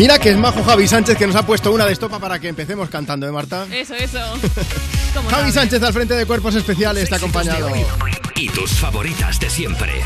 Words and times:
Mira 0.00 0.18
que 0.18 0.30
es 0.30 0.36
majo 0.38 0.64
Javi 0.64 0.88
Sánchez 0.88 1.18
que 1.18 1.26
nos 1.26 1.36
ha 1.36 1.44
puesto 1.44 1.70
una 1.74 1.84
de 1.84 1.92
estopa 1.92 2.18
para 2.18 2.38
que 2.38 2.48
empecemos 2.48 2.88
cantando, 2.88 3.28
¿eh, 3.28 3.32
Marta? 3.32 3.66
Eso, 3.70 3.94
eso. 3.94 4.18
Javi 5.30 5.52
Sánchez 5.52 5.82
al 5.82 5.92
frente 5.92 6.14
de 6.14 6.24
Cuerpos 6.24 6.54
Especiales 6.54 7.04
está 7.04 7.16
acompañado. 7.16 7.68
Y 8.34 8.48
tus 8.48 8.70
favoritas 8.70 9.38
de 9.38 9.50
siempre. 9.50 10.00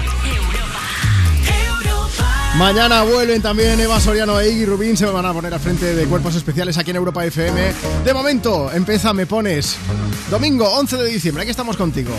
Mañana 2.56 3.04
vuelven 3.04 3.40
también 3.40 3.78
Eva 3.78 4.00
Soriano 4.00 4.40
e 4.40 4.50
Iggy 4.50 4.64
Rubín. 4.64 4.96
Se 4.96 5.06
van 5.06 5.26
a 5.26 5.32
poner 5.32 5.54
al 5.54 5.60
frente 5.60 5.94
de 5.94 6.06
Cuerpos 6.06 6.34
Especiales 6.34 6.76
aquí 6.76 6.90
en 6.90 6.96
Europa 6.96 7.24
FM. 7.24 7.72
De 8.04 8.12
momento, 8.12 8.72
empieza 8.72 9.12
Me 9.12 9.26
Pones. 9.26 9.76
Domingo 10.28 10.68
11 10.74 10.96
de 10.96 11.08
diciembre, 11.08 11.42
aquí 11.42 11.52
estamos 11.52 11.76
contigo. 11.76 12.10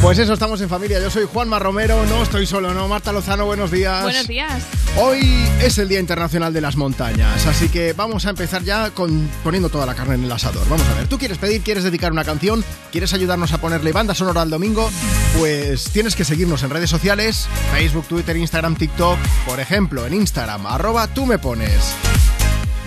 Pues 0.00 0.16
eso, 0.20 0.32
estamos 0.32 0.60
en 0.60 0.68
familia. 0.68 1.00
Yo 1.00 1.10
soy 1.10 1.24
Juanma 1.24 1.58
Romero, 1.58 2.06
no 2.06 2.22
estoy 2.22 2.46
solo, 2.46 2.72
¿no? 2.72 2.86
Marta 2.86 3.12
Lozano, 3.12 3.46
buenos 3.46 3.72
días. 3.72 4.04
Buenos 4.04 4.28
días. 4.28 4.62
Hoy 4.96 5.44
es 5.60 5.76
el 5.78 5.88
Día 5.88 5.98
Internacional 5.98 6.52
de 6.52 6.60
las 6.60 6.76
Montañas, 6.76 7.46
así 7.46 7.68
que 7.68 7.94
vamos 7.94 8.24
a 8.24 8.30
empezar 8.30 8.62
ya 8.62 8.90
con 8.90 9.28
poniendo 9.42 9.68
toda 9.68 9.86
la 9.86 9.96
carne 9.96 10.14
en 10.14 10.24
el 10.24 10.32
asador. 10.32 10.66
Vamos 10.68 10.86
a 10.88 10.94
ver, 10.94 11.08
¿tú 11.08 11.18
quieres 11.18 11.38
pedir, 11.38 11.62
quieres 11.62 11.82
dedicar 11.82 12.12
una 12.12 12.24
canción, 12.24 12.64
quieres 12.92 13.12
ayudarnos 13.12 13.52
a 13.52 13.58
ponerle 13.58 13.90
banda 13.92 14.14
sonora 14.14 14.42
al 14.42 14.50
domingo? 14.50 14.88
Pues 15.36 15.90
tienes 15.90 16.14
que 16.14 16.24
seguirnos 16.24 16.62
en 16.62 16.70
redes 16.70 16.90
sociales, 16.90 17.48
Facebook, 17.72 18.06
Twitter, 18.06 18.36
Instagram, 18.36 18.76
TikTok, 18.76 19.18
por 19.46 19.58
ejemplo, 19.58 20.06
en 20.06 20.14
Instagram, 20.14 20.64
arroba 20.66 21.08
tú 21.08 21.26
me 21.26 21.38
pones. 21.38 21.92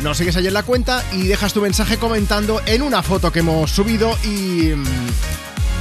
Nos 0.02 0.18
sigues 0.18 0.38
allí 0.38 0.48
en 0.48 0.54
la 0.54 0.64
cuenta 0.64 1.04
y 1.12 1.28
dejas 1.28 1.54
tu 1.54 1.62
mensaje 1.62 1.98
comentando 1.98 2.62
en 2.66 2.82
una 2.82 3.04
foto 3.04 3.32
que 3.34 3.40
hemos 3.40 3.70
subido 3.70 4.18
y... 4.24 4.74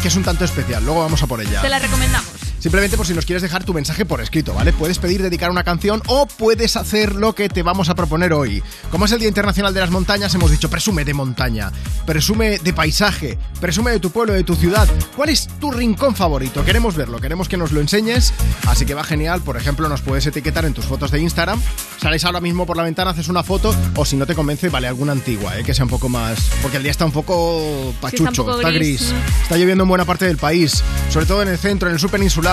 que 0.00 0.08
es 0.08 0.16
un 0.16 0.22
tanto 0.22 0.44
especial, 0.44 0.84
luego 0.84 1.00
vamos 1.00 1.22
a 1.22 1.26
por 1.26 1.40
ella. 1.40 1.60
Te 1.60 1.68
la 1.68 1.78
recomendamos. 1.78 2.29
Simplemente 2.60 2.98
por 2.98 3.06
si 3.06 3.14
nos 3.14 3.24
quieres 3.24 3.40
dejar 3.40 3.64
tu 3.64 3.72
mensaje 3.72 4.04
por 4.04 4.20
escrito, 4.20 4.52
¿vale? 4.52 4.74
Puedes 4.74 4.98
pedir 4.98 5.22
dedicar 5.22 5.50
una 5.50 5.64
canción 5.64 6.02
o 6.08 6.26
puedes 6.26 6.76
hacer 6.76 7.16
lo 7.16 7.34
que 7.34 7.48
te 7.48 7.62
vamos 7.62 7.88
a 7.88 7.94
proponer 7.94 8.34
hoy. 8.34 8.62
Como 8.90 9.06
es 9.06 9.12
el 9.12 9.18
Día 9.18 9.28
Internacional 9.28 9.72
de 9.72 9.80
las 9.80 9.90
Montañas, 9.90 10.34
hemos 10.34 10.50
dicho 10.50 10.68
presume 10.68 11.06
de 11.06 11.14
montaña, 11.14 11.72
presume 12.04 12.58
de 12.58 12.72
paisaje, 12.74 13.38
presume 13.60 13.92
de 13.92 13.98
tu 13.98 14.10
pueblo, 14.10 14.34
de 14.34 14.44
tu 14.44 14.56
ciudad. 14.56 14.86
¿Cuál 15.16 15.30
es 15.30 15.48
tu 15.58 15.70
rincón 15.70 16.14
favorito? 16.14 16.62
Queremos 16.62 16.96
verlo, 16.96 17.18
queremos 17.18 17.48
que 17.48 17.56
nos 17.56 17.72
lo 17.72 17.80
enseñes, 17.80 18.34
así 18.66 18.84
que 18.84 18.92
va 18.92 19.04
genial. 19.04 19.40
Por 19.40 19.56
ejemplo, 19.56 19.88
nos 19.88 20.02
puedes 20.02 20.26
etiquetar 20.26 20.66
en 20.66 20.74
tus 20.74 20.84
fotos 20.84 21.10
de 21.10 21.20
Instagram. 21.20 21.58
Sales 21.98 22.26
ahora 22.26 22.40
mismo 22.40 22.66
por 22.66 22.76
la 22.76 22.82
ventana, 22.82 23.12
haces 23.12 23.28
una 23.28 23.42
foto 23.42 23.74
o 23.96 24.04
si 24.04 24.16
no 24.16 24.26
te 24.26 24.34
convence, 24.34 24.68
vale 24.68 24.86
alguna 24.86 25.12
antigua, 25.12 25.58
¿eh? 25.58 25.64
que 25.64 25.72
sea 25.72 25.84
un 25.84 25.90
poco 25.90 26.10
más... 26.10 26.50
Porque 26.60 26.76
el 26.76 26.82
día 26.82 26.92
está 26.92 27.06
un 27.06 27.12
poco 27.12 27.94
pachucho, 28.02 28.24
un 28.24 28.34
poco 28.34 28.56
está 28.56 28.70
gris. 28.70 29.14
Está 29.44 29.56
lloviendo 29.56 29.84
en 29.84 29.88
buena 29.88 30.04
parte 30.04 30.26
del 30.26 30.36
país, 30.36 30.84
sobre 31.08 31.24
todo 31.24 31.40
en 31.40 31.48
el 31.48 31.56
centro, 31.56 31.88
en 31.88 31.94
el 31.94 32.00
sur 32.00 32.10
peninsular. 32.10 32.49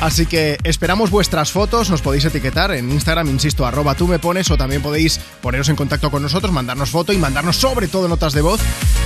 Así 0.00 0.26
que 0.26 0.58
esperamos 0.64 1.10
vuestras 1.10 1.52
fotos, 1.52 1.88
nos 1.88 2.02
podéis 2.02 2.24
etiquetar 2.24 2.72
en 2.72 2.90
Instagram, 2.90 3.28
insisto, 3.28 3.64
arroba 3.64 3.94
tú 3.94 4.08
me 4.08 4.18
pones, 4.18 4.50
o 4.50 4.56
también 4.56 4.82
podéis 4.82 5.20
poneros 5.40 5.68
en 5.68 5.76
contacto 5.76 6.10
con 6.10 6.22
nosotros, 6.22 6.52
mandarnos 6.52 6.90
foto 6.90 7.12
y 7.12 7.18
mandarnos 7.18 7.56
sobre 7.56 7.88
todo 7.88 8.08
notas 8.08 8.32
de 8.32 8.40
voz 8.40 8.60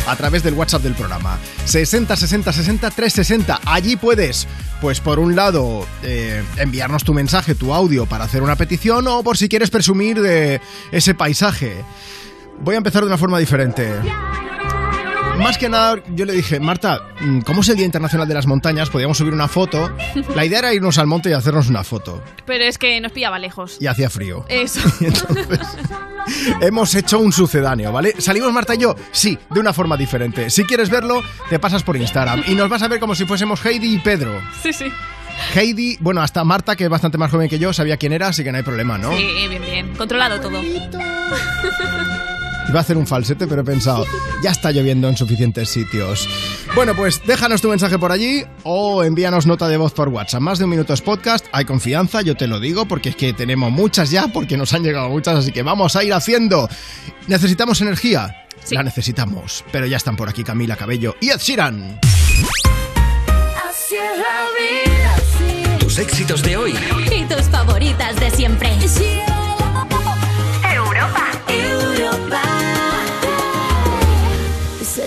a 0.06 0.16
través 0.16 0.42
del 0.42 0.55
WhatsApp 0.55 0.82
del 0.82 0.94
programa. 0.94 1.38
60 1.66 2.16
60 2.16 2.52
60 2.52 2.91
360. 2.91 3.60
Allí 3.66 3.97
puedes, 3.97 4.48
pues 4.80 5.00
por 5.00 5.19
un 5.19 5.36
lado, 5.36 5.86
eh, 6.02 6.42
enviarnos 6.56 7.04
tu 7.04 7.12
mensaje, 7.14 7.54
tu 7.54 7.75
audio 7.75 8.06
para 8.06 8.25
hacer 8.25 8.42
una 8.42 8.56
petición, 8.56 9.06
o 9.08 9.22
por 9.22 9.36
si 9.36 9.48
quieres 9.48 9.70
presumir 9.70 10.20
de 10.20 10.60
ese 10.91 11.14
paisaje. 11.14 11.84
Voy 12.62 12.75
a 12.75 12.78
empezar 12.78 13.02
de 13.02 13.08
una 13.08 13.19
forma 13.19 13.38
diferente. 13.38 13.88
Más 15.38 15.56
que 15.58 15.68
nada, 15.68 16.02
yo 16.14 16.24
le 16.24 16.32
dije, 16.34 16.60
Marta, 16.60 17.00
mm, 17.20 17.40
¿cómo 17.40 17.62
es 17.62 17.68
el 17.68 17.76
Día 17.76 17.86
Internacional 17.86 18.28
de 18.28 18.34
las 18.34 18.46
Montañas? 18.46 18.90
Podíamos 18.90 19.18
subir 19.18 19.32
una 19.32 19.48
foto. 19.48 19.90
La 20.34 20.44
idea 20.44 20.58
era 20.60 20.74
irnos 20.74 20.98
al 20.98 21.06
monte 21.06 21.30
y 21.30 21.32
hacernos 21.32 21.68
una 21.68 21.82
foto. 21.82 22.22
Pero 22.46 22.64
es 22.64 22.78
que 22.78 23.00
nos 23.00 23.12
pillaba 23.12 23.38
lejos. 23.38 23.78
Y 23.80 23.86
hacía 23.86 24.10
frío. 24.10 24.44
Eso. 24.48 24.80
Y 25.00 25.06
entonces 25.06 25.58
hemos 26.60 26.94
hecho 26.94 27.19
un 27.19 27.32
sucedáneo, 27.32 27.90
¿vale? 27.90 28.14
¿Salimos 28.19 28.52
Marta 28.52 28.74
y 28.74 28.78
yo? 28.78 28.94
Sí, 29.10 29.38
de 29.48 29.58
una 29.58 29.72
forma 29.72 29.96
diferente. 29.96 30.50
Si 30.50 30.64
quieres 30.64 30.90
verlo, 30.90 31.22
te 31.48 31.58
pasas 31.58 31.82
por 31.82 31.96
Instagram 31.96 32.44
y 32.46 32.54
nos 32.54 32.69
vas 32.69 32.82
a 32.82 32.88
ver 32.88 33.00
como 33.00 33.14
si 33.14 33.24
fuésemos 33.24 33.64
Heidi 33.64 33.94
y 33.94 33.98
Pedro. 33.98 34.40
Sí, 34.62 34.72
sí. 34.72 34.92
Heidi, 35.54 35.96
bueno, 36.00 36.22
hasta 36.22 36.44
Marta, 36.44 36.76
que 36.76 36.84
es 36.84 36.90
bastante 36.90 37.19
más 37.19 37.30
joven 37.30 37.48
que 37.48 37.58
yo, 37.58 37.72
sabía 37.72 37.96
quién 37.96 38.12
era, 38.12 38.28
así 38.28 38.44
que 38.44 38.52
no 38.52 38.58
hay 38.58 38.64
problema, 38.64 38.98
¿no? 38.98 39.16
Sí, 39.16 39.48
bien, 39.48 39.62
bien. 39.62 39.96
Controlado 39.96 40.40
todo. 40.40 40.60
Iba 42.69 42.78
a 42.78 42.82
hacer 42.82 42.97
un 42.97 43.06
falsete, 43.06 43.47
pero 43.47 43.62
he 43.62 43.65
pensado, 43.65 44.06
ya 44.43 44.50
está 44.50 44.71
lloviendo 44.71 45.09
en 45.09 45.16
suficientes 45.16 45.69
sitios. 45.69 46.28
Bueno, 46.75 46.94
pues 46.94 47.21
déjanos 47.26 47.60
tu 47.60 47.69
mensaje 47.69 47.98
por 47.98 48.12
allí 48.12 48.44
o 48.62 49.03
envíanos 49.03 49.47
nota 49.47 49.66
de 49.66 49.76
voz 49.76 49.93
por 49.93 50.09
WhatsApp. 50.09 50.41
Más 50.41 50.59
de 50.59 50.65
un 50.65 50.70
minuto 50.70 50.93
es 50.94 51.00
podcast, 51.00 51.47
hay 51.53 51.65
confianza, 51.65 52.22
yo 52.22 52.37
te 52.37 52.47
lo 52.47 52.60
digo, 52.60 52.87
porque 52.87 53.09
es 53.09 53.16
que 53.16 53.32
tenemos 53.32 53.72
muchas 53.72 54.10
ya, 54.10 54.28
porque 54.28 54.56
nos 54.56 54.72
han 54.72 54.84
llegado 54.84 55.09
muchas, 55.09 55.37
así 55.37 55.53
que 55.53 55.62
vamos 55.62 55.97
a 55.97 56.04
ir 56.04 56.12
haciendo. 56.12 56.69
¿Necesitamos 57.26 57.81
energía? 57.81 58.47
Sí. 58.65 58.75
La 58.75 58.82
necesitamos, 58.82 59.65
pero 59.72 59.87
ya 59.87 59.97
están 59.97 60.16
por 60.16 60.28
aquí 60.28 60.44
Camila 60.44 60.76
Cabello 60.76 61.16
y 61.20 61.31
Ed 61.31 61.38
Sheeran. 61.38 61.99
Tus 65.81 65.99
éxitos 65.99 66.43
de 66.43 66.56
hoy. 66.56 66.75
Y 67.10 67.25
tus 67.25 67.43
favoritas 67.49 68.15
de 68.20 68.31
siempre. 68.31 68.70
Europa. 70.72 71.26
Europa. 71.49 72.50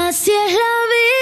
Así 0.00 0.30
es 0.30 0.52
la 0.52 0.58
vida, 0.92 1.17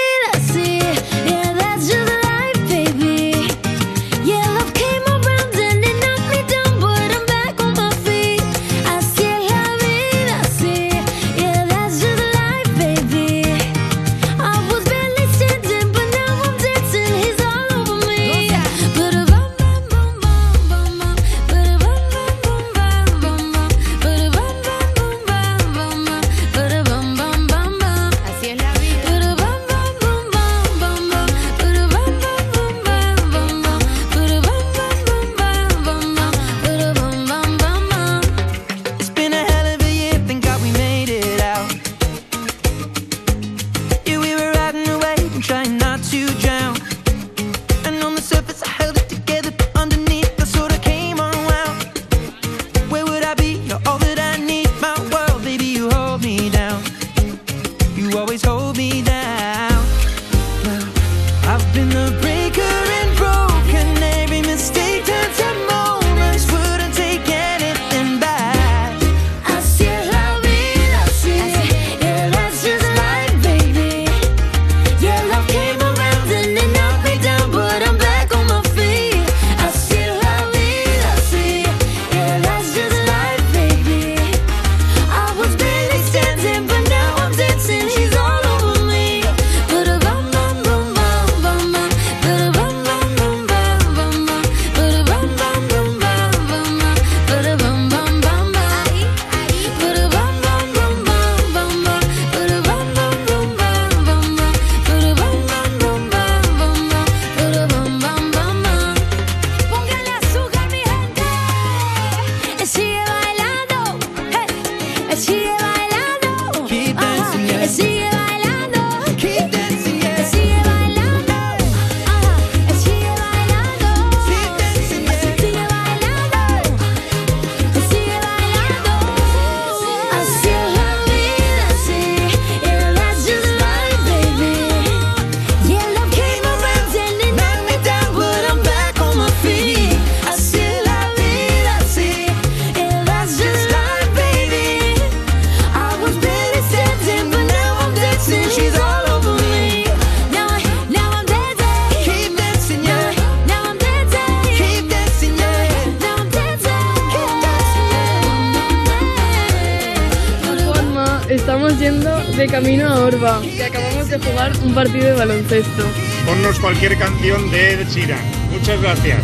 cualquier 166.79 166.99
canción 166.99 167.49
de 167.49 167.73
Ed 167.73 167.87
Sheeran. 167.89 168.21
Muchas 168.51 168.79
gracias. 168.79 169.19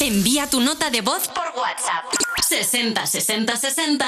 Envía 0.00 0.50
tu 0.50 0.58
nota 0.58 0.90
de 0.90 1.02
voz 1.02 1.28
por 1.28 1.44
WhatsApp. 1.56 2.04
60 2.48 3.06
60 3.06 3.56
60 3.56 4.03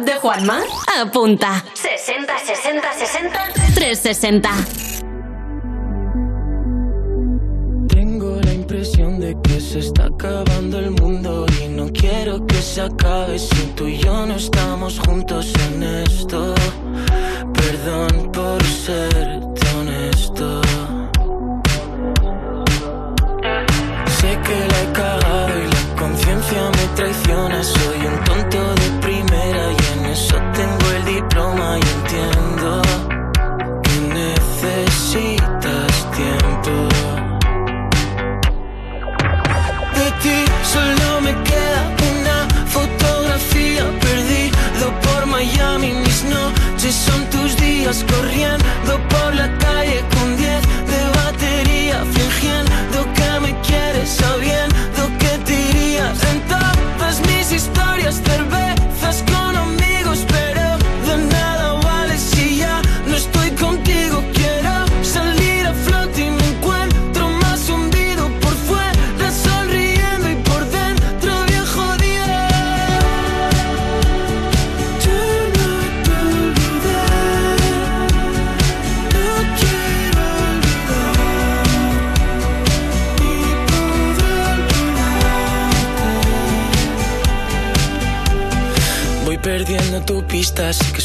WhatsApp 0.00 0.06
de 0.06 0.20
Juanma? 0.20 0.60
Apunta. 1.00 1.62
60 1.74 2.38
60 2.38 2.92
60 2.94 3.74
360. 3.74 4.89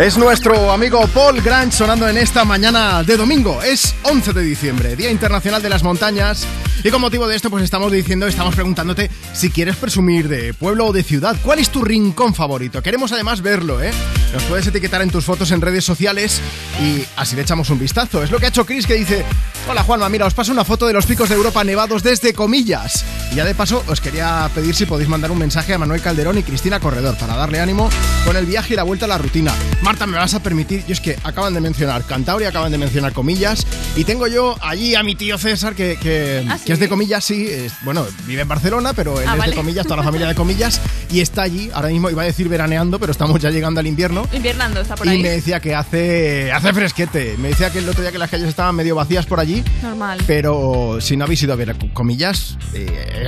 Es 0.00 0.16
nuestro 0.16 0.72
amigo 0.72 1.06
Paul 1.08 1.42
Grant 1.42 1.74
sonando 1.74 2.08
en 2.08 2.16
esta 2.16 2.46
mañana 2.46 3.02
de 3.02 3.18
domingo. 3.18 3.62
Es 3.62 3.94
11 4.04 4.32
de 4.32 4.40
diciembre, 4.40 4.96
Día 4.96 5.10
Internacional 5.10 5.60
de 5.60 5.68
las 5.68 5.82
Montañas. 5.82 6.46
Y 6.82 6.88
con 6.88 7.02
motivo 7.02 7.28
de 7.28 7.36
esto, 7.36 7.50
pues 7.50 7.62
estamos 7.62 7.92
diciendo, 7.92 8.26
estamos 8.26 8.54
preguntándote 8.54 9.10
si 9.34 9.50
quieres 9.50 9.76
presumir 9.76 10.26
de 10.28 10.54
pueblo 10.54 10.86
o 10.86 10.92
de 10.94 11.02
ciudad. 11.02 11.36
¿Cuál 11.42 11.58
es 11.58 11.68
tu 11.68 11.84
rincón 11.84 12.34
favorito? 12.34 12.82
Queremos 12.82 13.12
además 13.12 13.42
verlo, 13.42 13.82
¿eh? 13.82 13.90
Nos 14.32 14.42
puedes 14.44 14.66
etiquetar 14.66 15.02
en 15.02 15.10
tus 15.10 15.26
fotos 15.26 15.50
en 15.50 15.60
redes 15.60 15.84
sociales 15.84 16.40
y 16.80 17.04
así 17.16 17.36
le 17.36 17.42
echamos 17.42 17.68
un 17.68 17.78
vistazo. 17.78 18.22
Es 18.22 18.30
lo 18.30 18.38
que 18.38 18.46
ha 18.46 18.48
hecho 18.48 18.64
Chris 18.64 18.86
que 18.86 18.94
dice: 18.94 19.22
Hola 19.68 19.82
Juanma, 19.82 20.08
mira, 20.08 20.24
os 20.24 20.32
paso 20.32 20.50
una 20.50 20.64
foto 20.64 20.86
de 20.86 20.94
los 20.94 21.04
picos 21.04 21.28
de 21.28 21.34
Europa 21.34 21.62
nevados 21.62 22.02
desde 22.02 22.32
comillas. 22.32 23.04
Y 23.32 23.34
ya 23.34 23.44
de 23.44 23.54
paso, 23.54 23.84
os 23.86 24.00
quería 24.00 24.48
pedir 24.54 24.74
si 24.74 24.86
podéis 24.86 25.10
mandar 25.10 25.30
un 25.30 25.38
mensaje 25.38 25.74
a 25.74 25.78
Manuel 25.78 26.00
Calderón 26.00 26.38
y 26.38 26.42
Cristina 26.42 26.80
Corredor 26.80 27.18
para 27.18 27.36
darle 27.36 27.60
ánimo 27.60 27.90
con 28.24 28.36
el 28.36 28.46
viaje 28.46 28.74
y 28.74 28.76
la 28.76 28.82
vuelta 28.84 29.06
a 29.06 29.08
la 29.08 29.18
rutina. 29.18 29.52
Marta, 29.82 30.06
me 30.06 30.16
vas 30.18 30.34
a 30.34 30.42
permitir, 30.42 30.84
y 30.86 30.92
es 30.92 31.00
que 31.00 31.16
acaban 31.24 31.54
de 31.54 31.60
mencionar 31.60 32.04
Cantabria, 32.04 32.48
acaban 32.50 32.70
de 32.70 32.78
mencionar 32.78 33.12
comillas, 33.12 33.66
y 33.96 34.04
tengo 34.04 34.26
yo 34.28 34.56
allí 34.60 34.94
a 34.94 35.02
mi 35.02 35.14
tío 35.16 35.38
César, 35.38 35.74
que, 35.74 35.98
que, 36.00 36.44
¿Ah, 36.48 36.58
que 36.64 36.72
es 36.74 36.78
de 36.78 36.88
comillas, 36.88 37.24
sí, 37.24 37.46
es- 37.48 37.72
bueno, 37.82 38.06
vive 38.26 38.42
en 38.42 38.48
Barcelona, 38.48 38.92
pero 38.92 39.20
él 39.20 39.26
Ah, 39.28 39.32
es 39.32 39.38
vale. 39.38 39.50
de 39.52 39.56
comillas, 39.56 39.84
toda 39.84 39.96
la 39.96 40.02
familia 40.02 40.28
de 40.28 40.34
comillas, 40.34 40.80
y 41.10 41.20
está 41.20 41.42
allí, 41.42 41.70
ahora 41.72 41.88
mismo 41.88 42.10
iba 42.10 42.22
a 42.22 42.26
decir 42.26 42.48
veraneando, 42.48 42.98
pero 43.00 43.10
estamos 43.12 43.40
ya 43.40 43.50
llegando 43.50 43.80
al 43.80 43.86
invierno. 43.86 44.26
Inviernando, 44.32 44.80
está 44.82 44.94
por 44.96 45.06
Y 45.06 45.10
ahí. 45.10 45.22
me 45.22 45.30
decía 45.30 45.58
que 45.60 45.74
hace, 45.74 46.52
hace 46.52 46.72
fresquete. 46.72 47.36
Me 47.38 47.48
decía 47.48 47.70
que 47.70 47.78
el 47.78 47.88
otro 47.88 48.02
día 48.02 48.12
que 48.12 48.18
las 48.18 48.30
calles 48.30 48.48
estaban 48.48 48.74
medio 48.76 48.94
vacías 48.94 49.26
por 49.26 49.40
allí. 49.40 49.64
Normal. 49.82 50.22
Pero 50.26 50.98
si 51.00 51.16
no 51.16 51.24
habéis 51.24 51.42
ido 51.42 51.52
a 51.52 51.56
ver 51.56 51.74
comillas, 51.94 52.49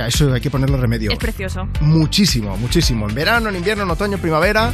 eso 0.07 0.33
hay 0.33 0.41
que 0.41 0.49
ponerle 0.49 0.77
remedio. 0.77 1.11
Es 1.11 1.17
precioso. 1.17 1.67
Muchísimo, 1.81 2.57
muchísimo. 2.57 3.07
En 3.07 3.15
verano, 3.15 3.49
en 3.49 3.55
invierno, 3.55 3.83
en 3.83 3.89
otoño, 3.89 4.15
en 4.15 4.21
primavera. 4.21 4.71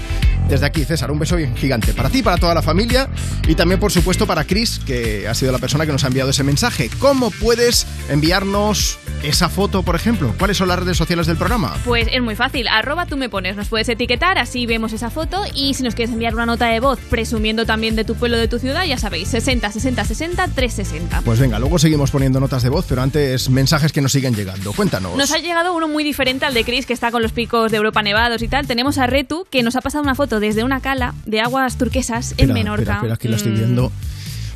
Desde 0.48 0.66
aquí, 0.66 0.84
César, 0.84 1.12
un 1.12 1.20
beso 1.20 1.36
bien 1.36 1.56
gigante 1.56 1.94
para 1.94 2.10
ti, 2.10 2.24
para 2.24 2.38
toda 2.38 2.56
la 2.56 2.62
familia 2.62 3.08
y 3.48 3.56
también, 3.56 3.80
por 3.80 3.92
supuesto, 3.92 4.26
para 4.26 4.46
Chris, 4.46 4.80
que 4.80 5.28
ha 5.28 5.34
sido 5.36 5.52
la 5.52 5.60
persona 5.60 5.86
que 5.86 5.92
nos 5.92 6.04
ha 6.04 6.08
enviado 6.08 6.32
ese 6.32 6.44
mensaje. 6.44 6.90
¿Cómo 7.00 7.30
puedes 7.30 7.86
enviarnos 8.10 8.98
esa 9.24 9.50
foto, 9.50 9.84
por 9.84 9.96
ejemplo? 9.96 10.34
¿Cuáles 10.38 10.58
son 10.58 10.68
las 10.70 10.80
redes 10.80 10.98
sociales 10.98 11.28
del 11.28 11.38
programa? 11.38 11.76
Pues 11.86 12.08
es 12.12 12.22
muy 12.22 12.36
fácil, 12.36 12.68
arroba 12.68 13.06
tú 13.06 13.18
me 13.18 13.30
pones, 13.30 13.56
nos 13.56 13.68
puedes 13.68 13.90
etiquetar, 13.90 14.38
así 14.38 14.66
vemos 14.66 14.94
esa 14.94 15.10
foto 15.10 15.42
y 15.54 15.74
si 15.74 15.84
nos 15.84 15.96
quieres 15.96 16.14
enviar 16.14 16.34
una 16.34 16.46
nota 16.46 16.68
de 16.68 16.80
voz 16.80 17.00
presumiendo 17.10 17.66
también 17.66 17.96
de 17.96 18.04
tu 18.06 18.16
pueblo, 18.16 18.38
de 18.38 18.48
tu 18.48 18.60
ciudad, 18.60 18.86
ya 18.86 18.98
sabéis, 18.98 19.28
60 19.30 19.72
60 19.72 20.06
60 20.06 20.48
360. 20.48 21.22
Pues 21.22 21.40
venga, 21.40 21.60
luego 21.60 21.80
seguimos 21.80 22.12
poniendo 22.12 22.40
notas 22.40 22.64
de 22.64 22.70
voz, 22.70 22.86
pero 22.88 23.02
antes 23.02 23.50
mensajes 23.50 23.92
que 23.92 24.02
nos 24.02 24.12
siguen 24.12 24.34
llegando. 24.36 24.72
Cuéntanos. 24.74 25.16
Nos 25.18 25.32
ha 25.32 25.38
llegado 25.40 25.74
uno 25.74 25.88
muy 25.88 26.04
diferente 26.04 26.46
al 26.46 26.54
de 26.54 26.64
Chris, 26.64 26.86
que 26.86 26.94
está 26.94 27.12
con 27.12 27.22
los 27.22 27.32
picos 27.32 27.72
de 27.72 27.78
Europa 27.78 28.02
nevados 28.02 28.42
y 28.42 28.48
tal. 28.48 28.68
Tenemos 28.68 28.98
a 28.98 29.08
Retu, 29.08 29.46
que 29.50 29.64
nos 29.64 29.76
ha 29.76 29.82
pasado 29.82 30.04
una 30.04 30.16
foto 30.16 30.40
desde 30.40 30.64
una 30.64 30.80
cala 30.82 31.14
de 31.26 31.42
aguas 31.42 31.78
turquesas 31.78 32.34
en 32.38 32.54
Menorca. 32.54 32.82
Espera, 32.94 33.14
espera, 33.14 33.18
que 33.18 33.30
la 33.30 33.36
estoy 33.36 33.52
Mm, 33.52 33.56
viendo. 33.56 33.92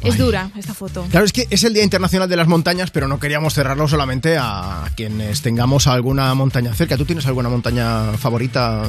Es 0.04 0.14
Ay. 0.16 0.20
dura 0.20 0.50
esta 0.58 0.74
foto. 0.74 1.06
Claro, 1.10 1.26
es 1.26 1.34
que 1.34 1.48
es 1.50 1.64
el 1.64 1.74
Día 1.74 1.84
Internacional 1.84 2.28
de 2.28 2.36
las 2.36 2.48
Montañas, 2.48 2.92
pero 2.92 3.08
no 3.08 3.20
queríamos 3.20 3.54
cerrarlo 3.54 3.88
solamente 3.88 4.38
a 4.38 4.90
quienes 4.96 5.42
tengamos 5.42 5.88
alguna 5.88 6.34
montaña 6.34 6.74
cerca. 6.74 6.98
¿Tú 6.98 7.06
tienes 7.06 7.26
alguna 7.26 7.50
montaña 7.50 8.14
favorita? 8.18 8.84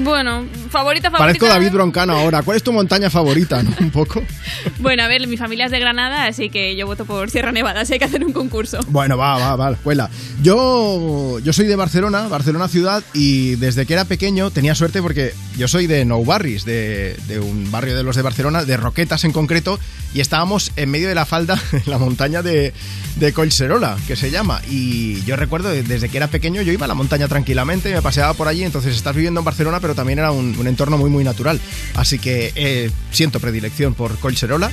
Bueno, 0.00 0.44
favorita, 0.70 1.10
favorita. 1.10 1.18
Parezco 1.18 1.46
David 1.46 1.72
Broncano 1.72 2.14
ahora. 2.14 2.42
¿Cuál 2.42 2.56
es 2.56 2.62
tu 2.62 2.72
montaña 2.72 3.10
favorita? 3.10 3.62
no? 3.62 3.70
Un 3.80 3.90
poco. 3.90 4.22
Bueno, 4.78 5.02
a 5.04 5.08
ver, 5.08 5.26
mi 5.28 5.36
familia 5.36 5.66
es 5.66 5.70
de 5.70 5.78
Granada, 5.78 6.26
así 6.26 6.50
que 6.50 6.76
yo 6.76 6.86
voto 6.86 7.04
por 7.04 7.30
Sierra 7.30 7.50
Nevada, 7.52 7.84
si 7.84 7.92
hay 7.94 7.98
que 7.98 8.04
hacer 8.04 8.24
un 8.24 8.32
concurso. 8.32 8.78
Bueno, 8.88 9.16
va, 9.16 9.38
va, 9.38 9.56
va, 9.56 9.76
cuela. 9.76 10.10
Yo, 10.42 11.38
yo 11.40 11.52
soy 11.52 11.66
de 11.66 11.76
Barcelona, 11.76 12.28
Barcelona 12.28 12.68
ciudad, 12.68 13.02
y 13.14 13.54
desde 13.56 13.86
que 13.86 13.92
era 13.94 14.04
pequeño 14.04 14.50
tenía 14.50 14.74
suerte 14.74 15.02
porque 15.02 15.32
yo 15.56 15.66
soy 15.68 15.86
de 15.86 16.04
Nou 16.04 16.24
Barris, 16.24 16.64
de, 16.64 17.16
de 17.28 17.38
un 17.40 17.70
barrio 17.70 17.96
de 17.96 18.02
los 18.02 18.16
de 18.16 18.22
Barcelona, 18.22 18.64
de 18.64 18.76
Roquetas 18.76 19.24
en 19.24 19.32
concreto, 19.32 19.78
y 20.14 20.20
estábamos 20.20 20.72
en 20.76 20.90
medio 20.90 21.08
de 21.08 21.14
la 21.14 21.26
falda, 21.26 21.60
en 21.72 21.82
la 21.86 21.98
montaña 21.98 22.42
de, 22.42 22.72
de 23.16 23.32
Collserola, 23.32 23.96
que 24.06 24.16
se 24.16 24.30
llama. 24.30 24.60
Y 24.70 25.22
yo 25.24 25.36
recuerdo, 25.36 25.68
de- 25.70 25.82
desde 25.82 26.08
que 26.08 26.16
era 26.16 26.28
pequeño, 26.28 26.62
yo 26.62 26.72
iba 26.72 26.84
a 26.84 26.88
la 26.88 26.94
montaña 26.94 27.28
tranquilamente, 27.28 27.92
me 27.94 28.02
paseaba 28.02 28.34
por 28.34 28.48
allí, 28.48 28.62
entonces 28.64 28.94
estás 28.96 29.14
viviendo 29.14 29.40
en 29.40 29.44
Barcelona, 29.44 29.80
pero 29.86 29.94
también 29.94 30.18
era 30.18 30.32
un, 30.32 30.66
entorno 30.66 30.98
muy, 30.98 31.10
muy 31.10 31.22
natural. 31.22 31.60
Así 31.94 32.18
que 32.18 32.50
eh, 32.56 32.90
siento 33.12 33.38
predilección 33.38 33.94
por 33.94 34.18
Collserola 34.18 34.68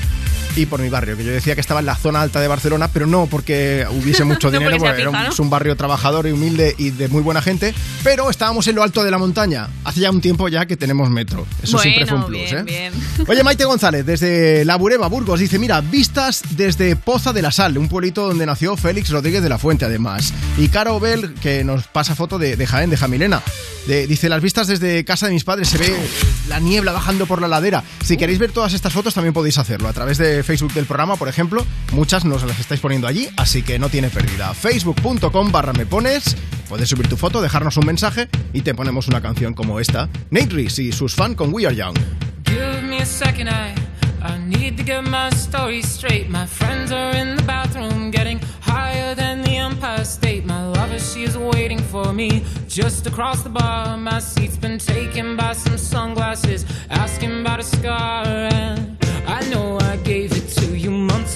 y 0.56 0.66
por 0.66 0.80
mi 0.82 0.90
barrio, 0.90 1.18
que 1.18 1.24
yo 1.24 1.32
decía 1.32 1.56
que 1.56 1.62
estaba 1.62 1.80
en 1.80 1.86
la 1.86 1.96
zona 1.96 2.22
alta 2.22 2.40
de 2.40 2.48
Barcelona, 2.48 2.88
pero 2.92 3.08
no 3.08 3.28
porque 3.28 3.86
hubiese 3.92 4.24
mucho 4.24 4.48
No 4.52 4.60
dinero, 4.60 4.78
porque 4.78 4.80
sea 4.80 4.90
porque 4.92 5.02
era 5.02 5.10
un, 5.10 5.16
fija, 5.16 5.28
¿no? 5.28 5.34
es 5.34 5.40
un 5.40 5.50
barrio 5.50 5.76
trabajador 5.76 6.28
y 6.28 6.32
humilde 6.32 6.76
y 6.78 6.92
de 6.92 7.08
muy 7.08 7.22
buena 7.22 7.42
gente, 7.42 7.74
pero 8.04 8.30
estábamos 8.30 8.68
en 8.68 8.76
lo 8.76 8.84
alto 8.84 9.04
de 9.04 9.12
la 9.12 9.18
montaña. 9.18 9.68
Hace 9.84 10.02
ya 10.02 10.12
un 10.12 10.22
tiempo 10.22 10.48
ya 10.48 10.66
que 10.66 10.78
tenemos 10.78 11.10
metro. 11.10 11.46
Eso 11.62 11.78
siempre 11.80 12.06
fue 12.06 12.18
un 12.18 12.26
plus, 12.26 12.42
bien, 12.42 12.58
¿eh? 12.58 12.64
bien. 12.64 12.94
Oye, 13.28 13.44
Maite 13.44 13.66
González, 13.66 14.06
desde 14.06 14.66
La 14.66 14.76
Bureba, 14.76 15.08
Burgos, 15.08 15.40
dice, 15.40 15.58
mira, 15.60 15.82
vistas 15.82 16.44
desde 16.52 16.96
Poza 16.96 17.34
de 17.34 17.42
la 17.42 17.52
Sal, 17.52 17.78
un 17.78 17.88
pueblito 17.90 18.28
donde 18.28 18.46
nació 18.46 18.78
Félix 18.78 19.10
Rodríguez 19.10 19.42
de 19.44 19.50
la 19.50 19.58
Fuente, 19.58 19.86
además. 19.86 20.34
Y 20.58 20.68
Caro 20.70 21.00
Bell, 21.00 21.34
que 21.42 21.64
nos 21.64 21.88
pasa 21.88 22.16
foto 22.16 22.38
de, 22.38 22.56
de 22.56 22.68
Jaén, 22.68 22.90
de 22.90 22.98
Jamilena. 22.98 23.42
De- 23.88 24.08
dice, 24.08 24.30
las 24.30 24.42
vistas 24.42 24.68
desde 24.68 25.04
casa 25.04 25.28
de 25.28 25.34
mis 25.34 25.44
padres, 25.44 25.68
se 25.70 25.78
ve 25.78 25.94
la 26.48 26.60
niebla 26.60 26.92
bajando 26.92 27.26
por 27.26 27.42
la 27.42 27.48
ladera. 27.48 27.84
Si 28.04 28.18
queréis 28.18 28.40
ver 28.40 28.52
todas 28.52 28.74
estas 28.74 28.94
fotos, 28.94 29.14
también 29.14 29.34
podéis 29.34 29.58
hacerlo 29.58 29.88
a 29.90 29.94
través 29.94 30.18
de 30.18 30.43
Facebook 30.44 30.74
del 30.74 30.86
programa, 30.86 31.16
por 31.16 31.28
ejemplo. 31.28 31.66
Muchas 31.92 32.26
nos 32.26 32.44
las 32.44 32.60
estáis 32.60 32.82
poniendo 32.82 33.08
allí, 33.08 33.30
así 33.38 33.64
que 33.64 33.80
no 33.80 33.90
tiene 33.90 34.10
pérdida. 34.10 34.54
Facebook.com 34.54 35.52
barra 35.52 35.74
me 35.74 35.86
pones, 35.86 36.36
puedes 36.70 36.90
subir 36.90 37.08
tu 37.08 37.18
foto, 37.18 37.42
dejarnos 37.42 37.78
un 37.78 37.86
mensaje 37.86 38.28
y 38.54 38.62
te 38.62 38.74
ponemos 38.74 39.08
una 39.08 39.22
canción 39.22 39.54
como 39.54 39.80
esta. 39.80 40.10
Nate 40.30 40.50
Reese 40.50 40.84
y 40.84 40.92
sus 40.92 41.16
fans 41.16 41.36
con 41.36 41.54
We 41.54 41.66
Are 41.66 41.76
Young. 41.76 41.96
Give 42.46 42.82
me 42.84 43.00
a 43.02 43.06
second, 43.06 43.50
I 43.50 43.74
I 44.24 44.38
need 44.38 44.78
to 44.78 44.84
get 44.84 45.04
my 45.04 45.30
story 45.32 45.82
straight. 45.82 46.30
My 46.30 46.46
friends 46.46 46.94
are 46.94 47.12
in 47.12 47.36
the 47.36 47.44
bathroom, 47.44 48.10
getting 48.10 48.40
higher 48.62 49.14
than 49.16 49.42
the 49.42 49.58
Empire 49.58 50.06
State. 50.06 50.46
My 50.46 50.66
lover, 50.66 50.98
she 50.98 51.24
is 51.24 51.38
waiting 51.38 51.80
for 51.80 52.14
me 52.14 52.46
just 52.70 53.06
across 53.06 53.44
the 53.44 53.50
bar. 53.50 53.98
My 53.98 54.20
seat's 54.20 54.56
been 54.56 54.80
taken 54.80 55.36
by 55.36 55.52
some 55.52 55.78
sunglasses, 55.78 56.66
asking 56.90 57.42
about 57.42 57.60
a 57.60 57.64
scar. 57.64 58.26
And 58.26 58.98
I 59.28 59.42
know 59.50 59.78
I 59.82 59.98
gave 59.98 60.33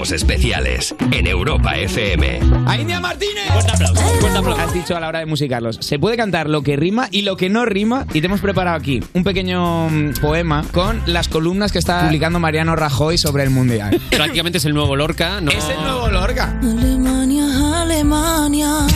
Cuerpos 0.00 0.12
especiales 0.16 0.94
en 1.12 1.26
Europa 1.26 1.76
FM. 1.76 2.40
¡A 2.66 2.78
India 2.78 3.00
Martínez! 3.00 3.44
Fuerte 3.52 3.70
aplauso, 3.70 4.00
fuerte 4.18 4.38
aplauso. 4.38 4.62
Has 4.62 4.72
dicho 4.72 4.96
a 4.96 5.00
la 5.00 5.08
hora 5.08 5.18
de 5.18 5.26
musicarlos. 5.26 5.76
Se 5.82 5.98
puede 5.98 6.16
cantar 6.16 6.48
lo 6.48 6.62
que 6.62 6.76
rima 6.76 7.08
y 7.10 7.20
lo 7.20 7.36
que 7.36 7.50
no 7.50 7.66
rima. 7.66 8.06
Y 8.14 8.22
te 8.22 8.26
hemos 8.26 8.40
preparado 8.40 8.78
aquí 8.78 9.04
un 9.12 9.24
pequeño 9.24 9.90
mm, 9.90 10.12
poema 10.22 10.64
con 10.72 11.02
las 11.04 11.28
columnas 11.28 11.70
que 11.70 11.78
está 11.78 12.04
publicando 12.04 12.38
Mariano 12.40 12.76
Rajoy 12.76 13.18
sobre 13.18 13.42
el 13.42 13.50
Mundial. 13.50 14.00
Prácticamente 14.10 14.56
es 14.56 14.64
el 14.64 14.72
nuevo 14.72 14.96
Lorca, 14.96 15.42
¿no? 15.42 15.50
Es 15.50 15.68
el 15.68 15.82
nuevo 15.82 16.08
Lorca. 16.08 16.58
Alemania, 16.62 17.82
Alemania. 17.82 18.86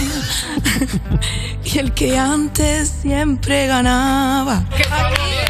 y 1.67 1.79
el 1.81 1.93
que 1.93 2.17
antes 2.17 2.88
siempre 3.03 3.67
ganaba. 3.67 4.64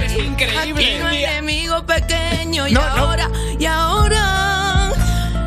es 0.05 0.19
increíble. 0.19 0.83
Aquí 0.85 0.99
no 1.01 1.07
hay 1.07 1.23
enemigo 1.23 1.87
pequeño 1.87 2.67
y 2.67 2.73
No, 2.73 2.81
no. 2.81 2.89
ahora, 2.89 3.31
y 3.57 3.67
ahora 3.67 3.84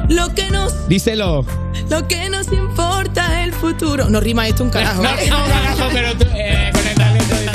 lo 0.10 0.34
que 0.34 0.50
nos 0.52 0.88
Díselo. 0.88 1.46
lo 1.90 2.08
que 2.08 2.30
nos 2.30 2.52
importa 2.52 3.40
es 3.42 3.48
el 3.48 3.54
futuro. 3.54 4.10
No 4.10 4.20
rima 4.20 4.48
esto 4.48 4.64
un 4.64 4.70
carajo. 4.70 5.02
No 5.04 5.16
rima 5.16 5.44
un 5.44 5.50
carajo, 5.50 5.90
pero 5.92 6.14
tú, 6.18 6.26
eh, 6.36 6.70
con 6.74 6.88
el 6.88 6.96
talento 6.96 7.36
de. 7.36 7.48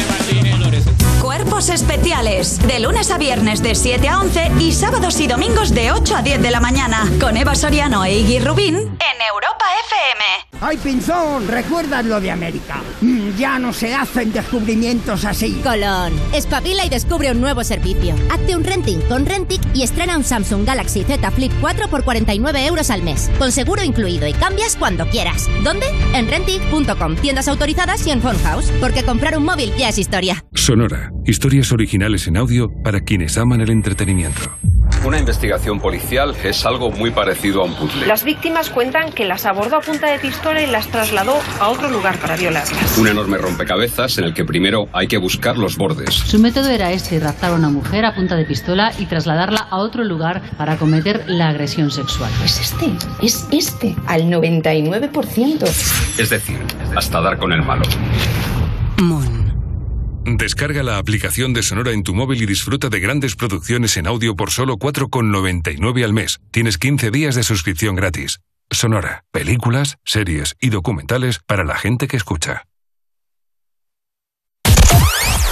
Cuerpos 1.21 1.69
especiales. 1.71 2.59
De 2.67 2.81
lunes 2.81 3.11
a 3.11 3.17
viernes 3.19 3.63
de 3.63 3.75
7 3.75 4.07
a 4.09 4.19
11 4.21 4.53
y 4.59 4.73
sábados 4.73 5.19
y 5.21 5.29
domingos 5.29 5.73
de 5.73 5.93
8 5.93 6.17
a 6.17 6.23
10 6.23 6.43
de 6.43 6.51
la 6.51 6.61
mañana. 6.61 7.09
Con 7.21 7.37
Eva 7.37 7.55
Soriano 7.55 8.05
e 8.05 8.19
Iggy 8.19 8.41
Rubín 8.41 8.75
en 8.77 9.23
Europa 9.33 9.65
FM. 9.93 10.61
¡Ay, 10.61 10.77
Pinzón! 10.79 11.49
¿Recuerdas 11.49 12.05
lo 12.05 12.21
de 12.21 12.31
América? 12.31 12.83
Mm, 13.01 13.37
ya 13.37 13.59
no 13.59 13.73
se 13.73 13.95
hacen 13.95 14.33
descubrimientos 14.33 15.25
así. 15.25 15.61
Colón, 15.63 16.13
espabila 16.33 16.85
y 16.85 16.89
descubre 16.89 17.31
un 17.31 17.41
nuevo 17.41 17.65
servicio. 17.65 18.15
Hazte 18.31 18.57
un 18.57 18.65
renting 18.65 19.01
con 19.09 19.27
Rentic 19.27 19.61
y 19.75 19.83
estrena 19.83 20.17
un 20.17 20.25
Samsung 20.25 20.65
Galaxy 20.65 21.03
Z 21.05 21.31
Flip 21.33 21.53
4 21.61 21.89
por 21.89 22.05
49 22.05 22.67
euros 22.67 22.91
al 22.91 23.03
mes, 23.03 23.31
con 23.39 23.53
seguro 23.53 23.83
incluido 23.83 24.27
y 24.27 24.33
cambias 24.33 24.77
cuando 24.77 25.07
quieras. 25.09 25.49
¿Dónde? 25.65 25.87
En 26.15 26.29
Rentic.com, 26.29 27.17
tiendas 27.17 27.49
autorizadas 27.49 28.07
y 28.07 28.11
en 28.11 28.23
Phone 28.23 28.39
House, 28.45 28.73
porque 28.81 29.03
comprar 29.03 29.37
un 29.37 29.45
móvil 29.45 29.75
ya 29.77 29.89
es 29.89 29.99
historia. 29.99 30.45
Sonora. 30.55 31.11
Historias 31.25 31.73
originales 31.73 32.27
en 32.29 32.37
audio 32.37 32.71
para 32.83 33.01
quienes 33.01 33.37
aman 33.37 33.61
el 33.61 33.71
entretenimiento. 33.71 34.51
Una 35.05 35.19
investigación 35.19 35.81
policial 35.81 36.33
es 36.45 36.65
algo 36.65 36.93
muy 36.93 37.11
parecido 37.11 37.63
a 37.63 37.65
un 37.65 37.75
puzzle. 37.75 38.07
Las 38.07 38.23
víctimas 38.23 38.71
cuentan 38.71 39.11
que 39.13 39.25
las 39.25 39.47
abordó 39.47 39.82
punta 39.83 40.11
de 40.11 40.19
pistola 40.19 40.63
y 40.63 40.67
las 40.67 40.89
trasladó 40.89 41.35
a 41.61 41.69
otro 41.69 41.91
lugar 41.91 42.19
para 42.19 42.37
violarlas. 42.37 42.99
Un 42.99 43.09
enorme 43.09 43.39
rompecabezas 43.39 44.19
en 44.19 44.25
el 44.25 44.35
que 44.35 44.45
primero 44.45 44.89
hay 44.93 45.09
que 45.09 45.19
buscar 45.19 45.59
los 45.59 45.77
bordes. 45.77 46.15
Su 46.15 46.39
método 46.39 46.71
era 46.71 46.93
este, 46.93 47.21
raptar 47.21 47.53
a 47.53 47.55
una 47.55 47.69
mujer 47.69 48.05
a 48.05 48.15
punta 48.15 48.37
de 48.37 48.45
pistola 48.45 48.93
y 48.99 49.07
trasladarla 49.07 49.67
a 49.71 49.77
otro 49.79 50.05
lugar 50.05 50.43
para 50.57 50.77
cometer 50.77 51.25
la 51.29 51.49
agresión 51.49 51.91
sexual. 51.91 52.31
Es 52.45 52.61
este, 52.61 52.87
es 53.21 53.47
este, 53.51 53.97
al 54.07 54.23
99%. 54.23 55.63
Es 56.19 56.31
decir, 56.31 56.59
hasta 56.97 57.21
dar 57.21 57.39
con 57.39 57.53
el 57.53 57.63
malo. 57.63 57.83
Mon. 58.99 59.43
Descarga 60.25 60.85
la 60.85 60.99
aplicación 60.99 61.53
de 61.53 61.65
Sonora 61.65 61.91
en 61.91 62.05
tu 62.05 62.15
móvil 62.15 62.41
y 62.43 62.47
disfruta 62.47 62.89
de 62.89 63.01
grandes 63.01 63.35
producciones 63.35 63.97
en 63.97 64.07
audio 64.07 64.37
por 64.37 64.51
solo 64.51 64.77
4,99 64.77 66.05
al 66.05 66.13
mes. 66.13 66.39
Tienes 66.53 66.79
15 66.79 67.11
días 67.11 67.35
de 67.35 67.43
suscripción 67.43 67.97
gratis. 67.97 68.39
Sonora, 68.73 69.25
películas, 69.31 69.99
series 70.05 70.57
y 70.61 70.71
documentales 70.71 71.41
para 71.47 71.65
la 71.65 71.77
gente 71.77 72.09
que 72.09 72.17
escucha. 72.17 72.65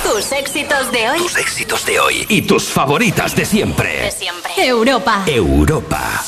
Tus 0.03 0.33
éxitos 0.33 0.91
de 0.93 1.09
hoy. 1.09 1.19
Tus 1.19 1.37
éxitos 1.37 1.87
de 1.87 2.01
hoy. 2.01 2.27
Y 2.29 2.43
tus 2.43 2.65
favoritas 2.65 3.37
de 3.37 3.45
siempre. 3.45 4.01
De 4.01 4.11
siempre. 4.11 4.53
Europa. 4.57 5.23
Europa. 5.27 6.21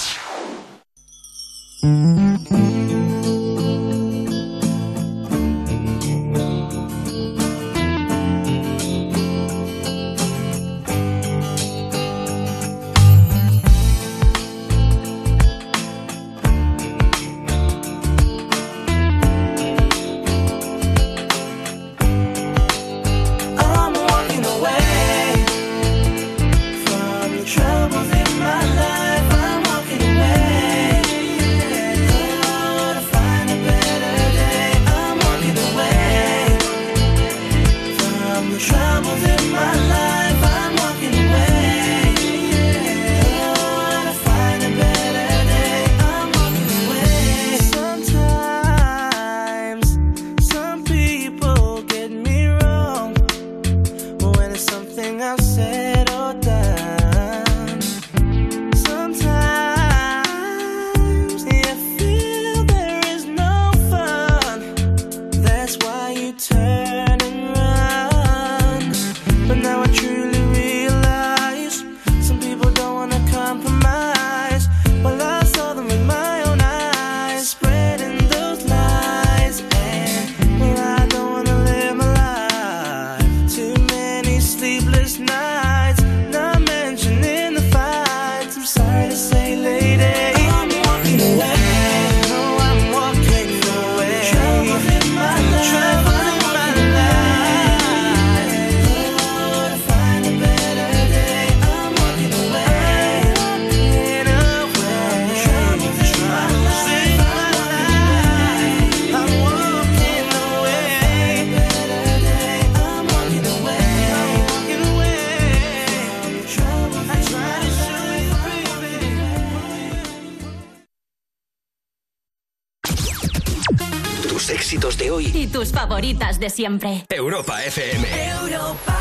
de 126.02 126.50
siempre. 126.50 127.04
Europa 127.08 127.62
FM. 127.62 128.04
Europa. 128.42 128.98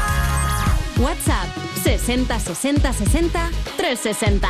WhatsApp 1.00 1.48
60 1.84 2.40
60 2.40 2.94
60 2.94 3.50
360. 3.76 4.48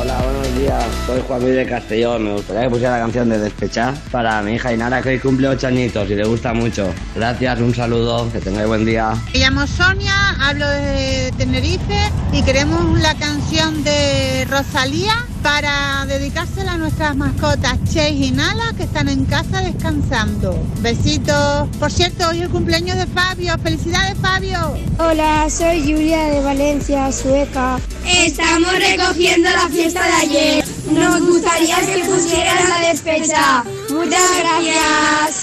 Hola, 0.00 0.20
buenos 0.22 0.58
días. 0.58 0.84
Soy 1.06 1.22
Juan 1.28 1.40
Luis 1.42 1.54
de 1.54 1.66
Castellón. 1.66 2.24
Me 2.24 2.32
gustaría 2.32 2.62
que 2.62 2.70
pusiera 2.70 2.96
la 2.96 3.02
canción 3.04 3.28
de 3.28 3.38
Despechar 3.38 3.94
para 4.10 4.42
mi 4.42 4.54
hija 4.54 4.72
y 4.72 4.74
Inara, 4.74 5.00
que 5.02 5.10
hoy 5.10 5.18
cumple 5.20 5.46
ocho 5.46 5.68
añitos 5.68 6.10
y 6.10 6.16
le 6.16 6.24
gusta 6.24 6.52
mucho. 6.52 6.92
Gracias, 7.14 7.60
un 7.60 7.72
saludo, 7.72 8.28
que 8.32 8.40
tengáis 8.40 8.66
buen 8.66 8.84
día. 8.84 9.14
Me 9.32 9.38
llamo 9.38 9.68
Sonia, 9.68 10.30
hablo 10.40 10.68
de 10.68 11.32
Tenerife 11.36 12.10
y 12.32 12.42
queremos 12.42 12.98
la 12.98 13.14
canción 13.14 13.84
de 13.84 14.46
Rosalía 14.50 15.14
para 15.42 16.04
dedicársela 16.06 16.72
a 16.72 16.78
nuestras 16.78 17.16
mascotas, 17.16 17.78
Meche 17.90 18.10
y 18.10 18.24
Ginala 18.24 18.72
que 18.76 18.84
están 18.84 19.08
en 19.08 19.24
casa 19.24 19.62
descansando. 19.62 20.56
Besitos. 20.80 21.68
Por 21.80 21.90
cierto, 21.90 22.28
hoy 22.28 22.38
es 22.38 22.42
el 22.44 22.50
cumpleaños 22.50 22.96
de 22.96 23.06
Fabio. 23.06 23.52
Felicidades, 23.62 24.16
Fabio. 24.20 24.76
Hola, 24.98 25.48
soy 25.50 25.80
Julia 25.80 26.24
de 26.26 26.40
Valencia, 26.40 27.10
Sueca. 27.10 27.80
Estamos 28.06 28.72
recogiendo 28.78 29.50
la 29.50 29.68
fiesta 29.68 30.04
de 30.04 30.12
ayer. 30.12 30.64
Nos 30.92 31.20
gustaría 31.20 31.80
que 31.80 32.04
pusieran 32.04 32.68
la 32.68 32.88
despecha. 32.88 33.64
Muchas 33.90 34.30
gracias. 34.38 35.39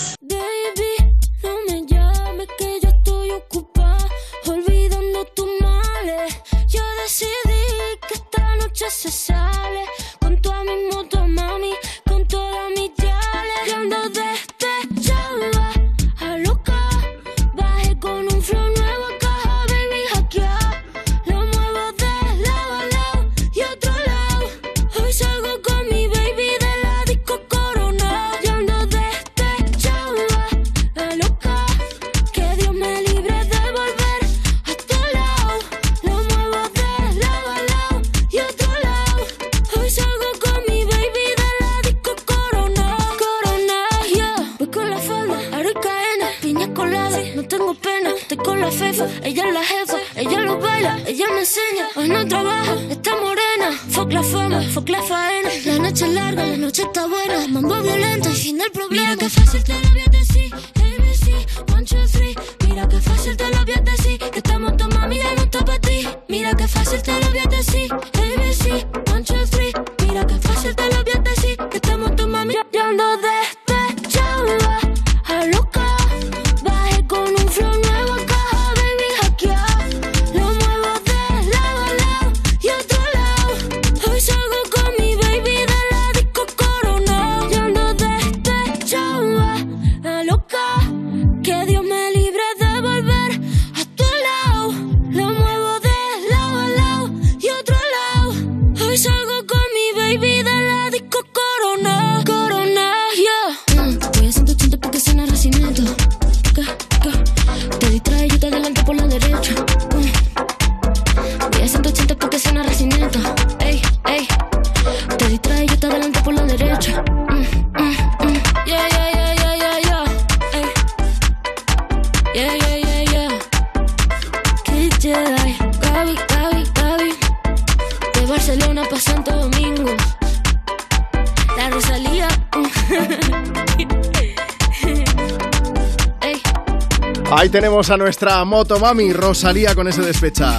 A 137.89 137.97
nuestra 137.97 138.43
motomami 138.43 139.13
Rosalía 139.13 139.73
con 139.73 139.87
ese 139.87 140.01
despecha. 140.01 140.57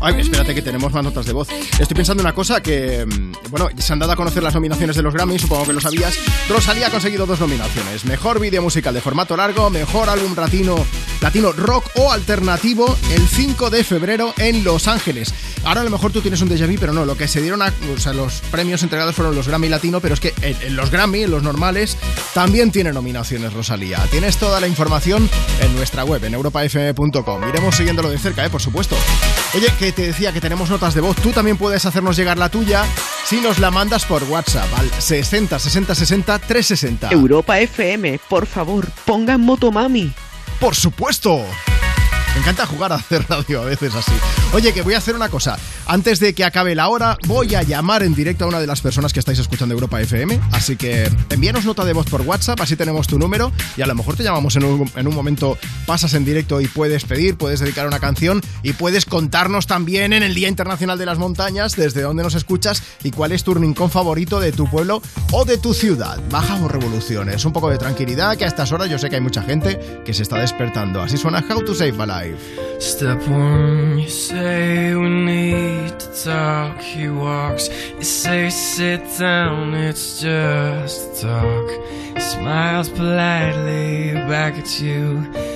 Ay, 0.00 0.20
espérate 0.20 0.54
que 0.54 0.62
tenemos 0.62 0.92
más 0.92 1.02
notas 1.02 1.26
de 1.26 1.32
voz. 1.32 1.48
Estoy 1.78 1.94
pensando 1.96 2.22
una 2.22 2.34
cosa 2.34 2.62
que, 2.62 3.04
mm, 3.06 3.50
bueno, 3.50 3.68
se 3.76 3.92
han 3.92 3.98
dado 3.98 4.12
a 4.12 4.16
conocer 4.16 4.42
las 4.42 4.54
nominaciones 4.54 4.94
de 4.94 5.02
los 5.02 5.12
Grammy, 5.12 5.38
supongo 5.38 5.66
que 5.66 5.72
lo 5.72 5.80
sabías. 5.80 6.14
Rosalía 6.48 6.88
ha 6.88 6.90
conseguido 6.90 7.26
dos 7.26 7.40
nominaciones. 7.40 8.04
Mejor 8.04 8.38
vídeo 8.38 8.62
musical 8.62 8.94
de 8.94 9.00
formato 9.00 9.36
largo, 9.36 9.68
mejor 9.70 10.08
álbum 10.08 10.34
latino, 10.36 10.76
latino 11.20 11.52
rock 11.52 11.90
o 11.96 12.12
alternativo 12.12 12.96
el 13.10 13.26
5 13.26 13.70
de 13.70 13.84
febrero 13.84 14.34
en 14.38 14.64
Los 14.64 14.86
Ángeles. 14.86 15.34
Ahora 15.64 15.80
a 15.80 15.84
lo 15.84 15.90
mejor 15.90 16.12
tú 16.12 16.20
tienes 16.20 16.40
un 16.42 16.48
déjà 16.48 16.66
vu, 16.70 16.78
pero 16.78 16.92
no, 16.92 17.04
lo 17.04 17.16
que 17.16 17.26
se 17.26 17.40
dieron 17.40 17.62
a, 17.62 17.72
o 17.94 17.98
sea, 17.98 18.12
los 18.12 18.40
premios 18.52 18.82
entregados 18.82 19.16
fueron 19.16 19.34
los 19.34 19.48
Grammy 19.48 19.68
Latino, 19.68 20.00
pero 20.00 20.14
es 20.14 20.20
que 20.20 20.32
en, 20.42 20.56
en 20.60 20.76
los 20.76 20.90
Grammy, 20.90 21.24
en 21.24 21.30
los 21.30 21.42
normales, 21.42 21.96
también 22.34 22.70
tiene 22.70 22.92
nominaciones 22.92 23.52
Rosalía. 23.52 23.98
Tienes 24.10 24.36
toda 24.36 24.60
la 24.60 24.68
información 24.68 25.28
en 25.60 25.74
nuestra 25.74 26.04
web, 26.04 26.22
en 26.24 26.34
europafm.com. 26.34 27.48
Iremos 27.48 27.74
siguiéndolo 27.74 28.08
de 28.10 28.18
cerca, 28.18 28.44
¿eh? 28.44 28.50
por 28.50 28.60
supuesto. 28.60 28.96
Oye, 29.54 29.68
que 29.78 29.92
te 29.92 30.02
decía 30.02 30.32
que 30.32 30.40
tenemos 30.40 30.70
notas 30.70 30.94
de 30.94 31.00
voz. 31.00 31.16
Tú 31.16 31.30
también 31.30 31.56
puedes 31.56 31.84
hacernos 31.86 32.16
llegar 32.16 32.38
la 32.38 32.48
tuya 32.48 32.84
si 33.24 33.40
nos 33.40 33.58
la 33.58 33.70
mandas 33.70 34.04
por 34.04 34.22
WhatsApp 34.24 34.68
al 34.78 34.90
60 34.90 35.58
60 35.58 35.94
60 35.94 36.38
360. 36.38 37.10
Europa 37.10 37.58
FM, 37.58 38.20
por 38.28 38.46
favor, 38.46 38.86
pongan 39.04 39.40
Motomami. 39.40 40.12
¡Por 40.60 40.74
supuesto! 40.74 41.44
Me 42.34 42.40
encanta 42.42 42.66
jugar 42.66 42.92
a 42.92 42.96
hacer 42.96 43.24
radio 43.28 43.62
a 43.62 43.64
veces 43.64 43.94
así. 43.94 44.12
Oye, 44.52 44.72
que 44.74 44.82
voy 44.82 44.94
a 44.94 44.98
hacer 44.98 45.14
una 45.14 45.28
cosa. 45.30 45.58
Antes 45.88 46.18
de 46.18 46.34
que 46.34 46.44
acabe 46.44 46.74
la 46.74 46.88
hora, 46.88 47.16
voy 47.28 47.54
a 47.54 47.62
llamar 47.62 48.02
en 48.02 48.12
directo 48.12 48.44
a 48.44 48.48
una 48.48 48.58
de 48.58 48.66
las 48.66 48.80
personas 48.80 49.12
que 49.12 49.20
estáis 49.20 49.38
escuchando 49.38 49.72
Europa 49.72 50.00
FM. 50.00 50.40
Así 50.50 50.74
que 50.74 51.08
envíanos 51.30 51.64
nota 51.64 51.84
de 51.84 51.92
voz 51.92 52.06
por 52.06 52.22
WhatsApp, 52.22 52.60
así 52.60 52.74
tenemos 52.74 53.06
tu 53.06 53.20
número 53.20 53.52
y 53.76 53.82
a 53.82 53.86
lo 53.86 53.94
mejor 53.94 54.16
te 54.16 54.24
llamamos 54.24 54.56
en 54.56 54.64
un, 54.64 54.90
en 54.96 55.06
un 55.06 55.14
momento, 55.14 55.56
pasas 55.86 56.14
en 56.14 56.24
directo 56.24 56.60
y 56.60 56.66
puedes 56.66 57.04
pedir, 57.04 57.36
puedes 57.36 57.60
dedicar 57.60 57.86
una 57.86 58.00
canción 58.00 58.42
y 58.62 58.72
puedes 58.74 59.06
contarnos 59.06 59.66
también 59.66 60.12
en 60.12 60.22
el 60.22 60.34
Día 60.34 60.48
Internacional 60.48 60.98
de 60.98 61.06
las 61.06 61.18
Montañas 61.18 61.76
desde 61.76 62.02
dónde 62.02 62.22
nos 62.22 62.34
escuchas 62.34 62.82
y 63.02 63.12
cuál 63.12 63.32
es 63.32 63.44
tu 63.44 63.54
rincón 63.54 63.90
favorito 63.90 64.40
de 64.40 64.52
tu 64.52 64.68
pueblo 64.68 65.00
o 65.32 65.44
de 65.44 65.58
tu 65.58 65.72
ciudad. 65.72 66.18
Bajamos 66.30 66.70
revoluciones, 66.70 67.44
un 67.44 67.52
poco 67.52 67.70
de 67.70 67.78
tranquilidad, 67.78 68.36
que 68.36 68.44
a 68.44 68.48
estas 68.48 68.72
horas 68.72 68.90
yo 68.90 68.98
sé 68.98 69.08
que 69.08 69.16
hay 69.16 69.22
mucha 69.22 69.42
gente 69.42 69.78
que 70.04 70.12
se 70.12 70.22
está 70.22 70.38
despertando. 70.38 71.00
Así 71.00 71.16
suena 71.16 71.44
How 71.48 71.64
to 71.64 71.74
Save 71.74 72.02
a 72.02 72.06
Life. 72.06 72.38
Step 72.80 73.26
one, 73.28 74.02
you 74.02 74.08
say 74.08 74.94
we 74.94 75.08
need 75.08 75.98
to 75.98 76.06
talk. 76.24 76.78
He 76.80 77.08
walks, 77.08 77.70
you 77.96 78.02
say 78.02 78.50
sit 78.50 79.00
down, 79.18 79.74
it's 79.74 80.20
just 80.20 81.22
talk. 81.22 81.70
He 82.14 82.20
smiles 82.20 82.90
politely 82.90 84.12
back 84.28 84.58
at 84.58 84.80
you. 84.80 85.55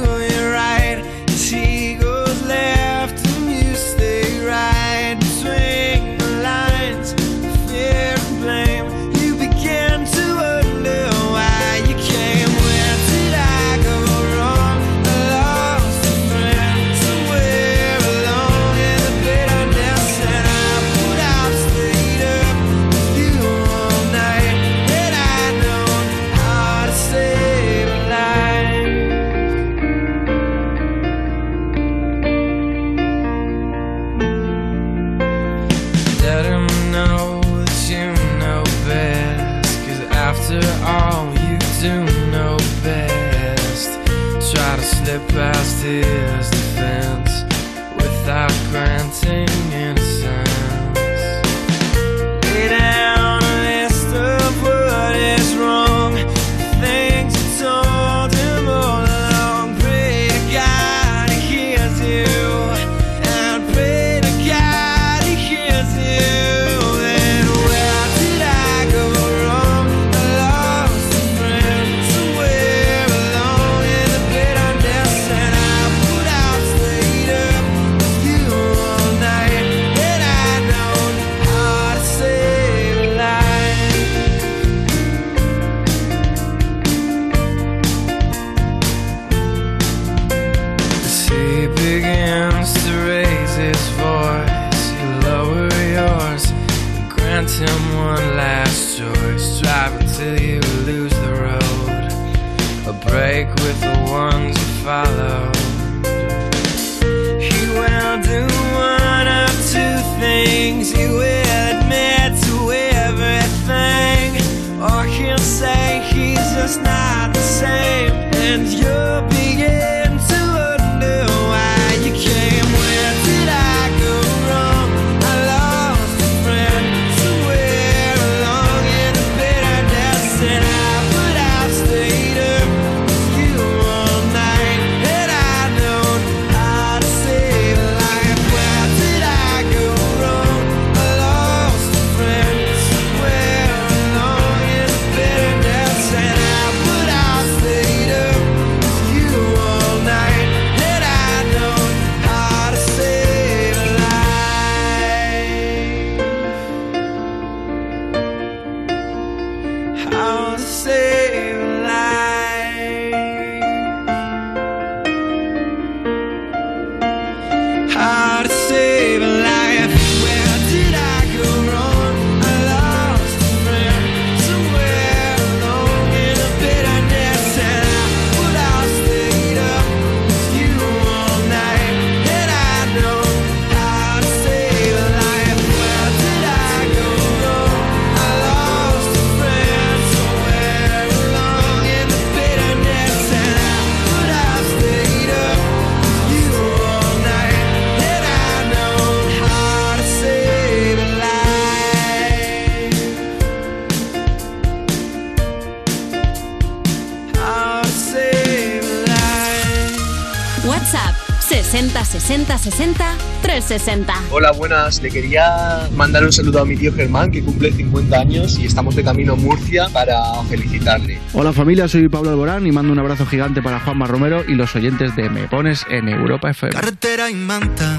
360. 213.71 214.13
Hola, 214.31 214.51
buenas. 214.51 215.01
Le 215.01 215.09
quería 215.09 215.87
mandar 215.95 216.25
un 216.25 216.33
saludo 216.33 216.59
a 216.59 216.65
mi 216.65 216.75
tío 216.75 216.93
Germán, 216.93 217.31
que 217.31 217.41
cumple 217.41 217.71
50 217.71 218.19
años 218.19 218.59
y 218.59 218.65
estamos 218.65 218.97
de 218.97 219.03
camino 219.03 219.31
a 219.31 219.35
Murcia 219.37 219.87
para 219.93 220.19
felicitarle. 220.49 221.19
Hola 221.31 221.53
familia, 221.53 221.87
soy 221.87 222.09
Pablo 222.09 222.31
Alborán 222.31 222.67
y 222.67 222.73
mando 222.73 222.91
un 222.91 222.99
abrazo 222.99 223.25
gigante 223.25 223.61
para 223.61 223.79
Juanma 223.79 224.07
Romero 224.07 224.43
y 224.45 224.55
los 224.55 224.75
oyentes 224.75 225.15
de 225.15 225.29
Me 225.29 225.47
Pones 225.47 225.85
en 225.89 226.09
Europa 226.09 226.49
FM. 226.49 226.73
Carretera 226.73 227.29
y 227.29 227.35
manta, 227.35 227.97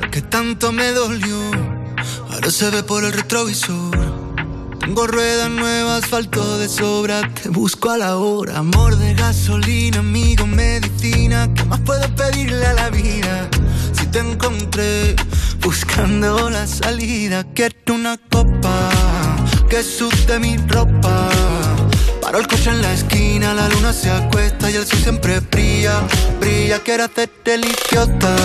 lo 0.00 0.10
que 0.10 0.22
tanto 0.22 0.72
me 0.72 0.90
dolió, 0.90 1.38
ahora 2.28 2.50
se 2.50 2.70
ve 2.70 2.82
por 2.82 3.04
el 3.04 3.12
retrovisor. 3.12 4.01
Tengo 4.82 5.06
ruedas 5.06 5.48
nuevas, 5.48 6.02
asfalto 6.02 6.58
de 6.58 6.68
sobra, 6.68 7.22
te 7.40 7.48
busco 7.48 7.90
a 7.90 7.98
la 7.98 8.16
hora. 8.16 8.58
Amor 8.58 8.96
de 8.96 9.14
gasolina, 9.14 10.00
amigo, 10.00 10.44
medicina, 10.44 11.48
¿qué 11.54 11.64
más 11.66 11.78
puedo 11.80 12.04
pedirle 12.16 12.66
a 12.66 12.72
la 12.72 12.90
vida? 12.90 13.48
Si 13.92 14.06
te 14.06 14.18
encontré 14.18 15.14
buscando 15.60 16.50
la 16.50 16.66
salida, 16.66 17.44
quiero 17.54 17.94
una 17.94 18.18
copa 18.28 18.90
que 19.70 19.84
sude 19.84 20.40
mi 20.40 20.56
ropa. 20.56 21.28
Paro 22.20 22.40
el 22.40 22.48
coche 22.48 22.70
en 22.70 22.82
la 22.82 22.92
esquina, 22.92 23.54
la 23.54 23.68
luna 23.68 23.92
se 23.92 24.10
acuesta 24.10 24.68
y 24.68 24.74
el 24.74 24.84
sol 24.84 24.98
siempre 24.98 25.38
brilla, 25.38 26.00
brilla. 26.40 26.80
Quiero 26.80 27.04
hacerte 27.04 27.54
el 27.54 27.66
idiota, 27.66 28.36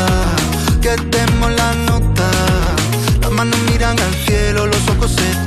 que 0.81 0.95
demos 1.09 1.51
la 1.51 1.73
nota. 1.73 2.29
Las 3.21 3.31
manos 3.31 3.59
miran 3.71 3.99
al 3.99 4.13
cielo, 4.27 4.67
los 4.67 4.87
ojos 4.87 5.11
se 5.11 5.46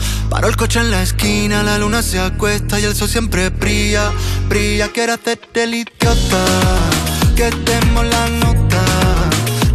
Paro 0.31 0.47
el 0.47 0.55
coche 0.55 0.79
en 0.79 0.91
la 0.91 1.03
esquina, 1.03 1.61
la 1.61 1.77
luna 1.77 2.01
se 2.01 2.17
acuesta 2.17 2.79
y 2.79 2.85
el 2.85 2.95
sol 2.95 3.09
siempre 3.09 3.49
brilla, 3.49 4.13
brilla. 4.47 4.87
Quiero 4.87 5.11
hacerte 5.11 5.63
el 5.63 5.73
idiota, 5.73 6.45
que 7.35 7.49
demos 7.65 8.05
la 8.05 8.29
nota. 8.29 8.81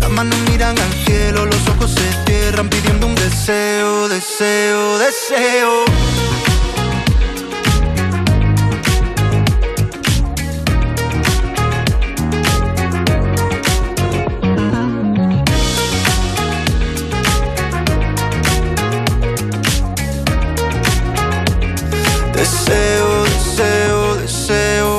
Las 0.01 0.09
manos 0.09 0.39
miran 0.51 0.79
al 0.79 0.93
cielo, 1.05 1.45
los 1.45 1.69
ojos 1.69 1.91
se 1.91 2.25
cierran 2.25 2.71
pidiendo 2.71 3.07
un 3.07 3.15
deseo, 3.17 4.09
deseo. 4.09 4.99
Deseo, 4.99 5.85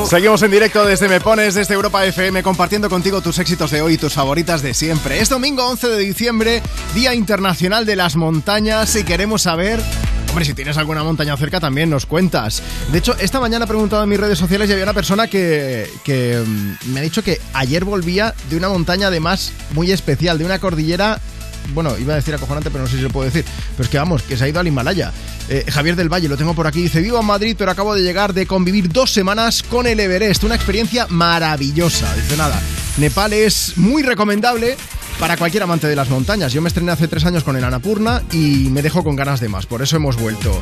Seguimos 0.08 0.42
en 0.42 0.52
directo 0.52 0.86
desde 0.86 1.10
Me 1.10 1.20
Pones, 1.20 1.54
desde 1.54 1.74
Europa 1.74 2.06
FM, 2.06 2.42
compartiendo 2.42 2.90
contigo 2.90 3.20
tus 3.20 3.40
éxitos 3.40 3.72
de 3.72 3.82
hoy 3.82 3.96
y 3.96 3.98
tus 3.98 4.14
favoritas 4.14 4.62
de 4.62 4.74
siempre. 4.74 5.20
Es 5.20 5.28
domingo 5.28 5.68
11 5.68 5.90
de 5.90 6.00
diciembre, 6.00 6.64
Día 6.96 7.14
Internacional 7.14 7.86
de 7.86 7.98
las 7.98 8.16
Montañas, 8.16 8.96
y 8.96 9.04
queremos 9.04 9.42
saber... 9.42 9.82
Hombre, 10.30 10.46
si 10.46 10.54
tienes 10.54 10.78
alguna 10.78 11.04
montaña 11.04 11.36
cerca 11.36 11.60
también 11.60 11.90
nos 11.90 12.06
cuentas. 12.06 12.64
De 12.90 13.00
hecho, 13.00 13.18
esta 13.20 13.42
mañana 13.42 13.66
he 13.66 13.68
preguntado 13.68 14.02
en 14.02 14.10
mis 14.10 14.20
redes 14.20 14.40
sociales 14.40 14.70
y 14.70 14.72
había 14.72 14.86
una 14.86 14.94
persona 14.94 15.28
que, 15.28 15.90
que 16.06 16.42
mm, 16.46 16.94
me 16.94 17.02
ha 17.02 17.04
dicho 17.04 17.22
que 17.22 17.42
ayer 17.54 17.84
volvía 17.84 18.34
de 18.50 18.56
una 18.56 18.70
montaña 18.70 19.08
además 19.08 19.52
muy 19.74 19.92
especial, 19.92 20.38
de 20.38 20.46
una 20.46 20.60
cordillera 20.60 21.20
bueno, 21.74 21.98
iba 21.98 22.14
a 22.14 22.18
decir 22.18 22.34
acojonante, 22.34 22.70
pero 22.70 22.84
no 22.84 22.90
sé 22.90 22.98
si 22.98 23.04
se 23.04 23.10
puede 23.10 23.30
decir. 23.32 23.46
Pero 23.72 23.84
es 23.84 23.90
que 23.90 23.98
vamos, 23.98 24.24
que 24.24 24.38
se 24.38 24.44
ha 24.44 24.48
ido 24.48 24.60
al 24.60 24.68
Himalaya. 24.68 25.12
Eh, 25.50 25.66
Javier 25.70 25.96
del 25.96 26.12
Valle, 26.12 26.28
lo 26.28 26.38
tengo 26.38 26.54
por 26.54 26.68
aquí. 26.68 26.82
Dice: 26.82 27.02
Vivo 27.02 27.20
en 27.20 27.26
Madrid, 27.26 27.56
pero 27.58 27.72
acabo 27.72 27.96
de 27.96 28.02
llegar 28.02 28.34
de 28.34 28.46
convivir 28.46 28.90
dos 28.90 29.12
semanas 29.12 29.64
con 29.64 29.88
el 29.88 30.00
Everest. 30.00 30.44
Una 30.44 30.56
experiencia 30.56 31.08
maravillosa. 31.10 32.14
Dice 32.16 32.38
nada. 32.38 32.62
Nepal 32.98 33.34
es 33.34 33.78
muy 33.78 34.04
recomendable 34.04 34.78
para 35.20 35.38
cualquier 35.38 35.64
amante 35.64 35.88
de 35.88 35.96
las 35.96 36.10
montañas. 36.10 36.54
Yo 36.54 36.62
me 36.62 36.68
estrené 36.68 36.92
hace 36.92 37.08
tres 37.08 37.26
años 37.26 37.44
con 37.44 37.56
el 37.56 37.64
Annapurna 37.64 38.22
y 38.32 38.70
me 38.70 38.82
dejo 38.82 39.04
con 39.04 39.16
ganas 39.16 39.40
de 39.40 39.50
más. 39.50 39.66
Por 39.66 39.82
eso 39.82 39.96
hemos 39.96 40.20
vuelto. 40.20 40.62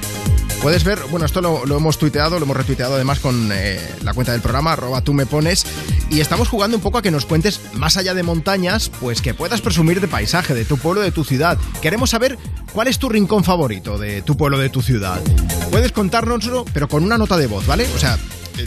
Puedes 0.61 0.83
ver, 0.83 0.99
bueno, 1.11 1.25
esto 1.25 1.41
lo, 1.41 1.63
hemos 1.77 1.99
tuiteado, 1.99 2.39
lo 2.39 2.45
hemos 2.45 2.57
retuiteado 2.57 2.95
además 2.95 3.19
con 3.19 3.51
eh, 3.53 3.79
la 4.03 4.13
cuenta 4.13 4.31
del 4.31 4.41
programa, 4.41 4.73
arroba 4.73 5.01
tú 5.01 5.13
me 5.13 5.27
pones, 5.27 5.65
y 6.09 6.21
estamos 6.21 6.47
jugando 6.47 6.77
un 6.77 6.81
poco 6.81 6.97
a 6.97 7.01
que 7.03 7.11
nos 7.11 7.25
cuentes, 7.25 7.61
más 7.73 7.97
allá 7.97 8.15
de 8.15 8.23
montañas, 8.23 8.89
pues 8.99 9.21
que 9.21 9.35
puedas 9.35 9.61
presumir 9.61 10.01
de 10.01 10.07
paisaje, 10.07 10.55
de 10.55 10.65
tu 10.65 10.77
pueblo, 10.77 11.01
de 11.01 11.11
tu 11.11 11.23
ciudad. 11.23 11.59
Queremos 11.81 12.09
saber 12.09 12.39
cuál 12.73 12.87
es 12.87 12.97
tu 12.97 13.09
rincón 13.09 13.43
favorito 13.43 13.99
de 13.99 14.23
tu 14.23 14.37
pueblo, 14.37 14.57
de 14.57 14.69
tu 14.69 14.81
ciudad. 14.81 15.21
Puedes 15.69 15.91
contárnoslo, 15.91 16.65
pero 16.73 16.87
con 16.87 17.03
una 17.03 17.19
nota 17.19 17.37
de 17.37 17.45
voz, 17.45 17.67
¿vale? 17.67 17.87
O 17.95 17.99
sea, 17.99 18.17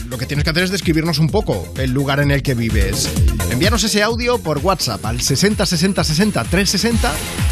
lo 0.09 0.17
que 0.17 0.25
tienes 0.25 0.43
que 0.43 0.49
hacer 0.51 0.63
es 0.63 0.71
describirnos 0.71 1.19
un 1.19 1.29
poco 1.29 1.67
el 1.77 1.91
lugar 1.91 2.19
en 2.19 2.31
el 2.31 2.43
que 2.43 2.53
vives. 2.53 3.09
Envíanos 3.49 3.83
ese 3.83 4.03
audio 4.03 4.37
por 4.37 4.59
WhatsApp 4.59 5.03
al 5.05 5.21
60 5.21 5.65
60 5.65 6.03
60 6.03 6.43
360 6.43 7.11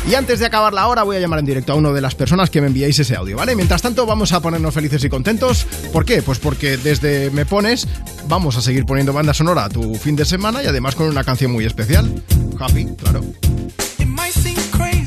y 0.09 0.15
antes 0.15 0.39
de 0.39 0.45
acabar 0.45 0.73
la 0.73 0.87
hora 0.87 1.03
voy 1.03 1.17
a 1.17 1.19
llamar 1.19 1.39
en 1.39 1.45
directo 1.45 1.73
a 1.73 1.75
una 1.75 1.91
de 1.91 2.01
las 2.01 2.15
personas 2.15 2.49
que 2.49 2.61
me 2.61 2.67
enviáis 2.67 2.99
ese 2.99 3.15
audio, 3.15 3.37
¿vale? 3.37 3.55
Mientras 3.55 3.81
tanto 3.81 4.05
vamos 4.05 4.31
a 4.33 4.41
ponernos 4.41 4.73
felices 4.73 5.03
y 5.03 5.09
contentos. 5.09 5.65
¿Por 5.91 6.05
qué? 6.05 6.21
Pues 6.21 6.39
porque 6.39 6.77
desde 6.77 7.31
Me 7.31 7.45
Pones 7.45 7.87
vamos 8.27 8.57
a 8.57 8.61
seguir 8.61 8.85
poniendo 8.85 9.13
banda 9.13 9.33
sonora 9.33 9.65
a 9.65 9.69
tu 9.69 9.95
fin 9.95 10.15
de 10.15 10.25
semana 10.25 10.63
y 10.63 10.67
además 10.67 10.95
con 10.95 11.07
una 11.07 11.23
canción 11.23 11.51
muy 11.51 11.65
especial. 11.65 12.23
Happy, 12.59 12.85
claro. 12.97 13.21
It 13.99 14.07
might 14.07 14.33
seem 14.33 14.55
crazy 14.71 15.06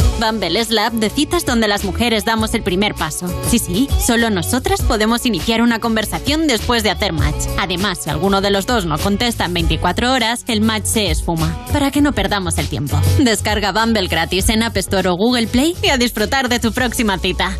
Bumble 0.19 0.59
es 0.59 0.69
la 0.69 0.87
app 0.87 0.93
de 0.93 1.09
citas 1.09 1.45
donde 1.45 1.67
las 1.67 1.83
mujeres 1.83 2.25
damos 2.25 2.53
el 2.53 2.63
primer 2.63 2.95
paso. 2.95 3.27
Sí, 3.49 3.59
sí, 3.59 3.87
solo 4.05 4.29
nosotras 4.29 4.81
podemos 4.81 5.25
iniciar 5.25 5.61
una 5.61 5.79
conversación 5.79 6.47
después 6.47 6.83
de 6.83 6.91
hacer 6.91 7.13
match. 7.13 7.47
Además, 7.57 7.99
si 8.03 8.09
alguno 8.09 8.41
de 8.41 8.51
los 8.51 8.65
dos 8.65 8.85
no 8.85 8.97
contesta 8.97 9.45
en 9.45 9.53
24 9.53 10.11
horas, 10.11 10.43
el 10.47 10.61
match 10.61 10.85
se 10.85 11.11
esfuma. 11.11 11.65
Para 11.71 11.91
que 11.91 12.01
no 12.01 12.13
perdamos 12.13 12.57
el 12.57 12.67
tiempo. 12.67 12.99
Descarga 13.19 13.71
Bumble 13.71 14.07
gratis 14.07 14.49
en 14.49 14.63
App 14.63 14.77
Store 14.77 15.09
o 15.09 15.15
Google 15.15 15.47
Play 15.47 15.75
y 15.81 15.89
a 15.89 15.97
disfrutar 15.97 16.49
de 16.49 16.59
tu 16.59 16.71
próxima 16.71 17.17
cita. 17.17 17.57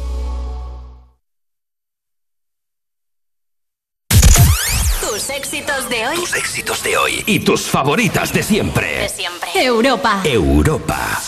Tus 5.02 5.30
éxitos 5.30 5.90
de 5.90 6.08
hoy. 6.08 6.16
Tus 6.16 6.34
éxitos 6.36 6.84
de 6.84 6.98
hoy. 6.98 7.24
Y 7.26 7.40
tus 7.40 7.62
favoritas 7.62 8.34
de 8.34 8.44
siempre. 8.44 9.00
De 9.02 9.10
siempre. 9.10 9.50
Europa. 9.56 10.22
Europa. 10.24 11.20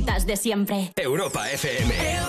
de 0.00 0.36
siempre. 0.36 0.90
Europa 0.96 1.50
FM. 1.50 2.21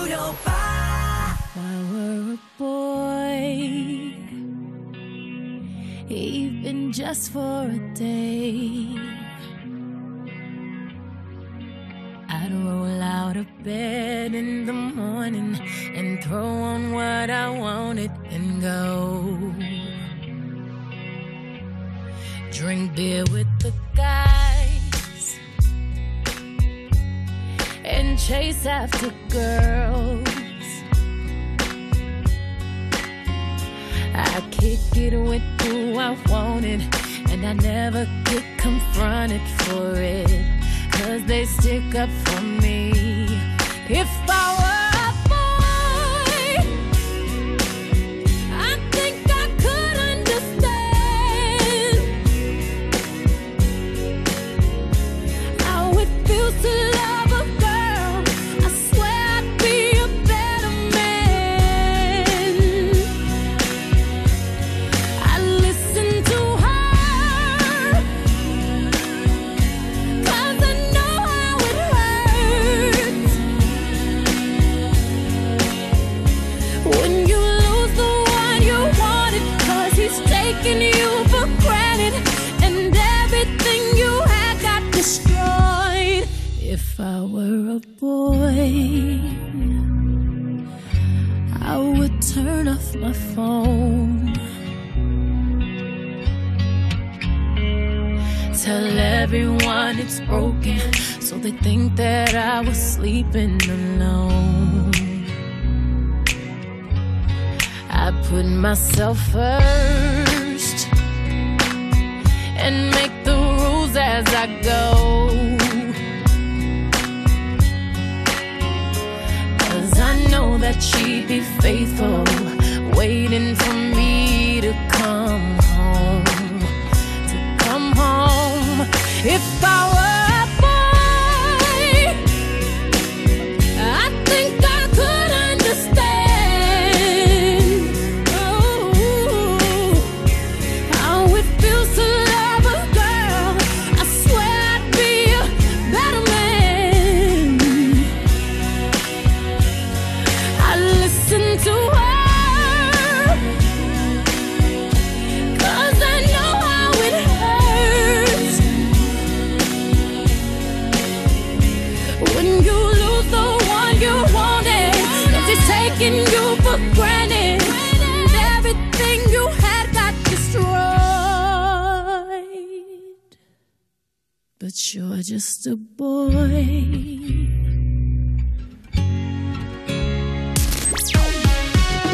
You're 174.94 175.22
just 175.22 175.66
a 175.66 175.76
boy. 175.76 176.30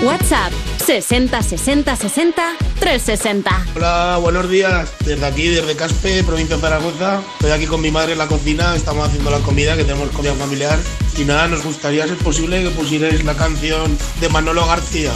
WhatsApp 0.02 0.52
60 0.86 1.42
60 1.42 1.96
60 1.96 2.56
360. 2.80 3.66
Hola, 3.76 4.18
buenos 4.22 4.48
días. 4.48 4.90
Desde 5.04 5.26
aquí, 5.26 5.48
desde 5.48 5.76
Caspe, 5.76 6.24
provincia 6.24 6.56
de 6.56 6.62
Zaragoza. 6.62 7.20
Estoy 7.34 7.50
aquí 7.50 7.66
con 7.66 7.82
mi 7.82 7.90
madre 7.90 8.12
en 8.12 8.18
la 8.18 8.28
cocina. 8.28 8.74
Estamos 8.74 9.08
haciendo 9.08 9.30
la 9.30 9.40
comida, 9.40 9.76
que 9.76 9.84
tenemos 9.84 10.08
comida 10.10 10.34
familiar. 10.34 10.78
Y 11.18 11.24
nada, 11.24 11.48
nos 11.48 11.62
gustaría, 11.62 12.06
si 12.06 12.14
es 12.14 12.22
posible, 12.22 12.62
que 12.62 12.70
pusierais 12.70 13.22
la 13.24 13.34
canción 13.34 13.96
de 14.20 14.28
Manolo 14.30 14.66
García, 14.66 15.12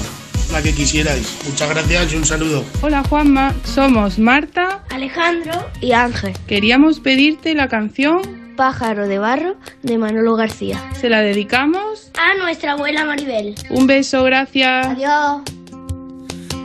la 0.55 0.63
que 0.63 0.73
quisierais. 0.73 1.37
Muchas 1.49 1.69
gracias 1.69 2.13
y 2.13 2.17
un 2.17 2.25
saludo. 2.25 2.65
Hola 2.81 3.03
Juanma, 3.03 3.53
somos 3.65 4.21
Marta, 4.21 4.85
Alejandro 4.89 5.53
y 5.81 5.93
Ángel. 5.93 6.33
Queríamos 6.47 7.01
pedirte 7.01 7.55
la 7.55 7.67
canción 7.67 8.55
Pájaro 8.57 9.09
de 9.09 9.19
barro 9.19 9.57
de 9.83 9.99
Manolo 9.99 10.37
García. 10.37 10.81
Se 11.01 11.09
la 11.09 11.23
dedicamos. 11.23 12.13
A 12.17 12.39
nuestra 12.39 12.73
abuela 12.73 13.05
Maribel. 13.05 13.57
Un 13.69 13.89
beso, 13.89 14.23
gracias. 14.23 14.87
Adiós. 14.87 15.43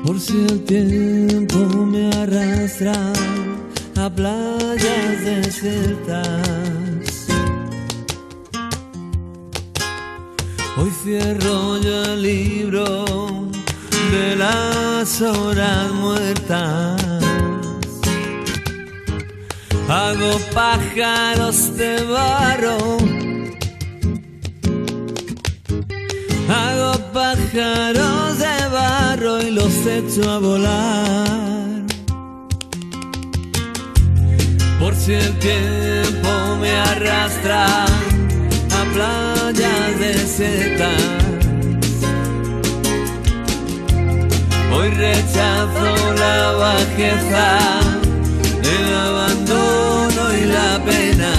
Por 0.05 0.19
si 0.19 0.37
el 0.37 0.63
tiempo 0.65 1.57
me 1.85 2.11
arrastra 2.13 2.93
a 3.97 4.09
playas 4.13 5.25
desiertas. 5.25 6.19
Hoy 10.77 10.91
cierro 11.03 11.81
ya 11.81 12.13
el 12.13 12.21
libro 12.21 13.38
de 14.11 14.35
las 14.35 15.21
horas 15.21 15.91
muertas. 15.91 17.01
Hago 19.87 20.39
pájaros 20.53 21.75
de 21.77 22.03
barro. 22.03 22.77
Hago 26.49 26.91
pájaros 27.13 28.39
de 28.39 28.67
barro 28.71 29.41
y 29.41 29.51
los 29.51 29.73
echo 29.85 30.29
a 30.29 30.39
volar. 30.39 31.83
Por 34.79 34.95
si 34.95 35.13
el 35.13 35.39
tiempo 35.39 36.55
me 36.61 36.71
arrastra 36.71 37.85
a 37.85 38.83
playas 38.93 39.99
desiertas. 39.99 41.28
Hoy 44.79 44.89
rechazo 44.91 46.13
la 46.15 46.51
bajeza, 46.53 47.59
el 48.63 48.95
abandono 48.95 50.21
y 50.41 50.45
la 50.45 50.79
pena. 50.85 51.33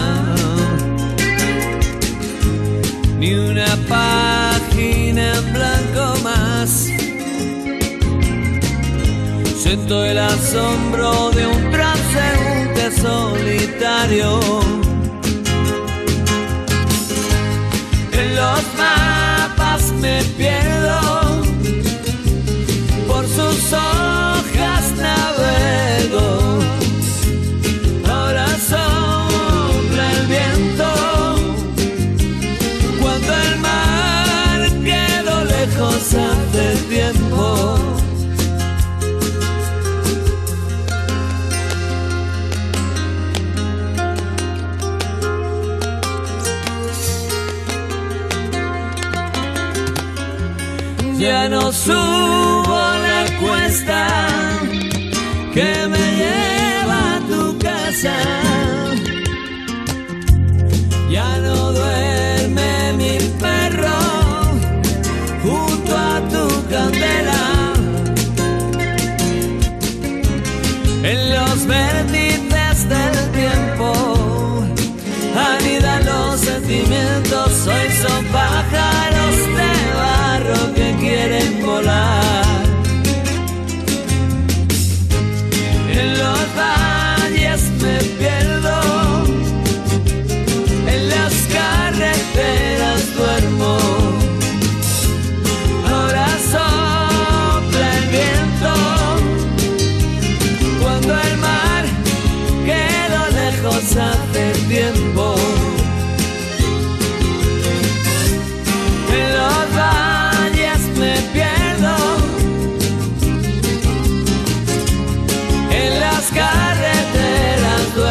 Ni 3.18 3.32
una 3.32 3.78
página 3.88 5.32
en 5.38 5.52
blanco 5.54 6.20
más. 6.22 6.90
Siento 9.62 10.04
el 10.04 10.18
asombro 10.18 11.30
de 11.30 11.46
un 11.46 11.70
transeúnte 11.70 12.90
solitario. 13.00 14.40
En 18.12 18.36
los 18.36 18.62
mapas 18.76 19.92
me 19.92 20.22
pierdo, 20.36 20.59
no 51.50 51.72
subo 51.72 52.78
la 53.06 53.24
cuesta 53.40 54.06
que 55.52 55.70
me 55.92 56.06
lleva 56.20 57.16
a 57.16 57.20
tu 57.28 57.58
casa. 57.58 58.16
Ya 61.10 61.38
no 61.38 61.72
duerme 61.72 62.92
mi 63.00 63.18
perro 63.40 64.00
junto 65.42 65.96
a 65.96 66.20
tu 66.32 66.44
candela. 66.70 67.42
En 71.02 71.20
los 71.34 71.66
vértices 71.66 72.88
del 72.88 73.16
tiempo 73.32 73.92
anidan 75.34 76.06
los 76.06 76.40
sentimientos. 76.40 77.10
Pájaros 78.32 78.69
de 78.69 78.69
barro 81.20 81.59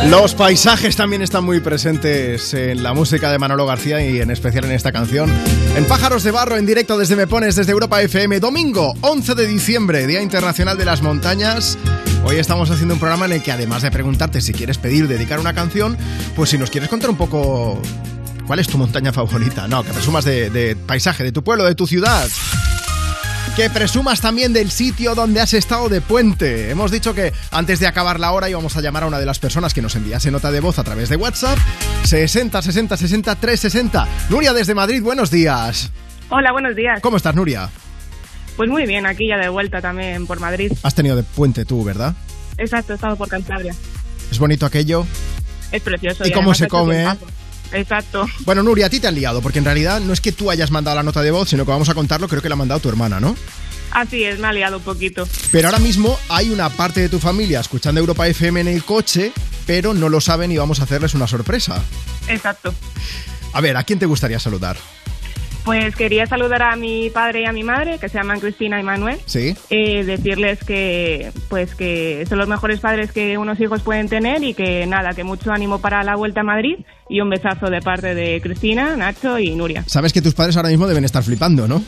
Los 0.10 0.34
paisajes 0.34 0.96
también 0.96 1.22
están 1.22 1.44
muy 1.44 1.60
presentes 1.60 2.56
en 2.56 2.82
la 2.82 2.96
música 2.96 3.32
de 3.32 3.38
Manolo 3.38 3.68
García 3.68 4.04
y 4.04 4.20
en 4.20 4.32
especial 4.32 4.66
en 4.66 4.72
esta 4.72 4.92
canción. 4.92 5.32
En 5.76 5.86
Pájaros 5.86 6.24
de 6.24 6.32
Barro, 6.32 6.58
en 6.58 6.66
directo 6.66 6.98
desde 6.98 7.16
Me 7.16 7.28
Pones, 7.28 7.56
desde 7.56 7.72
Europa 7.74 8.02
FM, 8.02 8.40
domingo 8.40 8.96
11 9.02 9.36
de 9.36 9.46
diciembre, 9.46 10.08
Día 10.08 10.24
Internacional 10.24 10.80
de 10.80 10.86
las 10.86 11.04
Montañas. 11.04 11.78
Hoy 12.24 12.38
estamos 12.38 12.72
haciendo 12.72 12.96
un 12.96 13.00
programa 13.00 13.28
en 13.28 13.34
el 13.34 13.44
que 13.44 13.52
además 13.52 13.84
de 13.84 13.92
preguntarte 13.92 14.42
si 14.42 14.52
quieres 14.52 14.80
pedir, 14.80 15.08
dedicar 15.08 15.40
una 15.40 15.54
canción, 15.54 15.96
pues 16.36 16.50
si 16.50 16.58
nos 16.58 16.72
quieres 16.72 16.90
contar 16.90 17.12
un 17.12 17.16
poco 17.16 17.80
cuál 18.48 18.58
es 18.58 18.68
tu 18.68 18.80
montaña 18.80 19.14
favorita, 19.14 19.68
no, 19.68 19.84
que 19.84 19.94
presumas 19.94 20.26
de, 20.26 20.50
de 20.50 20.76
paisaje, 20.76 21.24
de 21.24 21.32
tu 21.32 21.44
pueblo, 21.44 21.66
de 21.66 21.76
tu 21.76 21.86
ciudad. 21.86 22.28
Que 23.60 23.70
presumas 23.70 24.22
también 24.22 24.54
del 24.54 24.72
sitio 24.72 25.16
donde 25.16 25.42
has 25.42 25.54
estado 25.54 25.90
de 25.90 26.00
puente. 26.00 26.70
Hemos 26.70 26.92
dicho 26.92 27.14
que 27.14 27.34
antes 27.52 27.82
de 27.82 27.88
acabar 27.88 28.18
la 28.18 28.32
hora 28.32 28.50
íbamos 28.50 28.78
a 28.78 28.82
llamar 28.82 29.04
a 29.04 29.08
una 29.08 29.20
de 29.20 29.26
las 29.26 29.38
personas 29.38 29.74
que 29.74 29.82
nos 29.82 29.98
enviase 29.98 30.32
nota 30.32 30.50
de 30.50 30.62
voz 30.62 30.80
a 30.80 30.86
través 30.86 31.10
de 31.10 31.18
WhatsApp. 31.18 31.60
60 32.06 32.62
60 32.62 32.96
60 32.96 33.36
360. 33.36 34.08
Nuria 34.30 34.54
desde 34.54 34.74
Madrid, 34.76 35.04
buenos 35.04 35.30
días. 35.30 35.92
Hola, 36.30 36.54
buenos 36.54 36.74
días. 36.74 37.02
¿Cómo 37.02 37.18
estás, 37.18 37.36
Nuria? 37.36 37.70
Pues 38.56 38.70
muy 38.70 38.86
bien, 38.86 39.06
aquí 39.06 39.28
ya 39.28 39.38
de 39.38 39.50
vuelta 39.50 39.82
también 39.82 40.26
por 40.26 40.40
Madrid. 40.40 40.72
Has 40.82 40.96
tenido 40.96 41.18
de 41.18 41.24
puente 41.24 41.66
tú, 41.66 41.84
¿verdad? 41.84 42.16
Exacto, 42.58 42.94
he 42.94 42.96
estado 42.96 43.18
por 43.18 43.28
Cantabria. 43.28 43.76
Es 44.32 44.40
bonito 44.40 44.66
aquello. 44.66 45.06
Es 45.74 45.82
precioso. 45.82 46.26
¿Y 46.26 46.32
cómo 46.32 46.54
se 46.54 46.70
come? 46.70 47.06
Exacto. 47.72 48.28
Bueno, 48.40 48.64
Nuria, 48.64 48.88
a 48.88 48.90
ti 48.90 49.00
te 49.00 49.08
han 49.08 49.16
liado, 49.16 49.42
porque 49.42 49.60
en 49.60 49.66
realidad 49.66 50.00
no 50.00 50.14
es 50.14 50.22
que 50.22 50.32
tú 50.32 50.50
hayas 50.50 50.72
mandado 50.72 50.96
la 50.98 51.04
nota 51.04 51.22
de 51.22 51.32
voz, 51.32 51.50
sino 51.50 51.66
que 51.66 51.72
vamos 51.72 51.90
a 51.90 51.94
contarlo, 51.94 52.28
creo 52.28 52.42
que 52.42 52.50
la 52.50 52.54
ha 52.54 52.58
mandado 52.58 52.80
tu 52.80 52.90
hermana, 52.90 53.20
¿no? 53.20 53.36
Así 53.92 54.24
es, 54.24 54.40
me 54.40 54.48
ha 54.48 54.54
liado 54.54 54.78
un 54.78 54.84
poquito. 54.84 55.28
Pero 55.52 55.68
ahora 55.68 55.80
mismo 55.80 56.18
hay 56.30 56.50
una 56.50 56.70
parte 56.70 57.02
de 57.02 57.10
tu 57.10 57.20
familia 57.20 57.60
escuchando 57.60 58.00
Europa 58.00 58.28
FM 58.28 58.62
en 58.62 58.68
el 58.68 58.84
coche, 58.84 59.32
pero 59.66 59.94
no 59.94 60.10
lo 60.10 60.22
saben 60.22 60.52
y 60.52 60.58
vamos 60.58 60.80
a 60.80 60.84
hacerles 60.84 61.14
una 61.14 61.28
sorpresa. 61.28 61.82
Exacto. 62.28 62.74
A 63.54 63.62
ver, 63.62 63.78
¿a 63.78 63.84
quién 63.84 63.98
te 63.98 64.06
gustaría 64.06 64.40
saludar? 64.40 64.78
Pues 65.66 65.96
quería 65.96 66.26
saludar 66.26 66.64
a 66.64 66.76
mi 66.76 67.10
padre 67.10 67.42
y 67.42 67.46
a 67.46 67.52
mi 67.52 67.64
madre, 67.64 68.00
que 68.00 68.10
se 68.10 68.18
llaman 68.18 68.40
Cristina 68.40 68.80
y 68.80 68.84
Manuel. 68.84 69.18
Sí. 69.26 69.56
Eh, 69.70 70.04
decirles 70.04 70.64
que 70.64 71.32
pues 71.50 71.76
que 71.76 72.26
son 72.28 72.38
los 72.38 72.48
mejores 72.48 72.80
padres 72.80 73.12
que 73.12 73.38
unos 73.38 73.60
hijos 73.60 73.82
pueden 73.82 74.10
tener 74.10 74.44
y 74.44 74.54
que 74.54 74.86
nada, 74.88 75.14
que 75.14 75.24
mucho 75.24 75.52
ánimo 75.52 75.80
para 75.80 76.04
la 76.04 76.16
vuelta 76.16 76.42
a 76.42 76.44
Madrid 76.44 76.78
y 77.10 77.22
un 77.22 77.30
besazo 77.30 77.68
de 77.68 77.82
parte 77.82 78.16
de 78.16 78.40
Cristina, 78.42 78.96
Nacho 78.96 79.40
y 79.40 79.56
Nuria. 79.56 79.84
Sabes 79.88 80.14
que 80.14 80.22
tus 80.22 80.34
padres 80.34 80.56
ahora 80.58 80.70
mismo 80.70 80.88
deben 80.88 81.06
estar 81.06 81.24
flipando, 81.24 81.68
¿no? 81.68 81.84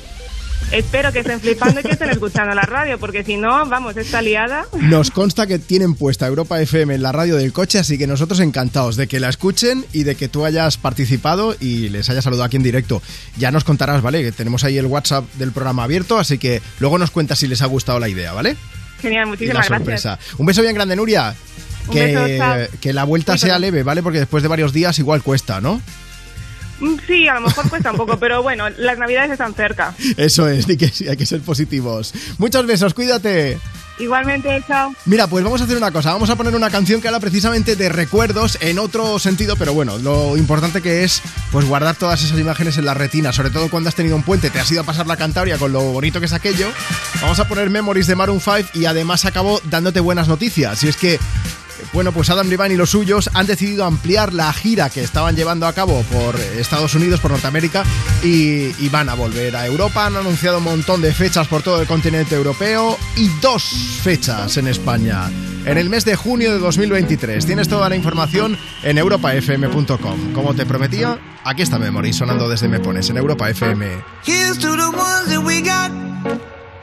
Espero 0.72 1.12
que 1.12 1.20
estén 1.20 1.40
flipando 1.42 1.82
y 1.82 1.84
que 1.84 1.92
estén 1.92 2.10
escuchando 2.12 2.56
la 2.56 2.62
radio, 2.62 2.98
porque 2.98 3.24
si 3.24 3.36
no, 3.36 3.66
vamos, 3.66 3.98
esta 3.98 4.22
liada. 4.22 4.66
Nos 4.80 5.12
consta 5.12 5.46
que 5.46 5.60
tienen 5.60 5.96
puesta 5.96 6.28
Europa 6.28 6.62
FM 6.62 6.96
en 6.96 7.02
la 7.02 7.12
radio 7.12 7.36
del 7.36 7.52
coche, 7.52 7.80
así 7.80 7.98
que 7.98 8.08
nosotros 8.08 8.40
encantados 8.40 8.96
de 8.96 9.08
que 9.08 9.20
la 9.20 9.30
escuchen 9.30 9.86
y 9.92 10.04
de 10.04 10.16
que 10.16 10.30
tú 10.30 10.46
hayas 10.46 10.78
participado 10.78 11.56
y 11.60 11.90
les 11.90 12.10
hayas 12.10 12.24
saludado 12.24 12.46
aquí 12.46 12.56
en 12.56 12.64
directo. 12.64 13.02
Ya 13.38 13.52
nos 13.52 13.64
contarás, 13.64 14.02
¿vale? 14.02 14.24
Que 14.24 14.32
tenemos 14.32 14.64
ahí 14.64 14.78
el 14.78 14.86
WhatsApp 14.86 15.26
del 15.34 15.52
programa 15.52 15.84
abierto, 15.84 16.18
así 16.18 16.38
que 16.38 16.62
luego 16.80 16.98
nos 16.98 17.12
cuentas 17.12 17.40
si 17.40 17.48
les 17.48 17.62
ha 17.62 17.66
gustado 17.66 18.00
la 18.00 18.08
idea, 18.08 18.32
¿vale? 18.32 18.56
Genial, 19.02 19.28
muchísimas 19.28 19.68
gracias. 19.68 20.20
Un 20.38 20.46
beso 20.46 20.62
bien 20.62 20.76
grande, 20.76 20.96
Nuria. 20.96 21.36
Que, 21.92 22.16
beso, 22.16 22.78
que 22.80 22.94
la 22.94 23.04
vuelta 23.04 23.38
sea 23.38 23.60
leve, 23.60 23.84
¿vale? 23.84 24.04
Porque 24.04 24.20
después 24.20 24.44
de 24.44 24.50
varios 24.50 24.72
días 24.72 25.00
igual 25.00 25.24
cuesta, 25.24 25.60
¿no? 25.60 25.82
Sí, 27.08 27.28
a 27.28 27.36
lo 27.36 27.42
mejor 27.42 27.70
cuesta 27.70 27.92
un 27.92 27.98
poco, 27.98 28.18
pero 28.18 28.42
bueno, 28.42 28.70
las 28.70 28.98
navidades 28.98 29.32
están 29.32 29.54
cerca. 29.54 29.94
Eso 30.18 30.48
es, 30.48 30.68
y 30.70 30.78
que 30.78 30.90
sí, 30.90 31.08
hay 31.08 31.18
que 31.18 31.26
ser 31.26 31.42
positivos. 31.42 32.14
Muchos 32.38 32.66
besos, 32.66 32.94
cuídate. 32.94 33.60
Igualmente, 34.00 34.64
chao. 34.68 34.94
Mira, 35.06 35.28
pues 35.28 35.44
vamos 35.44 35.62
a 35.62 35.66
hacer 35.66 35.78
una 35.78 35.92
cosa, 35.92 36.12
vamos 36.12 36.30
a 36.32 36.36
poner 36.36 36.56
una 36.56 36.72
canción 36.72 37.02
que 37.02 37.08
habla 37.08 37.20
precisamente 37.20 37.76
de 37.76 37.88
recuerdos 37.88 38.58
en 38.62 38.80
otro 38.80 39.20
sentido, 39.20 39.56
pero 39.58 39.76
bueno, 39.76 40.00
lo 40.00 40.38
importante 40.38 40.82
que 40.82 41.04
es 41.04 41.22
pues 41.52 41.68
guardar 41.68 41.96
todas 41.96 42.24
esas 42.24 42.40
imágenes 42.40 42.80
en 42.80 42.86
la 42.86 42.96
retina, 42.96 43.32
sobre 43.32 43.52
todo 43.52 43.70
cuando 43.70 43.90
has 43.90 43.96
tenido 43.96 44.16
un 44.16 44.24
puente, 44.24 44.50
te 44.50 44.60
has 44.60 44.72
ido 44.72 44.82
a 44.82 44.86
pasar 44.86 45.06
la 45.06 45.18
Cantabria 45.18 45.60
con 45.60 45.72
lo 45.72 45.82
bonito 45.82 46.20
que 46.20 46.26
es 46.26 46.34
aquello. 46.34 46.70
Vamos 47.22 47.40
a 47.40 47.48
poner 47.48 47.70
Memories 47.70 48.08
de 48.08 48.16
Maroon 48.16 48.42
5 48.42 48.70
y 48.74 48.86
además 48.86 49.26
acabo 49.26 49.62
dándote 49.66 50.00
buenas 50.00 50.28
noticias, 50.28 50.84
y 50.84 50.88
es 50.88 50.98
que 50.98 51.20
bueno, 51.94 52.12
pues 52.12 52.30
Adam 52.30 52.48
Levine 52.48 52.74
y 52.74 52.78
los 52.78 52.92
suyos 52.92 53.30
han 53.34 53.48
decidido 53.48 53.86
ampliar 53.86 54.34
la 54.34 54.52
gira 54.54 54.90
que 54.90 55.02
estaban 55.02 55.36
llevando 55.36 55.68
a 55.68 55.74
cabo 55.74 56.04
por 56.12 56.36
Estados 56.58 56.96
Unidos, 56.96 57.20
por 57.20 57.32
Norteamérica, 57.32 57.84
y, 58.24 58.74
y 58.84 58.90
van 58.90 59.10
a 59.10 59.14
volver 59.14 59.56
a 59.56 59.66
Europa. 59.66 60.06
Han 60.06 60.16
anunciado 60.16 60.60
un 60.60 60.64
montón 60.64 61.02
de 61.02 61.14
fechas 61.14 61.48
por 61.48 61.62
todo 61.62 61.82
el 61.82 61.88
continente 61.88 62.36
europeo 62.36 62.98
y 63.18 63.28
dos 63.42 63.64
fechas 64.02 64.58
en 64.58 64.68
España. 64.68 65.30
En 65.66 65.78
el 65.78 65.90
mes 65.90 66.06
de 66.06 66.16
junio 66.16 66.52
de 66.52 66.60
2023. 66.60 67.46
Tienes 67.46 67.68
toda 67.68 67.88
la 67.88 67.96
información 67.96 68.58
en 68.84 68.98
europafm.com. 68.98 70.34
Como 70.34 70.56
te 70.56 70.66
prometía, 70.66 71.20
aquí 71.44 71.62
está 71.62 71.78
Memory 71.78 72.14
sonando 72.14 72.50
desde 72.50 72.68
Me 72.68 72.80
Pones 72.80 73.10
en 73.10 73.18
Europa 73.18 73.50
FM. 73.50 73.88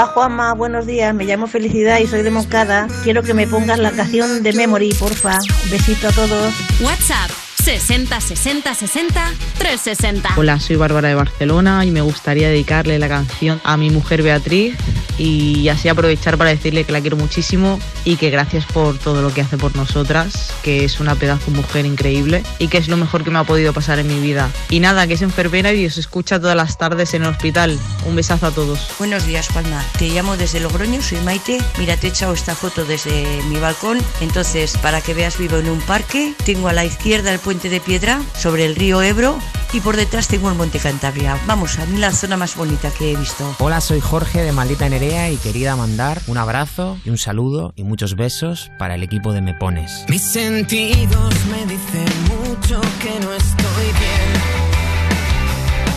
Hola 0.00 0.12
Juanma, 0.12 0.54
buenos 0.54 0.86
días. 0.86 1.14
Me 1.14 1.26
llamo 1.26 1.46
Felicidad 1.46 1.98
y 1.98 2.06
soy 2.06 2.22
de 2.22 2.30
Moncada. 2.30 2.86
Quiero 3.04 3.22
que 3.22 3.34
me 3.34 3.46
pongas 3.46 3.78
la 3.78 3.90
canción 3.90 4.42
de 4.42 4.54
Memory, 4.54 4.94
porfa. 4.94 5.40
Besito 5.70 6.08
a 6.08 6.12
todos. 6.12 6.54
WhatsApp 6.80 7.39
60 7.60 8.20
60 8.20 8.74
60 8.74 9.32
360. 9.58 10.30
Hola, 10.36 10.58
soy 10.58 10.76
Bárbara 10.76 11.08
de 11.08 11.14
Barcelona 11.14 11.84
y 11.84 11.90
me 11.90 12.00
gustaría 12.00 12.48
dedicarle 12.48 12.98
la 12.98 13.08
canción 13.08 13.60
a 13.64 13.76
mi 13.76 13.90
mujer 13.90 14.22
Beatriz 14.22 14.76
y 15.18 15.68
así 15.68 15.90
aprovechar 15.90 16.38
para 16.38 16.48
decirle 16.48 16.84
que 16.84 16.92
la 16.92 17.02
quiero 17.02 17.18
muchísimo 17.18 17.78
y 18.06 18.16
que 18.16 18.30
gracias 18.30 18.64
por 18.64 18.96
todo 18.96 19.20
lo 19.20 19.34
que 19.34 19.42
hace 19.42 19.58
por 19.58 19.76
nosotras, 19.76 20.54
que 20.62 20.86
es 20.86 20.98
una 21.00 21.14
pedazo 21.14 21.50
mujer 21.50 21.84
increíble 21.84 22.42
y 22.58 22.68
que 22.68 22.78
es 22.78 22.88
lo 22.88 22.96
mejor 22.96 23.24
que 23.24 23.30
me 23.30 23.38
ha 23.38 23.44
podido 23.44 23.74
pasar 23.74 23.98
en 23.98 24.06
mi 24.06 24.18
vida. 24.20 24.50
Y 24.70 24.80
nada, 24.80 25.06
que 25.06 25.14
es 25.14 25.22
enfermera 25.22 25.74
y 25.74 25.84
os 25.84 25.98
escucha 25.98 26.40
todas 26.40 26.56
las 26.56 26.78
tardes 26.78 27.12
en 27.12 27.22
el 27.22 27.28
hospital. 27.28 27.78
Un 28.06 28.16
besazo 28.16 28.46
a 28.46 28.50
todos. 28.50 28.88
Buenos 28.98 29.26
días, 29.26 29.48
Juanma. 29.48 29.84
Te 29.98 30.08
llamo 30.08 30.38
desde 30.38 30.60
Logroño, 30.60 31.02
soy 31.02 31.18
Maite. 31.18 31.58
Mira, 31.76 31.98
te 31.98 32.06
he 32.06 32.10
echado 32.10 32.32
esta 32.32 32.54
foto 32.54 32.86
desde 32.86 33.42
mi 33.50 33.58
balcón. 33.58 33.98
Entonces, 34.22 34.78
para 34.78 35.02
que 35.02 35.12
veas, 35.12 35.36
vivo 35.36 35.58
en 35.58 35.68
un 35.68 35.80
parque. 35.82 36.32
Tengo 36.46 36.68
a 36.68 36.72
la 36.72 36.86
izquierda 36.86 37.30
el 37.30 37.40
puente 37.50 37.68
de 37.68 37.80
piedra 37.80 38.22
sobre 38.38 38.64
el 38.64 38.76
río 38.76 39.02
Ebro 39.02 39.36
y 39.72 39.80
por 39.80 39.96
detrás 39.96 40.28
tengo 40.28 40.48
el 40.50 40.54
Monte 40.54 40.78
Cantabria. 40.78 41.36
Vamos, 41.48 41.80
a 41.80 41.86
mí 41.86 41.98
la 41.98 42.12
zona 42.12 42.36
más 42.36 42.54
bonita 42.54 42.92
que 42.92 43.10
he 43.10 43.16
visto. 43.16 43.56
Hola, 43.58 43.80
soy 43.80 43.98
Jorge 43.98 44.42
de 44.42 44.52
Maldita 44.52 44.88
Nerea 44.88 45.32
y 45.32 45.36
quería 45.36 45.74
mandar 45.74 46.22
un 46.28 46.38
abrazo 46.38 46.96
y 47.04 47.10
un 47.10 47.18
saludo 47.18 47.72
y 47.74 47.82
muchos 47.82 48.14
besos 48.14 48.70
para 48.78 48.94
el 48.94 49.02
equipo 49.02 49.32
de 49.32 49.40
Me 49.40 49.52
Pones. 49.52 50.04
Mis 50.08 50.22
sentidos 50.22 51.34
me 51.46 51.66
dicen 51.66 52.06
mucho 52.28 52.80
que 53.02 53.18
no 53.18 53.32
estoy 53.32 53.86
bien. 53.98 54.30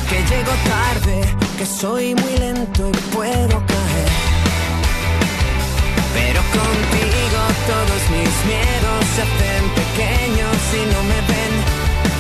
Que 0.10 0.36
llego 0.36 0.52
tarde, 0.68 1.36
que 1.60 1.66
soy 1.68 2.16
muy 2.16 2.36
lento 2.40 2.90
y 2.90 3.16
puedo 3.16 3.64
caer. 3.68 4.10
Pero 6.16 6.42
contigo 6.42 7.13
todos 7.68 8.02
mis 8.10 8.34
miedos 8.46 9.00
se 9.16 9.22
hacen 9.22 9.64
pequeños 9.82 10.58
y 10.74 10.84
no 10.94 11.00
me 11.04 11.20
ven. 11.32 11.54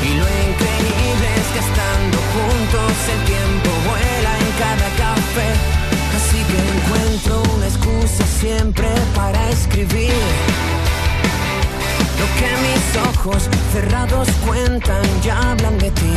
Y 0.08 0.10
lo 0.20 0.26
increíble 0.48 1.28
es 1.41 1.48
que 1.54 1.60
estando 1.60 2.18
juntos 2.34 2.94
el 3.14 3.22
tiempo 3.26 3.70
vuela 3.89 4.32
en 4.44 4.52
cada 4.64 4.89
café. 5.04 5.50
Así 6.18 6.39
que 6.50 6.60
encuentro 6.76 7.44
una 7.56 7.68
excusa 7.68 8.24
siempre 8.39 8.88
para 9.16 9.50
escribir. 9.50 10.24
Lo 12.20 12.28
que 12.38 12.50
mis 12.66 12.86
ojos 13.10 13.50
cerrados 13.74 14.28
cuentan 14.46 15.04
ya 15.24 15.52
hablan 15.52 15.78
de 15.78 15.91
ti. 15.91 16.14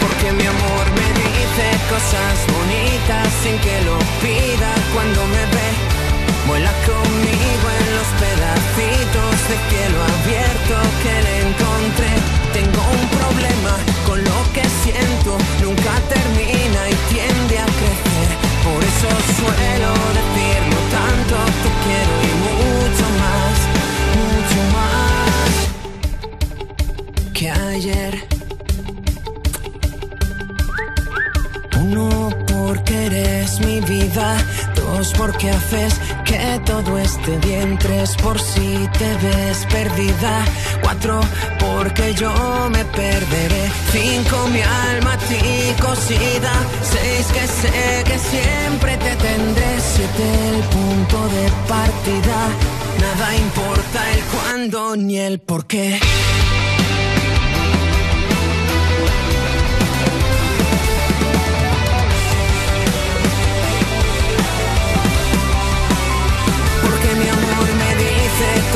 Porque 0.00 0.32
mi 0.32 0.46
amor 0.46 0.84
me 0.98 1.08
dice 1.24 1.66
cosas 1.88 2.34
bonitas 2.52 3.28
sin 3.42 3.56
que 3.64 3.76
lo 3.88 3.98
pida 4.20 4.72
cuando 4.92 5.24
me 5.26 5.44
ve. 5.54 6.15
Vuela 6.46 6.72
conmigo 6.86 7.66
en 7.78 7.86
los 7.96 8.08
pedacitos 8.22 9.34
de 9.48 9.56
cielo 9.68 9.98
abierto 10.14 10.74
que 11.02 11.14
le 11.26 11.34
encontré. 11.48 12.12
Tengo 12.52 12.82
un 12.98 13.04
problema 13.18 13.74
con 14.06 14.18
lo 14.22 14.38
que 14.54 14.64
siento, 14.82 15.30
nunca 15.62 15.92
termina 16.08 16.80
y 16.88 16.96
tiende 17.12 17.58
a 17.58 17.66
crecer. 17.78 18.28
Por 18.66 18.80
eso 18.90 19.08
suelo 19.38 19.90
decirlo 20.18 20.78
tanto, 20.96 21.36
te 21.62 21.70
quiero 21.84 22.14
y 22.22 22.32
mucho 22.46 23.06
más, 23.22 23.56
mucho 24.18 24.60
más 24.76 25.50
que 27.32 27.46
ayer. 27.50 28.14
Uno, 31.80 32.08
porque 32.46 32.94
eres 33.06 33.60
mi 33.60 33.80
vida. 33.80 34.36
Dos, 34.86 35.12
porque 35.16 35.50
haces 35.50 35.94
que 36.24 36.60
todo 36.64 36.98
esté 36.98 37.36
bien. 37.38 37.78
Tres, 37.78 38.16
por 38.16 38.38
si 38.40 38.88
te 38.98 39.10
ves 39.26 39.66
perdida. 39.70 40.44
Cuatro, 40.82 41.20
porque 41.58 42.14
yo 42.14 42.32
me 42.70 42.84
perderé. 42.84 43.70
Cinco, 43.92 44.48
mi 44.52 44.62
alma 44.62 45.14
a 45.14 45.18
ti 45.18 45.82
cosida. 45.82 46.52
Seis, 46.82 47.26
que 47.34 47.46
sé 47.46 48.04
que 48.04 48.18
siempre 48.18 48.96
te 48.96 49.16
tendré. 49.16 49.70
Siete, 49.80 50.26
el 50.54 50.62
punto 50.74 51.18
de 51.34 51.44
partida. 51.68 52.38
Nada 53.00 53.36
importa 53.36 54.12
el 54.12 54.20
cuándo 54.24 54.96
ni 54.96 55.18
el 55.18 55.40
por 55.40 55.66
qué. 55.66 55.98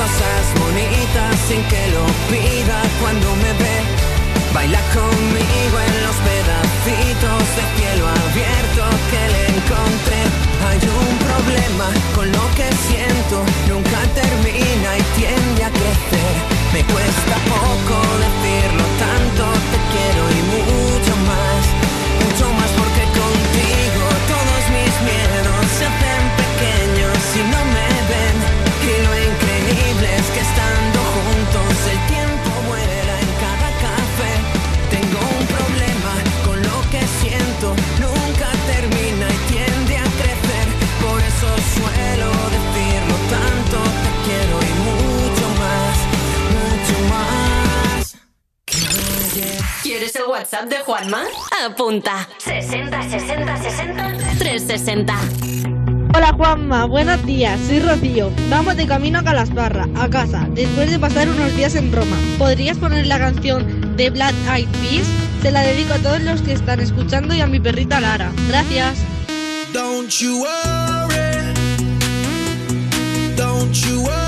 Cosas 0.01 0.45
bonitas 0.59 1.33
sin 1.47 1.63
que 1.69 1.83
lo 1.93 2.05
pida 2.33 2.79
cuando 3.01 3.29
me 3.43 3.53
ve. 3.61 3.77
Baila 4.55 4.81
conmigo 4.97 5.77
en 5.87 5.95
los 6.07 6.17
pedacitos 6.29 7.41
de 7.57 7.65
cielo 7.77 8.05
abierto 8.09 8.83
que 9.11 9.23
le 9.35 9.43
encontré. 9.57 10.23
Hay 10.69 10.81
un 11.01 11.13
problema 11.29 11.89
con 12.17 12.27
lo 12.33 12.45
que 12.57 12.69
siento, 12.89 13.37
nunca 13.69 14.01
termina 14.21 14.91
y 15.01 15.05
tiende 15.19 15.61
a 15.69 15.71
crecer. 15.79 16.35
Me 16.73 16.83
cuesta 16.93 17.37
poco 17.55 17.97
decirlo 18.25 18.85
tanto, 19.05 19.45
te 19.71 19.79
quiero 19.93 20.23
y 20.39 20.43
mucho 20.51 20.90
¿Quieres 50.01 50.17
el 50.17 50.31
WhatsApp 50.31 50.65
de 50.65 50.79
Juanma? 50.79 51.25
Apunta. 51.63 52.27
60 52.39 53.03
60 53.03 53.57
60 53.59 54.13
360. 54.39 55.15
Hola 56.15 56.33
Juanma, 56.33 56.87
buenos 56.87 57.23
días, 57.27 57.61
soy 57.67 57.81
Rocío. 57.81 58.33
Vamos 58.49 58.79
de 58.79 58.87
camino 58.87 59.19
a 59.19 59.23
Calasparra, 59.23 59.87
a 59.99 60.09
casa, 60.09 60.49
después 60.53 60.91
de 60.91 60.99
pasar 60.99 61.29
unos 61.29 61.55
días 61.55 61.75
en 61.75 61.93
Roma. 61.93 62.17
¿Podrías 62.39 62.79
poner 62.79 63.09
la 63.09 63.19
canción 63.19 63.95
de 63.99 64.09
Black 64.09 64.35
Eyed 64.51 64.69
Peas? 64.81 65.07
Se 65.43 65.51
la 65.51 65.61
dedico 65.61 65.93
a 65.93 65.99
todos 65.99 66.23
los 66.23 66.41
que 66.41 66.55
están 66.55 66.81
escuchando 66.81 67.35
y 67.35 67.43
a 67.43 67.47
mi 67.47 67.61
perrita 67.61 68.01
Lara. 68.01 68.33
Gracias. 68.49 69.01
Don't 69.75 70.09
you 70.19 70.41
worry, 70.41 71.55
don't 73.37 73.75
you 73.75 74.01
worry 74.01 74.20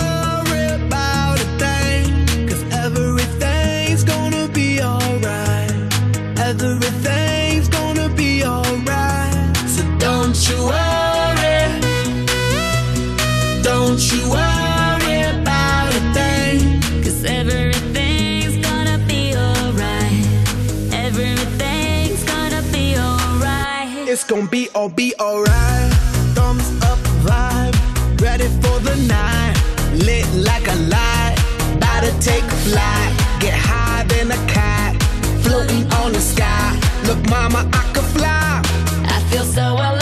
be 24.53 24.69
all 24.75 24.91
be 24.91 25.15
alright. 25.19 25.91
Thumbs 26.35 26.69
up 26.83 26.99
vibe, 27.25 27.75
ready 28.21 28.49
for 28.61 28.79
the 28.81 28.95
night. 29.09 29.55
Lit 29.95 30.27
like 30.35 30.69
a 30.69 30.77
light, 30.95 31.37
about 31.75 32.03
to 32.05 32.13
take 32.21 32.45
flight. 32.67 33.11
Get 33.41 33.55
high 33.55 34.05
than 34.09 34.31
a 34.31 34.41
cat, 34.47 35.03
floating 35.43 35.91
on 35.95 36.13
the 36.13 36.21
sky. 36.21 36.79
Look, 37.07 37.21
mama, 37.31 37.67
I 37.73 37.93
could 37.95 38.05
fly. 38.17 38.61
I 39.07 39.21
feel 39.31 39.45
so 39.45 39.63
alive. 39.63 40.02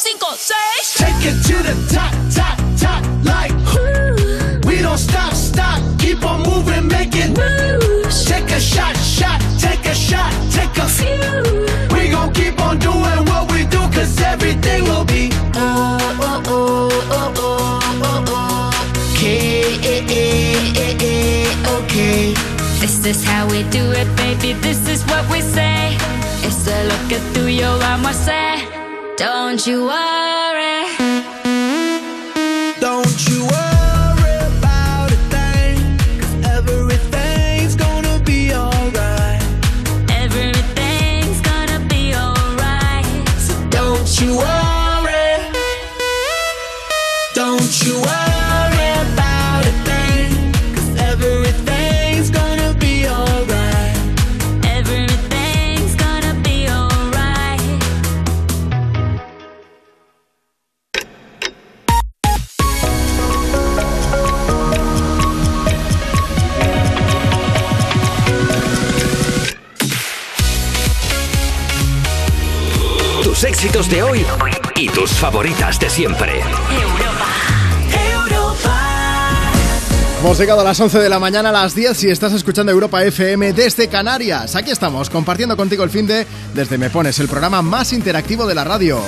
3, 0.00 0.12
4, 0.20 0.30
5, 0.30 0.38
6. 0.38 0.94
Take 0.94 1.24
it 1.26 1.42
to 1.48 1.56
the 1.58 1.74
top, 1.92 2.14
top, 2.30 2.56
top, 2.78 3.02
like 3.24 3.50
We 4.64 4.80
don't 4.80 4.96
stop, 4.96 5.34
stop, 5.34 5.82
keep 5.98 6.24
on 6.24 6.44
moving, 6.44 6.86
make 6.86 7.16
it 7.16 7.30
moves. 7.36 8.24
Take 8.24 8.48
a 8.52 8.60
shot, 8.60 8.96
shot, 8.96 9.40
take 9.58 9.84
a 9.86 9.94
shot, 9.94 10.30
take 10.52 10.76
a 10.78 10.86
few. 10.86 11.66
We 11.96 12.10
gon' 12.10 12.32
keep 12.32 12.60
on 12.60 12.78
doing 12.78 13.24
what 13.26 13.50
we 13.50 13.66
do, 13.66 13.80
cause 13.90 14.20
everything 14.20 14.84
will 14.84 15.04
be 15.04 15.30
oh, 15.56 15.98
oh, 16.20 16.42
oh, 16.46 16.88
oh, 17.10 17.40
oh, 17.40 18.00
oh, 18.04 18.24
oh. 18.28 19.10
Okay, 19.14 19.62
eh, 19.82 20.06
eh, 20.08 20.78
eh, 20.78 20.96
eh, 21.00 21.76
okay. 21.82 22.34
This 22.78 23.04
is 23.04 23.24
how 23.24 23.48
we 23.48 23.64
do 23.70 23.90
it, 23.90 24.06
baby. 24.16 24.52
This 24.60 24.86
is 24.86 25.02
what 25.06 25.28
we 25.28 25.40
say. 25.40 25.96
Es 26.44 26.66
lo 26.66 26.96
que 27.08 27.18
tú 27.34 27.48
y 27.48 27.56
yo 27.56 27.76
vamos 27.78 28.06
a 28.06 28.10
hacer. 28.10 28.77
Don't 29.18 29.66
you 29.66 29.86
worry. 29.86 30.47
Éxitos 73.78 73.90
de 73.90 74.02
hoy 74.02 74.26
y 74.76 74.88
tus 74.88 75.10
favoritas 75.12 75.78
de 75.78 75.88
siempre. 75.88 76.40
Hemos 80.20 80.38
llegado 80.38 80.62
a 80.62 80.64
las 80.64 80.80
11 80.80 80.98
de 80.98 81.08
la 81.08 81.18
mañana 81.20 81.50
a 81.50 81.52
las 81.52 81.74
10 81.74 81.96
si 81.96 82.10
estás 82.10 82.32
escuchando 82.32 82.72
Europa 82.72 83.04
FM 83.04 83.52
desde 83.52 83.88
Canarias. 83.88 84.56
Aquí 84.56 84.70
estamos, 84.70 85.10
compartiendo 85.10 85.56
contigo 85.56 85.84
el 85.84 85.90
fin 85.90 86.06
de 86.06 86.26
desde 86.54 86.76
Me 86.76 86.90
Pones, 86.90 87.20
el 87.20 87.28
programa 87.28 87.62
más 87.62 87.92
interactivo 87.92 88.46
de 88.46 88.54
la 88.54 88.64
radio. 88.64 89.00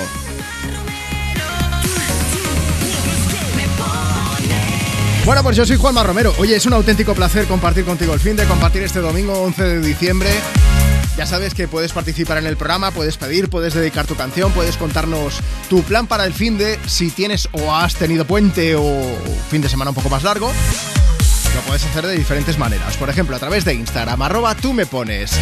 Bueno, 5.25 5.43
pues 5.43 5.57
yo 5.57 5.65
soy 5.65 5.77
Juanma 5.77 6.03
Romero. 6.03 6.33
Oye, 6.39 6.55
es 6.55 6.65
un 6.65 6.73
auténtico 6.73 7.13
placer 7.13 7.45
compartir 7.45 7.83
contigo 7.83 8.13
el 8.13 8.19
fin 8.19 8.35
de, 8.35 8.45
compartir 8.45 8.83
este 8.83 8.99
domingo 8.99 9.33
11 9.33 9.63
de 9.63 9.81
diciembre. 9.81 10.29
Ya 11.17 11.25
sabes 11.25 11.53
que 11.53 11.67
puedes 11.67 11.91
participar 11.91 12.37
en 12.37 12.45
el 12.45 12.57
programa, 12.57 12.91
puedes 12.91 13.17
pedir, 13.17 13.49
puedes 13.49 13.73
dedicar 13.73 14.07
tu 14.07 14.15
canción, 14.15 14.51
puedes 14.53 14.77
contarnos 14.77 15.39
tu 15.69 15.83
plan 15.83 16.07
para 16.07 16.25
el 16.25 16.33
fin 16.33 16.57
de 16.57 16.79
si 16.87 17.11
tienes 17.11 17.49
o 17.51 17.75
has 17.75 17.95
tenido 17.95 18.25
puente 18.25 18.75
o 18.75 18.83
fin 19.49 19.61
de 19.61 19.69
semana 19.69 19.91
un 19.91 19.95
poco 19.95 20.09
más 20.09 20.23
largo. 20.23 20.51
Lo 21.53 21.61
puedes 21.63 21.85
hacer 21.85 22.07
de 22.07 22.17
diferentes 22.17 22.57
maneras. 22.57 22.95
Por 22.95 23.09
ejemplo, 23.09 23.35
a 23.35 23.39
través 23.39 23.65
de 23.65 23.73
Instagram, 23.73 24.21
arroba 24.21 24.55
tú 24.55 24.71
me 24.71 24.85
pones. 24.85 25.33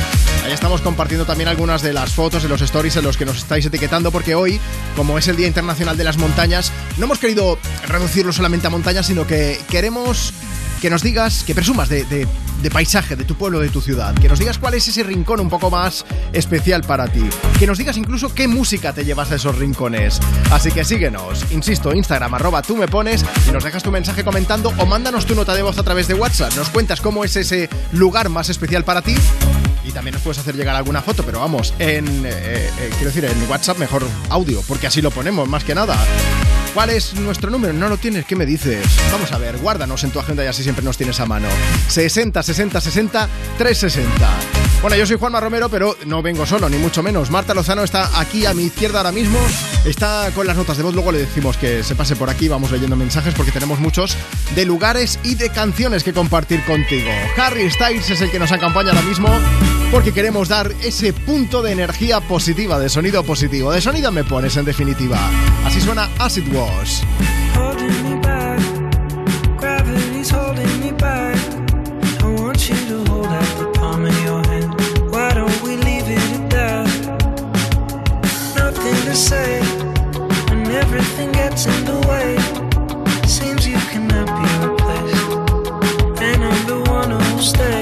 Ahí 0.44 0.52
estamos 0.52 0.82
compartiendo 0.82 1.26
también 1.26 1.48
algunas 1.50 1.84
de 1.84 1.94
las 1.94 2.14
fotos 2.14 2.42
de 2.42 2.50
los 2.50 2.62
stories 2.62 2.96
en 2.96 3.04
los 3.04 3.16
que 3.16 3.26
nos 3.26 3.38
estáis 3.38 3.66
etiquetando, 3.68 4.12
porque 4.12 4.34
hoy, 4.34 4.60
como 4.96 5.20
es 5.20 5.28
el 5.28 5.36
Día 5.36 5.48
Internacional 5.48 5.98
de 5.98 6.04
las 6.04 6.18
Montañas, 6.18 6.72
no 6.98 7.06
hemos 7.06 7.20
querido 7.20 7.60
reducirlo 7.88 8.34
solamente 8.34 8.66
a 8.66 8.72
montañas, 8.72 9.06
sino 9.06 9.28
que 9.28 9.60
queremos 9.70 10.34
que 10.82 10.90
nos 10.90 11.04
digas, 11.04 11.44
que 11.44 11.54
presumas 11.54 11.90
de, 11.90 12.06
de- 12.06 12.28
paisaje 12.72 13.16
de 13.16 13.24
tu 13.26 13.36
pueblo, 13.36 13.60
de 13.60 13.70
tu 13.70 13.82
ciudad, 13.82 14.14
que 14.16 14.28
nos 14.30 14.38
digas 14.38 14.58
cuál 14.60 14.74
es 14.76 14.88
ese 14.88 15.02
rincón 15.04 15.40
un 15.40 15.50
poco 15.50 15.70
más 15.72 16.06
especial 16.34 16.82
para 16.84 17.08
ti, 17.08 17.24
que 17.58 17.66
nos 17.66 17.78
digas 17.78 17.98
incluso 17.98 18.34
qué 18.34 18.48
música 18.48 18.94
te 18.94 19.04
llevas 19.06 19.32
a 19.32 19.36
esos 19.36 19.58
rincones. 19.58 20.20
Así 20.52 20.72
que 20.72 20.84
síguenos, 20.86 21.46
insisto, 21.52 21.94
Instagram, 21.94 22.34
arroba 22.36 22.62
tú 22.62 22.76
me 22.78 22.88
pones 22.88 23.26
y 23.48 23.52
nos 23.52 23.64
dejas 23.64 23.82
tu 23.84 23.92
mensaje 23.92 24.24
comentando 24.24 24.72
o 24.78 24.86
mándanos 24.86 25.26
tu 25.26 25.36
nota 25.36 25.56
de 25.56 25.64
voz 25.64 25.78
a 25.80 25.84
través 25.84 26.08
de 26.08 26.14
WhatsApp. 26.14 26.54
Nos 26.56 26.70
cuentas 26.70 27.02
cómo 27.02 27.24
es 27.24 27.36
ese 27.36 27.70
lugar 27.94 28.30
más 28.30 28.50
especial 28.50 28.84
para 28.84 29.02
ti. 29.02 29.16
Y 29.86 29.92
también 29.92 30.14
nos 30.14 30.22
puedes 30.22 30.38
hacer 30.38 30.56
llegar 30.56 30.76
alguna 30.76 31.02
foto, 31.02 31.24
pero 31.24 31.40
vamos, 31.40 31.74
en. 31.80 32.06
eh, 32.26 32.30
eh, 32.30 32.90
quiero 32.92 33.06
decir, 33.06 33.26
en 33.26 33.50
WhatsApp 33.50 33.80
mejor 33.80 34.06
audio, 34.30 34.62
porque 34.68 34.86
así 34.86 35.02
lo 35.02 35.10
ponemos, 35.10 35.50
más 35.50 35.64
que 35.64 35.74
nada. 35.74 35.98
¿Cuál 36.74 36.92
es 36.92 37.16
nuestro 37.16 37.50
número? 37.50 37.74
¿No 37.74 37.90
lo 37.90 37.98
tienes? 37.98 38.26
¿Qué 38.26 38.36
me 38.36 38.46
dices? 38.46 38.86
Vamos 39.12 39.32
a 39.32 39.38
ver, 39.38 39.58
guárdanos 39.58 40.04
en 40.04 40.12
tu 40.12 40.20
agenda 40.20 40.44
y 40.44 40.48
así 40.48 40.64
siempre 40.64 40.86
nos 40.86 40.98
tienes 40.98 41.20
a 41.20 41.26
mano. 41.26 41.48
60 41.88 42.44
60 42.44 42.80
60 42.80 43.30
360. 43.58 44.30
Bueno, 44.82 44.96
yo 44.96 45.06
soy 45.06 45.18
Juanma 45.18 45.42
Romero, 45.42 45.68
pero 45.68 45.98
no 46.06 46.22
vengo 46.22 46.46
solo, 46.46 46.70
ni 46.70 46.78
mucho 46.78 47.04
menos. 47.04 47.32
Marta 47.32 47.54
Lozano 47.54 47.84
está 47.84 48.20
aquí 48.20 48.46
a 48.46 48.54
mi 48.54 48.64
izquierda 48.64 49.00
ahora 49.00 49.12
mismo. 49.12 49.40
Está 49.84 50.32
con 50.34 50.48
las 50.48 50.56
notas 50.56 50.78
de 50.78 50.84
voz. 50.84 50.94
Luego 50.94 51.12
le 51.12 51.20
decimos 51.20 51.58
que 51.58 51.84
se 51.84 51.96
pase 51.96 52.16
por 52.16 52.30
aquí. 52.30 52.48
Vamos 52.48 52.72
leyendo 52.72 52.96
mensajes 52.96 53.34
porque 53.34 53.52
tenemos 53.52 53.80
muchos 53.80 54.16
de 54.56 54.66
lugares 54.66 55.20
y 55.24 55.36
de 55.36 55.50
canciones 55.50 56.04
que 56.04 56.14
compartir 56.14 56.64
contigo. 56.66 57.10
Harry 57.36 57.70
Styles 57.70 58.10
es 58.10 58.22
el 58.22 58.32
que 58.32 58.40
nos 58.40 58.52
acompaña 58.52 58.92
ahora 58.92 59.02
mismo 59.02 59.28
porque 59.92 60.14
queremos 60.14 60.48
dar 60.48 60.72
ese 60.84 61.14
punto 61.14 61.62
de 61.62 61.72
energía 61.72 62.20
positiva, 62.22 62.80
de 62.80 62.90
sonido 62.90 63.24
positivo. 63.24 63.72
De 63.72 63.82
sonido 63.82 64.12
me 64.12 64.24
pones 64.24 64.56
en 64.58 64.66
definitiva. 64.66 65.18
Así 65.66 65.82
suena 65.82 66.10
As 66.20 66.38
It 66.38 66.46
Was. 66.54 67.04
holding 67.56 68.04
me 68.04 68.16
back. 68.22 68.60
Gravity's 69.58 70.30
holding 70.32 70.80
me 70.80 70.92
back. 70.92 71.36
I 72.22 72.42
want 72.42 72.70
you 72.70 72.76
to 72.88 73.12
hold 73.12 73.28
out 73.28 73.58
the 73.58 73.66
palm 73.80 74.06
of 74.06 74.24
your 74.24 74.46
hand. 74.48 74.74
Why 75.12 75.34
don't 75.34 75.62
we 75.64 75.76
leave 75.78 76.08
it 76.08 76.22
at 76.38 76.50
that? 76.52 76.88
Nothing 78.56 78.96
to 79.06 79.16
say, 79.16 79.62
and 80.52 80.68
everything 80.68 81.32
gets 81.32 81.66
in 81.66 81.86
the 81.86 82.00
way. 82.08 82.38
Seems 83.28 83.68
you 83.68 83.78
cannot 83.92 84.28
be 84.38 84.48
replaced, 84.68 86.22
and 86.22 86.44
I'm 86.44 86.66
the 86.68 86.80
one 86.90 87.12
who'll 87.12 87.40
stay. 87.40 87.79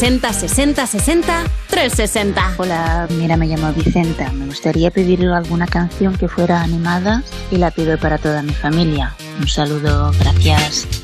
60 0.00 0.32
60 0.32 0.86
60 0.86 1.44
360. 1.68 2.54
Hola, 2.56 3.06
mira, 3.18 3.36
me 3.36 3.46
llamo 3.46 3.70
Vicenta. 3.74 4.32
Me 4.32 4.46
gustaría 4.46 4.90
pedir 4.90 5.26
alguna 5.26 5.66
canción 5.66 6.16
que 6.16 6.26
fuera 6.26 6.62
animada 6.62 7.22
y 7.50 7.58
la 7.58 7.70
pido 7.70 7.98
para 7.98 8.16
toda 8.16 8.42
mi 8.42 8.54
familia. 8.54 9.14
Un 9.38 9.46
saludo, 9.46 10.10
gracias. 10.18 10.99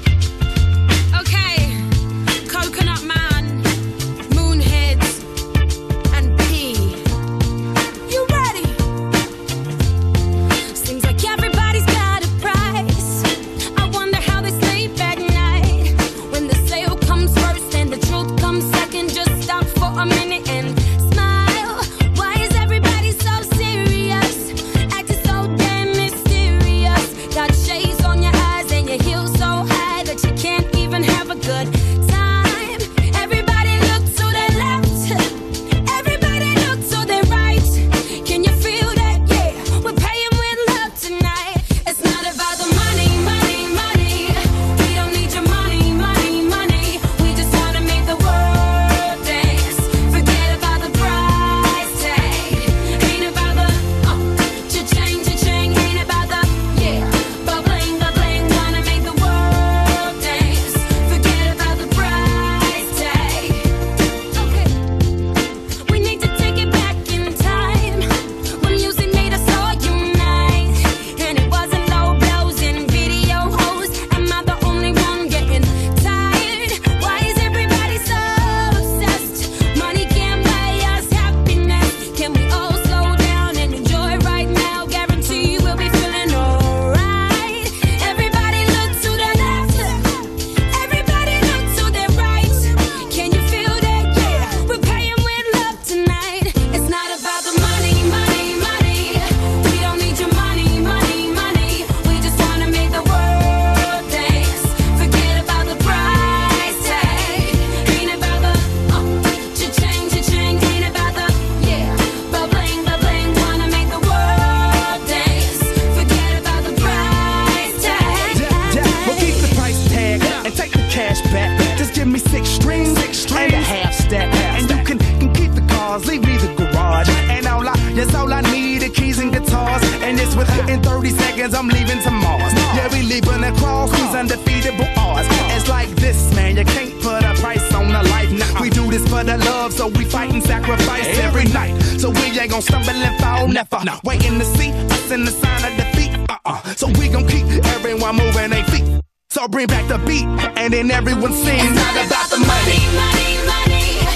30 131.51 131.57
I'm 131.57 131.68
leaving 131.68 132.03
to 132.03 132.11
Mars. 132.11 132.53
Yeah, 132.74 132.88
we 132.92 133.03
leaving 133.03 133.44
across 133.44 133.90
these 133.92 134.14
undefeatable 134.14 134.88
odds. 134.97 135.28
It's 135.55 135.68
like 135.68 135.88
this, 135.97 136.34
man, 136.34 136.57
you 136.57 136.64
can't 136.64 136.92
put 137.01 137.24
a 137.24 137.34
price 137.34 137.72
on 137.74 137.86
a 137.86 138.03
life. 138.03 138.32
Nah, 138.32 138.61
we 138.61 138.70
do 138.70 138.90
this 138.90 139.03
for 139.09 139.22
the 139.22 139.38
love, 139.38 139.72
so 139.72 139.88
we 139.88 140.05
fight 140.05 140.32
and 140.32 140.42
sacrifice 140.42 141.07
every 141.18 141.44
night. 141.44 141.80
So 141.99 142.11
we 142.11 142.38
ain't 142.38 142.51
gonna 142.51 142.62
stumble 142.62 142.90
and 142.90 143.20
fall, 143.20 143.49
never. 143.49 143.78
Waiting 144.05 144.38
to 144.38 144.44
see 144.44 144.72
us 144.72 145.11
in 145.11 145.24
the 145.24 145.30
sign 145.30 145.70
of 145.70 145.76
defeat. 145.76 146.18
Uh-uh. 146.28 146.62
So 146.74 146.88
we 146.99 147.09
gon' 147.09 147.26
keep 147.26 147.47
everyone 147.76 148.16
moving 148.16 148.51
their 148.51 148.64
feet. 148.64 149.01
So 149.30 149.47
bring 149.49 149.66
back 149.66 149.86
the 149.88 149.99
beat, 149.99 150.26
and 150.57 150.72
then 150.72 150.90
everyone 150.90 151.32
sings. 151.32 151.62
It's 151.62 151.76
not 151.76 152.07
about 152.07 152.30
the 152.30 152.38
money, 152.38 152.78
money, 152.97 153.47
money. 153.47 154.16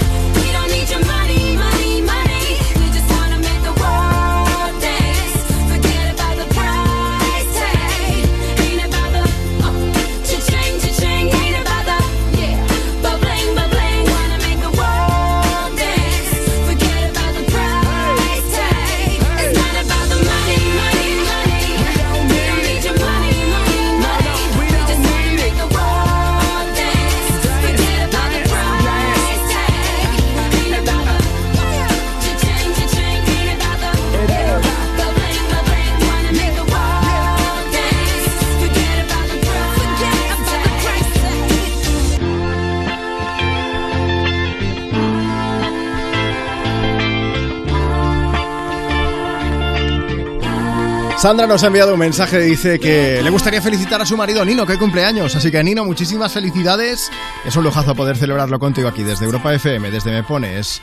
Sandra 51.21 51.45
nos 51.45 51.61
ha 51.63 51.67
enviado 51.67 51.93
un 51.93 51.99
mensaje, 51.99 52.39
dice 52.39 52.79
que 52.79 53.21
le 53.21 53.29
gustaría 53.29 53.61
felicitar 53.61 54.01
a 54.01 54.07
su 54.07 54.17
marido 54.17 54.43
Nino, 54.43 54.65
que 54.65 54.79
cumpleaños. 54.79 55.35
Así 55.35 55.51
que 55.51 55.63
Nino, 55.63 55.85
muchísimas 55.85 56.33
felicidades. 56.33 57.11
Es 57.45 57.55
un 57.55 57.63
lujazo 57.63 57.93
poder 57.93 58.17
celebrarlo 58.17 58.57
contigo 58.57 58.87
aquí 58.87 59.03
desde 59.03 59.25
Europa 59.25 59.53
FM, 59.53 59.91
desde 59.91 60.09
Me 60.09 60.23
Pones. 60.23 60.81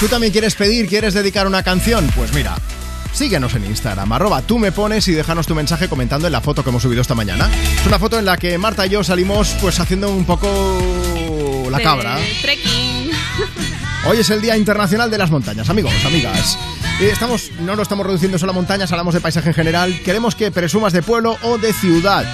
¿Tú 0.00 0.08
también 0.08 0.32
quieres 0.32 0.56
pedir, 0.56 0.88
quieres 0.88 1.14
dedicar 1.14 1.46
una 1.46 1.62
canción? 1.62 2.10
Pues 2.16 2.34
mira, 2.34 2.56
síguenos 3.12 3.54
en 3.54 3.64
Instagram, 3.64 4.12
arroba 4.12 4.42
tú 4.42 4.58
me 4.58 4.72
pones 4.72 5.06
y 5.06 5.12
déjanos 5.12 5.46
tu 5.46 5.54
mensaje 5.54 5.88
comentando 5.88 6.26
en 6.26 6.32
la 6.32 6.40
foto 6.40 6.64
que 6.64 6.70
hemos 6.70 6.82
subido 6.82 7.00
esta 7.00 7.14
mañana. 7.14 7.48
Es 7.80 7.86
una 7.86 8.00
foto 8.00 8.18
en 8.18 8.24
la 8.24 8.36
que 8.36 8.58
Marta 8.58 8.84
y 8.86 8.88
yo 8.88 9.04
salimos 9.04 9.54
pues 9.60 9.78
haciendo 9.78 10.10
un 10.10 10.24
poco 10.24 11.68
la 11.70 11.78
cabra. 11.78 12.18
Hoy 14.06 14.18
es 14.18 14.30
el 14.30 14.42
Día 14.42 14.56
Internacional 14.56 15.12
de 15.12 15.18
las 15.18 15.30
Montañas, 15.30 15.70
amigos, 15.70 15.94
amigas. 16.04 16.58
Estamos, 17.00 17.50
no 17.60 17.74
lo 17.74 17.82
estamos 17.82 18.06
reduciendo 18.06 18.38
solo 18.38 18.52
a 18.52 18.54
montañas, 18.54 18.92
hablamos 18.92 19.14
de 19.14 19.20
paisaje 19.20 19.48
en 19.48 19.54
general. 19.54 20.00
Queremos 20.04 20.34
que 20.36 20.50
presumas 20.52 20.92
de 20.92 21.02
pueblo 21.02 21.36
o 21.42 21.58
de 21.58 21.72
ciudad. 21.72 22.24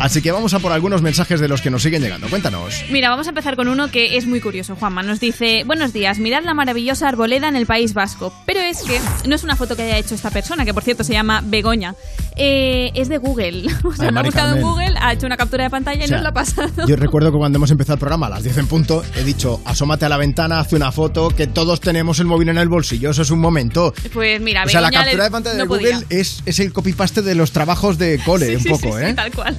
Así 0.00 0.22
que 0.22 0.32
vamos 0.32 0.54
a 0.54 0.58
por 0.60 0.72
algunos 0.72 1.02
mensajes 1.02 1.40
de 1.40 1.46
los 1.48 1.60
que 1.60 1.70
nos 1.70 1.82
siguen 1.82 2.02
llegando. 2.02 2.26
Cuéntanos. 2.28 2.82
Mira, 2.90 3.10
vamos 3.10 3.26
a 3.26 3.30
empezar 3.30 3.54
con 3.54 3.68
uno 3.68 3.90
que 3.90 4.16
es 4.16 4.26
muy 4.26 4.40
curioso. 4.40 4.74
Juanma 4.74 5.02
nos 5.02 5.20
dice, 5.20 5.62
buenos 5.64 5.92
días, 5.92 6.18
mirad 6.18 6.42
la 6.42 6.54
maravillosa 6.54 7.06
arboleda 7.08 7.48
en 7.48 7.56
el 7.56 7.66
País 7.66 7.92
Vasco. 7.92 8.32
Pero 8.46 8.60
es 8.60 8.82
que 8.82 8.98
no 9.28 9.34
es 9.36 9.44
una 9.44 9.56
foto 9.56 9.76
que 9.76 9.82
haya 9.82 9.98
hecho 9.98 10.14
esta 10.14 10.30
persona, 10.30 10.64
que 10.64 10.72
por 10.72 10.82
cierto 10.82 11.04
se 11.04 11.12
llama 11.12 11.42
Begoña. 11.44 11.94
Eh, 12.36 12.90
es 12.94 13.08
de 13.08 13.18
Google. 13.18 13.64
O 13.84 13.92
sea, 13.92 14.06
Ay, 14.08 14.14
lo 14.14 14.20
ha 14.20 14.22
buscado 14.22 14.56
en. 14.56 14.62
Google, 14.62 14.94
ha 15.00 15.12
hecho 15.12 15.26
una 15.26 15.36
captura 15.36 15.64
de 15.64 15.70
pantalla 15.70 16.00
y 16.02 16.04
O 16.04 16.08
sea, 16.08 16.16
nos 16.16 16.22
la 16.22 16.28
ha 16.30 16.32
pasado. 16.34 16.86
Yo 16.86 16.96
recuerdo 16.96 17.30
que 17.32 17.38
cuando 17.38 17.56
hemos 17.56 17.70
empezado 17.70 17.94
el 17.94 18.00
programa 18.00 18.26
a 18.26 18.30
las 18.30 18.42
10 18.44 18.56
en 18.58 18.66
punto, 18.68 19.02
he 19.16 19.24
dicho, 19.24 19.60
asómate 19.64 20.04
a 20.06 20.08
la 20.08 20.16
ventana, 20.16 20.60
hace 20.60 20.76
una 20.76 20.92
foto, 20.92 21.28
que 21.30 21.46
todos 21.46 21.80
tenemos 21.80 22.20
el 22.20 22.26
móvil 22.26 22.48
en 22.48 22.58
el 22.58 22.68
bolsillo, 22.68 23.10
eso 23.10 23.22
es 23.22 23.30
un 23.30 23.40
momento. 23.40 23.92
Pues 24.14 24.40
mira, 24.40 24.64
O 24.64 24.68
sea, 24.68 24.80
la 24.80 24.88
Begoña 24.88 25.04
captura 25.04 25.22
le- 25.22 25.24
de 25.24 25.30
pantalla 25.30 25.56
de 25.56 25.64
Google 25.64 25.90
podía. 25.92 26.06
es, 26.20 26.42
es 26.46 26.60
el 26.60 26.72
copy-paste 26.72 27.20
de 27.22 27.34
los 27.34 27.52
trabajos 27.52 27.98
de 27.98 28.18
cole, 28.24 28.46
Sí, 28.46 28.54
un 28.54 28.62
sí, 28.62 28.68
poco, 28.70 28.96
sí, 28.98 29.04
¿eh? 29.04 29.08
sí, 29.10 29.14
tal 29.16 29.32
cual. 29.32 29.56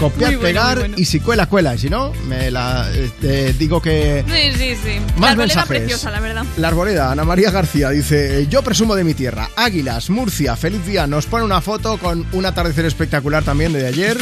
Copiar, 0.00 0.30
bueno, 0.36 0.40
pegar 0.42 0.78
bueno. 0.78 0.94
y 0.98 1.04
si 1.04 1.20
cuela, 1.20 1.46
cuela. 1.46 1.74
Y 1.74 1.78
si 1.78 1.88
no, 1.90 2.12
me 2.28 2.50
la 2.50 2.88
eh, 2.92 3.10
te 3.20 3.52
digo 3.54 3.80
que... 3.80 4.24
Sí, 4.26 4.58
sí, 4.58 4.76
sí. 4.82 5.00
Más 5.16 5.20
la 5.20 5.28
arboleda 5.30 5.36
mensajes. 5.36 5.68
preciosa, 5.68 6.10
la 6.10 6.20
verdad. 6.20 6.44
La 6.56 6.68
arboleda, 6.68 7.12
Ana 7.12 7.24
María 7.24 7.50
García, 7.50 7.90
dice, 7.90 8.46
yo 8.48 8.62
presumo 8.62 8.94
de 8.94 9.04
mi 9.04 9.14
tierra, 9.14 9.48
Águilas, 9.56 10.10
Murcia, 10.10 10.56
feliz 10.56 10.84
día, 10.86 11.06
nos 11.06 11.26
pone 11.26 11.44
una 11.44 11.60
foto 11.60 11.98
con 11.98 12.26
un 12.32 12.46
atardecer 12.46 12.84
espectacular 12.84 13.42
también 13.44 13.72
de 13.72 13.86
ayer. 13.86 14.18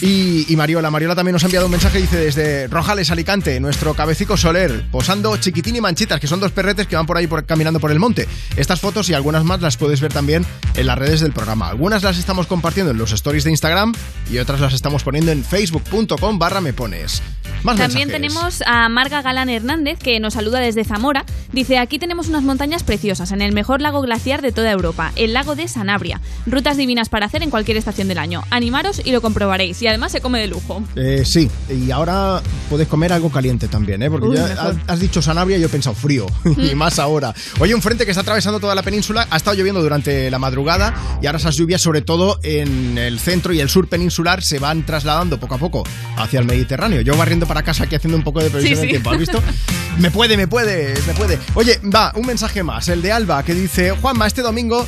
Y, 0.00 0.46
y 0.48 0.54
Mariola, 0.54 0.92
Mariola 0.92 1.16
también 1.16 1.32
nos 1.32 1.42
ha 1.42 1.46
enviado 1.46 1.66
un 1.66 1.72
mensaje, 1.72 1.98
dice 2.00 2.16
desde 2.16 2.68
Rojales, 2.68 3.10
Alicante, 3.10 3.58
nuestro 3.58 3.94
cabecico 3.94 4.36
Soler, 4.36 4.84
posando 4.92 5.36
Chiquitín 5.38 5.74
y 5.74 5.80
Manchitas, 5.80 6.20
que 6.20 6.28
son 6.28 6.38
dos 6.38 6.52
perretes 6.52 6.86
que 6.86 6.94
van 6.94 7.04
por 7.04 7.16
ahí 7.16 7.26
por- 7.26 7.44
caminando 7.44 7.80
por 7.80 7.90
el 7.90 7.98
monte. 7.98 8.28
Estas 8.56 8.78
fotos 8.80 9.08
y 9.08 9.14
algunas 9.14 9.42
más 9.42 9.60
las 9.60 9.76
puedes 9.76 10.00
ver 10.00 10.12
también 10.12 10.46
en 10.76 10.86
las 10.86 10.96
redes 10.96 11.20
del 11.20 11.32
programa. 11.32 11.68
Algunas 11.68 12.04
las 12.04 12.16
estamos 12.16 12.46
compartiendo 12.46 12.92
en 12.92 12.98
los 12.98 13.10
stories 13.10 13.42
de 13.42 13.50
Instagram 13.50 13.92
y 14.30 14.38
otras 14.38 14.60
las 14.60 14.72
estamos 14.72 14.97
poniendo 15.02 15.32
en 15.32 15.44
facebook.com 15.44 16.38
barra 16.38 16.60
me 16.60 16.72
pones. 16.72 17.22
Más 17.62 17.76
También 17.76 18.08
mensajes. 18.08 18.12
tenemos 18.12 18.62
a 18.66 18.88
Marga 18.88 19.22
Galán 19.22 19.48
Hernández, 19.48 19.98
que 19.98 20.20
nos 20.20 20.34
saluda 20.34 20.60
desde 20.60 20.84
Zamora. 20.84 21.24
Dice, 21.52 21.78
aquí 21.78 21.98
tenemos 21.98 22.28
unas 22.28 22.42
montañas 22.42 22.82
preciosas, 22.82 23.32
en 23.32 23.42
el 23.42 23.52
mejor 23.52 23.80
lago 23.80 24.00
glaciar 24.00 24.42
de 24.42 24.52
toda 24.52 24.70
Europa, 24.70 25.12
el 25.16 25.32
lago 25.32 25.56
de 25.56 25.68
Sanabria. 25.68 26.20
Rutas 26.46 26.76
divinas 26.76 27.08
para 27.08 27.26
hacer 27.26 27.42
en 27.42 27.50
cualquier 27.50 27.76
estación 27.76 28.08
del 28.08 28.18
año. 28.18 28.42
Animaros 28.50 29.02
y 29.04 29.12
lo 29.12 29.20
comprobaréis. 29.20 29.80
Y 29.82 29.86
además 29.86 30.12
se 30.12 30.20
come 30.20 30.40
de 30.40 30.46
lujo. 30.48 30.82
Eh, 30.96 31.22
sí, 31.24 31.50
y 31.68 31.90
ahora 31.90 32.40
puedes 32.68 32.86
comer 32.88 33.12
algo 33.12 33.30
caliente 33.30 33.68
también, 33.68 34.02
¿eh? 34.02 34.10
porque 34.10 34.28
Uy, 34.28 34.36
ya 34.36 34.44
has, 34.44 34.76
has 34.86 35.00
dicho 35.00 35.20
Sanabria 35.20 35.56
y 35.56 35.60
yo 35.60 35.66
he 35.66 35.70
pensado 35.70 35.94
frío, 35.96 36.26
y 36.56 36.74
más 36.74 36.98
ahora. 36.98 37.34
Oye, 37.58 37.74
un 37.74 37.82
frente 37.82 38.04
que 38.04 38.10
está 38.12 38.20
atravesando 38.22 38.60
toda 38.60 38.74
la 38.74 38.82
península, 38.82 39.26
ha 39.30 39.36
estado 39.36 39.56
lloviendo 39.56 39.82
durante 39.82 40.30
la 40.30 40.38
madrugada 40.38 40.94
y 41.20 41.26
ahora 41.26 41.38
esas 41.38 41.56
lluvias, 41.56 41.80
sobre 41.82 42.02
todo 42.02 42.38
en 42.42 42.98
el 42.98 43.18
centro 43.18 43.52
y 43.52 43.60
el 43.60 43.68
sur 43.68 43.88
peninsular, 43.88 44.42
se 44.42 44.58
van 44.58 44.84
trasladando 44.86 45.40
poco 45.40 45.54
a 45.56 45.58
poco 45.58 45.84
hacia 46.16 46.40
el 46.40 46.46
Mediterráneo. 46.46 47.00
Yo 47.00 47.16
barriendo 47.16 47.46
para 47.48 47.62
casa 47.62 47.84
aquí 47.84 47.96
haciendo 47.96 48.16
un 48.16 48.22
poco 48.22 48.40
de 48.40 48.50
previsión 48.50 48.76
Sí, 48.76 48.82
del 48.82 48.90
tiempo, 48.90 49.10
¿has 49.10 49.18
visto? 49.18 49.42
Me 49.98 50.12
puede, 50.12 50.36
me 50.36 50.46
puede, 50.46 50.94
me 51.08 51.14
puede. 51.14 51.40
Oye, 51.54 51.80
va, 51.92 52.12
un 52.14 52.24
mensaje 52.24 52.62
más, 52.62 52.86
el 52.88 53.02
de 53.02 53.10
Alba, 53.10 53.42
que 53.42 53.52
dice, 53.52 53.90
Juanma, 53.90 54.28
este 54.28 54.42
domingo 54.42 54.86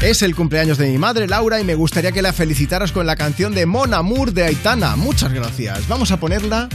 es 0.00 0.22
el 0.22 0.34
cumpleaños 0.34 0.78
de 0.78 0.88
mi 0.88 0.96
madre, 0.96 1.26
Laura, 1.26 1.60
y 1.60 1.64
me 1.64 1.74
gustaría 1.74 2.10
que 2.10 2.22
la 2.22 2.32
felicitaras 2.32 2.90
con 2.90 3.04
la 3.06 3.16
canción 3.16 3.54
de 3.54 3.66
Mon 3.66 3.92
Amour 3.92 4.32
de 4.32 4.44
Aitana. 4.44 4.96
Muchas 4.96 5.30
gracias. 5.30 5.86
Vamos 5.88 6.10
a 6.10 6.18
ponerla, 6.18 6.70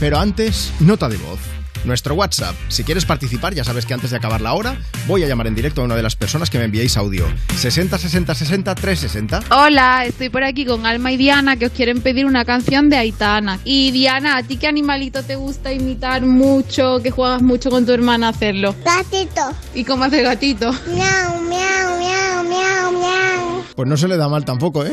pero 0.00 0.18
antes, 0.18 0.72
nota 0.80 1.10
de 1.10 1.18
voz. 1.18 1.55
Nuestro 1.86 2.16
WhatsApp. 2.16 2.56
Si 2.68 2.82
quieres 2.82 3.04
participar, 3.04 3.54
ya 3.54 3.62
sabes 3.62 3.86
que 3.86 3.94
antes 3.94 4.10
de 4.10 4.16
acabar 4.16 4.40
la 4.40 4.54
hora, 4.54 4.76
voy 5.06 5.22
a 5.22 5.28
llamar 5.28 5.46
en 5.46 5.54
directo 5.54 5.82
a 5.82 5.84
una 5.84 5.94
de 5.94 6.02
las 6.02 6.16
personas 6.16 6.50
que 6.50 6.58
me 6.58 6.64
enviéis 6.64 6.96
audio. 6.96 7.26
60 7.56 7.96
60 7.96 8.34
60 8.34 8.74
360. 8.74 9.56
Hola, 9.56 10.04
estoy 10.04 10.28
por 10.28 10.42
aquí 10.42 10.66
con 10.66 10.84
Alma 10.84 11.12
y 11.12 11.16
Diana 11.16 11.56
que 11.56 11.66
os 11.66 11.72
quieren 11.72 12.00
pedir 12.00 12.26
una 12.26 12.44
canción 12.44 12.90
de 12.90 12.96
Aitana. 12.96 13.60
Y 13.64 13.92
Diana, 13.92 14.36
¿a 14.36 14.42
ti 14.42 14.56
qué 14.56 14.66
animalito 14.66 15.22
te 15.22 15.36
gusta 15.36 15.72
imitar 15.72 16.22
mucho, 16.22 17.00
que 17.02 17.12
juegas 17.12 17.40
mucho 17.40 17.70
con 17.70 17.86
tu 17.86 17.92
hermana 17.92 18.26
a 18.26 18.30
hacerlo? 18.30 18.74
Gatito. 18.84 19.52
¿Y 19.72 19.84
cómo 19.84 20.04
hace 20.04 20.18
el 20.18 20.24
gatito? 20.24 20.72
Miau, 20.88 21.40
miau, 21.42 21.98
miau, 22.00 22.44
miau, 22.48 22.92
miau. 22.98 23.64
Pues 23.76 23.88
no 23.88 23.96
se 23.96 24.08
le 24.08 24.16
da 24.16 24.28
mal 24.28 24.44
tampoco, 24.44 24.84
¿eh? 24.84 24.92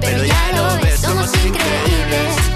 Pero 0.00 0.24
ya 0.24 0.52
lo 0.54 0.82
ves, 0.82 1.00
somos 1.00 1.30
increíbles 1.44 2.48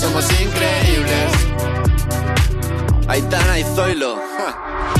somos 0.00 0.24
increíbles. 0.40 1.32
Aitana 3.06 3.58
y 3.58 3.64
Zoilo. 3.64 4.16
ja. 4.38 4.99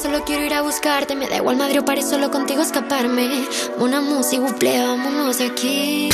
Solo 0.00 0.24
quiero 0.24 0.44
ir 0.44 0.54
a 0.54 0.62
buscarte. 0.62 1.14
Me 1.14 1.28
da 1.28 1.36
igual 1.36 1.56
Madrid 1.56 1.80
o 1.80 1.84
París, 1.84 2.08
solo 2.08 2.30
contigo 2.30 2.62
escaparme. 2.62 3.46
Una 3.78 4.00
música, 4.00 4.40
buple, 4.42 4.82
vámonos 4.82 5.38
de 5.38 5.46
aquí. 5.46 6.08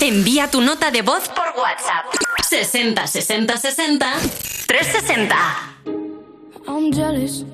Envía 0.00 0.50
tu 0.50 0.60
nota 0.60 0.90
de 0.90 1.02
voz 1.02 1.28
por 1.28 1.46
WhatsApp. 1.56 2.06
60 2.48 3.06
60 3.06 3.56
60 3.56 4.12
360. 4.66 5.36
I'm 6.66 6.92
jealous. 6.92 7.44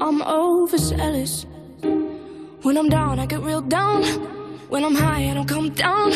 I'm 0.00 0.20
overzealous. 0.22 1.46
When 2.64 2.76
I'm 2.76 2.88
down, 2.88 3.20
I 3.20 3.26
get 3.26 3.40
real 3.40 3.62
down. 3.62 4.02
When 4.68 4.84
I'm 4.84 4.96
high, 4.96 5.30
I 5.30 5.34
don't 5.34 5.48
come 5.48 5.70
down. 5.70 6.12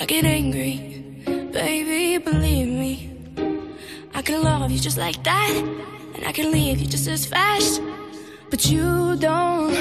I 0.00 0.04
get 0.04 0.24
angry. 0.24 1.22
Baby, 1.52 2.18
believe 2.18 2.68
me. 2.68 3.10
I 4.12 4.22
can 4.22 4.42
love 4.42 4.68
you 4.72 4.80
just 4.80 4.98
like 4.98 5.22
that. 5.22 5.93
And 6.14 6.26
I 6.26 6.32
can 6.32 6.50
leave 6.50 6.80
you 6.80 6.86
just 6.86 7.08
as 7.08 7.26
fast. 7.26 7.80
But 8.50 8.66
you 8.66 9.16
don't 9.16 9.74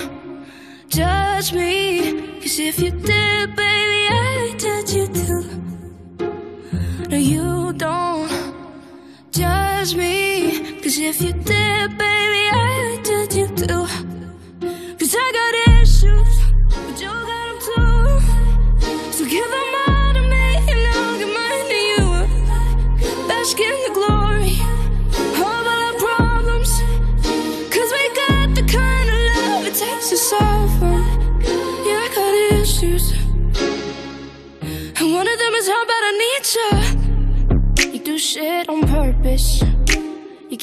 judge 0.89 1.53
me. 1.53 2.39
Cause 2.41 2.59
if 2.59 2.79
you 2.79 2.91
did, 2.91 3.55
baby, 3.55 4.01
I'd 4.09 4.55
judge 4.57 4.93
you 4.93 5.07
too. 5.07 5.43
No, 7.09 7.17
you 7.17 7.73
don't 7.73 8.31
judge 9.31 9.95
me. 9.95 10.81
Cause 10.81 10.97
if 10.97 11.21
you 11.21 11.33
did, 11.33 11.72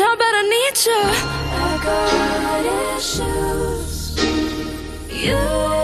one 0.00 0.12
of 0.12 0.18
them 0.18 0.30
is 0.30 0.32
how 0.32 0.32
bad 0.32 0.34
I 0.34 0.42
need 0.48 0.76
you. 0.86 1.02
I 1.52 1.78
got 1.84 2.96
issues. 2.96 4.16
You 5.24 5.79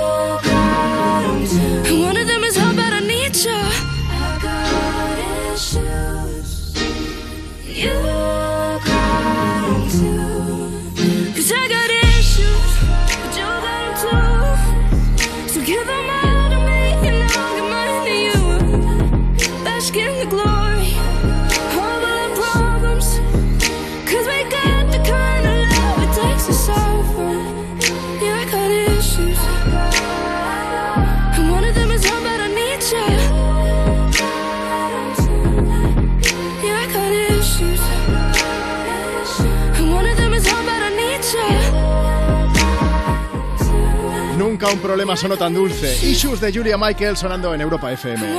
Nunca 44.67 44.75
un 44.75 44.83
problema 44.83 45.17
sonó 45.17 45.37
tan 45.37 45.55
dulce. 45.55 45.97
Issues 46.05 46.41
de 46.41 46.53
Julia 46.53 46.77
Michael 46.77 47.17
sonando 47.17 47.55
en 47.55 47.61
Europa 47.61 47.93
FM. 47.93 48.35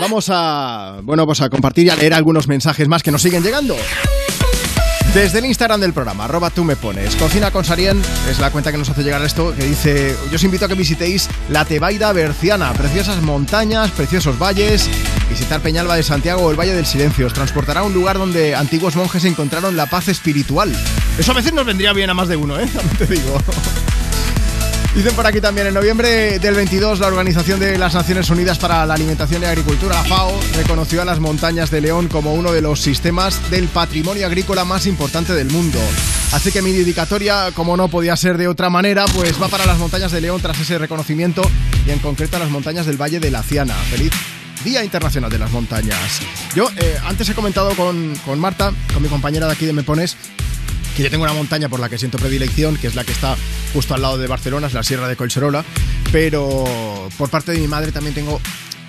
Vamos 0.00 0.28
a, 0.28 0.98
bueno, 1.02 1.24
pues 1.24 1.40
a 1.40 1.48
compartir 1.48 1.86
y 1.86 1.90
a 1.90 1.96
leer 1.96 2.14
algunos 2.14 2.48
mensajes 2.48 2.88
más 2.88 3.04
que 3.04 3.12
nos 3.12 3.22
siguen 3.22 3.44
llegando. 3.44 3.76
Desde 5.14 5.38
el 5.38 5.46
Instagram 5.46 5.80
del 5.80 5.92
programa, 5.92 6.24
arroba 6.24 6.50
tú 6.50 6.64
me 6.64 6.74
pones. 6.74 7.14
Cocina 7.14 7.52
con 7.52 7.64
Sarien 7.64 8.02
es 8.28 8.40
la 8.40 8.50
cuenta 8.50 8.72
que 8.72 8.78
nos 8.78 8.88
hace 8.88 9.04
llegar 9.04 9.22
esto, 9.22 9.54
que 9.54 9.64
dice, 9.64 10.16
yo 10.30 10.34
os 10.34 10.42
invito 10.42 10.64
a 10.64 10.68
que 10.68 10.74
visitéis 10.74 11.28
la 11.48 11.64
Tebaida 11.64 12.12
Berciana, 12.12 12.72
preciosas 12.72 13.22
montañas, 13.22 13.92
preciosos 13.92 14.36
valles, 14.36 14.90
visitar 15.30 15.60
Peñalba 15.60 15.94
de 15.94 16.02
Santiago 16.02 16.42
o 16.42 16.50
el 16.50 16.58
Valle 16.58 16.74
del 16.74 16.86
Silencio. 16.86 17.28
Os 17.28 17.34
transportará 17.34 17.80
a 17.80 17.84
un 17.84 17.94
lugar 17.94 18.18
donde 18.18 18.56
antiguos 18.56 18.96
monjes 18.96 19.24
encontraron 19.24 19.76
la 19.76 19.86
paz 19.86 20.08
espiritual. 20.08 20.72
Eso 21.18 21.30
a 21.30 21.34
veces 21.34 21.52
nos 21.52 21.64
vendría 21.64 21.92
bien 21.92 22.10
a 22.10 22.14
más 22.14 22.26
de 22.26 22.36
uno, 22.36 22.58
¿eh? 22.58 22.66
También 22.74 22.96
te 22.96 23.06
digo. 23.06 23.38
Dicen 24.96 25.14
por 25.14 25.26
aquí 25.26 25.42
también, 25.42 25.66
en 25.66 25.74
noviembre 25.74 26.38
del 26.38 26.54
22, 26.54 27.00
la 27.00 27.08
Organización 27.08 27.60
de 27.60 27.76
las 27.76 27.92
Naciones 27.92 28.30
Unidas 28.30 28.58
para 28.58 28.86
la 28.86 28.94
Alimentación 28.94 29.42
y 29.42 29.44
Agricultura, 29.44 29.94
la 29.94 30.04
FAO, 30.04 30.40
reconoció 30.54 31.02
a 31.02 31.04
las 31.04 31.20
montañas 31.20 31.70
de 31.70 31.82
León 31.82 32.08
como 32.08 32.32
uno 32.32 32.50
de 32.50 32.62
los 32.62 32.80
sistemas 32.80 33.50
del 33.50 33.68
patrimonio 33.68 34.24
agrícola 34.24 34.64
más 34.64 34.86
importante 34.86 35.34
del 35.34 35.50
mundo. 35.50 35.78
Así 36.32 36.50
que 36.50 36.62
mi 36.62 36.72
dedicatoria, 36.72 37.52
como 37.52 37.76
no 37.76 37.88
podía 37.88 38.16
ser 38.16 38.38
de 38.38 38.48
otra 38.48 38.70
manera, 38.70 39.04
pues 39.14 39.40
va 39.40 39.48
para 39.48 39.66
las 39.66 39.76
montañas 39.76 40.12
de 40.12 40.22
León 40.22 40.40
tras 40.40 40.58
ese 40.58 40.78
reconocimiento 40.78 41.42
y 41.86 41.90
en 41.90 41.98
concreto 41.98 42.38
a 42.38 42.40
las 42.40 42.48
montañas 42.48 42.86
del 42.86 42.96
Valle 42.96 43.20
de 43.20 43.30
la 43.30 43.42
Ciana. 43.42 43.74
Feliz 43.90 44.12
Día 44.64 44.82
Internacional 44.82 45.30
de 45.30 45.38
las 45.38 45.50
Montañas. 45.50 46.22
Yo 46.54 46.70
eh, 46.78 46.96
antes 47.04 47.28
he 47.28 47.34
comentado 47.34 47.76
con, 47.76 48.14
con 48.24 48.38
Marta, 48.38 48.72
con 48.94 49.02
mi 49.02 49.10
compañera 49.10 49.46
de 49.46 49.52
aquí 49.52 49.66
de 49.66 49.74
Me 49.74 49.82
Pones, 49.82 50.16
que 50.96 51.02
yo 51.02 51.10
tengo 51.10 51.24
una 51.24 51.32
montaña 51.34 51.68
por 51.68 51.78
la 51.78 51.88
que 51.88 51.98
siento 51.98 52.18
predilección, 52.18 52.76
que 52.76 52.86
es 52.86 52.94
la 52.94 53.04
que 53.04 53.12
está 53.12 53.36
justo 53.74 53.94
al 53.94 54.02
lado 54.02 54.16
de 54.18 54.26
Barcelona, 54.26 54.66
es 54.68 54.72
la 54.72 54.82
Sierra 54.82 55.06
de 55.08 55.16
Collserola, 55.16 55.64
pero 56.10 57.08
por 57.18 57.28
parte 57.28 57.52
de 57.52 57.58
mi 57.58 57.68
madre 57.68 57.92
también 57.92 58.14
tengo 58.14 58.40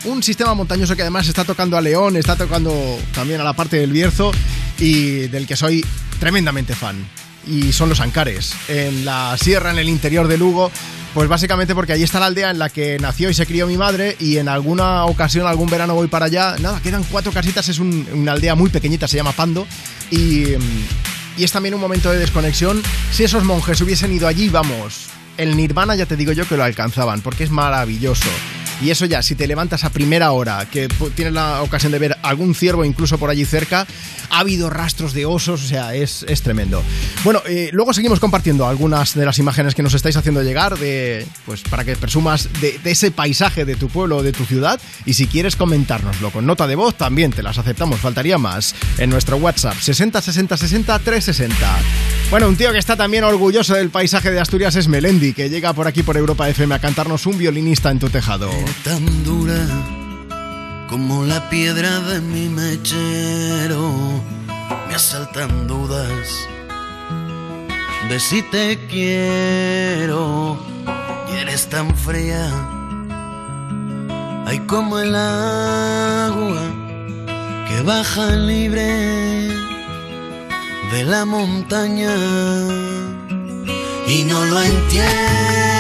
un 0.06 0.24
sistema 0.24 0.54
montañoso 0.54 0.96
que 0.96 1.02
además 1.02 1.28
está 1.28 1.44
tocando 1.44 1.76
a 1.78 1.82
León, 1.82 2.16
está 2.16 2.36
tocando 2.36 2.74
también 3.14 3.42
a 3.42 3.44
la 3.44 3.54
parte 3.54 3.78
del 3.78 3.92
Bierzo 3.92 4.32
y 4.80 5.28
del 5.28 5.46
que 5.46 5.56
soy 5.56 5.86
tremendamente 6.20 6.76
fan. 6.76 6.96
Y 7.46 7.72
son 7.74 7.90
los 7.90 8.00
Ancares, 8.00 8.54
en 8.68 9.06
la 9.06 9.36
sierra, 9.42 9.72
en 9.72 9.80
el 9.80 9.90
interior 9.90 10.28
de 10.28 10.38
Lugo, 10.38 10.70
pues 11.14 11.28
básicamente 11.30 11.74
porque 11.74 11.94
allí 11.94 12.04
está 12.04 12.20
la 12.20 12.26
aldea 12.28 12.52
en 12.52 12.60
la 12.60 12.70
que 12.70 13.00
nació 13.00 13.30
y 13.30 13.34
se 13.34 13.46
crió 13.46 13.68
mi 13.68 13.78
madre 13.78 14.16
y 14.20 14.38
en 14.38 14.50
alguna 14.50 15.06
ocasión, 15.06 15.48
algún 15.48 15.70
verano 15.70 15.96
voy 15.96 16.08
para 16.08 16.26
allá. 16.26 16.56
Nada, 16.60 16.80
quedan 16.82 17.04
cuatro 17.10 17.32
casitas, 17.32 17.68
es 17.70 17.80
un- 17.80 18.06
una 18.14 18.34
aldea 18.34 18.56
muy 18.56 18.70
pequeñita, 18.70 19.08
se 19.08 19.16
llama 19.18 19.32
Pando 19.32 19.66
y, 20.12 20.44
mm, 20.58 21.17
y 21.38 21.44
es 21.44 21.52
también 21.52 21.76
un 21.76 21.82
momento 21.82 22.12
de 22.12 22.20
desconexión. 22.20 22.82
Si 23.12 23.24
esos 23.24 23.44
monjes 23.44 23.80
hubiesen 23.82 24.12
ido 24.12 24.28
allí, 24.28 24.50
vamos, 24.50 25.08
el 25.38 25.56
nirvana 25.56 25.96
ya 25.96 26.06
te 26.06 26.18
digo 26.18 26.32
yo 26.32 26.48
que 26.48 26.58
lo 26.58 26.64
alcanzaban, 26.64 27.22
porque 27.22 27.44
es 27.44 27.52
maravilloso. 27.52 28.30
Y 28.82 28.92
eso 28.92 29.06
ya, 29.06 29.22
si 29.22 29.36
te 29.36 29.48
levantas 29.48 29.84
a 29.84 29.90
primera 29.90 30.32
hora, 30.32 30.68
que 30.70 30.88
tienes 31.16 31.34
la 31.34 31.62
ocasión 31.64 31.92
de 31.92 32.00
ver 32.00 32.18
algún 32.22 32.54
ciervo 32.54 32.86
incluso 32.86 33.18
por 33.18 33.30
allí 33.30 33.44
cerca, 33.46 33.88
ha 34.30 34.40
habido 34.40 34.70
rastros 34.70 35.14
de 35.14 35.26
osos, 35.26 35.64
o 35.64 35.68
sea, 35.68 35.96
es, 35.96 36.26
es 36.28 36.42
tremendo. 36.42 36.84
Bueno, 37.24 37.42
eh, 37.48 37.70
luego 37.74 37.94
seguimos 37.94 38.20
compartiendo 38.20 38.68
algunas 38.68 39.16
de 39.16 39.26
las 39.26 39.40
imágenes 39.40 39.74
que 39.74 39.84
nos 39.84 39.94
estáis 39.94 40.16
haciendo 40.18 40.44
llegar, 40.44 40.78
de, 40.78 41.26
pues 41.46 41.62
para 41.64 41.86
que 41.86 41.96
presumas 41.96 42.50
de, 42.62 42.78
de 42.84 42.92
ese 42.92 43.12
paisaje 43.12 43.66
de 43.66 43.76
tu 43.76 43.88
pueblo 43.90 44.18
o 44.18 44.24
de 44.24 44.32
tu 44.32 44.46
ciudad. 44.46 44.80
Y 45.06 45.14
si 45.14 45.28
quieres 45.28 45.56
comentárnoslo 45.56 46.32
con 46.32 46.46
nota 46.46 46.68
de 46.68 46.76
voz, 46.76 46.96
también 46.96 47.32
te 47.32 47.44
las 47.44 47.58
aceptamos, 47.58 48.00
faltaría 48.00 48.38
más. 48.38 48.76
En 48.98 49.10
nuestro 49.10 49.38
WhatsApp, 49.38 49.76
60 49.80 50.22
60 50.22 50.58
60 50.58 51.00
360. 51.00 51.56
Bueno, 52.30 52.50
un 52.50 52.58
tío 52.58 52.72
que 52.74 52.78
está 52.78 52.98
también 52.98 53.24
orgulloso 53.24 53.74
del 53.74 53.90
paisaje 53.90 54.32
de 54.32 54.40
Asturias 54.40 54.76
es 54.76 54.88
Melendi, 54.88 55.34
que 55.34 55.50
llega 55.50 55.74
por 55.74 55.88
aquí 55.88 56.04
por 56.04 56.18
Europa 56.18 56.50
FM 56.50 56.76
a 56.76 56.80
cantarnos 56.80 57.26
un 57.26 57.38
violinista 57.38 57.90
en 57.90 58.00
tu 58.00 58.10
tejado. 58.10 58.50
Tan 58.84 59.24
dura 59.24 59.66
como 60.90 61.26
la 61.26 61.50
piedra 61.50 62.00
de 62.00 62.22
mi 62.22 62.50
mechero. 62.50 63.92
Me 64.88 64.96
asaltan 64.96 65.68
dudas 65.68 66.48
de 68.10 68.20
si 68.20 68.42
te 68.42 68.88
quiero 68.88 70.58
y 71.32 71.38
eres 71.38 71.68
tan 71.68 71.96
fría. 71.96 72.50
Hay 74.46 74.60
como 74.60 75.00
el 75.00 75.14
agua 75.16 76.64
que 77.68 77.82
baja 77.82 78.32
libre 78.32 78.88
de 80.92 81.04
la 81.04 81.26
montaña 81.26 82.16
y 84.08 84.24
no 84.24 84.46
lo 84.46 84.62
entiendo. 84.62 85.77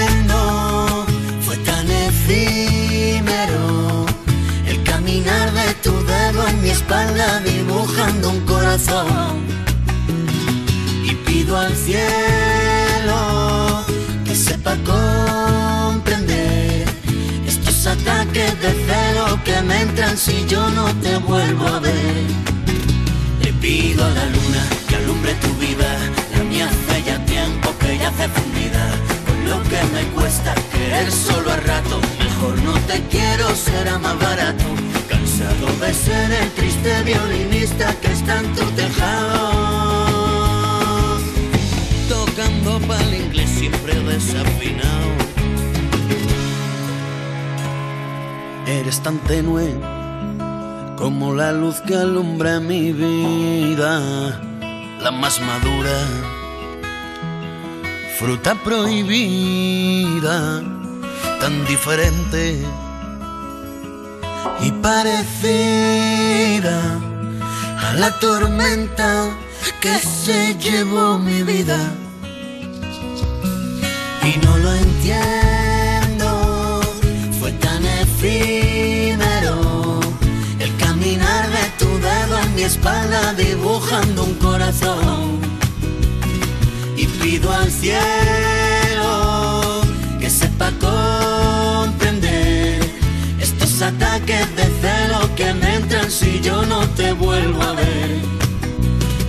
Espalda 6.78 7.40
dibujando 7.40 8.30
un 8.30 8.41
corazón. 8.41 9.45
Y 11.10 11.14
pido 11.26 11.58
al 11.58 11.76
cielo 11.76 13.18
que 14.26 14.36
sepa 14.36 14.76
comprender 14.94 16.86
estos 17.48 17.88
ataques 17.88 18.52
de 18.62 18.72
celo 18.88 19.26
que 19.44 19.62
me 19.64 19.82
entran 19.82 20.18
si 20.18 20.45
yo 20.48 20.70
no 20.70 20.86
te 21.04 21.18
vuelvo 21.18 21.68
a 21.68 21.80
ver. 21.80 22.24
Le 23.44 23.52
pido 23.54 24.06
a 24.06 24.10
la 24.10 24.26
luna 24.26 24.64
que 24.88 24.95
alumbre 24.98 25.34
tu 25.44 25.52
vida, 25.66 25.90
la 26.34 26.44
mía 26.44 26.70
hace 26.70 27.04
ya 27.04 27.18
tiempo 27.26 27.68
que 27.80 27.98
yace 27.98 28.28
fundida. 28.30 28.84
Con 29.28 29.38
lo 29.52 29.58
que 29.72 29.82
me 29.95 30.04
cuesta 30.16 30.54
querer 30.72 31.12
solo 31.12 31.52
a 31.52 31.58
rato, 31.58 31.99
mejor 32.20 32.56
no 32.68 32.74
te 32.90 32.98
quiero, 33.12 33.45
será 33.56 33.98
más 33.98 34.18
barato 34.20 34.87
de 35.38 35.94
ser 35.94 36.32
el 36.32 36.52
triste 36.54 37.04
violinista 37.04 37.94
que 38.02 38.12
está 38.12 38.40
en 38.40 38.56
tu 38.56 38.66
tejado. 38.72 39.52
Tocando 42.10 42.80
pa'l 42.88 43.14
inglés 43.14 43.50
siempre 43.50 43.94
desafinado. 43.94 45.12
Eres 48.66 49.00
tan 49.04 49.20
tenue 49.20 49.80
como 50.98 51.36
la 51.36 51.52
luz 51.52 51.82
que 51.82 51.96
alumbra 51.96 52.60
mi 52.60 52.92
vida, 52.92 54.42
la 55.04 55.12
más 55.12 55.40
madura, 55.40 56.00
fruta 58.18 58.56
prohibida, 58.56 60.64
tan 61.40 61.66
diferente 61.68 62.60
y 64.62 64.72
parecida 64.72 66.82
a 67.88 67.94
la 67.94 68.12
tormenta 68.20 69.30
que 69.80 69.98
se 70.00 70.56
llevó 70.56 71.20
mi 71.20 71.44
vida. 71.44 71.78
Y 74.24 74.38
no 74.46 74.58
lo 74.58 74.74
entiendo, 74.74 76.82
fue 77.40 77.52
tan 77.54 77.86
efímero 77.86 80.02
el 80.60 80.76
caminar 80.78 81.50
de 81.50 81.70
tu 81.80 81.98
dedo 82.00 82.40
en 82.44 82.56
mi 82.56 82.64
espalda 82.64 83.34
dibujando 83.34 84.24
un 84.24 84.34
corazón. 84.36 85.40
Y 86.98 87.06
pido 87.06 87.54
al 87.54 87.72
cielo 87.72 88.66
ataques 93.88 94.56
de 94.58 94.66
celo 94.82 95.20
que 95.36 95.54
me 95.54 95.76
entran 95.76 96.12
si 96.12 96.42
yo 96.42 96.66
no 96.66 96.80
te 96.90 97.14
vuelvo 97.14 97.62
a 97.62 97.74
ver. 97.74 98.10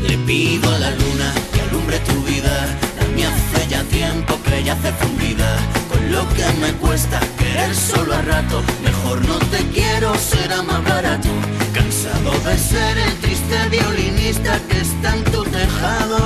Le 0.08 0.16
pido 0.26 0.68
a 0.74 0.78
la 0.78 0.90
luna 0.90 1.28
que 1.52 1.60
alumbre 1.60 1.98
tu 2.00 2.16
vida, 2.24 2.54
la 2.98 3.06
mía 3.14 3.30
hace 3.34 3.68
ya 3.68 3.82
tiempo 3.84 4.36
que 4.44 4.64
yace 4.64 4.90
fundida. 5.00 5.48
Con 5.90 6.12
lo 6.12 6.22
que 6.36 6.46
me 6.60 6.72
cuesta 6.84 7.20
querer 7.38 7.72
solo 7.74 8.14
a 8.14 8.22
rato, 8.22 8.62
mejor 8.82 9.24
no 9.26 9.38
te 9.52 9.60
quiero, 9.76 10.12
será 10.16 10.62
más 10.62 10.82
barato. 10.84 11.28
Cansado 11.72 12.32
de 12.46 12.58
ser 12.58 12.98
el 12.98 13.14
triste 13.18 13.56
violinista 13.70 14.58
que 14.68 14.80
está 14.80 15.14
en 15.16 15.24
tu 15.32 15.44
tejado. 15.44 16.18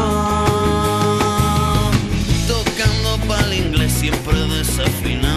Tocando 2.49 3.11
pa'l 3.29 3.53
inglés 3.53 3.93
siempre 3.93 4.39
desafinado. 4.57 5.32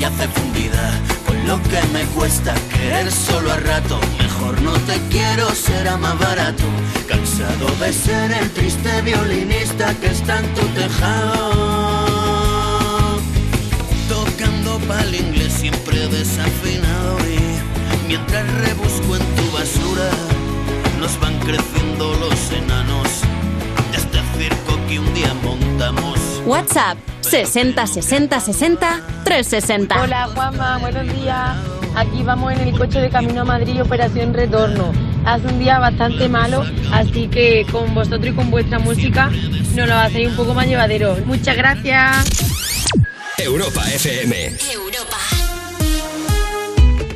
Yace 0.00 0.26
fundida. 0.28 0.98
Con 1.26 1.46
lo 1.46 1.62
que 1.64 1.80
me 1.92 2.04
cuesta 2.16 2.54
querer 2.72 3.12
solo 3.12 3.52
a 3.52 3.56
rato. 3.58 4.00
Mejor 4.18 4.60
no 4.62 4.72
te 4.72 4.98
quiero, 5.10 5.50
será 5.50 5.96
más 5.98 6.18
barato. 6.18 6.64
Cansado 7.06 7.66
de 7.78 7.92
ser 7.92 8.32
el 8.32 8.50
triste 8.50 9.02
violinista 9.02 9.94
que 10.00 10.06
está 10.06 10.38
en 10.40 10.54
tu 10.54 10.62
tejado. 10.68 12.00
Tocando 14.08 14.78
pa'l 14.88 15.14
inglés 15.14 15.52
siempre 15.52 16.08
desafinado. 16.08 17.18
Y 17.28 18.08
mientras 18.08 18.50
rebusco 18.64 19.16
en 19.16 19.36
tu 19.36 19.52
basura, 19.52 20.10
nos 20.98 21.20
van 21.20 21.38
creciendo 21.40 22.14
los 22.14 22.50
enanos 22.52 23.08
de 23.92 23.98
este 23.98 24.20
circo 24.38 24.78
que 24.88 24.98
un 24.98 25.14
día 25.14 25.34
montamos. 25.42 26.18
WhatsApp 26.46 27.09
60 27.20 27.86
60 27.86 28.40
60 28.40 29.00
360. 29.24 30.02
Hola 30.02 30.28
Juanma, 30.34 30.78
buenos 30.78 31.02
días. 31.14 31.56
Aquí 31.94 32.22
vamos 32.22 32.52
en 32.52 32.60
el 32.60 32.78
coche 32.78 33.00
de 33.00 33.10
camino 33.10 33.42
a 33.42 33.44
Madrid, 33.44 33.82
operación 33.82 34.32
retorno. 34.32 34.92
Hace 35.24 35.46
un 35.48 35.58
día 35.58 35.78
bastante 35.78 36.28
malo, 36.28 36.64
así 36.92 37.28
que 37.28 37.66
con 37.70 37.94
vosotros 37.94 38.26
y 38.26 38.32
con 38.32 38.50
vuestra 38.50 38.78
música 38.78 39.30
nos 39.74 39.88
lo 39.88 39.94
hacéis 39.94 40.28
un 40.28 40.36
poco 40.36 40.54
más 40.54 40.66
llevadero. 40.66 41.16
Muchas 41.26 41.56
gracias. 41.56 42.26
Europa 43.38 43.82
FM. 43.94 44.56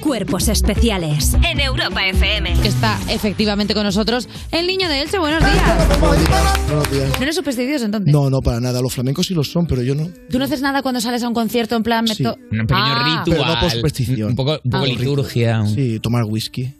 Cuerpos 0.04 0.48
especiales 0.48 1.32
en 1.50 1.60
Europa 1.60 2.06
FM. 2.06 2.52
Está 2.62 2.98
efectivamente 3.08 3.72
con 3.72 3.84
nosotros 3.84 4.28
el 4.50 4.66
niño 4.66 4.86
de 4.86 5.00
Elche. 5.00 5.18
Buenos 5.18 5.40
días. 5.42 5.98
Buenos 5.98 6.90
días. 6.92 7.08
¿No 7.16 7.22
eres 7.22 7.34
supersticioso 7.34 7.86
entonces? 7.86 8.12
No, 8.12 8.28
no, 8.28 8.42
para 8.42 8.60
nada. 8.60 8.82
Los 8.82 8.92
flamencos 8.92 9.26
sí 9.26 9.32
los 9.34 9.50
son, 9.50 9.66
pero 9.66 9.80
yo 9.82 9.94
no. 9.94 10.10
¿Tú 10.30 10.38
no 10.38 10.44
haces 10.44 10.60
nada 10.60 10.82
cuando 10.82 11.00
sales 11.00 11.22
a 11.22 11.28
un 11.28 11.32
concierto 11.32 11.74
en 11.74 11.82
plan... 11.82 12.06
Sí. 12.06 12.22
to- 12.22 12.36
Un 12.52 12.66
pequeño 12.66 12.80
Ah. 12.84 13.24
ritual. 13.24 13.38
Pero 13.38 13.54
no 13.54 13.60
por 13.60 13.70
superstición. 13.70 14.28
Un 14.28 14.36
poco, 14.36 14.60
un 14.62 14.70
poco 14.70 14.84
Ah. 14.84 14.86
liturgia. 14.86 15.60
un- 15.62 15.74
Sí, 15.74 15.98
tomar 16.00 16.24
whisky. 16.24 16.70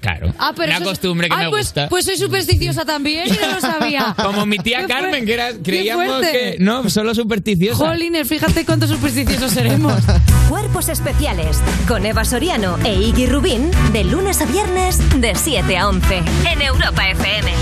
Claro. 0.00 0.34
Ah, 0.38 0.52
pero 0.54 0.76
Una 0.76 0.84
costumbre 0.84 1.28
que 1.30 1.34
Ay, 1.34 1.44
me 1.46 1.50
pues, 1.50 1.66
gusta. 1.68 1.88
Pues 1.88 2.04
soy 2.04 2.18
supersticiosa 2.18 2.84
también 2.84 3.28
y 3.28 3.30
no 3.30 3.54
lo 3.54 3.60
sabía. 3.62 4.14
Como 4.22 4.44
mi 4.44 4.58
tía 4.58 4.86
Carmen, 4.88 5.24
que 5.24 5.32
era, 5.32 5.52
creíamos 5.62 6.20
que 6.20 6.56
no, 6.60 6.88
solo 6.90 7.14
supersticiosa. 7.14 7.76
Jolines, 7.88 8.28
fíjate 8.28 8.66
cuántos 8.66 8.90
supersticiosos 8.90 9.52
seremos. 9.52 9.94
Cuerpos 10.50 10.90
especiales 10.90 11.58
con 11.88 12.04
Eva 12.04 12.24
Soriano 12.26 12.73
e 12.84 12.94
Iggy 12.94 13.26
Rubín 13.26 13.70
de 13.92 14.04
lunes 14.04 14.40
a 14.40 14.46
viernes 14.46 14.98
de 15.20 15.34
7 15.34 15.76
a 15.76 15.88
11 15.88 16.22
en 16.52 16.62
Europa 16.62 17.08
FM. 17.10 17.52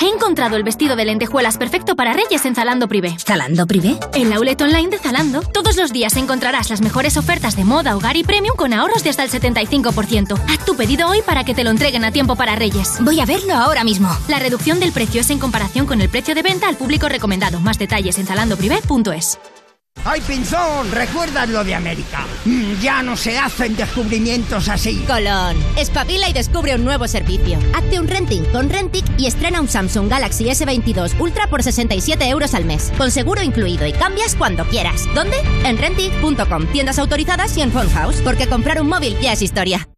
He 0.00 0.08
encontrado 0.08 0.56
el 0.56 0.64
vestido 0.64 0.96
de 0.96 1.04
lentejuelas 1.04 1.56
perfecto 1.56 1.94
para 1.94 2.12
Reyes 2.12 2.44
en 2.44 2.54
Zalando 2.54 2.88
Privé. 2.88 3.16
¿Zalando 3.18 3.66
Privé? 3.66 3.96
En 4.14 4.28
la 4.28 4.36
outlet 4.36 4.60
online 4.60 4.88
de 4.88 4.98
Zalando, 4.98 5.40
todos 5.40 5.76
los 5.76 5.92
días 5.92 6.16
encontrarás 6.16 6.68
las 6.68 6.80
mejores 6.80 7.16
ofertas 7.16 7.54
de 7.56 7.64
moda, 7.64 7.96
hogar 7.96 8.16
y 8.16 8.24
premium 8.24 8.56
con 8.56 8.72
ahorros 8.72 9.04
de 9.04 9.10
hasta 9.10 9.22
el 9.22 9.30
75%. 9.30 10.38
Haz 10.48 10.64
tu 10.64 10.76
pedido 10.76 11.08
hoy 11.08 11.22
para 11.22 11.44
que 11.44 11.54
te 11.54 11.62
lo 11.62 11.70
entreguen 11.70 12.04
a 12.04 12.10
tiempo 12.10 12.34
para 12.34 12.56
Reyes. 12.56 12.98
Voy 13.00 13.20
a 13.20 13.24
verlo 13.24 13.54
ahora 13.54 13.84
mismo. 13.84 14.08
La 14.26 14.40
reducción 14.40 14.80
del 14.80 14.92
precio 14.92 15.20
es 15.20 15.30
en 15.30 15.38
comparación 15.38 15.86
con 15.86 16.00
el 16.00 16.08
precio 16.08 16.34
de 16.34 16.42
venta 16.42 16.68
al 16.68 16.76
público 16.76 17.08
recomendado. 17.08 17.60
Más 17.60 17.78
detalles 17.78 18.18
en 18.18 18.26
zalandoprivé.es. 18.26 19.38
¡Ay, 20.06 20.20
Pinzón! 20.20 20.90
¿Recuerdas 20.92 21.48
lo 21.48 21.64
de 21.64 21.74
América? 21.74 22.26
Mm, 22.44 22.74
ya 22.80 23.02
no 23.02 23.16
se 23.16 23.38
hacen 23.38 23.74
descubrimientos 23.74 24.68
así. 24.68 25.02
Colón, 25.06 25.56
espabila 25.78 26.28
y 26.28 26.34
descubre 26.34 26.74
un 26.74 26.84
nuevo 26.84 27.08
servicio. 27.08 27.58
Hazte 27.74 27.98
un 27.98 28.06
renting 28.06 28.44
con 28.52 28.68
Rentic 28.68 29.04
y 29.16 29.26
estrena 29.26 29.62
un 29.62 29.68
Samsung 29.68 30.10
Galaxy 30.10 30.44
S22 30.44 31.18
Ultra 31.18 31.46
por 31.46 31.62
67 31.62 32.28
euros 32.28 32.54
al 32.54 32.66
mes, 32.66 32.92
con 32.98 33.10
seguro 33.10 33.42
incluido 33.42 33.86
y 33.86 33.92
cambias 33.92 34.34
cuando 34.34 34.66
quieras. 34.66 35.04
¿Dónde? 35.14 35.38
En 35.64 35.78
Rentic.com, 35.78 36.66
tiendas 36.66 36.98
autorizadas 36.98 37.56
y 37.56 37.62
en 37.62 37.72
Phone 37.72 37.90
House, 37.90 38.20
porque 38.22 38.46
comprar 38.46 38.82
un 38.82 38.88
móvil 38.88 39.18
ya 39.20 39.32
es 39.32 39.40
historia. 39.40 39.88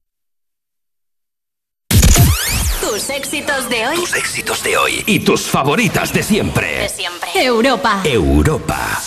Tus 2.80 3.10
éxitos 3.10 3.68
de 3.68 3.88
hoy. 3.88 3.96
Tus 3.96 4.14
éxitos 4.14 4.62
de 4.62 4.76
hoy 4.76 5.02
y 5.06 5.18
tus 5.18 5.42
favoritas 5.42 6.12
de 6.12 6.22
siempre. 6.22 6.78
De 6.78 6.88
siempre. 6.88 7.28
Europa. 7.34 8.00
Europa. 8.04 9.00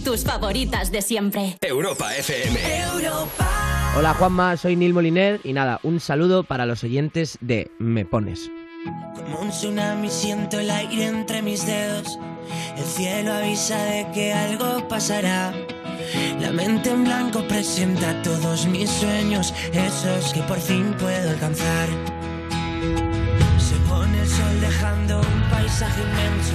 Tus 0.00 0.24
favoritas 0.24 0.90
de 0.90 1.02
siempre. 1.02 1.56
Europa 1.60 2.14
FM. 2.16 2.58
Hola 3.96 4.14
Juanma, 4.14 4.56
soy 4.56 4.76
Neil 4.76 4.94
Moliner 4.94 5.40
y 5.44 5.52
nada, 5.52 5.80
un 5.82 6.00
saludo 6.00 6.44
para 6.44 6.64
los 6.64 6.84
oyentes 6.84 7.38
de 7.40 7.70
Me 7.78 8.04
Pones. 8.04 8.50
Como 9.14 9.40
un 9.40 9.50
tsunami 9.50 10.08
siento 10.08 10.58
el 10.58 10.70
aire 10.70 11.06
entre 11.06 11.42
mis 11.42 11.66
dedos. 11.66 12.18
El 12.76 12.84
cielo 12.84 13.32
avisa 13.32 13.82
de 13.84 14.06
que 14.12 14.32
algo 14.32 14.88
pasará. 14.88 15.52
La 16.40 16.50
mente 16.50 16.90
en 16.90 17.04
blanco 17.04 17.46
presenta 17.46 18.22
todos 18.22 18.66
mis 18.66 18.88
sueños, 18.88 19.52
esos 19.72 20.32
que 20.32 20.40
por 20.42 20.58
fin 20.58 20.94
puedo 20.98 21.30
alcanzar. 21.30 21.88
Se 23.58 23.76
pone 23.88 24.20
el 24.20 24.28
sol 24.28 24.60
dejando 24.60 25.20
un 25.20 25.50
paisaje 25.50 26.00
inmenso, 26.00 26.54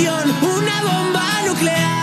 una 0.00 0.82
bomba 0.82 1.22
nuclear. 1.46 2.01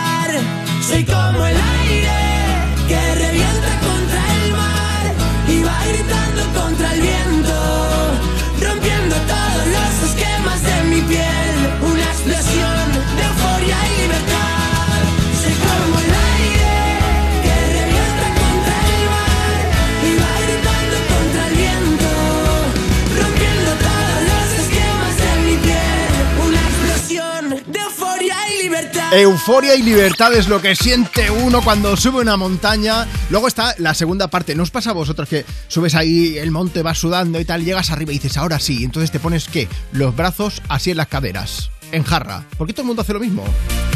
Euforia 29.12 29.74
y 29.74 29.82
libertad 29.82 30.32
es 30.34 30.46
lo 30.46 30.62
que 30.62 30.76
siente 30.76 31.32
uno 31.32 31.62
cuando 31.62 31.96
sube 31.96 32.20
una 32.20 32.36
montaña. 32.36 33.08
Luego 33.28 33.48
está 33.48 33.74
la 33.78 33.92
segunda 33.92 34.28
parte. 34.28 34.54
¿No 34.54 34.62
os 34.62 34.70
pasa 34.70 34.90
a 34.90 34.92
vosotros 34.92 35.28
que 35.28 35.44
subes 35.66 35.96
ahí 35.96 36.38
el 36.38 36.52
monte, 36.52 36.82
vas 36.82 36.98
sudando 36.98 37.40
y 37.40 37.44
tal, 37.44 37.64
llegas 37.64 37.90
arriba 37.90 38.12
y 38.12 38.18
dices, 38.18 38.36
ahora 38.36 38.60
sí? 38.60 38.84
Entonces 38.84 39.10
te 39.10 39.18
pones, 39.18 39.48
¿qué? 39.48 39.66
Los 39.90 40.14
brazos 40.14 40.62
así 40.68 40.92
en 40.92 40.98
las 40.98 41.08
caderas, 41.08 41.70
en 41.90 42.04
jarra. 42.04 42.44
Porque 42.56 42.72
todo 42.72 42.82
el 42.82 42.86
mundo 42.86 43.02
hace 43.02 43.12
lo 43.12 43.18
mismo. 43.18 43.44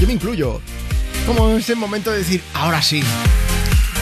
Yo 0.00 0.06
me 0.08 0.14
incluyo. 0.14 0.60
Como 1.26 1.50
ese 1.50 1.76
momento 1.76 2.10
de 2.10 2.18
decir, 2.18 2.42
ahora 2.52 2.82
sí. 2.82 3.00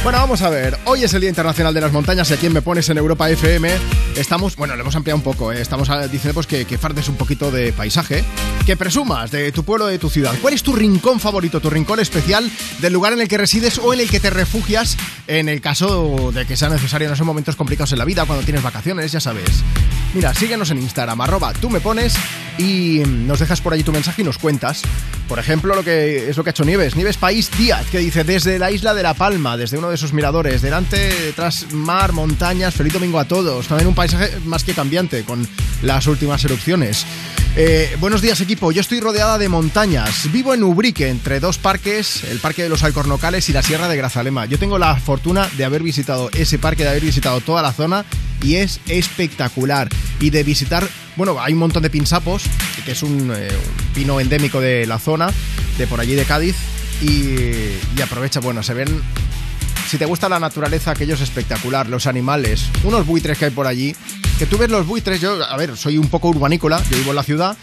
Bueno, 0.02 0.18
vamos 0.18 0.42
a 0.42 0.50
ver. 0.50 0.76
Hoy 0.86 1.04
es 1.04 1.14
el 1.14 1.20
Día 1.20 1.30
Internacional 1.30 1.72
de 1.72 1.80
las 1.80 1.92
Montañas 1.92 2.28
y 2.28 2.34
aquí 2.34 2.46
en 2.46 2.52
Me 2.52 2.60
Pones 2.60 2.88
en 2.88 2.98
Europa 2.98 3.30
FM 3.30 3.70
estamos, 4.16 4.56
bueno, 4.56 4.74
lo 4.74 4.82
hemos 4.82 4.96
ampliado 4.96 5.16
un 5.16 5.22
poco, 5.22 5.52
¿eh? 5.52 5.62
estamos 5.62 5.88
diciendo 6.10 6.34
pues, 6.34 6.48
que, 6.48 6.64
que 6.64 6.76
fardes 6.76 7.08
un 7.08 7.14
poquito 7.14 7.52
de 7.52 7.72
paisaje, 7.72 8.24
que 8.66 8.76
presumas 8.76 9.30
de 9.30 9.52
tu 9.52 9.62
pueblo, 9.62 9.86
de 9.86 10.00
tu 10.00 10.10
ciudad. 10.10 10.34
¿Cuál 10.42 10.54
es 10.54 10.64
tu 10.64 10.74
rincón 10.74 11.20
favorito, 11.20 11.60
tu 11.60 11.70
rincón 11.70 12.00
especial 12.00 12.50
del 12.80 12.92
lugar 12.92 13.12
en 13.12 13.20
el 13.20 13.28
que 13.28 13.38
resides 13.38 13.78
o 13.78 13.94
en 13.94 14.00
el 14.00 14.10
que 14.10 14.18
te 14.18 14.30
refugias 14.30 14.96
en 15.28 15.48
el 15.48 15.60
caso 15.60 16.32
de 16.34 16.46
que 16.46 16.56
sea 16.56 16.68
necesario 16.68 17.06
en 17.06 17.14
esos 17.14 17.26
momentos 17.26 17.54
complicados 17.54 17.92
en 17.92 17.98
la 18.00 18.04
vida, 18.04 18.24
cuando 18.24 18.44
tienes 18.44 18.64
vacaciones, 18.64 19.12
ya 19.12 19.20
sabes? 19.20 19.62
Mira, 20.14 20.34
síguenos 20.34 20.70
en 20.70 20.78
Instagram, 20.78 21.20
arroba 21.22 21.54
tú 21.54 21.70
me 21.70 21.80
pones 21.80 22.14
y 22.58 23.02
nos 23.06 23.38
dejas 23.38 23.62
por 23.62 23.72
allí 23.72 23.82
tu 23.82 23.92
mensaje 23.92 24.20
y 24.20 24.24
nos 24.24 24.36
cuentas. 24.36 24.82
Por 25.26 25.38
ejemplo, 25.38 25.74
lo 25.74 25.82
que 25.82 26.28
es 26.28 26.36
lo 26.36 26.44
que 26.44 26.50
ha 26.50 26.52
hecho 26.52 26.64
Nieves. 26.64 26.96
Nieves 26.96 27.16
País 27.16 27.50
Díaz, 27.56 27.86
que 27.90 27.98
dice 27.98 28.22
desde 28.22 28.58
la 28.58 28.70
isla 28.70 28.92
de 28.92 29.02
La 29.02 29.14
Palma, 29.14 29.56
desde 29.56 29.78
uno 29.78 29.88
de 29.88 29.96
sus 29.96 30.12
miradores, 30.12 30.60
delante, 30.60 31.32
tras 31.34 31.72
mar, 31.72 32.12
montañas, 32.12 32.74
feliz 32.74 32.92
domingo 32.92 33.18
a 33.18 33.24
todos. 33.24 33.68
También 33.68 33.88
un 33.88 33.94
paisaje 33.94 34.38
más 34.44 34.64
que 34.64 34.74
cambiante 34.74 35.24
con 35.24 35.48
las 35.82 36.06
últimas 36.06 36.44
erupciones. 36.44 37.06
Eh, 37.54 37.94
buenos 38.00 38.22
días 38.22 38.40
equipo, 38.40 38.72
yo 38.72 38.80
estoy 38.80 39.00
rodeada 39.00 39.36
de 39.36 39.50
montañas. 39.50 40.32
Vivo 40.32 40.54
en 40.54 40.62
Ubrique, 40.62 41.10
entre 41.10 41.38
dos 41.38 41.58
parques, 41.58 42.24
el 42.24 42.38
Parque 42.38 42.62
de 42.62 42.70
los 42.70 42.82
Alcornocales 42.82 43.46
y 43.50 43.52
la 43.52 43.62
Sierra 43.62 43.88
de 43.88 43.96
Grazalema. 43.98 44.46
Yo 44.46 44.58
tengo 44.58 44.78
la 44.78 44.96
fortuna 44.96 45.50
de 45.58 45.66
haber 45.66 45.82
visitado 45.82 46.30
ese 46.32 46.58
parque, 46.58 46.82
de 46.82 46.88
haber 46.88 47.02
visitado 47.02 47.42
toda 47.42 47.60
la 47.60 47.74
zona 47.74 48.06
y 48.42 48.54
es 48.56 48.80
espectacular. 48.88 49.90
Y 50.18 50.30
de 50.30 50.44
visitar, 50.44 50.88
bueno, 51.16 51.38
hay 51.42 51.52
un 51.52 51.58
montón 51.58 51.82
de 51.82 51.90
pinsapos, 51.90 52.44
que 52.86 52.92
es 52.92 53.02
un, 53.02 53.30
eh, 53.36 53.48
pino 53.94 54.18
endémico 54.18 54.58
de 54.58 54.86
la 54.86 54.98
zona, 54.98 55.30
de 55.76 55.86
por 55.86 56.00
allí 56.00 56.14
de 56.14 56.24
Cádiz. 56.24 56.56
Y, 57.02 57.36
y 57.96 58.00
aprovecha, 58.02 58.40
bueno, 58.40 58.62
se 58.62 58.72
ven 58.72 59.02
si 59.88 59.98
te 59.98 60.04
gusta 60.04 60.28
la 60.28 60.40
naturaleza, 60.40 60.92
aquello 60.92 61.14
es 61.14 61.20
espectacular. 61.20 61.88
Los 61.88 62.06
animales, 62.06 62.64
unos 62.84 63.06
buitres 63.06 63.38
que 63.38 63.46
hay 63.46 63.50
por 63.50 63.66
allí, 63.66 63.94
que 64.38 64.46
tú 64.46 64.58
ves 64.58 64.70
los 64.70 64.86
buitres, 64.86 65.20
yo, 65.20 65.44
a 65.44 65.56
ver, 65.56 65.76
soy 65.76 65.98
un 65.98 66.08
poco 66.08 66.28
urbanícola, 66.28 66.82
yo 66.90 66.96
vivo 66.96 67.10
en 67.10 67.16
la 67.16 67.22
ciudad 67.22 67.56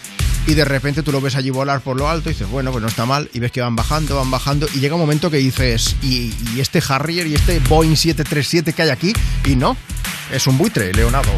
y 0.47 0.53
de 0.53 0.65
repente 0.65 1.03
tú 1.03 1.11
lo 1.11 1.21
ves 1.21 1.35
allí 1.35 1.49
volar 1.49 1.81
por 1.81 1.97
lo 1.97 2.09
alto 2.09 2.29
y 2.29 2.33
dices, 2.33 2.49
bueno, 2.49 2.71
pues 2.71 2.81
no 2.81 2.87
está 2.87 3.05
mal, 3.05 3.29
y 3.33 3.39
ves 3.39 3.51
que 3.51 3.61
van 3.61 3.75
bajando, 3.75 4.15
van 4.15 4.31
bajando, 4.31 4.67
y 4.73 4.79
llega 4.79 4.95
un 4.95 5.01
momento 5.01 5.29
que 5.29 5.37
dices, 5.37 5.95
¿y, 6.01 6.33
y 6.55 6.59
este 6.59 6.81
Harrier 6.87 7.27
y 7.27 7.35
este 7.35 7.59
Boeing 7.59 7.95
737 7.95 8.73
que 8.73 8.81
hay 8.81 8.89
aquí? 8.89 9.13
Y 9.45 9.55
no, 9.55 9.77
es 10.31 10.47
un 10.47 10.57
buitre, 10.57 10.91
Leonardo, 10.93 11.31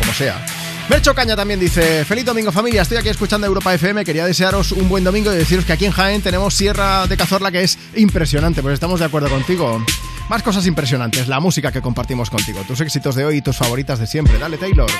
como 0.00 0.12
sea. 0.12 0.44
Mercho 0.88 1.14
Caña 1.14 1.36
también 1.36 1.60
dice, 1.60 2.04
feliz 2.04 2.24
domingo 2.24 2.50
familia, 2.50 2.82
estoy 2.82 2.96
aquí 2.96 3.10
escuchando 3.10 3.46
Europa 3.46 3.74
FM, 3.74 4.04
quería 4.04 4.24
desearos 4.24 4.72
un 4.72 4.88
buen 4.88 5.04
domingo 5.04 5.32
y 5.32 5.36
deciros 5.36 5.66
que 5.66 5.74
aquí 5.74 5.84
en 5.84 5.92
Jaén 5.92 6.22
tenemos 6.22 6.54
Sierra 6.54 7.06
de 7.06 7.16
Cazorla 7.16 7.52
que 7.52 7.62
es 7.62 7.78
impresionante, 7.94 8.62
pues 8.62 8.74
estamos 8.74 8.98
de 8.98 9.06
acuerdo 9.06 9.28
contigo. 9.28 9.84
Más 10.28 10.42
cosas 10.42 10.66
impresionantes, 10.66 11.26
la 11.26 11.40
música 11.40 11.72
que 11.72 11.80
compartimos 11.80 12.28
contigo, 12.30 12.60
tus 12.66 12.80
éxitos 12.80 13.14
de 13.14 13.24
hoy 13.24 13.36
y 13.38 13.42
tus 13.42 13.56
favoritas 13.56 13.98
de 13.98 14.06
siempre. 14.06 14.38
Dale 14.38 14.58
Taylor. 14.58 14.90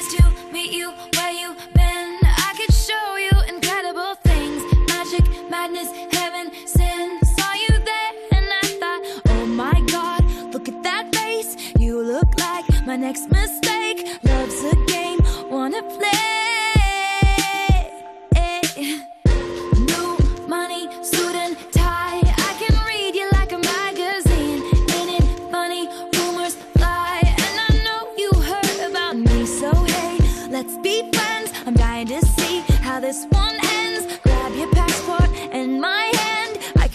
next 12.99 13.31
mistake. 13.31 14.07
Love's 14.25 14.65
a 14.65 14.77
game, 14.87 15.21
wanna 15.51 15.83
play. 15.83 16.28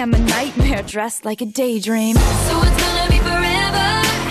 I'm 0.00 0.14
a 0.14 0.18
nightmare 0.18 0.82
dressed 0.84 1.24
like 1.24 1.40
a 1.40 1.46
daydream. 1.46 2.14
So 2.14 2.22
it's 2.62 2.82
gonna 2.82 3.10
be 3.10 3.18
forever. 3.18 4.27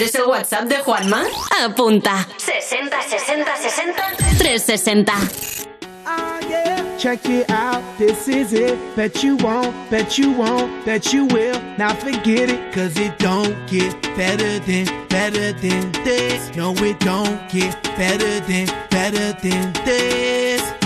¿Quieres 0.00 0.14
el 0.14 0.24
WhatsApp 0.24 0.64
de 0.64 0.76
Juanma? 0.76 1.24
Apunta. 1.62 2.26
60 2.38 3.02
60 3.02 3.56
60 3.56 4.02
360. 4.38 5.12
Check 6.96 7.26
it 7.26 7.50
out, 7.50 7.82
this 7.98 8.26
is 8.26 8.54
it. 8.54 8.78
Bet 8.96 9.22
you 9.22 9.36
won't, 9.36 9.74
bet 9.90 10.16
you 10.16 10.30
won't, 10.32 10.86
bet 10.86 11.12
you 11.12 11.26
will. 11.26 11.60
Now 11.76 11.94
forget 11.94 12.48
it, 12.48 12.72
cause 12.72 12.98
it 12.98 13.18
don't 13.18 13.54
get 13.66 13.92
better 14.16 14.58
than, 14.60 14.86
better 15.08 15.52
than 15.52 15.92
this. 16.02 16.50
No, 16.56 16.72
it 16.76 16.98
don't 17.00 17.38
get 17.50 17.76
better 17.98 18.40
than, 18.46 18.68
better 18.88 19.34
than 19.42 19.74
this. 19.84 20.62
This 20.62 20.79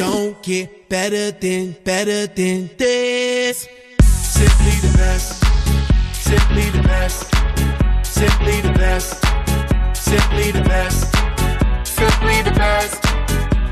don't 0.00 0.42
get 0.42 0.88
better 0.88 1.30
than, 1.30 1.76
better 1.84 2.26
than 2.26 2.70
this. 2.78 3.68
Simply 4.02 4.88
the 4.88 4.96
best, 4.96 5.44
simply 6.14 6.70
the 6.70 6.82
best, 6.82 7.30
simply 8.02 8.62
the 8.62 8.72
best, 8.72 9.22
simply 9.94 10.52
the 10.52 10.62
best, 10.62 11.14
simply 11.84 12.40
the 12.40 12.50
best, 12.52 13.04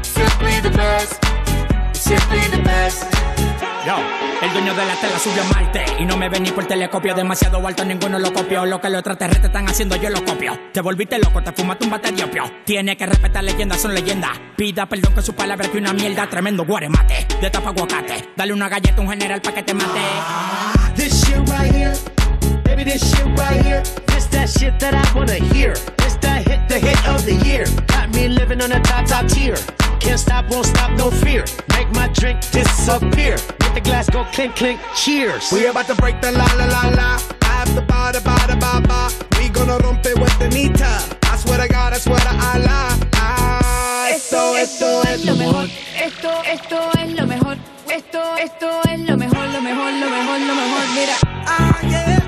simply 0.05 0.60
the 0.60 0.70
best, 0.76 1.24
simply 1.96 2.40
the 2.55 2.62
best. 2.62 3.18
El 4.42 4.52
dueño 4.52 4.74
de 4.74 4.84
la 4.84 4.94
tela 4.96 5.18
subió 5.18 5.42
a 5.42 5.44
Marte 5.46 5.84
Y 6.00 6.05
no 6.05 6.16
me 6.16 6.28
ven 6.28 6.42
ni 6.42 6.50
por 6.50 6.66
telescopio. 6.66 7.14
Demasiado 7.14 7.64
alto, 7.66 7.84
ninguno 7.84 8.18
lo 8.18 8.32
copió. 8.32 8.66
Lo 8.66 8.80
que 8.80 8.88
los 8.88 8.98
extraterrestres 8.98 9.46
están 9.46 9.68
haciendo, 9.68 9.96
yo 9.96 10.10
lo 10.10 10.24
copio. 10.24 10.59
Te 10.72 10.80
volviste 10.80 11.18
loco, 11.18 11.42
te 11.42 11.52
fumaste 11.52 11.84
un 11.84 11.90
bate 11.90 12.12
de 12.12 12.24
opio. 12.24 12.44
Tiene 12.64 12.96
que 12.96 13.06
respetar 13.06 13.44
leyendas, 13.44 13.80
son 13.80 13.94
leyendas. 13.94 14.32
Pida 14.56 14.86
perdón 14.86 15.14
que 15.14 15.22
su 15.22 15.34
palabra 15.34 15.68
que 15.68 15.78
una 15.78 15.92
mierda 15.92 16.28
Tremendo 16.28 16.64
guaremate, 16.64 17.26
de 17.40 17.50
tapa 17.50 17.70
aguacate. 17.70 18.30
Dale 18.36 18.52
una 18.52 18.68
galleta 18.68 18.96
a 18.98 19.00
un 19.00 19.10
general 19.10 19.40
pa' 19.40 19.52
que 19.52 19.62
te 19.62 19.74
mate. 19.74 20.00
This 20.94 21.24
shit 21.24 21.48
right 21.48 21.72
here, 21.72 21.94
baby, 22.64 22.84
this 22.84 23.02
shit 23.02 23.26
right 23.38 23.64
here. 23.64 23.82
This 24.06 24.26
that 24.30 24.48
shit 24.48 24.78
that 24.80 24.94
I 24.94 25.16
wanna 25.16 25.34
hear. 25.55 25.72
This 25.96 26.16
that 26.20 26.46
hit, 26.46 26.68
the 26.68 26.78
hit 26.78 27.09
of 27.09 27.24
the 27.24 27.34
year. 27.46 27.64
Got 27.86 28.14
me 28.14 28.28
living 28.28 28.60
on 28.60 28.70
the 28.70 28.80
top, 28.80 29.06
top 29.06 29.26
tier. 29.28 29.56
Can't 30.09 30.18
stop, 30.18 30.48
won't 30.48 30.64
stop, 30.64 30.90
no 30.93 31.10
fear. 31.10 31.44
Make 31.76 31.90
my 31.90 32.09
drink 32.09 32.40
disappear. 32.51 33.36
Make 33.60 33.74
the 33.74 33.82
glass 33.85 34.09
go 34.09 34.24
clink, 34.32 34.56
clink, 34.56 34.80
cheers. 34.97 35.52
We 35.52 35.66
about 35.66 35.86
to 35.89 35.94
break 35.97 36.22
the 36.22 36.32
la 36.32 36.48
la 36.56 36.64
la 36.64 36.89
la. 36.97 37.20
After 37.43 37.82
ba 37.82 38.10
da 38.14 38.20
ba 38.20 38.36
da 38.48 38.56
ba 38.56 38.80
ba. 38.89 39.10
We 39.39 39.51
gonna 39.51 39.76
rompe 39.85 40.18
with 40.18 40.39
the 40.39 40.48
nita. 40.48 40.89
I 41.24 41.36
swear 41.36 41.59
to 41.60 41.68
God, 41.68 41.93
I 41.93 41.98
swear 41.98 42.20
to 42.20 42.35
Allah. 42.51 42.98
Ah, 43.16 44.09
esto, 44.09 44.56
esto 44.56 45.02
es 45.02 45.26
lo 45.26 45.36
mejor. 45.36 45.68
Esto, 46.01 46.30
esto 46.55 46.78
es 46.98 47.12
lo 47.12 47.26
mejor. 47.26 47.56
Esto, 47.90 48.22
esto 48.39 48.80
es 48.89 49.01
lo 49.01 49.14
mejor, 49.14 49.47
lo 49.48 49.60
mejor, 49.60 49.93
lo 49.93 50.09
mejor, 50.09 50.40
lo 50.40 50.55
mejor. 50.55 50.85
Mira. 50.97 51.16
Ah, 51.47 51.78
yeah. 51.82 52.27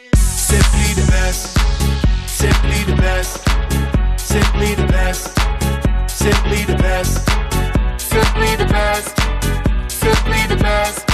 Simply 0.91 1.05
the 1.05 1.11
best. 1.11 1.57
Simply 2.27 2.83
the 2.83 2.95
best. 2.97 3.39
Simply 4.17 4.75
the 4.75 4.87
best. 4.87 5.39
Simply 6.09 6.65
the 6.65 6.75
best. 6.75 7.29
Simply 7.97 8.55
the 8.57 8.65
best. 8.65 9.15
Simply 9.87 10.47
the 10.49 10.55
best. 10.57 11.09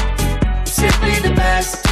Simply 0.66 1.20
the 1.22 1.30
best. 1.36 1.86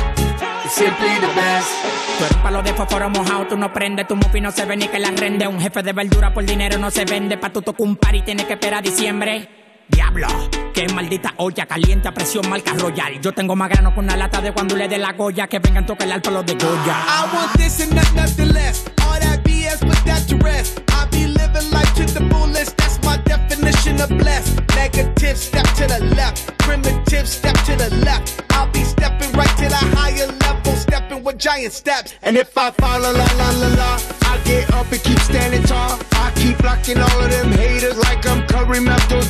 Simply 0.67 1.19
the 1.19 1.27
best. 1.35 1.69
Tú 2.17 2.41
palo 2.41 2.63
de 2.63 2.73
fósforo 2.73 3.07
mojado, 3.11 3.45
tú 3.45 3.55
no 3.55 3.71
prendes, 3.71 4.07
tu 4.07 4.15
mufi 4.15 4.41
no 4.41 4.49
se 4.49 4.65
ve 4.65 4.75
ni 4.77 4.87
que 4.87 4.97
la 4.97 5.11
rende. 5.11 5.47
Un 5.47 5.59
jefe 5.59 5.83
de 5.83 5.93
verdura 5.93 6.33
por 6.33 6.43
dinero 6.43 6.79
no 6.79 6.89
se 6.89 7.05
vende, 7.05 7.37
pa' 7.37 7.51
tu 7.51 7.61
tocar 7.61 7.85
un 7.85 7.97
par 7.97 8.15
y 8.15 8.23
tienes 8.23 8.47
que 8.47 8.53
esperar 8.53 8.79
a 8.79 8.81
diciembre. 8.81 9.64
Diablo, 9.87 10.27
que 10.73 10.87
maldita 10.89 11.33
olla 11.37 11.65
caliente 11.65 12.07
a 12.07 12.11
presión 12.13 12.49
marca 12.49 12.73
royal. 12.73 13.19
Yo 13.21 13.31
tengo 13.31 13.55
más 13.55 13.69
grano 13.69 13.93
con 13.93 14.05
una 14.05 14.17
lata 14.17 14.41
de 14.41 14.51
cuando 14.51 14.75
le 14.75 14.87
dé 14.87 14.97
la 14.97 15.13
goya, 15.13 15.47
que 15.47 15.59
vengan 15.59 15.85
tocar 15.85 16.07
el 16.07 16.13
alto 16.13 16.31
los 16.31 16.45
de 16.45 16.53
Goya. 16.55 17.05
I 17.07 17.29
want 17.33 17.53
this 17.57 17.79
and 17.81 17.93
not 17.93 18.11
nothing 18.13 18.53
less. 18.53 18.85
All 19.01 19.19
that 19.19 19.43
BS, 19.43 19.79
put 19.79 20.03
that 20.05 20.27
to 20.27 20.37
rest. 20.37 20.81
I 20.91 21.05
be 21.11 21.27
living 21.27 21.69
life 21.71 21.93
to 21.95 22.05
the 22.05 22.27
fullest. 22.29 22.75
That's 22.77 22.99
my 23.03 23.17
definition 23.25 24.01
of 24.01 24.09
blessed. 24.09 24.61
Negative, 24.75 25.37
step 25.37 25.65
to 25.75 25.87
the 25.87 26.03
left. 26.15 26.57
Primitive, 26.57 27.27
step 27.27 27.55
to 27.65 27.75
the 27.75 27.89
left. 28.03 28.41
I'll 28.51 28.71
be 28.71 28.83
stepping 28.83 29.31
right 29.33 29.55
to 29.57 29.69
the 29.69 29.81
higher 29.95 30.27
level, 30.27 30.73
stepping 30.73 31.23
with 31.23 31.37
giant 31.37 31.73
steps. 31.73 32.15
And 32.23 32.37
if 32.37 32.57
I 32.57 32.71
fall, 32.71 32.99
la 33.01 33.11
la 33.11 33.25
la 33.37 33.49
la 33.51 33.67
la, 33.75 33.99
I 34.23 34.39
get 34.45 34.71
up 34.73 34.91
and 34.91 35.03
keep 35.03 35.19
standing 35.19 35.63
tall. 35.63 35.99
I 36.13 36.31
keep 36.35 36.57
blocking 36.57 36.97
all 36.97 37.21
of 37.21 37.29
them 37.29 37.51
haters 37.51 37.97
like 37.97 38.25
I'm 38.25 38.41
Kareem 38.47 38.87
Abdul-Jabbar. 38.87 39.24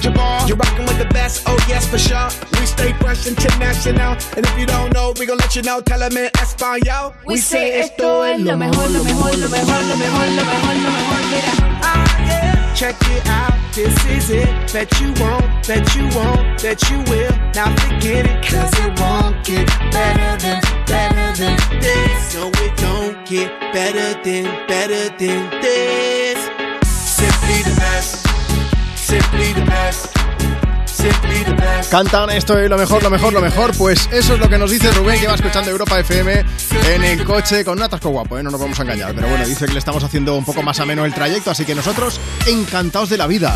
You're 0.47 0.57
rocking 0.57 0.85
with 0.85 0.99
the 0.99 1.09
best, 1.11 1.43
oh 1.47 1.57
yes 1.67 1.87
for 1.87 1.97
sure. 1.97 2.29
We 2.59 2.65
stay 2.67 2.93
fresh 2.99 3.25
international, 3.25 4.13
and 4.37 4.45
if 4.45 4.59
you 4.59 4.65
don't 4.67 4.93
know, 4.93 5.13
we 5.17 5.25
gon' 5.25 5.37
let 5.37 5.55
you 5.55 5.63
know. 5.63 5.81
Tell 5.81 5.99
them 5.99 6.15
in 6.17 6.29
Espanol. 6.39 7.13
We 7.25 7.37
say 7.37 7.79
esto 7.79 8.21
es 8.21 8.39
lo 8.41 8.55
mejor, 8.55 8.89
lo 8.89 9.03
mejor, 9.03 9.35
lo 9.37 9.49
mejor, 9.49 9.81
lo 9.81 9.95
mejor, 9.97 10.27
lo 10.37 10.43
mejor, 10.45 10.75
lo 10.85 10.91
mejor. 10.91 11.21
Mira. 11.31 11.53
Ah, 11.81 12.25
yeah. 12.27 12.73
Check 12.75 12.95
it 13.09 13.25
out, 13.27 13.53
this 13.73 14.05
is 14.05 14.29
it. 14.29 14.49
Bet 14.71 14.91
you 15.01 15.13
won't, 15.19 15.67
bet 15.67 15.95
you 15.95 16.03
won't, 16.15 16.61
bet 16.61 16.79
you 16.91 16.97
will. 17.09 17.31
Now 17.55 17.73
forget 17.75 18.27
it, 18.27 18.45
cause 18.45 18.73
it 18.85 18.99
won't 18.99 19.43
get 19.43 19.65
better 19.91 20.37
than, 20.37 20.61
better 20.85 21.33
than 21.41 21.57
this. 21.81 22.35
No, 22.35 22.49
it 22.49 22.77
don't 22.77 23.25
get 23.25 23.49
better 23.73 24.13
than, 24.21 24.67
better 24.67 25.09
than 25.17 25.49
this. 25.61 26.37
Simply 26.85 27.63
the 27.63 27.75
best, 27.79 28.27
simply 28.95 29.53
the 29.53 29.65
best, 29.65 30.13
simply 30.13 30.13
the 30.13 30.15
best. 30.15 30.24
Cantan 31.89 32.29
esto 32.31 32.61
y 32.63 32.67
lo 32.67 32.77
mejor, 32.77 33.03
lo 33.03 33.09
mejor, 33.09 33.31
lo 33.33 33.41
mejor. 33.41 33.71
Pues 33.77 34.09
eso 34.11 34.33
es 34.33 34.39
lo 34.39 34.49
que 34.49 34.57
nos 34.57 34.71
dice 34.71 34.91
Rubén, 34.91 35.19
que 35.19 35.27
va 35.27 35.35
escuchando 35.35 35.69
Europa 35.71 35.99
FM 35.99 36.43
en 36.93 37.03
el 37.03 37.23
coche 37.23 37.63
con 37.63 37.77
un 37.77 37.83
atasco 37.83 38.09
guapo, 38.09 38.37
¿eh? 38.37 38.43
no 38.43 38.49
nos 38.51 38.59
vamos 38.59 38.79
a 38.79 38.83
engañar. 38.83 39.13
Pero 39.13 39.27
bueno, 39.27 39.45
dice 39.45 39.65
que 39.65 39.73
le 39.73 39.79
estamos 39.79 40.03
haciendo 40.03 40.35
un 40.35 40.45
poco 40.45 40.61
más 40.63 40.79
ameno 40.79 41.05
el 41.05 41.13
trayecto, 41.13 41.51
así 41.51 41.63
que 41.65 41.75
nosotros 41.75 42.19
encantados 42.47 43.09
de 43.09 43.17
la 43.17 43.27
vida. 43.27 43.53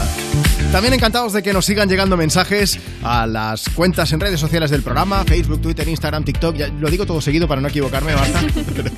También 0.71 0.93
encantados 0.93 1.33
de 1.33 1.41
que 1.41 1.51
nos 1.53 1.65
sigan 1.65 1.89
llegando 1.89 2.15
mensajes 2.15 2.79
a 3.03 3.25
las 3.25 3.67
cuentas 3.69 4.11
en 4.13 4.19
redes 4.19 4.39
sociales 4.39 4.69
del 4.69 4.83
programa, 4.83 5.23
Facebook, 5.25 5.61
Twitter, 5.61 5.87
Instagram, 5.87 6.23
TikTok. 6.23 6.55
Ya 6.55 6.67
lo 6.67 6.89
digo 6.89 7.05
todo 7.05 7.21
seguido 7.21 7.47
para 7.47 7.59
no 7.61 7.67
equivocarme. 7.67 8.13
Pero 8.75 8.91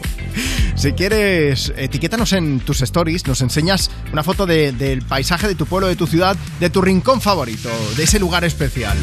si 0.75 0.91
quieres, 0.93 1.71
etiquétanos 1.77 2.33
en 2.33 2.59
tus 2.61 2.81
stories, 2.81 3.25
nos 3.27 3.41
enseñas 3.41 3.89
una 4.11 4.23
foto 4.23 4.45
de- 4.45 4.71
del 4.73 5.01
paisaje 5.03 5.47
de 5.47 5.55
tu 5.55 5.65
pueblo, 5.65 5.87
de 5.87 5.95
tu 5.95 6.07
ciudad, 6.07 6.35
de 6.59 6.69
tu 6.69 6.81
rincón 6.81 7.21
favorito, 7.21 7.69
de 7.95 8.03
ese 8.03 8.19
lugar 8.19 8.40
especial. 8.43 8.97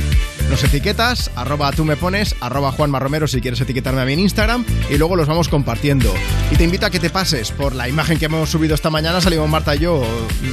Nos 0.51 0.65
etiquetas, 0.65 1.31
arroba 1.36 1.70
tú 1.73 1.85
me 1.85 1.97
pones, 1.97 2.35
arroba 2.40 2.73
Juanma 2.73 2.98
Romero 2.98 3.28
si 3.28 3.40
quieres 3.43 3.60
etiquetarme 3.60 4.01
a 4.01 4.05
mí 4.06 4.15
en 4.15 4.20
Instagram 4.20 4.65
y 4.89 4.97
luego 4.97 5.15
los 5.15 5.27
vamos 5.28 5.48
compartiendo. 5.48 6.15
Y 6.51 6.56
te 6.56 6.65
invito 6.65 6.86
a 6.86 6.90
que 6.90 6.98
te 6.98 7.10
pases 7.10 7.51
por 7.51 7.74
la 7.74 7.89
imagen 7.89 8.19
que 8.19 8.24
hemos 8.27 8.48
subido 8.48 8.74
esta 8.74 8.89
mañana, 8.89 9.20
salimos 9.20 9.48
Marta 9.48 9.77
y 9.77 9.81
yo 9.81 10.02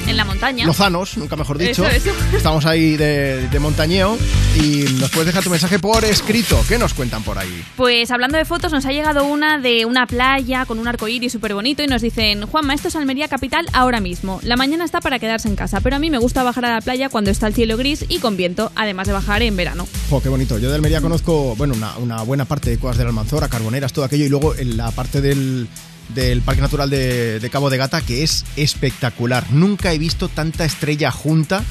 En 0.07 0.17
la 0.17 0.25
montaña. 0.25 0.65
lozanos, 0.65 1.17
nunca 1.17 1.35
mejor 1.37 1.57
dicho. 1.57 1.85
Eso, 1.87 2.09
eso. 2.09 2.15
Estamos 2.37 2.65
ahí 2.65 2.97
de, 2.97 3.47
de 3.47 3.59
montañeo 3.59 4.17
y 4.61 4.83
nos 4.99 5.09
puedes 5.11 5.27
dejar 5.27 5.43
tu 5.43 5.49
mensaje 5.49 5.79
por 5.79 6.03
escrito. 6.03 6.61
¿Qué 6.67 6.77
nos 6.77 6.93
cuentan 6.93 7.23
por 7.23 7.37
ahí? 7.37 7.63
Pues 7.77 8.11
hablando 8.11 8.37
de 8.37 8.43
fotos, 8.45 8.73
nos 8.73 8.85
ha 8.85 8.91
llegado 8.91 9.23
una 9.23 9.59
de 9.59 9.85
una 9.85 10.07
playa 10.07 10.65
con 10.65 10.79
un 10.79 10.87
arco 10.89 11.07
iris 11.07 11.31
súper 11.31 11.53
bonito 11.53 11.83
y 11.83 11.87
nos 11.87 12.01
dicen, 12.01 12.45
Juanma, 12.45 12.73
esto 12.73 12.89
es 12.89 12.95
Almería 12.97 13.29
Capital 13.29 13.65
ahora 13.71 14.01
mismo. 14.01 14.41
La 14.43 14.57
mañana 14.57 14.83
está 14.83 14.99
para 14.99 15.19
quedarse 15.19 15.47
en 15.47 15.55
casa, 15.55 15.79
pero 15.79 15.95
a 15.95 15.99
mí 15.99 16.09
me 16.09 16.17
gusta 16.17 16.43
bajar 16.43 16.65
a 16.65 16.73
la 16.73 16.81
playa 16.81 17.07
cuando 17.07 17.31
está 17.31 17.47
el 17.47 17.53
cielo 17.53 17.77
gris 17.77 18.03
y 18.09 18.19
con 18.19 18.35
viento, 18.35 18.71
además 18.75 19.07
de 19.07 19.13
bajar 19.13 19.41
en 19.41 19.55
verano. 19.55 19.87
Jo, 20.09 20.21
qué 20.21 20.29
bonito. 20.29 20.57
Yo 20.57 20.69
de 20.69 20.75
Almería 20.75 21.01
conozco, 21.01 21.55
bueno, 21.55 21.75
una, 22.01 22.21
buena 22.23 22.45
parte 22.45 22.69
de 22.69 22.77
Cuevas 22.77 22.97
del 22.97 23.07
Almanzora, 23.07 23.47
Carboneras, 23.47 23.93
todo 23.93 24.05
aquello, 24.05 24.25
y 24.25 24.29
luego 24.29 24.55
en 24.55 24.77
la 24.77 24.91
parte 24.91 25.21
del, 25.21 25.67
del 26.13 26.41
Parque 26.41 26.61
Natural 26.61 26.89
de, 26.89 27.39
de 27.39 27.49
Cabo 27.49 27.69
de 27.69 27.77
Gata, 27.77 28.01
que 28.01 28.23
es 28.23 28.45
espectacular. 28.55 29.45
Nunca 29.51 29.93
he 29.93 29.97
visto 29.97 30.27
tanta 30.27 30.65
estrella 30.65 31.11
junta. 31.11 31.63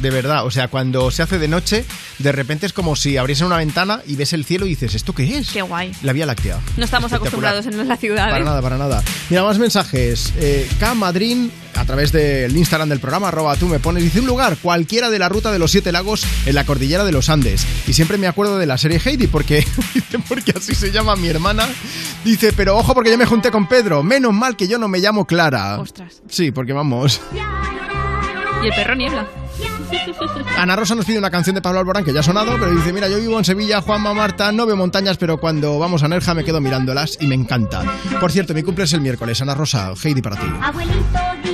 De 0.00 0.10
verdad, 0.10 0.46
o 0.46 0.50
sea, 0.50 0.68
cuando 0.68 1.10
se 1.10 1.22
hace 1.22 1.38
de 1.38 1.48
noche, 1.48 1.84
de 2.18 2.32
repente 2.32 2.66
es 2.66 2.72
como 2.72 2.94
si 2.94 3.16
abriesen 3.16 3.46
una 3.46 3.56
ventana 3.56 4.00
y 4.06 4.14
ves 4.16 4.32
el 4.32 4.44
cielo 4.44 4.66
y 4.66 4.70
dices, 4.70 4.94
¿esto 4.94 5.12
qué 5.12 5.38
es? 5.38 5.50
Qué 5.50 5.62
guay. 5.62 5.92
La 6.02 6.12
Vía 6.12 6.26
Láctea. 6.26 6.58
No 6.76 6.84
estamos 6.84 7.12
acostumbrados 7.12 7.66
en 7.66 7.88
la 7.88 7.96
ciudad. 7.96 8.30
Para 8.30 8.40
¿eh? 8.40 8.44
nada, 8.44 8.62
para 8.62 8.78
nada. 8.78 9.02
Mira, 9.28 9.42
más 9.42 9.58
mensajes. 9.58 10.32
Eh, 10.36 10.68
K 10.78 10.94
Madrid, 10.94 11.50
a 11.74 11.84
través 11.84 12.12
del 12.12 12.56
Instagram 12.56 12.88
del 12.88 13.00
programa, 13.00 13.28
arroba 13.28 13.56
tú 13.56 13.66
me 13.66 13.80
pones, 13.80 14.04
dice 14.04 14.20
un 14.20 14.26
lugar, 14.26 14.56
cualquiera 14.62 15.10
de 15.10 15.18
la 15.18 15.28
ruta 15.28 15.50
de 15.50 15.58
los 15.58 15.72
siete 15.72 15.90
lagos 15.90 16.24
en 16.46 16.54
la 16.54 16.64
cordillera 16.64 17.04
de 17.04 17.12
los 17.12 17.28
Andes. 17.28 17.66
Y 17.86 17.92
siempre 17.92 18.18
me 18.18 18.28
acuerdo 18.28 18.58
de 18.58 18.66
la 18.66 18.78
serie 18.78 19.00
Heidi, 19.04 19.26
porque, 19.26 19.66
porque 20.28 20.52
así 20.56 20.74
se 20.74 20.92
llama 20.92 21.16
mi 21.16 21.28
hermana. 21.28 21.68
Dice, 22.24 22.52
pero 22.52 22.76
ojo, 22.76 22.94
porque 22.94 23.10
yo 23.10 23.18
me 23.18 23.26
junté 23.26 23.50
con 23.50 23.66
Pedro. 23.66 24.02
Menos 24.02 24.32
mal 24.32 24.56
que 24.56 24.68
yo 24.68 24.78
no 24.78 24.86
me 24.86 25.00
llamo 25.00 25.26
Clara. 25.26 25.78
Ostras. 25.80 26.22
Sí, 26.28 26.52
porque 26.52 26.72
vamos. 26.72 27.20
Y 28.62 28.66
el 28.66 28.74
perro 28.74 28.94
niebla. 28.94 29.26
Ana 30.56 30.76
Rosa 30.76 30.94
nos 30.94 31.04
pide 31.04 31.18
una 31.18 31.30
canción 31.30 31.54
de 31.54 31.62
Pablo 31.62 31.78
Alborán 31.80 32.04
que 32.04 32.12
ya 32.12 32.20
ha 32.20 32.22
sonado, 32.22 32.52
pero 32.58 32.70
dice, 32.74 32.92
mira, 32.92 33.08
yo 33.08 33.18
vivo 33.18 33.38
en 33.38 33.44
Sevilla, 33.44 33.80
Juanma, 33.80 34.12
Marta, 34.14 34.50
no 34.52 34.66
veo 34.66 34.76
montañas, 34.76 35.16
pero 35.16 35.38
cuando 35.38 35.78
vamos 35.78 36.02
a 36.02 36.08
Nerja 36.08 36.34
me 36.34 36.44
quedo 36.44 36.60
mirándolas 36.60 37.16
y 37.20 37.26
me 37.26 37.34
encanta. 37.34 37.82
Por 38.20 38.32
cierto, 38.32 38.54
mi 38.54 38.62
cumple 38.62 38.84
es 38.84 38.92
el 38.92 39.00
miércoles. 39.00 39.40
Ana 39.40 39.54
Rosa, 39.54 39.92
Heidi 40.02 40.20
para 40.22 40.36
ti. 40.36 40.46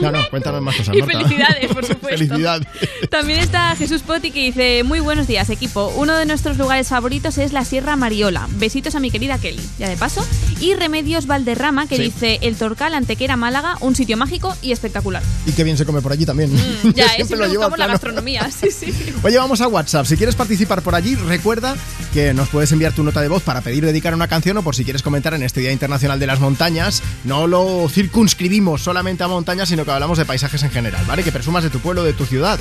No, 0.00 0.10
no, 0.10 0.18
cuéntanos 0.30 0.62
más 0.62 0.76
cosas, 0.76 0.94
Y 0.96 1.00
Marta. 1.02 1.18
felicidades, 1.18 1.66
por 1.72 1.84
supuesto. 1.86 2.08
Felicidades. 2.08 2.66
También 3.10 3.38
está 3.40 3.76
Jesús 3.76 4.02
Poti 4.02 4.30
que 4.30 4.40
dice, 4.40 4.82
muy 4.84 5.00
buenos 5.00 5.26
días 5.26 5.50
equipo, 5.50 5.92
uno 5.96 6.16
de 6.16 6.26
nuestros 6.26 6.56
lugares 6.56 6.88
favoritos 6.88 7.38
es 7.38 7.52
la 7.52 7.64
Sierra 7.64 7.96
Mariola, 7.96 8.48
besitos 8.56 8.94
a 8.94 9.00
mi 9.00 9.10
querida 9.10 9.38
Kelly, 9.38 9.62
ya 9.78 9.88
de 9.88 9.96
paso, 9.96 10.26
y 10.60 10.74
Remedios 10.74 11.26
Valderrama 11.26 11.86
que 11.86 11.96
Sí. 11.96 12.02
dice, 12.04 12.38
el 12.42 12.56
Torcal 12.56 12.94
Antequera 12.94 13.36
Málaga, 13.36 13.76
un 13.80 13.94
sitio 13.94 14.16
mágico 14.16 14.56
y 14.62 14.72
espectacular. 14.72 15.22
Y 15.46 15.52
qué 15.52 15.62
bien 15.64 15.76
se 15.76 15.84
come 15.84 16.00
por 16.00 16.12
allí 16.12 16.24
también. 16.26 16.52
Mm, 16.54 16.90
Ya, 16.94 17.08
siempre 17.14 17.36
lo 17.36 17.46
llevo 17.46 17.68
la. 17.76 17.98
Gastronomía, 18.24 18.50
sí, 18.70 18.70
sí. 18.70 19.14
Oye, 19.22 19.38
vamos 19.38 19.60
a 19.60 19.68
WhatsApp. 19.68 20.06
Si 20.06 20.16
quieres 20.16 20.34
participar 20.34 20.82
por 20.82 20.94
allí, 20.94 21.14
recuerda 21.14 21.76
que 22.12 22.32
nos 22.34 22.48
puedes 22.48 22.72
enviar 22.72 22.92
tu 22.92 23.02
nota 23.02 23.20
de 23.20 23.28
voz 23.28 23.42
para 23.42 23.60
pedir 23.60 23.84
dedicar 23.84 24.14
una 24.14 24.28
canción 24.28 24.56
o 24.56 24.62
por 24.62 24.74
si 24.74 24.84
quieres 24.84 25.02
comentar 25.02 25.34
en 25.34 25.42
este 25.42 25.60
Día 25.60 25.72
Internacional 25.72 26.18
de 26.18 26.26
las 26.26 26.40
Montañas. 26.40 27.02
No 27.24 27.46
lo 27.46 27.88
circunscribimos 27.88 28.82
solamente 28.82 29.24
a 29.24 29.28
montañas, 29.28 29.68
sino 29.68 29.84
que 29.84 29.90
hablamos 29.90 30.18
de 30.18 30.24
paisajes 30.24 30.62
en 30.62 30.70
general, 30.70 31.04
¿vale? 31.06 31.22
Que 31.22 31.32
presumas 31.32 31.64
de 31.64 31.70
tu 31.70 31.80
pueblo, 31.80 32.04
de 32.04 32.12
tu 32.12 32.26
ciudad. 32.26 32.58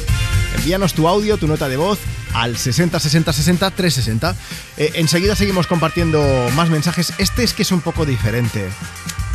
Envíanos 0.57 0.94
tu 0.94 1.07
audio, 1.07 1.38
tu 1.38 1.48
nota 1.48 1.69
de 1.69 1.77
voz 1.77 1.99
al 2.34 2.57
60 2.57 2.99
60 2.99 3.34
60 3.34 3.72
360. 3.72 4.35
Eh, 4.77 4.91
enseguida 4.95 5.35
seguimos 5.35 5.68
compartiendo 5.68 6.22
más 6.56 6.69
mensajes. 6.69 7.14
Este 7.18 7.44
es 7.44 7.53
que 7.53 7.64
es 7.64 7.72
un 7.72 7.81
poco 7.81 8.06
diferente. 8.06 8.69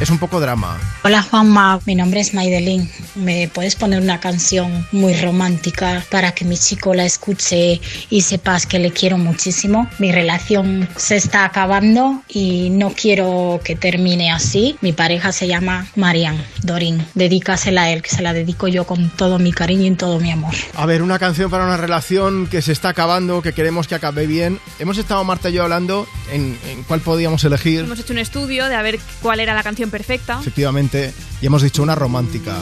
Es 0.01 0.11
un 0.11 0.19
poco 0.19 0.39
drama. 0.39 0.79
Hola 1.03 1.23
Juanma, 1.23 1.81
mi 1.85 1.97
nombre 1.97 2.21
es 2.21 2.33
Maidelín. 2.33 2.89
¿me 3.19 3.49
puedes 3.49 3.75
poner 3.75 4.01
una 4.01 4.21
canción 4.21 4.87
muy 4.93 5.15
romántica 5.15 6.05
para 6.11 6.33
que 6.33 6.45
mi 6.45 6.57
chico 6.57 6.95
la 6.95 7.05
escuche 7.05 7.81
y 8.11 8.21
sepas 8.21 8.67
que 8.67 8.79
le 8.79 8.93
quiero 8.93 9.19
muchísimo? 9.19 9.89
Mi 9.99 10.13
relación 10.13 10.89
se 10.97 11.17
está 11.17 11.45
acabando 11.45 12.23
y 12.29 12.71
no 12.71 12.91
quiero 12.91 13.61
que 13.65 13.75
termine 13.75 14.31
así. 14.31 14.77
Mi 14.81 14.93
pareja 14.93 15.33
se 15.33 15.49
llama 15.49 15.89
Marian 15.97 16.43
Dorin. 16.63 17.05
Dedícasela 17.15 17.83
a 17.83 17.91
él, 17.91 18.03
que 18.03 18.11
se 18.11 18.23
la 18.23 18.33
dedico 18.33 18.69
yo 18.69 18.85
con 18.85 19.11
todo 19.11 19.39
mi 19.39 19.53
cariño 19.53 19.87
y 19.87 19.97
todo 19.97 20.21
mi 20.21 20.31
amor. 20.31 20.55
A 20.75 20.87
ver, 20.87 21.03
una 21.03 21.19
canción 21.19 21.51
para 21.51 21.65
una 21.65 21.77
relación 21.77 22.47
que 22.47 22.63
se 22.63 22.73
está 22.73 22.91
acabando, 22.91 23.43
que 23.43 23.53
queremos 23.53 23.89
que 23.89 23.97
acabe 23.97 24.27
bien. 24.27 24.61
Hemos 24.79 24.99
estado, 24.99 25.25
Marta 25.25 25.51
y 25.51 25.55
yo, 25.55 25.65
hablando 25.65 26.07
en, 26.31 26.57
en 26.69 26.85
cuál 26.85 27.01
podíamos 27.01 27.43
elegir. 27.45 27.81
Hemos 27.81 27.99
hecho 27.99 28.13
un 28.13 28.21
estudio 28.21 28.67
de 28.67 28.77
a 28.77 28.83
ver 28.83 29.01
cuál 29.21 29.41
era 29.41 29.55
la 29.55 29.63
canción 29.63 29.88
perfecta. 29.91 30.39
Efectivamente, 30.41 31.13
y 31.41 31.47
hemos 31.47 31.63
dicho 31.63 31.83
una 31.83 31.95
romántica. 31.95 32.57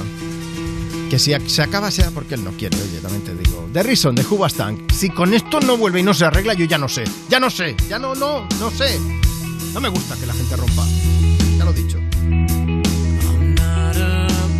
Que 1.10 1.18
si 1.20 1.32
se 1.46 1.62
acaba 1.62 1.90
sea 1.92 2.10
porque 2.10 2.34
él 2.34 2.42
no 2.42 2.50
quiere, 2.52 2.76
oye, 2.76 2.98
también 3.00 3.22
te 3.22 3.34
digo. 3.34 3.68
The 3.72 3.82
Reason, 3.84 4.14
de 4.14 4.24
Hubastang. 4.24 4.86
Si 4.92 5.10
con 5.10 5.34
esto 5.34 5.60
no 5.60 5.76
vuelve 5.76 6.00
y 6.00 6.02
no 6.02 6.12
se 6.12 6.24
arregla, 6.24 6.54
yo 6.54 6.64
ya 6.64 6.78
no 6.78 6.88
sé. 6.88 7.04
Ya 7.28 7.38
no 7.38 7.48
sé. 7.48 7.76
Ya 7.88 7.98
no, 8.00 8.14
no, 8.16 8.48
no 8.58 8.70
sé. 8.72 8.98
No 9.72 9.80
me 9.80 9.88
gusta 9.88 10.16
que 10.16 10.26
la 10.26 10.34
gente 10.34 10.56
rompa. 10.56 10.84
Ya 11.58 11.64
lo 11.64 11.70
he 11.70 11.74
dicho. 11.74 12.00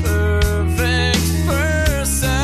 perfect 0.03 1.47
person. 1.47 2.37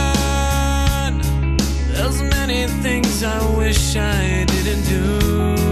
There's 1.92 2.22
many 2.22 2.66
things 2.82 3.22
I 3.22 3.38
wish 3.56 3.96
I 3.96 4.44
didn't 4.46 4.84
do, 4.88 5.71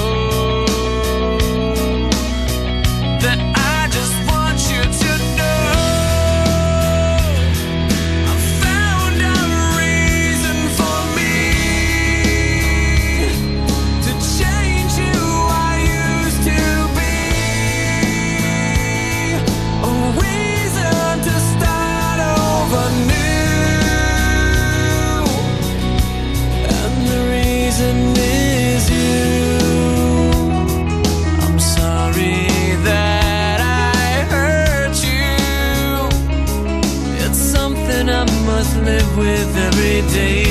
with 39.17 39.57
every 39.57 40.01
day. 40.13 40.50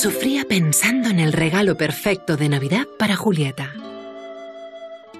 sufría 0.00 0.46
pensando 0.48 1.10
en 1.10 1.20
el 1.20 1.34
regalo 1.34 1.76
perfecto 1.76 2.38
de 2.38 2.48
Navidad 2.48 2.86
para 2.98 3.16
Julieta. 3.16 3.74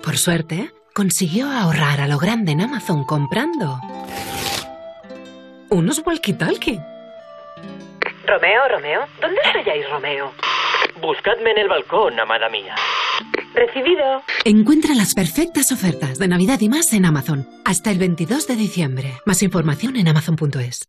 Por 0.03 0.17
suerte, 0.17 0.71
consiguió 0.95 1.51
ahorrar 1.51 2.01
a 2.01 2.09
lo 2.09 2.19
grande 2.19 2.53
en 2.53 2.63
Amazon 2.63 3.05
comprando 3.05 3.79
unos 5.69 6.03
walkie-talkie. 6.03 6.83
Romeo, 8.27 8.69
Romeo, 8.71 9.03
¿dónde 9.21 9.41
estáis, 9.55 9.91
Romeo? 9.91 10.33
Buscadme 11.03 11.51
en 11.51 11.59
el 11.59 11.69
balcón, 11.69 12.19
amada 12.19 12.49
mía. 12.49 12.75
Recibido. 13.53 14.23
Encuentra 14.47 14.95
las 14.95 15.13
perfectas 15.13 15.73
ofertas 15.73 16.19
de 16.19 16.27
Navidad 16.27 16.59
y 16.61 16.71
más 16.71 16.95
en 16.95 17.05
Amazon 17.05 17.47
hasta 17.67 17.91
el 17.91 17.99
22 17.99 18.47
de 18.47 18.57
diciembre. 18.57 19.13
Más 19.27 19.43
información 19.43 19.97
en 19.97 20.09
amazon.es. 20.09 20.89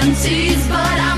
uncertainties, 0.00 0.68
but 0.68 1.00
I'm 1.00 1.17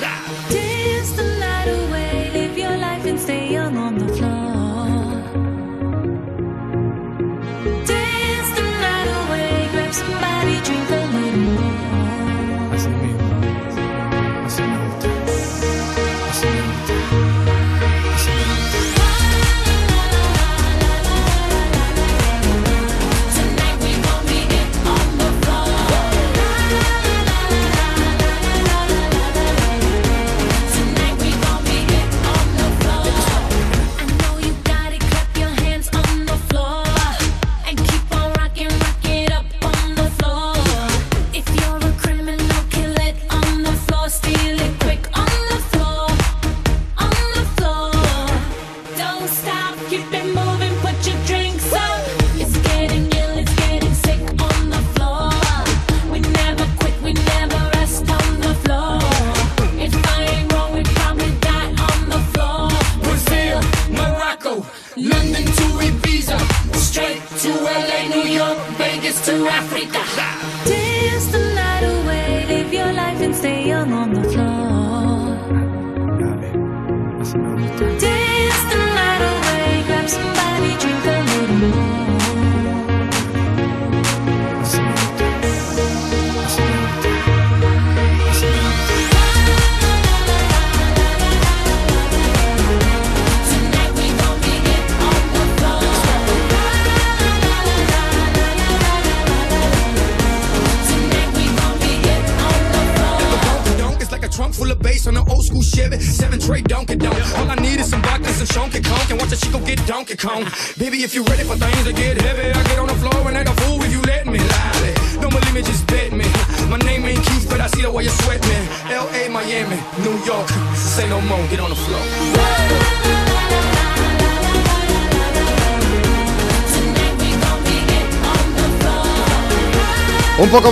that. 0.00 0.23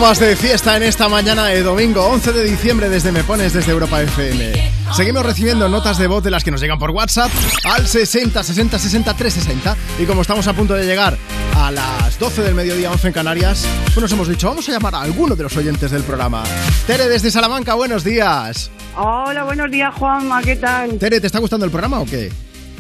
más 0.03 0.19
de 0.19 0.35
fiesta 0.35 0.77
en 0.77 0.83
esta 0.83 1.09
mañana 1.09 1.45
de 1.45 1.63
domingo 1.63 2.05
11 2.05 2.33
de 2.33 2.43
diciembre 2.43 2.89
desde 2.89 3.13
Me 3.13 3.23
Pones, 3.23 3.53
desde 3.53 3.71
Europa 3.71 4.03
FM. 4.03 4.53
Seguimos 4.93 5.25
recibiendo 5.25 5.69
notas 5.69 5.97
de 5.97 6.09
voz 6.09 6.25
de 6.25 6.31
las 6.33 6.43
que 6.43 6.51
nos 6.51 6.61
llegan 6.61 6.77
por 6.77 6.91
WhatsApp 6.91 7.31
al 7.65 7.87
60 7.87 8.43
60 8.43 8.81
60 8.81 9.15
360. 9.15 10.03
Y 10.03 10.07
como 10.07 10.23
estamos 10.23 10.49
a 10.49 10.55
punto 10.55 10.75
de 10.75 10.87
llegar 10.87 11.17
a 11.57 11.71
las 11.71 12.19
12 12.19 12.43
del 12.43 12.57
mediodía, 12.57 12.91
11 12.91 13.07
en 13.07 13.13
Canarias, 13.13 13.65
pues 13.95 13.99
nos 13.99 14.11
hemos 14.11 14.27
dicho, 14.27 14.49
vamos 14.49 14.69
a 14.69 14.73
llamar 14.73 14.97
a 14.97 15.03
alguno 15.03 15.37
de 15.37 15.45
los 15.45 15.57
oyentes 15.57 15.93
del 15.93 16.03
programa. 16.03 16.43
Tere, 16.85 17.09
desde 17.09 17.31
Salamanca, 17.31 17.75
buenos 17.75 18.03
días. 18.03 18.73
Hola, 18.97 19.45
buenos 19.45 19.71
días, 19.71 19.95
Juanma, 19.95 20.43
¿qué 20.43 20.57
tal? 20.57 20.99
Tere, 20.99 21.21
¿te 21.21 21.29
está 21.29 21.39
gustando 21.39 21.65
el 21.65 21.71
programa 21.71 22.01
o 22.01 22.07
qué? 22.07 22.33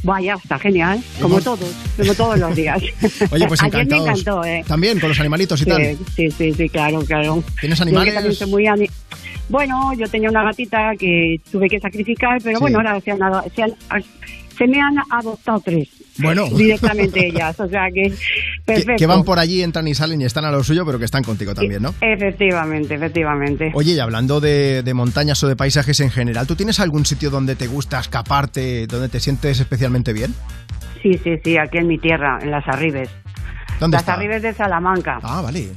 Vaya, 0.03 0.35
está 0.43 0.59
genial, 0.59 1.01
como 1.21 1.41
todos 1.41 1.71
como 1.97 2.15
todos 2.15 2.39
los 2.39 2.55
días. 2.57 2.83
Oye, 3.31 3.47
pues 3.47 3.63
Ayer 3.63 3.87
me 3.87 3.97
encantó, 3.97 4.45
¿eh? 4.45 4.65
También 4.67 4.99
con 5.01 5.09
los 5.09 5.21
animalitos 5.21 5.61
y 5.61 5.65
Sí, 5.65 5.71
tal. 5.71 5.99
sí, 6.17 6.31
sí, 6.31 6.53
sí, 6.55 6.69
claro, 6.69 7.01
claro. 7.01 7.43
¿Tienes 7.61 7.79
Yo 7.79 7.85
que 7.85 7.89
animales? 7.91 8.15
también 8.15 8.35
soy 8.35 8.51
muy 8.51 8.67
ani- 8.67 8.91
Bueno, 9.49 9.93
yo 9.95 10.09
tenía 10.09 10.31
una 10.31 10.43
gatita 10.45 10.93
que 10.99 11.37
tuve 11.51 11.69
que 11.69 11.79
sacrificar, 11.81 12.41
pero 12.43 12.59
Sí. 12.59 12.63
bueno, 12.63 12.79
ahora 12.79 13.01
se, 13.01 13.11
han 13.11 13.19
se, 13.55 13.63
han- 13.63 13.75
se 14.57 14.67
me 14.67 14.81
han 14.81 14.95
adoptado 15.11 15.61
tres. 15.65 15.89
Bueno. 16.19 16.47
Directamente 16.51 17.27
ellas, 17.29 17.59
o 17.59 17.67
sea 17.69 17.87
que 17.93 18.03
Que, 18.11 18.17
perfecto. 18.67 18.93
que 18.99 19.07
van 19.07 19.25
por 19.25 19.39
allí, 19.39 19.63
entran 19.63 19.89
y 19.89 19.95
salen 19.95 20.21
y 20.21 20.25
están 20.27 20.45
a 20.45 20.51
lo 20.51 20.63
suyo, 20.63 20.85
pero 20.85 20.99
que 20.99 21.07
están 21.07 21.25
contigo 21.25 21.55
también, 21.55 21.83
¿no? 21.83 21.95
Efectivamente, 22.03 22.95
efectivamente. 22.95 23.71
Oye, 23.75 23.93
y 23.95 23.99
hablando 23.99 24.39
de, 24.41 24.83
de 24.83 24.95
montañas 24.95 25.43
o 25.43 25.49
de 25.49 25.57
paisajes 25.57 25.99
en 26.01 26.11
general, 26.11 26.47
¿tú 26.47 26.55
tienes 26.55 26.81
algún 26.81 27.07
sitio 27.07 27.31
donde 27.31 27.57
te 27.57 27.67
gusta 27.67 27.99
escaparte, 27.99 28.87
donde 28.87 29.09
te 29.09 29.21
sientes 29.21 29.59
especialmente 29.59 30.13
bien? 30.13 30.35
Sí, 31.03 31.15
sí, 31.23 31.39
sí, 31.43 31.59
aquí 31.59 31.79
en 31.79 31.89
mi 31.89 31.99
tierra, 31.99 32.39
en 32.41 32.51
las 32.51 32.67
Arribes. 32.69 33.11
¿Dónde 33.81 33.97
las 33.97 34.03
está? 34.03 34.15
Arribes 34.15 34.43
de 34.43 34.53
Salamanca. 34.53 35.19
Ah, 35.23 35.41
vale. 35.43 35.69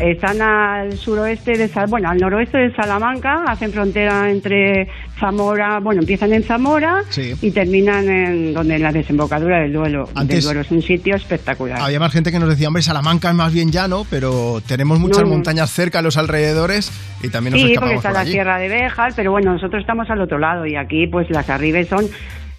Están 0.00 0.42
al 0.42 0.98
suroeste 0.98 1.56
de 1.56 1.68
Sal- 1.68 1.86
bueno, 1.88 2.10
al 2.10 2.18
noroeste 2.18 2.58
de 2.58 2.74
Salamanca, 2.74 3.44
hacen 3.46 3.70
frontera 3.72 4.28
entre 4.28 4.88
Zamora, 5.20 5.78
bueno, 5.78 6.00
empiezan 6.00 6.32
en 6.32 6.42
Zamora 6.42 7.02
Sí. 7.10 7.32
y 7.40 7.52
terminan 7.52 8.08
en 8.08 8.52
donde 8.54 8.74
en 8.74 8.82
la 8.82 8.90
desembocadura 8.90 9.60
del 9.60 9.72
Duelo. 9.72 10.08
Antes- 10.16 10.38
Del 10.38 10.44
Duero 10.46 10.60
es 10.62 10.70
un 10.72 10.82
sitio 10.82 11.14
espectacular. 11.14 11.80
Había 11.80 12.00
más 12.00 12.12
gente 12.12 12.32
que 12.32 12.40
nos 12.40 12.48
decía, 12.48 12.66
hombre, 12.66 12.82
Salamanca 12.82 13.28
es 13.28 13.36
más 13.36 13.52
bien 13.52 13.70
llano, 13.70 14.04
pero 14.10 14.60
tenemos 14.66 14.98
muchas 14.98 15.18
No, 15.22 15.26
no. 15.28 15.34
montañas 15.34 15.70
cerca 15.70 16.00
a 16.00 16.02
los 16.02 16.16
alrededores 16.16 16.90
y 17.22 17.28
también 17.28 17.52
nos 17.52 17.60
sí, 17.62 17.68
porque 17.76 17.94
escapamos 17.94 17.96
está 17.98 18.08
por 18.08 18.14
la 18.14 18.20
allí. 18.22 18.32
Sierra 18.32 18.58
de 18.58 18.68
Béjar, 18.68 19.12
pero 19.14 19.30
bueno, 19.30 19.52
nosotros 19.52 19.80
estamos 19.80 20.10
al 20.10 20.20
otro 20.20 20.38
lado 20.40 20.66
y 20.66 20.74
aquí 20.74 21.06
pues 21.06 21.30
las 21.30 21.48
Arribes 21.48 21.86
son 21.86 22.06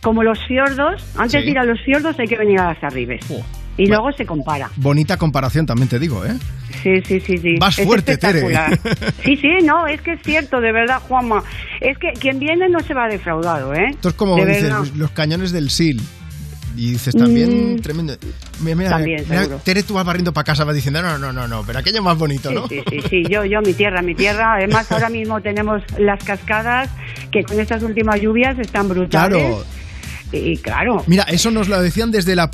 como 0.05 0.21
los 0.21 0.37
fiordos. 0.47 1.03
Antes 1.17 1.41
Sí. 1.41 1.45
de 1.47 1.51
ir 1.51 1.57
a 1.57 1.63
los 1.65 1.81
fiordos 1.83 2.15
hay 2.19 2.27
que 2.27 2.37
venir 2.37 2.59
a 2.59 2.67
las 2.73 2.83
Arribes. 2.83 3.21
Y 3.75 3.87
luego 3.87 4.11
se 4.13 4.23
compara. 4.25 4.69
Bonita 4.77 5.17
comparación 5.17 5.65
también 5.65 5.89
te 5.89 5.97
digo, 5.97 6.23
¿eh? 6.23 6.33
Sí, 6.83 7.01
sí, 7.05 7.19
sí, 7.19 7.37
sí. 7.39 7.55
Vas 7.59 7.77
Es 7.79 7.85
fuerte, 7.87 8.15
Tere. 8.17 8.41
Sí, 9.23 9.35
sí, 9.35 9.49
no, 9.63 9.87
es 9.87 9.99
que 10.01 10.13
es 10.13 10.21
cierto, 10.23 10.61
de 10.61 10.71
verdad, 10.71 10.99
Juanma. 11.07 11.43
Es 11.81 11.97
que 11.97 12.13
quien 12.19 12.37
viene 12.37 12.69
no 12.69 12.79
se 12.81 12.93
va 12.93 13.07
defraudado, 13.07 13.73
¿eh? 13.73 13.87
Esto 13.89 14.09
es 14.09 14.15
como 14.15 14.35
de 14.37 14.45
dices, 14.45 14.63
verdad. 14.65 14.85
los 14.95 15.09
cañones 15.11 15.51
del 15.51 15.71
SIL. 15.71 15.99
Y 16.77 16.91
dices 16.91 17.15
también, 17.15 17.75
Mm, 17.75 17.79
tremendo. 17.81 18.13
Mira, 18.61 18.75
mira, 18.75 18.89
también, 18.91 19.23
mira. 19.29 19.47
Tere, 19.63 19.81
tú 19.83 19.93
vas 19.95 20.05
barriendo 20.05 20.31
para 20.33 20.43
casa, 20.43 20.63
vas 20.65 20.75
diciendo, 20.75 21.01
no, 21.01 21.17
no, 21.17 21.31
no, 21.33 21.47
no, 21.47 21.63
pero 21.65 21.79
aquello 21.79 21.97
es 21.99 22.03
más 22.03 22.17
bonito, 22.17 22.49
Sí, 22.49 22.55
¿no? 22.55 22.67
sí, 22.67 22.81
sí, 22.89 22.99
sí, 23.09 23.23
yo, 23.29 23.43
yo, 23.45 23.61
mi 23.61 23.73
tierra, 23.73 24.01
mi 24.01 24.13
tierra. 24.13 24.55
Además, 24.55 24.89
ahora 24.91 25.09
mismo 25.09 25.41
tenemos 25.41 25.81
las 25.97 26.21
cascadas 26.23 26.89
que 27.31 27.43
con 27.43 27.59
estas 27.59 27.81
últimas 27.83 28.19
lluvias 28.21 28.57
están 28.59 28.87
brutales. 28.89 29.37
Claro. 29.37 29.63
Y 30.31 30.57
claro. 30.57 31.03
Mira, 31.07 31.23
eso 31.23 31.51
nos 31.51 31.69
lo 31.69 31.79
decían 31.81 32.11
desde 32.11 32.35
la, 32.35 32.49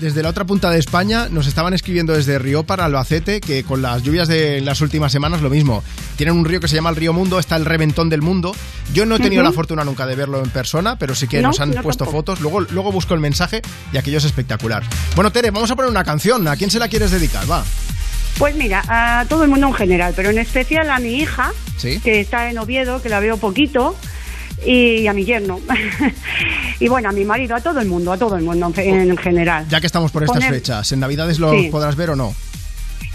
desde 0.00 0.22
la 0.22 0.30
otra 0.30 0.44
punta 0.44 0.70
de 0.70 0.78
España, 0.78 1.28
nos 1.30 1.46
estaban 1.46 1.74
escribiendo 1.74 2.14
desde 2.14 2.38
Río 2.38 2.62
para 2.62 2.84
Albacete, 2.86 3.40
que 3.40 3.62
con 3.64 3.82
las 3.82 4.02
lluvias 4.02 4.28
de 4.28 4.60
las 4.62 4.80
últimas 4.80 5.12
semanas 5.12 5.42
lo 5.42 5.50
mismo. 5.50 5.82
Tienen 6.16 6.34
un 6.36 6.44
río 6.44 6.60
que 6.60 6.68
se 6.68 6.76
llama 6.76 6.88
el 6.90 6.96
Río 6.96 7.12
Mundo, 7.12 7.38
está 7.38 7.56
el 7.56 7.64
Reventón 7.66 8.08
del 8.08 8.22
Mundo. 8.22 8.54
Yo 8.94 9.04
no 9.04 9.16
he 9.16 9.20
tenido 9.20 9.42
la 9.42 9.52
fortuna 9.52 9.84
nunca 9.84 10.06
de 10.06 10.14
verlo 10.14 10.42
en 10.42 10.48
persona, 10.50 10.96
pero 10.98 11.14
sí 11.14 11.26
que 11.28 11.42
No, 11.42 11.48
nos 11.48 11.60
han 11.60 11.72
puesto 11.72 12.04
tampoco. 12.04 12.12
fotos. 12.12 12.40
Luego, 12.40 12.60
luego 12.62 12.92
busco 12.92 13.12
el 13.12 13.20
mensaje 13.20 13.60
y 13.92 13.98
aquello 13.98 14.18
es 14.18 14.24
espectacular. 14.24 14.82
Bueno, 15.14 15.30
Tere, 15.30 15.50
vamos 15.50 15.70
a 15.70 15.76
poner 15.76 15.90
una 15.90 16.04
canción. 16.04 16.46
¿A 16.48 16.56
quién 16.56 16.70
se 16.70 16.78
la 16.78 16.88
quieres 16.88 17.10
dedicar? 17.10 17.50
Va. 17.50 17.64
Pues 18.38 18.54
mira, 18.54 18.82
a 18.88 19.24
todo 19.28 19.44
el 19.44 19.50
mundo 19.50 19.66
en 19.66 19.74
general, 19.74 20.12
pero 20.14 20.30
en 20.30 20.38
especial 20.38 20.90
a 20.90 20.98
mi 21.00 21.16
hija, 21.16 21.52
Sí. 21.76 22.00
que 22.00 22.20
está 22.20 22.50
en 22.50 22.58
Oviedo, 22.58 23.02
que 23.02 23.08
la 23.08 23.18
veo 23.20 23.36
poquito, 23.38 23.96
y 24.64 25.06
a 25.06 25.12
mi 25.12 25.24
yerno. 25.24 25.60
y 26.80 26.88
bueno, 26.88 27.08
a 27.08 27.12
mi 27.12 27.24
marido, 27.24 27.54
a 27.56 27.60
todo 27.60 27.80
el 27.80 27.88
mundo, 27.88 28.12
a 28.12 28.18
todo 28.18 28.36
el 28.36 28.44
mundo 28.44 28.72
en, 28.76 29.10
en 29.10 29.16
general. 29.16 29.66
Ya 29.68 29.80
que 29.80 29.86
estamos 29.86 30.10
por 30.10 30.22
estas 30.22 30.36
Poner- 30.38 30.50
fechas, 30.54 30.90
¿en 30.92 31.00
Navidades 31.00 31.38
lo 31.38 31.52
Sí. 31.52 31.68
podrás 31.70 31.96
ver 31.96 32.10
o 32.10 32.16
no? 32.16 32.34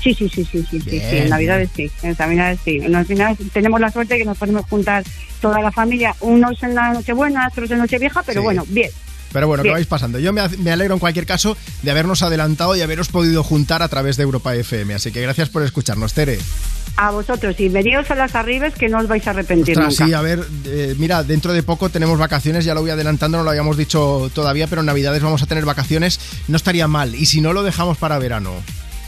Sí, 0.03 0.15
sí, 0.15 0.27
sí, 0.29 0.43
sí, 0.43 0.65
sí, 0.69 0.81
sí, 0.81 0.89
sí, 0.89 0.99
en 1.17 1.29
Navidades 1.29 1.69
sí, 1.75 1.91
en 2.01 2.15
Navidades 2.17 2.59
sí. 2.65 2.79
En 2.81 2.91
Navidades 2.91 3.37
tenemos 3.53 3.79
la 3.79 3.91
suerte 3.91 4.17
que 4.17 4.25
nos 4.25 4.35
podemos 4.37 4.65
juntar 4.65 5.03
toda 5.41 5.61
la 5.61 5.71
familia, 5.71 6.15
unos 6.21 6.61
en 6.63 6.73
la 6.73 6.91
Nochebuena, 6.93 7.47
otros 7.51 7.69
en 7.69 7.77
Nochevieja, 7.77 8.23
pero 8.23 8.41
Sí. 8.41 8.43
bueno, 8.43 8.63
bien. 8.67 8.89
Pero 9.31 9.47
bueno, 9.47 9.63
que 9.63 9.71
vais 9.71 9.87
pasando. 9.87 10.19
Yo 10.19 10.33
me, 10.33 10.47
me 10.57 10.71
alegro 10.71 10.93
en 10.93 10.99
cualquier 10.99 11.25
caso 11.25 11.57
de 11.81 11.91
habernos 11.91 12.21
adelantado 12.23 12.75
y 12.75 12.81
haberos 12.81 13.09
podido 13.09 13.43
juntar 13.43 13.81
a 13.81 13.87
través 13.87 14.17
de 14.17 14.23
Europa 14.23 14.55
FM. 14.55 14.93
Así 14.93 15.11
que 15.11 15.21
gracias 15.21 15.49
por 15.49 15.63
escucharnos, 15.63 16.13
Tere. 16.13 16.39
A 16.97 17.11
vosotros, 17.11 17.57
y 17.59 17.69
veníos 17.69 18.11
a 18.11 18.15
las 18.15 18.35
arribes 18.35 18.73
que 18.73 18.89
no 18.89 18.99
os 18.99 19.07
vais 19.07 19.25
a 19.25 19.29
arrepentir 19.29 19.77
Ostras, 19.79 19.93
nunca. 19.93 20.05
sí, 20.05 20.13
a 20.13 20.21
ver, 20.21 20.45
eh, 20.65 20.93
mira, 20.97 21.23
dentro 21.23 21.53
de 21.53 21.63
poco 21.63 21.89
tenemos 21.89 22.19
vacaciones, 22.19 22.65
ya 22.65 22.73
lo 22.73 22.81
voy 22.81 22.89
adelantando, 22.91 23.37
no 23.37 23.43
lo 23.45 23.49
habíamos 23.49 23.77
dicho 23.77 24.29
todavía, 24.35 24.67
pero 24.67 24.81
en 24.81 24.87
Navidades 24.87 25.23
vamos 25.23 25.41
a 25.41 25.45
tener 25.45 25.63
vacaciones, 25.63 26.19
no 26.49 26.57
estaría 26.57 26.87
mal. 26.89 27.15
Y 27.15 27.25
si 27.27 27.39
no, 27.39 27.53
lo 27.53 27.63
dejamos 27.63 27.97
para 27.97 28.19
verano. 28.19 28.51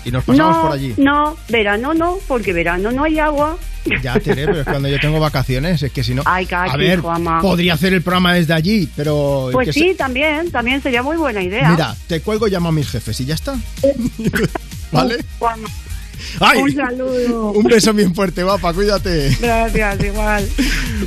Y 0.06 0.12
nos 0.12 0.24
pasamos 0.24 0.56
no, 0.58 0.62
por 0.64 0.72
allí. 0.74 0.94
no, 0.98 1.38
verano 1.50 1.94
no, 1.94 2.18
porque 2.28 2.54
verano 2.54 2.92
no 2.92 3.04
hay 3.04 3.20
agua. 3.20 3.58
Ya, 4.02 4.18
Tere, 4.20 4.46
pero 4.46 4.60
es 4.62 4.66
cuando 4.66 4.88
yo 4.88 4.98
tengo 5.00 5.20
vacaciones, 5.20 5.84
es 5.84 5.92
que 5.92 6.04
si 6.04 6.14
no... 6.14 6.24
Ay, 6.26 6.48
a 6.52 6.78
ver, 6.78 7.02
podría 7.42 7.74
hacer 7.74 7.94
el 7.94 8.02
programa 8.02 8.34
desde 8.34 8.54
allí, 8.54 8.90
pero... 8.96 9.50
Pues 9.52 9.68
que 9.68 9.74
sí, 9.74 9.90
se- 9.90 9.96
también, 9.96 10.52
también 10.52 10.82
sería 10.82 11.04
muy 11.04 11.18
buena 11.18 11.42
idea. 11.42 11.70
Mira, 11.70 11.96
te 12.08 12.22
cuelgo, 12.22 12.48
llamo 12.48 12.70
a 12.70 12.72
mis 12.72 12.90
jefes 12.90 13.20
y 13.20 13.26
ya 13.26 13.36
está. 13.36 13.56
¿Vale? 14.92 15.18
Juanma, 15.40 15.68
¡Ay! 16.39 16.61
Un 16.61 16.76
saludo. 16.76 17.51
Un 17.51 17.64
beso 17.65 17.93
bien 17.93 18.14
fuerte, 18.15 18.43
guapa, 18.43 18.73
cuídate. 18.73 19.35
Gracias, 19.39 20.03
igual. 20.03 20.47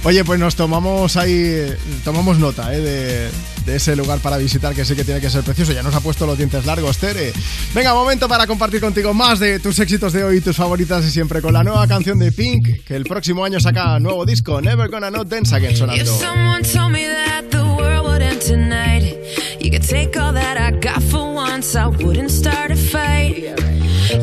Oye, 0.04 0.24
pues 0.24 0.38
nos 0.40 0.54
tomamos 0.56 1.16
ahí, 1.16 1.66
tomamos 2.04 2.38
nota 2.38 2.74
eh, 2.74 2.80
de, 2.80 3.30
de 3.66 3.76
ese 3.76 3.96
lugar 3.96 4.18
para 4.20 4.36
visitar 4.36 4.74
que 4.74 4.84
sé 4.84 4.94
que 4.94 5.04
tiene 5.04 5.20
que 5.20 5.30
ser 5.30 5.42
precioso. 5.42 5.72
Ya 5.72 5.82
nos 5.82 5.94
ha 5.94 6.00
puesto 6.00 6.26
los 6.26 6.36
dientes 6.38 6.64
largos, 6.66 6.98
Tere. 6.98 7.32
Venga, 7.74 7.94
momento 7.94 8.28
para 8.28 8.46
compartir 8.46 8.80
contigo 8.80 9.12
más 9.14 9.38
de 9.40 9.58
tus 9.58 9.78
éxitos 9.78 10.12
de 10.12 10.24
hoy, 10.24 10.40
tus 10.40 10.56
favoritas 10.56 11.04
y 11.04 11.10
siempre 11.10 11.40
con 11.42 11.52
la 11.52 11.62
nueva 11.64 11.86
canción 11.86 12.18
de 12.18 12.30
Pink, 12.32 12.84
que 12.84 12.94
el 12.96 13.04
próximo 13.04 13.44
año 13.44 13.58
saca 13.60 13.98
nuevo 13.98 14.24
disco, 14.24 14.60
Never 14.60 14.88
Gonna 14.90 15.10
Not 15.10 15.28
Dance 15.28 15.54
Again, 15.54 15.72
If 15.72 15.78
sonando. 15.78 16.18
someone 16.18 16.62
told 16.62 16.92
me 16.92 17.04
that 17.06 17.44
the 17.50 17.62
world 17.62 18.06
would 18.06 18.22
end 18.22 18.40
tonight, 18.40 19.16
you 19.60 19.70
could 19.70 19.86
take 19.86 20.16
all 20.18 20.32
that 20.32 20.56
I 20.58 20.70
got 20.78 21.02
for 21.02 21.34
once, 21.34 21.74
I 21.76 21.86
wouldn't 21.86 22.30
start 22.30 22.70
a 22.70 22.76
fight. 22.76 23.44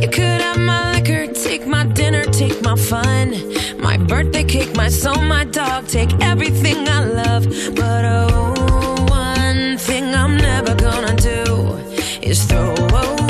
You 0.01 0.07
could 0.09 0.41
have 0.41 0.57
my 0.59 0.72
liquor, 1.03 1.33
take 1.33 1.67
my 1.67 1.85
dinner, 1.85 2.23
take 2.25 2.61
my 2.61 2.75
fun, 2.75 3.33
my 3.79 3.97
birthday 3.97 4.43
cake, 4.43 4.75
my 4.75 4.89
soul, 4.89 5.21
my 5.21 5.43
dog, 5.45 5.87
take 5.87 6.11
everything 6.21 6.87
I 6.87 7.03
love. 7.05 7.45
But 7.75 8.05
oh, 8.05 9.05
one 9.09 9.77
thing 9.77 10.15
I'm 10.15 10.37
never 10.37 10.75
gonna 10.75 11.15
do 11.15 11.77
is 12.21 12.43
throw 12.43 12.73
away 12.75 13.22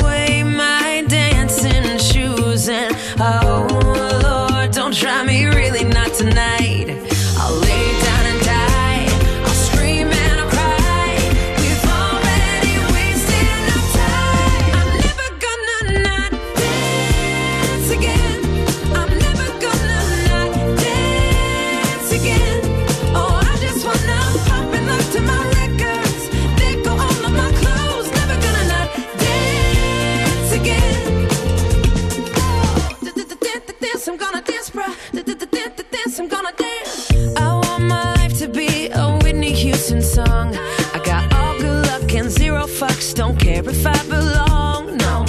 Song. 40.14 40.54
I 40.94 41.00
got 41.04 41.34
all 41.34 41.58
good 41.58 41.86
luck 41.88 42.14
and 42.14 42.30
zero 42.30 42.66
fucks. 42.66 43.12
Don't 43.12 43.36
care 43.36 43.68
if 43.68 43.84
I 43.84 44.00
belong. 44.04 44.96
No, 44.98 45.24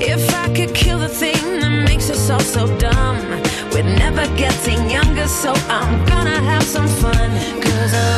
if 0.00 0.32
I 0.32 0.46
could 0.54 0.72
kill 0.76 1.00
the 1.00 1.08
thing 1.08 1.58
that 1.58 1.84
makes 1.88 2.08
us 2.08 2.30
all 2.30 2.38
so 2.38 2.68
dumb, 2.78 3.18
we're 3.72 3.82
never 3.82 4.24
getting 4.36 4.88
younger. 4.88 5.26
So 5.26 5.52
I'm 5.68 6.06
gonna 6.06 6.40
have 6.52 6.62
some 6.62 6.86
fun. 6.86 7.30
Cause 7.60 7.92
oh, 7.94 8.17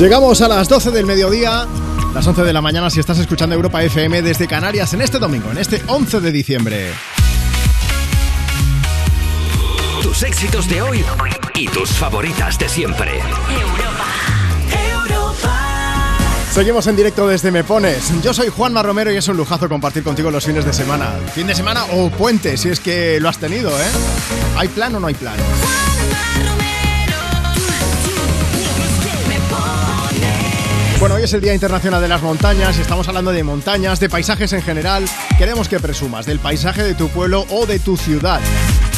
Llegamos 0.00 0.40
a 0.40 0.48
las 0.48 0.66
12 0.66 0.92
del 0.92 1.04
mediodía, 1.04 1.66
las 2.14 2.26
11 2.26 2.42
de 2.42 2.54
la 2.54 2.62
mañana 2.62 2.88
si 2.88 2.98
estás 2.98 3.18
escuchando 3.18 3.54
Europa 3.54 3.82
FM 3.82 4.22
desde 4.22 4.48
Canarias 4.48 4.94
en 4.94 5.02
este 5.02 5.18
domingo, 5.18 5.50
en 5.50 5.58
este 5.58 5.82
11 5.86 6.20
de 6.20 6.32
diciembre. 6.32 6.90
Tus 10.00 10.22
éxitos 10.22 10.66
de 10.70 10.80
hoy 10.80 11.04
y 11.54 11.68
tus 11.68 11.90
favoritas 11.90 12.58
de 12.58 12.70
siempre. 12.70 13.20
Seguimos 16.50 16.86
en 16.86 16.96
directo 16.96 17.28
desde 17.28 17.50
Me 17.50 17.62
Pones. 17.62 18.10
Yo 18.22 18.32
soy 18.32 18.48
Juanma 18.48 18.82
Romero 18.82 19.12
y 19.12 19.16
es 19.16 19.28
un 19.28 19.36
lujazo 19.36 19.68
compartir 19.68 20.02
contigo 20.02 20.30
los 20.30 20.46
fines 20.46 20.64
de 20.64 20.72
semana. 20.72 21.10
Fin 21.34 21.46
de 21.46 21.54
semana 21.54 21.84
o 21.92 22.08
puente, 22.08 22.56
si 22.56 22.70
es 22.70 22.80
que 22.80 23.20
lo 23.20 23.28
has 23.28 23.36
tenido, 23.36 23.68
¿eh? 23.68 23.90
¿Hay 24.56 24.68
plan 24.68 24.94
o 24.94 25.00
no 25.00 25.08
hay 25.08 25.14
plan? 25.14 25.36
Bueno, 31.00 31.14
hoy 31.14 31.22
es 31.22 31.32
el 31.32 31.40
Día 31.40 31.54
Internacional 31.54 32.02
de 32.02 32.08
las 32.08 32.20
Montañas 32.20 32.76
y 32.76 32.82
estamos 32.82 33.08
hablando 33.08 33.32
de 33.32 33.42
montañas, 33.42 33.98
de 34.00 34.10
paisajes 34.10 34.52
en 34.52 34.60
general. 34.60 35.06
Queremos 35.38 35.66
que 35.66 35.80
presumas 35.80 36.26
del 36.26 36.40
paisaje 36.40 36.82
de 36.82 36.92
tu 36.92 37.08
pueblo 37.08 37.46
o 37.48 37.64
de 37.64 37.78
tu 37.78 37.96
ciudad. 37.96 38.38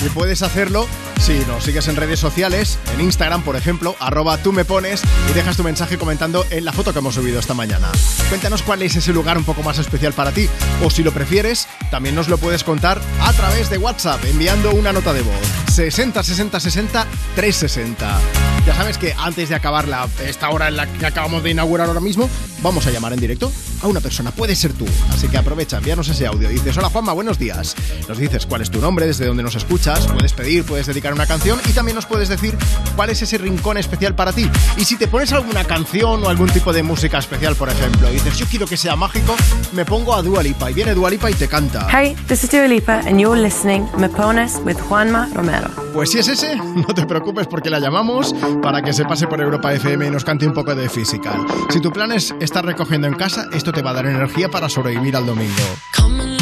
Y 0.05 0.09
puedes 0.09 0.43
hacerlo 0.43 0.89
si 1.21 1.39
nos 1.47 1.63
sigues 1.63 1.87
en 1.87 1.95
redes 1.95 2.19
sociales, 2.19 2.81
en 2.93 3.01
Instagram, 3.01 3.43
por 3.43 3.55
ejemplo, 3.55 3.95
arroba 4.01 4.39
tú 4.39 4.53
me 4.53 4.65
pones 4.65 5.03
y 5.31 5.33
dejas 5.33 5.57
tu 5.57 5.63
mensaje 5.63 5.97
comentando 5.97 6.45
en 6.51 6.65
la 6.65 6.73
foto 6.73 6.93
que 6.93 6.99
hemos 6.99 7.15
subido 7.15 7.39
esta 7.39 7.55
mañana. 7.55 7.89
Cuéntanos 8.29 8.63
cuál 8.63 8.83
es 8.83 8.97
ese 8.97 9.13
lugar 9.13 9.39
un 9.39 9.45
poco 9.45 9.63
más 9.63 9.79
especial 9.79 10.13
para 10.13 10.33
ti. 10.33 10.49
O 10.83 10.91
si 10.91 11.05
lo 11.05 11.13
prefieres, 11.13 11.69
también 11.93 12.17
nos 12.17 12.29
lo 12.29 12.39
puedes 12.39 12.65
contar 12.65 13.01
a 13.21 13.33
través 13.35 13.71
de 13.71 13.79
WhatsApp, 13.79 14.25
enviando 14.25 14.73
una 14.73 14.93
nota 14.93 15.13
de 15.13 15.23
voz. 15.23 15.37
60 15.73 16.23
60 16.25 16.59
60 16.59 17.07
360. 17.37 18.21
Ya 18.67 18.75
sabes 18.75 18.99
que 18.99 19.15
antes 19.17 19.49
de 19.49 19.55
acabar 19.55 19.87
la, 19.87 20.09
esta 20.27 20.51
hora 20.51 20.67
en 20.67 20.77
la 20.77 20.87
que 20.87 21.07
acabamos 21.07 21.45
de 21.45 21.51
inaugurar 21.51 21.87
ahora 21.87 22.01
mismo, 22.01 22.29
vamos 22.63 22.87
a 22.87 22.91
llamar 22.91 23.13
en 23.13 23.21
directo 23.21 23.53
a 23.83 23.87
una 23.87 24.01
persona. 24.01 24.31
Puede 24.31 24.55
ser 24.57 24.73
tú. 24.73 24.87
Así 25.11 25.29
que 25.29 25.39
aprovecha, 25.39 25.79
envíanos 25.79 26.09
ese 26.09 26.27
audio. 26.27 26.49
Dices, 26.49 26.77
hola 26.77 26.89
Juanma, 26.89 27.13
buenos 27.13 27.39
días. 27.39 27.75
Nos 28.09 28.19
dices 28.19 28.47
cuál 28.47 28.63
es 28.63 28.71
tu 28.71 28.81
nombre, 28.81 29.07
desde 29.07 29.27
dónde 29.27 29.43
nos 29.43 29.55
escuchas, 29.55 30.07
puedes 30.07 30.33
pedir, 30.33 30.65
puedes 30.65 30.87
dedicar 30.87 31.13
una 31.13 31.27
canción 31.27 31.61
y 31.69 31.73
también 31.73 31.97
nos 31.97 32.07
puedes 32.07 32.29
decir 32.29 32.57
cuál 32.97 33.11
es 33.11 33.23
ese 33.23 33.39
rincón 33.39 33.77
especial 33.77 34.15
para 34.15 34.33
ti. 34.33 34.49
Y 34.77 34.85
si 34.85 34.97
te 34.97 35.09
pones 35.09 35.33
alguna 35.33 35.65
canción 35.65 36.25
o 36.25 36.29
algún 36.29 36.49
tipo 36.49 36.73
de 36.73 36.83
música 36.83 37.19
especial, 37.19 37.55
por 37.57 37.69
ejemplo, 37.69 38.09
y 38.11 38.15
dices, 38.15 38.39
yo 38.39 38.47
quiero 38.47 38.67
que 38.67 38.77
sea 38.77 38.97
mágico, 38.97 39.35
me 39.73 39.85
pongo 39.85 40.15
a 40.15 40.23
Dua 40.23 40.43
Lipa 40.43 40.71
y 40.71 40.75
viene 40.75 40.95
Dua 40.95 41.11
Lipa 41.11 41.31
y 41.31 41.35
te 41.35 41.49
canta. 41.49 41.87
Hey, 41.91 42.17
this 42.29 42.45
is 42.45 42.51
Dua 42.51 42.69
Lipa, 42.69 43.01
and 43.07 43.21
you're 43.21 43.41
listening 43.41 43.87
Me 43.99 44.09
Pones 44.09 44.61
with 44.65 44.77
Juanma 44.89 45.29
Romero. 45.35 45.69
Pues 45.93 46.11
si 46.11 46.19
es 46.19 46.29
ese, 46.29 46.57
no 46.75 46.87
te 46.95 47.07
preocupes 47.07 47.47
porque 47.47 47.71
la 47.71 47.79
llamamos 47.79 48.35
para 48.63 48.83
que 48.83 48.93
se 48.93 49.05
pase 49.05 49.27
por 49.27 49.41
Europa 49.41 49.73
FM 49.73 50.07
y 50.07 50.11
nos 50.11 50.25
cante 50.25 50.47
un 50.47 50.55
poco 50.55 50.75
de 50.75 50.89
Physical. 50.89 51.45
Si 51.71 51.81
tu 51.81 51.91
plan 51.93 52.13
es 52.13 52.35
estar 52.41 52.65
recogiendo 52.65 53.07
en 53.07 53.15
casa, 53.15 53.47
esto 53.53 53.72
te 53.73 53.83
va 53.83 53.91
a 53.91 53.95
dar 53.95 54.07
energía 54.07 54.49
para 54.49 54.69
sobrevivir 54.69 55.17
al 55.17 55.27
domingo. 55.27 56.42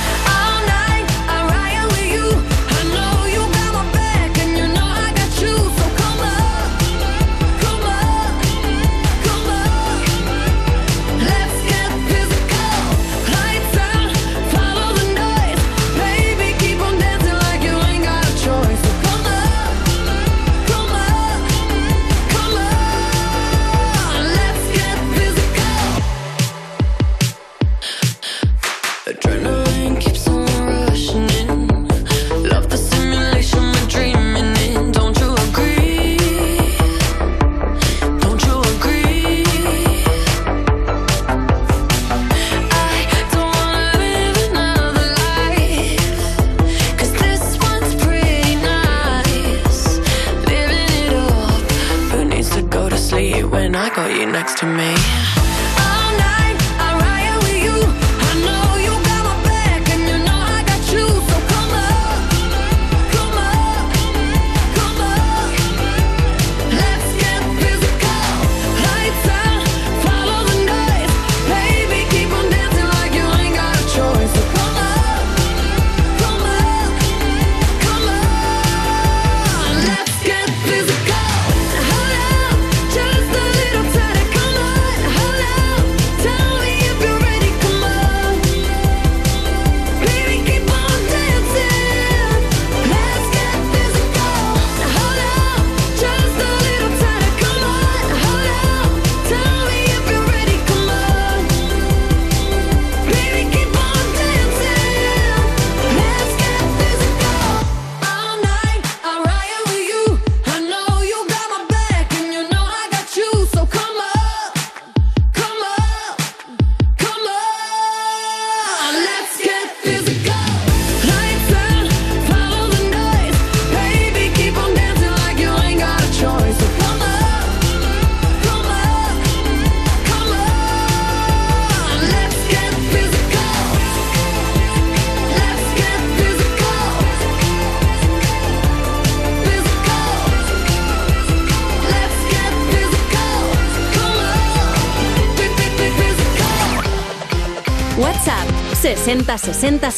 60 149.37 149.91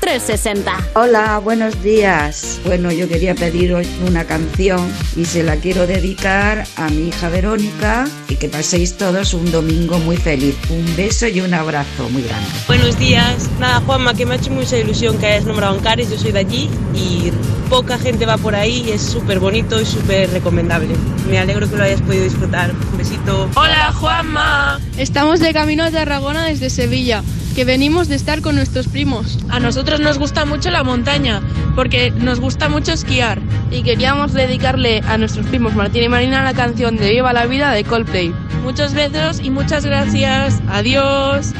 360. 0.00 0.90
Hola, 0.94 1.38
buenos 1.38 1.82
días. 1.82 2.58
Bueno, 2.64 2.90
yo 2.90 3.06
quería 3.06 3.34
pediros 3.34 3.86
una 4.06 4.24
canción 4.24 4.90
y 5.14 5.26
se 5.26 5.42
la 5.42 5.56
quiero 5.56 5.86
dedicar 5.86 6.64
a 6.76 6.88
mi 6.88 7.08
hija 7.08 7.28
Verónica 7.28 8.06
y 8.28 8.36
que 8.36 8.48
paséis 8.48 8.96
todos 8.96 9.34
un 9.34 9.50
domingo 9.52 9.98
muy 9.98 10.16
feliz. 10.16 10.54
Un 10.70 10.96
beso 10.96 11.26
y 11.26 11.40
un 11.40 11.52
abrazo 11.52 12.08
muy 12.08 12.22
grande. 12.22 12.48
Buenos 12.66 12.98
días. 12.98 13.50
Nada, 13.58 13.80
Juanma, 13.80 14.14
que 14.14 14.24
me 14.24 14.34
ha 14.34 14.38
hecho 14.38 14.50
mucha 14.50 14.78
ilusión 14.78 15.18
que 15.18 15.26
hayas 15.26 15.44
nombrado 15.44 15.74
Ancares. 15.74 16.08
Yo 16.08 16.18
soy 16.18 16.32
de 16.32 16.38
allí 16.38 16.70
y 16.94 17.32
poca 17.68 17.98
gente 17.98 18.24
va 18.24 18.38
por 18.38 18.54
ahí 18.54 18.84
y 18.88 18.92
es 18.92 19.02
súper 19.02 19.38
bonito 19.38 19.80
y 19.80 19.84
súper 19.84 20.30
recomendable. 20.30 20.94
Me 21.28 21.38
alegro 21.38 21.68
que 21.68 21.76
lo 21.76 21.82
hayas 21.82 22.00
podido 22.00 22.24
disfrutar. 22.24 22.72
Un 22.92 22.96
besito. 22.96 23.50
Hola, 23.54 23.92
Juanma. 23.92 24.80
Estamos 24.96 25.40
de 25.40 25.52
camino 25.52 25.84
a 25.84 25.90
Tarragona 25.90 26.46
desde 26.46 26.70
Sevilla 26.70 27.22
que 27.56 27.64
venimos 27.64 28.06
de 28.08 28.16
estar 28.16 28.42
con 28.42 28.54
nuestros 28.54 28.86
primos. 28.86 29.38
A 29.48 29.58
nosotros 29.60 29.98
nos 29.98 30.18
gusta 30.18 30.44
mucho 30.44 30.70
la 30.70 30.84
montaña, 30.84 31.40
porque 31.74 32.10
nos 32.10 32.38
gusta 32.38 32.68
mucho 32.68 32.92
esquiar. 32.92 33.40
Y 33.70 33.82
queríamos 33.82 34.34
dedicarle 34.34 35.00
a 35.08 35.16
nuestros 35.16 35.46
primos 35.46 35.74
Martín 35.74 36.02
y 36.02 36.08
Marina 36.10 36.44
la 36.44 36.52
canción 36.52 36.98
de 36.98 37.12
Viva 37.12 37.32
la 37.32 37.46
Vida 37.46 37.72
de 37.72 37.82
Coldplay. 37.82 38.30
Muchos 38.62 38.92
besos 38.92 39.40
y 39.42 39.48
muchas 39.48 39.86
gracias. 39.86 40.60
Adiós. 40.68 41.54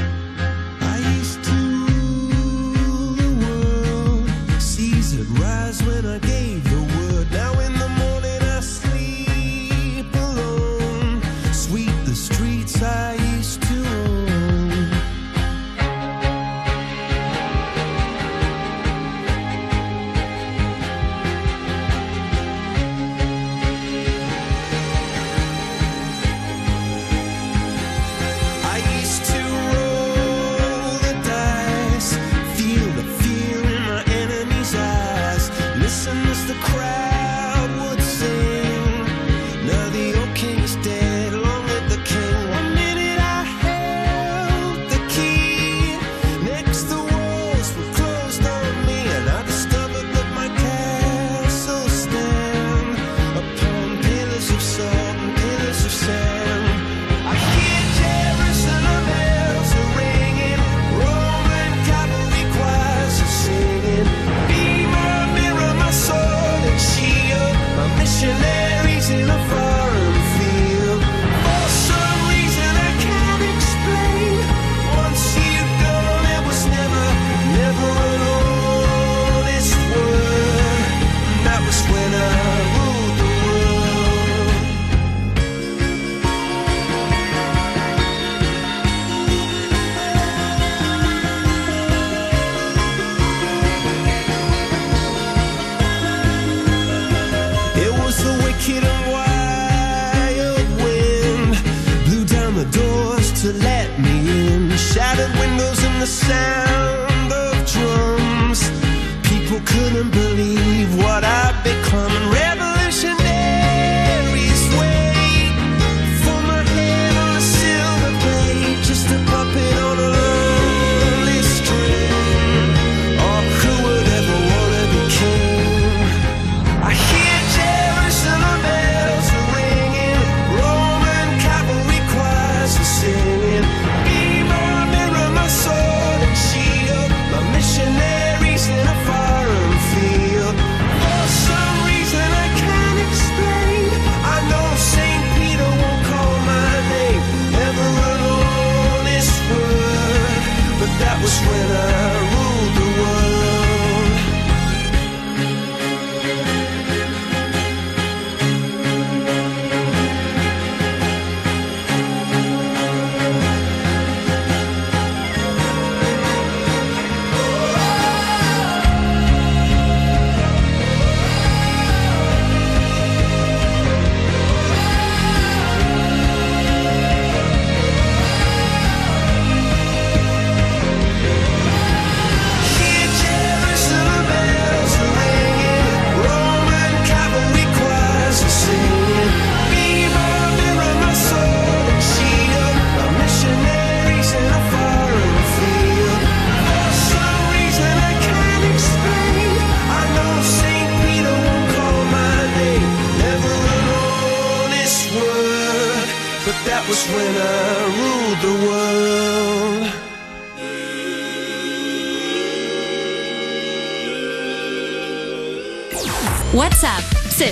sound. 106.27 106.56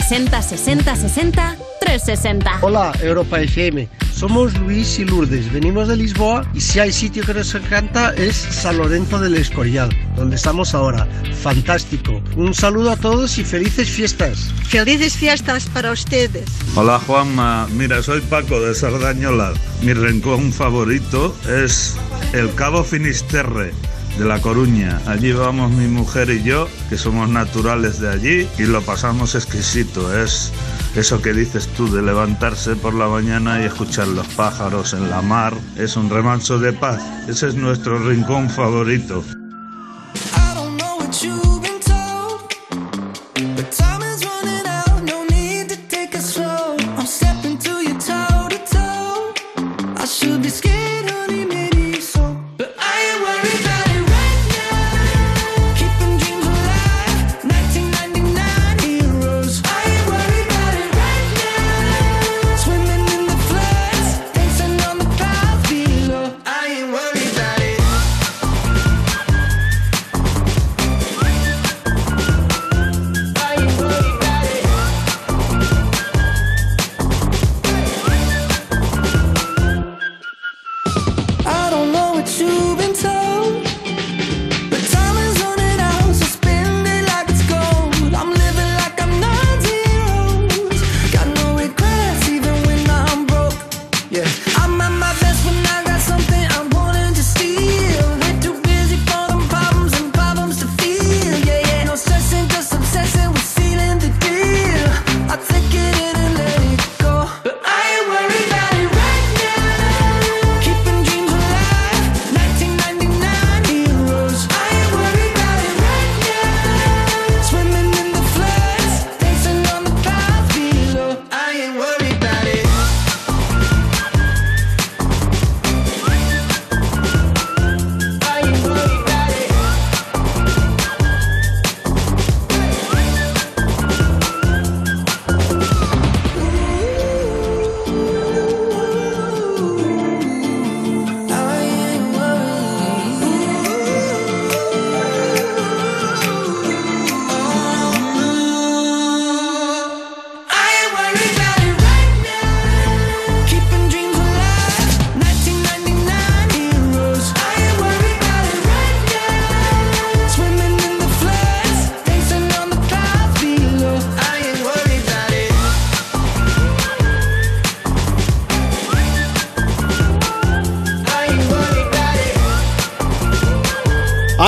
60 0.07 0.43
60 0.43 0.97
60 0.97 1.57
360. 1.81 2.59
Hola, 2.61 2.93
Europa 3.01 3.41
FM. 3.41 3.89
Somos 4.13 4.53
Luis 4.61 4.99
y 4.99 5.05
Lourdes, 5.07 5.51
venimos 5.51 5.89
de 5.89 5.97
Lisboa 5.97 6.47
y 6.53 6.61
si 6.61 6.79
hay 6.79 6.93
sitio 6.93 7.25
que 7.25 7.33
nos 7.33 7.55
encanta 7.55 8.13
es 8.15 8.37
San 8.37 8.77
Lorenzo 8.77 9.19
del 9.19 9.35
Escorial, 9.35 9.89
donde 10.15 10.37
estamos 10.37 10.75
ahora. 10.75 11.09
Fantástico. 11.43 12.23
Un 12.37 12.53
saludo 12.53 12.91
a 12.91 12.97
todos 12.97 13.39
y 13.39 13.45
felices 13.45 13.89
fiestas. 13.89 14.53
Felices 14.69 15.17
fiestas 15.17 15.67
para 15.71 15.91
ustedes. 15.91 16.45
Hola 16.75 16.99
Juanma, 16.99 17.67
mira, 17.73 18.03
soy 18.03 18.21
Paco 18.21 18.61
de 18.61 18.75
Sardañola. 18.75 19.55
Mi 19.81 19.95
rincón 19.95 20.53
favorito 20.53 21.35
es 21.49 21.97
el 22.35 22.55
Cabo 22.55 22.85
Finisterre 22.85 23.73
de 24.19 24.25
La 24.25 24.41
Coruña. 24.41 25.01
Allí 25.07 25.33
vamos 25.33 25.71
mi 25.73 25.89
mujer 25.89 26.31
y 26.31 26.43
yo, 26.43 26.69
que 26.89 26.97
somos 26.97 27.29
naturales 27.29 28.01
de 28.01 28.11
allí, 28.11 28.49
y 28.59 28.63
lo 28.65 28.83
pasamos 28.83 29.35
exquisito. 29.35 30.17
Es 30.17 30.53
eso 30.95 31.21
que 31.21 31.33
dices 31.33 31.69
tú 31.69 31.91
de 31.91 32.03
levantarse 32.03 32.77
por 32.77 32.95
la 32.95 33.09
mañana 33.09 33.61
y 33.61 33.65
escuchar 33.65 34.09
los 34.09 34.27
pájaros 34.29 34.93
en 34.95 35.11
la 35.11 35.23
mar. 35.23 35.55
Es 35.77 35.97
un 35.97 36.11
remanso 36.11 36.59
de 36.59 36.73
paz. 36.73 37.03
Ese 37.29 37.49
es 37.49 37.55
nuestro 37.55 37.99
rincón 37.99 38.49
favorito. 38.51 39.25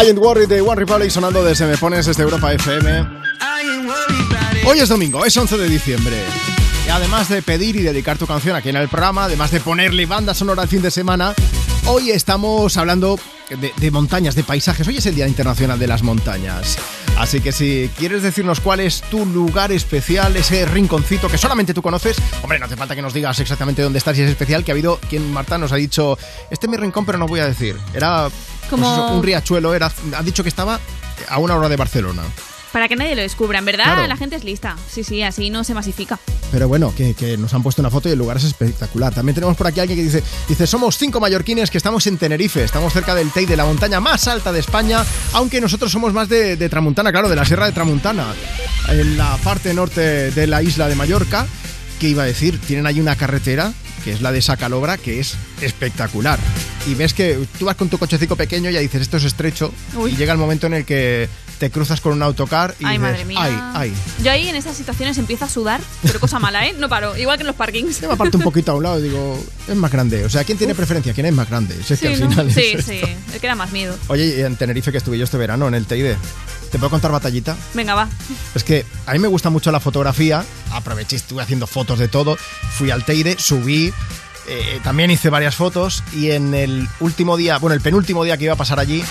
I 0.06 0.10
Ain't 0.10 0.20
Worried 0.20 0.48
de 0.48 0.60
One 0.60 0.76
Republic 0.76 1.10
sonando 1.10 1.42
desde 1.42 1.66
Me 1.66 1.76
Pones, 1.76 2.06
desde 2.06 2.22
Europa 2.22 2.52
FM. 2.52 3.08
Hoy 4.64 4.78
es 4.78 4.88
domingo, 4.88 5.24
es 5.24 5.36
11 5.36 5.58
de 5.58 5.68
diciembre. 5.68 6.16
Y 6.86 6.90
además 6.90 7.28
de 7.28 7.42
pedir 7.42 7.74
y 7.74 7.82
dedicar 7.82 8.16
tu 8.16 8.24
canción 8.24 8.54
aquí 8.54 8.68
en 8.68 8.76
el 8.76 8.88
programa, 8.88 9.24
además 9.24 9.50
de 9.50 9.58
ponerle 9.58 10.06
banda 10.06 10.32
sonora 10.32 10.62
al 10.62 10.68
fin 10.68 10.80
de 10.80 10.92
semana, 10.92 11.34
hoy 11.86 12.12
estamos 12.12 12.76
hablando 12.76 13.18
de, 13.50 13.72
de 13.76 13.90
montañas, 13.90 14.36
de 14.36 14.44
paisajes. 14.44 14.86
Hoy 14.86 14.98
es 14.98 15.06
el 15.06 15.16
Día 15.16 15.26
Internacional 15.26 15.76
de 15.76 15.88
las 15.88 16.04
Montañas. 16.04 16.78
Así 17.18 17.40
que 17.40 17.50
si 17.50 17.90
quieres 17.96 18.22
decirnos 18.22 18.60
cuál 18.60 18.80
es 18.80 19.00
tu 19.10 19.26
lugar 19.26 19.72
especial, 19.72 20.36
ese 20.36 20.66
rinconcito 20.66 21.28
que 21.28 21.38
solamente 21.38 21.74
tú 21.74 21.82
conoces, 21.82 22.16
hombre, 22.42 22.60
no 22.60 22.66
hace 22.66 22.76
falta 22.76 22.94
que 22.94 23.02
nos 23.02 23.14
digas 23.14 23.40
exactamente 23.40 23.82
dónde 23.82 23.98
estás 23.98 24.16
y 24.18 24.22
es 24.22 24.30
especial, 24.30 24.62
que 24.62 24.70
ha 24.70 24.74
habido 24.74 25.00
quien 25.08 25.32
Marta 25.32 25.58
nos 25.58 25.72
ha 25.72 25.76
dicho, 25.76 26.16
este 26.50 26.66
es 26.66 26.70
mi 26.70 26.76
rincón 26.76 27.06
pero 27.06 27.18
no 27.18 27.26
voy 27.26 27.40
a 27.40 27.46
decir. 27.46 27.76
Era 27.92 28.28
pues 28.70 28.82
eso, 28.82 29.08
un 29.12 29.22
riachuelo, 29.22 29.74
era, 29.74 29.92
ha 30.16 30.22
dicho 30.22 30.42
que 30.42 30.48
estaba 30.48 30.80
a 31.28 31.38
una 31.38 31.54
hora 31.56 31.68
de 31.68 31.76
Barcelona. 31.76 32.22
Para 32.72 32.88
que 32.88 32.96
nadie 32.96 33.14
lo 33.16 33.22
descubra, 33.22 33.58
en 33.58 33.64
verdad 33.64 33.84
Claro. 33.84 34.06
la 34.06 34.16
gente 34.18 34.36
es 34.36 34.44
lista. 34.44 34.76
Sí, 34.92 35.02
sí, 35.02 35.22
así 35.22 35.48
no 35.48 35.64
se 35.64 35.72
masifica. 35.72 36.18
Pero 36.52 36.68
bueno, 36.68 36.92
que, 36.94 37.14
que 37.14 37.38
nos 37.38 37.54
han 37.54 37.62
puesto 37.62 37.80
una 37.80 37.90
foto 37.90 38.08
y 38.10 38.12
el 38.12 38.18
lugar 38.18 38.36
es 38.36 38.44
espectacular. 38.44 39.14
También 39.14 39.34
tenemos 39.34 39.56
por 39.56 39.66
aquí 39.66 39.80
alguien 39.80 39.98
que 39.98 40.04
dice, 40.04 40.22
dice, 40.46 40.66
somos 40.66 40.98
cinco 40.98 41.18
mallorquines 41.18 41.70
que 41.70 41.78
estamos 41.78 42.06
en 42.06 42.18
Tenerife, 42.18 42.62
estamos 42.64 42.92
cerca 42.92 43.14
del 43.14 43.30
Teide, 43.30 43.56
la 43.56 43.64
montaña 43.64 43.98
más 44.00 44.28
alta 44.28 44.52
de 44.52 44.60
España, 44.60 45.02
aunque 45.32 45.58
nosotros 45.60 45.90
somos 45.90 46.12
más 46.12 46.28
de, 46.28 46.56
de 46.56 46.68
Tramuntana, 46.68 47.12
claro, 47.12 47.30
de 47.30 47.36
la 47.36 47.46
Sierra 47.46 47.64
de 47.66 47.72
Tramuntana, 47.72 48.26
en 48.90 49.16
la 49.16 49.38
parte 49.38 49.72
norte 49.72 50.30
de 50.32 50.46
la 50.46 50.62
isla 50.62 50.86
de 50.88 50.96
Mallorca, 50.96 51.46
que 51.98 52.08
iba 52.08 52.24
a 52.24 52.26
decir, 52.26 52.60
tienen 52.60 52.84
ahí 52.86 53.00
una 53.00 53.16
carretera, 53.16 53.72
que 54.04 54.12
es 54.12 54.20
la 54.20 54.32
de 54.32 54.42
Sacalobra, 54.42 54.98
que 54.98 55.18
es 55.18 55.34
espectacular. 55.62 56.38
Y 56.86 56.94
ves 56.94 57.14
que 57.14 57.38
tú 57.58 57.64
vas 57.64 57.74
con 57.76 57.88
tu 57.88 57.98
cochecito 57.98 58.36
pequeño 58.36 58.70
y 58.70 58.74
ya 58.74 58.80
dices, 58.80 59.02
esto 59.02 59.16
es 59.16 59.24
estrecho, 59.24 59.72
Uy. 59.96 60.12
y 60.12 60.16
llega 60.16 60.32
el 60.32 60.38
momento 60.38 60.66
en 60.68 60.74
el 60.74 60.84
que 60.84 61.28
te 61.58 61.70
cruzas 61.70 62.00
con 62.00 62.12
un 62.12 62.22
autocar 62.22 62.74
y 62.78 62.84
Ay, 62.84 62.98
dices, 62.98 63.12
madre 63.12 63.24
mía. 63.24 63.38
ay, 63.42 63.58
ay. 63.74 63.92
Yo 64.22 64.30
ahí 64.30 64.46
en 64.48 64.54
esas 64.56 64.76
situaciones 64.76 65.18
empiezo 65.18 65.46
a 65.46 65.48
sudar, 65.48 65.80
pero 66.02 66.20
cosa 66.20 66.38
mala, 66.38 66.64
¿eh? 66.66 66.74
No 66.78 66.88
paro. 66.88 67.16
Igual 67.16 67.38
que 67.38 67.42
en 67.42 67.46
los 67.48 67.56
parkings. 67.56 68.00
Yo 68.00 68.08
me 68.08 68.14
aparto 68.14 68.38
un 68.38 68.44
poquito 68.50 68.72
a 68.72 68.74
un 68.76 68.82
lado 68.84 69.00
y 69.00 69.02
digo, 69.02 69.42
es 69.66 69.74
más 69.74 69.90
grande. 69.90 70.24
O 70.24 70.28
sea, 70.30 70.44
¿quién 70.44 70.58
tiene 70.58 70.74
preferencia? 70.74 71.12
¿Quién 71.12 71.26
es 71.26 71.32
más 71.32 71.48
grande? 71.48 71.74
Si 71.84 71.94
es 71.94 72.00
que 72.00 72.08
Sí, 72.08 72.14
al 72.14 72.20
¿no? 72.20 72.30
final 72.30 72.48
es 72.48 72.54
sí, 72.54 72.60
esto. 72.74 72.92
sí. 72.92 73.00
El 73.34 73.40
que 73.40 73.46
da 73.46 73.54
más 73.56 73.72
miedo. 73.72 73.96
Oye, 74.08 74.36
y 74.38 74.40
en 74.42 74.54
Tenerife 74.56 74.92
que 74.92 74.98
estuve 74.98 75.18
yo 75.18 75.24
este 75.24 75.38
verano, 75.38 75.66
en 75.66 75.74
el 75.74 75.86
Teide, 75.86 76.16
¿te 76.70 76.78
puedo 76.78 76.90
contar 76.90 77.10
batallita? 77.10 77.56
Venga, 77.74 77.94
va. 77.94 78.08
Es 78.54 78.62
que 78.62 78.84
a 79.06 79.12
mí 79.14 79.18
me 79.18 79.28
gusta 79.28 79.50
mucho 79.50 79.72
la 79.72 79.80
fotografía, 79.80 80.44
aproveché, 80.70 81.16
estuve 81.16 81.42
haciendo 81.42 81.66
fotos 81.66 81.98
de 81.98 82.08
todo, 82.08 82.36
fui 82.76 82.90
al 82.90 83.04
Teide, 83.04 83.36
subí, 83.38 83.92
eh, 84.48 84.80
también 84.82 85.10
hice 85.10 85.30
varias 85.30 85.54
fotos 85.54 86.02
y 86.12 86.30
en 86.30 86.54
el 86.54 86.88
último 87.00 87.36
día, 87.36 87.58
bueno, 87.58 87.74
el 87.74 87.80
penúltimo 87.80 88.24
día 88.24 88.36
que 88.36 88.44
iba 88.44 88.54
a 88.54 88.56
pasar 88.56 88.78
allí, 88.78 89.02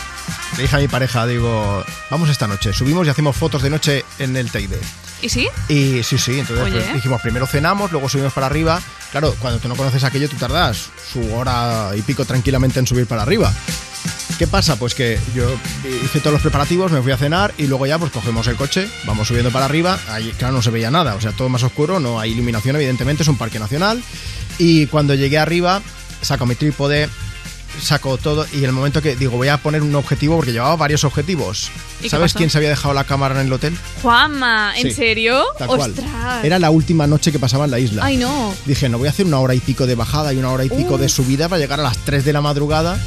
le 0.55 0.61
dije 0.61 0.75
a 0.75 0.79
mi 0.79 0.87
pareja, 0.87 1.25
digo, 1.27 1.83
vamos 2.09 2.29
esta 2.29 2.47
noche, 2.47 2.73
subimos 2.73 3.05
y 3.07 3.09
hacemos 3.09 3.35
fotos 3.35 3.61
de 3.61 3.69
noche 3.69 4.05
en 4.19 4.37
el 4.37 4.51
Teide. 4.51 4.79
¿Y 5.21 5.29
sí? 5.29 5.47
Y 5.69 6.03
sí, 6.03 6.17
sí, 6.17 6.39
entonces 6.39 6.71
pues, 6.71 6.93
dijimos, 6.93 7.21
primero 7.21 7.47
cenamos, 7.47 7.91
luego 7.91 8.09
subimos 8.09 8.33
para 8.33 8.47
arriba. 8.47 8.81
Claro, 9.11 9.35
cuando 9.39 9.59
tú 9.59 9.67
no 9.67 9.75
conoces 9.75 10.03
aquello, 10.03 10.29
tú 10.29 10.35
tardas 10.35 10.89
su 11.11 11.33
hora 11.33 11.91
y 11.95 12.01
pico 12.01 12.25
tranquilamente 12.25 12.79
en 12.79 12.87
subir 12.87 13.07
para 13.07 13.21
arriba. 13.21 13.51
¿Qué 14.37 14.47
pasa? 14.47 14.75
Pues 14.75 14.93
que 14.93 15.17
yo 15.33 15.49
hice 16.03 16.19
todos 16.19 16.33
los 16.33 16.41
preparativos, 16.41 16.91
me 16.91 17.01
fui 17.01 17.13
a 17.13 17.17
cenar 17.17 17.53
y 17.57 17.67
luego 17.67 17.85
ya 17.85 17.97
pues 17.97 18.11
cogemos 18.11 18.45
el 18.47 18.57
coche, 18.57 18.89
vamos 19.05 19.29
subiendo 19.29 19.49
para 19.49 19.63
arriba. 19.63 19.97
Ahí, 20.09 20.33
claro, 20.37 20.55
no 20.55 20.61
se 20.61 20.71
veía 20.71 20.91
nada, 20.91 21.15
o 21.15 21.21
sea, 21.21 21.31
todo 21.31 21.47
más 21.47 21.63
oscuro, 21.63 22.01
no 22.01 22.19
hay 22.19 22.31
iluminación, 22.31 22.75
evidentemente, 22.75 23.23
es 23.23 23.29
un 23.29 23.37
parque 23.37 23.59
nacional. 23.59 24.03
Y 24.57 24.87
cuando 24.87 25.13
llegué 25.15 25.37
arriba, 25.37 25.81
saco 26.21 26.45
mi 26.45 26.55
trípode, 26.55 27.09
saco 27.81 28.17
todo 28.17 28.45
y 28.53 28.59
en 28.59 28.65
el 28.65 28.71
momento 28.71 29.01
que 29.01 29.15
digo, 29.17 29.35
voy 29.37 29.49
a 29.49 29.57
poner 29.57 29.81
un 29.81 29.93
objetivo, 29.95 30.37
porque 30.37 30.53
llevaba 30.53 30.75
varios 30.77 31.03
objetivos. 31.03 31.69
¿Y 31.99 32.03
qué 32.03 32.09
¿Sabes 32.09 32.33
quién 32.33 32.49
se 32.49 32.57
había 32.57 32.69
dejado 32.69 32.93
la 32.93 33.03
cámara 33.03 33.39
en 33.41 33.47
el 33.47 33.53
hotel? 33.53 33.77
Juanma, 34.01 34.73
¿en 34.77 34.83
Sí, 34.83 34.91
serio? 34.91 35.43
Tal 35.59 35.67
cual. 35.67 35.91
¡Ostras! 35.91 36.45
Era 36.45 36.57
la 36.59 36.69
última 36.69 37.05
noche 37.07 37.31
que 37.31 37.39
pasaba 37.39 37.65
en 37.65 37.71
la 37.71 37.79
isla. 37.79 38.05
Ay, 38.05 38.17
no. 38.17 38.53
Dije, 38.65 38.87
no 38.87 38.97
voy 38.97 39.07
a 39.07 39.11
hacer 39.11 39.25
una 39.25 39.39
hora 39.39 39.53
y 39.55 39.59
pico 39.59 39.85
de 39.85 39.95
bajada 39.95 40.33
y 40.33 40.37
una 40.37 40.51
hora 40.51 40.63
y 40.63 40.69
pico 40.69 40.95
Uh. 40.95 40.97
de 40.97 41.09
subida 41.09 41.49
para 41.49 41.59
llegar 41.59 41.79
a 41.79 41.83
las 41.83 41.97
3 41.97 42.23
de 42.23 42.31
la 42.33 42.41
madrugada. 42.41 42.97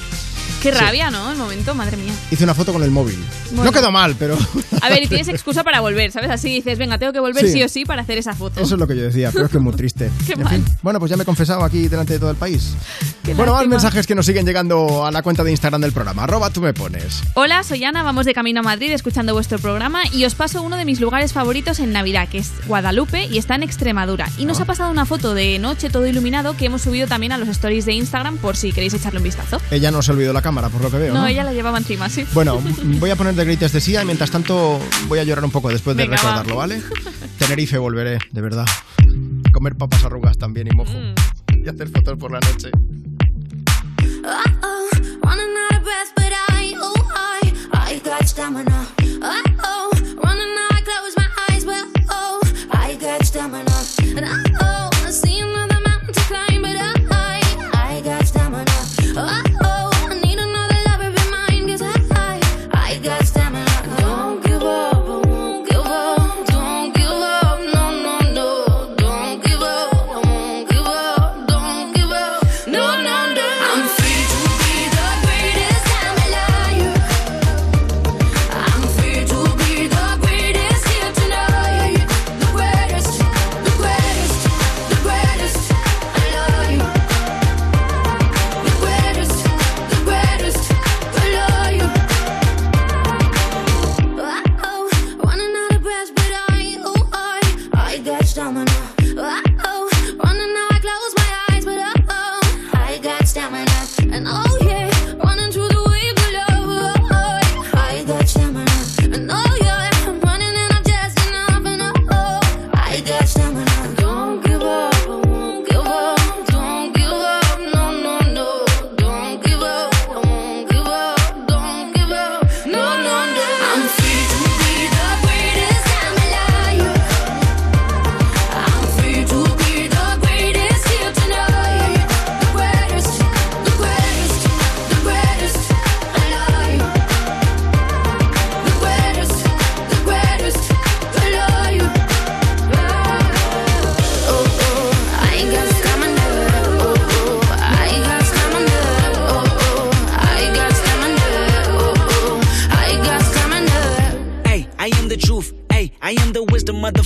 Qué 0.62 0.72
rabia, 0.72 1.10
¿no? 1.10 1.30
El 1.30 1.38
momento, 1.38 1.74
madre 1.74 1.96
mía. 1.96 2.12
Hice 2.32 2.42
una 2.44 2.52
foto 2.54 2.72
con 2.72 2.82
el 2.82 2.90
móvil. 2.90 3.16
Bueno. 3.50 3.64
No 3.64 3.72
quedó 3.72 3.92
mal, 3.92 4.16
pero 4.18 4.36
A 4.82 4.88
ver, 4.88 5.04
y 5.04 5.06
tienes 5.06 5.28
excusa 5.28 5.62
para 5.62 5.80
volver, 5.80 6.10
¿sabes? 6.10 6.30
Así 6.30 6.48
dices, 6.48 6.76
venga, 6.78 6.98
tengo 6.98 7.12
que 7.12 7.20
volver 7.20 7.46
Sí. 7.46 7.52
sí, 7.52 7.62
o 7.62 7.68
sí 7.68 7.84
para 7.84 8.02
hacer 8.02 8.18
esa 8.18 8.34
foto. 8.34 8.60
eso 8.60 8.74
es 8.74 8.80
lo 8.80 8.86
que 8.88 8.96
yo 8.96 9.02
decía, 9.02 9.30
pero 9.32 9.44
es 9.46 9.50
que 9.52 9.56
es 9.58 9.62
muy 9.62 9.72
triste. 9.74 10.10
Qué 10.26 10.32
En 10.32 10.42
mal. 10.42 10.52
fin, 10.54 10.64
bueno, 10.82 10.98
pues 10.98 11.10
ya 11.10 11.16
me 11.16 11.22
he 11.22 11.26
confesado 11.26 11.62
aquí 11.62 11.86
delante 11.88 12.14
de 12.14 12.18
todo 12.18 12.30
el 12.30 12.36
país. 12.36 12.74
Qué 13.22 13.34
bueno, 13.34 13.52
más 13.54 13.66
mensajes 13.68 14.06
que 14.06 14.14
nos 14.16 14.26
siguen 14.26 14.46
llegando 14.46 15.04
a 15.06 15.10
la 15.12 15.22
cuenta 15.22 15.44
de 15.44 15.50
Instagram 15.52 15.80
del 15.80 15.92
programa. 15.92 16.24
Arroba 16.24 16.50
tú 16.50 16.60
me 16.60 16.74
pones. 16.74 17.22
Hola, 17.34 17.62
soy 17.62 17.84
Ana, 17.84 18.02
vamos 18.02 18.26
de 18.26 18.34
camino 18.34 18.60
a 18.60 18.62
Madrid 18.64 18.90
escuchando 18.90 19.34
vuestro 19.34 19.58
programa 19.58 20.00
y 20.12 20.24
os 20.24 20.34
paso 20.34 20.62
uno 20.62 20.76
de 20.76 20.84
mis 20.84 20.98
lugares 21.00 21.32
favoritos 21.32 21.78
en 21.78 21.92
Navidad, 21.92 22.28
que 22.28 22.38
es 22.38 22.50
Guadalupe 22.66 23.26
y 23.26 23.38
está 23.38 23.54
en 23.54 23.62
Extremadura. 23.62 24.28
Y 24.38 24.42
Ah. 24.44 24.46
nos 24.46 24.60
ha 24.60 24.64
pasado 24.64 24.90
una 24.90 25.04
foto 25.04 25.34
de 25.34 25.58
noche 25.58 25.88
todo 25.90 26.06
iluminado 26.06 26.56
que 26.56 26.66
hemos 26.66 26.82
subido 26.82 27.06
también 27.06 27.32
a 27.32 27.38
los 27.38 27.48
stories 27.48 27.84
de 27.86 27.92
Instagram 27.92 28.38
por 28.38 28.56
si 28.56 28.72
queréis 28.72 28.94
echarle 28.94 29.18
un 29.18 29.24
vistazo. 29.24 29.60
Ella 29.70 29.90
no 29.90 30.02
se 30.02 30.10
olvidó 30.12 30.32
la 30.32 30.42
cámara, 30.48 30.70
por 30.70 30.80
lo 30.80 30.90
que 30.90 30.96
veo. 30.96 31.12
No, 31.12 31.20
¿no? 31.20 31.26
ella 31.26 31.44
la 31.44 31.52
llevaba 31.52 31.76
encima, 31.76 32.08
sí. 32.08 32.24
Bueno, 32.32 32.58
voy 33.00 33.10
a 33.10 33.16
poner 33.16 33.34
de 33.34 33.44
Greatest 33.44 33.74
de 33.74 33.82
Sia 33.82 34.00
y 34.00 34.06
mientras 34.06 34.30
tanto 34.30 34.80
voy 35.06 35.18
a 35.18 35.24
llorar 35.24 35.44
un 35.44 35.50
poco 35.50 35.68
después 35.68 35.94
de 35.94 36.04
Venga, 36.04 36.16
va. 36.16 36.22
recordarlo, 36.22 36.56
¿vale? 36.56 36.80
Tenerife 37.38 37.76
volveré, 37.76 38.18
de 38.32 38.40
verdad. 38.40 38.64
Comer 39.52 39.76
papas 39.76 40.04
arrugas 40.04 40.38
también 40.38 40.68
y 40.68 40.70
mojo. 40.70 40.92
Mm. 40.92 41.66
Y 41.66 41.68
hacer 41.68 41.90
fotos 41.90 42.16
por 42.16 42.32
la 42.32 42.40
noche. 42.40 42.70
Running 54.18 54.24
out 54.24 54.62
of 54.62 54.67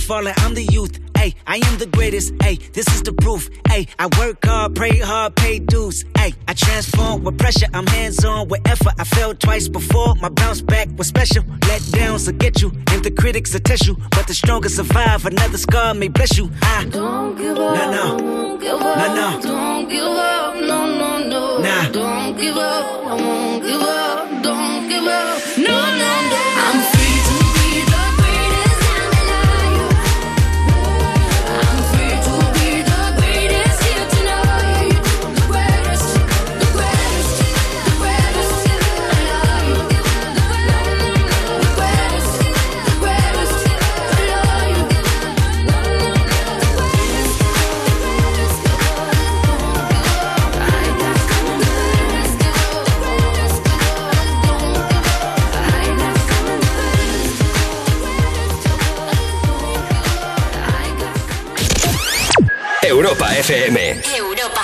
fallen. 0.03 0.33
I'm 0.37 0.53
the 0.53 0.63
youth. 0.63 0.97
Hey, 0.97 1.03
Hey, 1.23 1.35
I 1.47 1.55
am 1.67 1.77
the 1.77 1.85
greatest. 1.85 2.33
Hey, 2.41 2.55
this 2.73 2.85
is 2.93 3.01
the 3.01 3.13
proof. 3.13 3.49
Hey, 3.69 3.87
I 3.97 4.09
work 4.19 4.43
hard, 4.45 4.75
pray 4.75 4.97
hard, 4.97 5.37
pay 5.37 5.57
dues. 5.59 6.03
Hey, 6.17 6.33
I 6.49 6.53
transform 6.53 7.23
with 7.23 7.37
pressure. 7.37 7.67
I'm 7.73 7.87
hands 7.87 8.25
on 8.25 8.49
with 8.49 8.59
effort. 8.67 8.91
I 8.99 9.05
failed 9.05 9.39
twice 9.39 9.69
before. 9.69 10.15
My 10.15 10.27
bounce 10.27 10.59
back 10.59 10.89
was 10.97 11.07
special. 11.07 11.45
Let 11.69 11.81
downs 11.91 12.27
will 12.27 12.33
get 12.37 12.61
you, 12.61 12.73
and 12.91 13.01
the 13.05 13.11
critics 13.11 13.53
will 13.53 13.61
test 13.61 13.87
you. 13.87 13.95
But 14.11 14.27
the 14.27 14.33
strongest 14.33 14.75
survive. 14.75 15.25
Another 15.25 15.57
scar 15.57 15.93
may 15.93 16.09
bless 16.09 16.37
you. 16.37 16.51
I 16.61 16.83
Don't 16.91 17.37
give 17.37 17.57
up. 17.57 17.75
No, 17.77 17.91
no. 17.91 18.17
Don't 18.17 18.59
give 18.59 18.79
No, 18.81 18.89
up. 18.91 19.15
no. 19.15 19.41
Don't 19.41 19.89
give 19.89 20.03
up. 20.03 20.55
No, 20.55 20.97
no, 20.99 21.29
no. 21.29 21.57
Nah. 21.59 21.89
Don't 21.89 22.37
give 22.37 22.57
up. 22.57 23.05
I 23.11 23.13
won't 23.15 23.63
give 23.63 23.81
up. 23.81 24.43
Don't 24.43 24.89
give 24.89 25.03
up. 25.07 25.57
No, 25.57 25.77
no, 26.01 26.11
no. 26.31 26.52
Europa 62.97 63.35
FM. 63.35 64.01
Europa. 64.15 64.61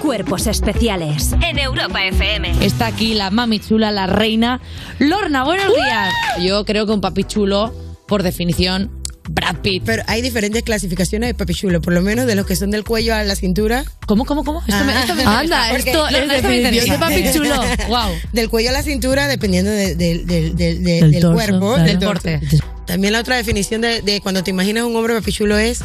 Cuerpos 0.00 0.48
especiales 0.48 1.30
en 1.40 1.60
Europa 1.60 2.04
FM. 2.04 2.64
Está 2.66 2.86
aquí 2.86 3.14
la 3.14 3.30
mami 3.30 3.60
chula, 3.60 3.92
la 3.92 4.08
reina. 4.08 4.60
Lorna, 4.98 5.44
buenos 5.44 5.68
días. 5.72 6.12
Yo 6.40 6.64
creo 6.64 6.84
que 6.86 6.92
un 6.92 7.00
papi 7.00 7.22
chulo, 7.22 7.72
por 8.08 8.24
definición, 8.24 8.90
Brad 9.28 9.58
Pitt. 9.62 9.84
Pero 9.86 10.02
hay 10.08 10.20
diferentes 10.20 10.64
clasificaciones 10.64 11.28
de 11.28 11.34
papi 11.34 11.54
chulo, 11.54 11.80
por 11.80 11.92
lo 11.92 12.02
menos 12.02 12.26
de 12.26 12.34
los 12.34 12.44
que 12.44 12.56
son 12.56 12.72
del 12.72 12.82
cuello 12.82 13.14
a 13.14 13.22
la 13.22 13.36
cintura. 13.36 13.84
¿Cómo, 14.06 14.24
cómo, 14.24 14.42
cómo? 14.42 14.64
Esto 14.66 14.84
me- 14.84 14.98
esto 15.00 15.14
me 15.14 15.22
Ah, 15.24 15.44
interesa. 15.44 15.68
porque- 15.70 15.90
Esto 15.92 16.08
esto 16.08 16.48
me 16.48 16.56
interesa. 16.56 16.98
papi 16.98 17.24
chulo. 17.32 17.54
Wow. 17.88 18.10
Del 18.32 18.48
cuello 18.50 18.70
a 18.70 18.72
la 18.72 18.82
cintura, 18.82 19.28
dependiendo 19.28 19.70
de- 19.70 19.94
de- 19.94 20.24
de- 20.24 20.50
de- 20.50 20.74
de- 20.74 21.00
Del 21.02 21.10
del 21.12 21.20
torso, 21.20 21.34
cuerpo, 21.34 21.74
claro. 21.74 21.84
del. 21.84 21.98
Porte. 22.00 22.40
También 22.84 23.12
la 23.12 23.20
otra 23.20 23.36
definición 23.36 23.80
de, 23.80 24.02
de 24.02 24.20
cuando 24.20 24.42
te 24.42 24.50
imaginas 24.50 24.82
un 24.84 24.96
hombre 24.96 25.14
papi 25.14 25.30
chulo 25.32 25.56
es 25.56 25.78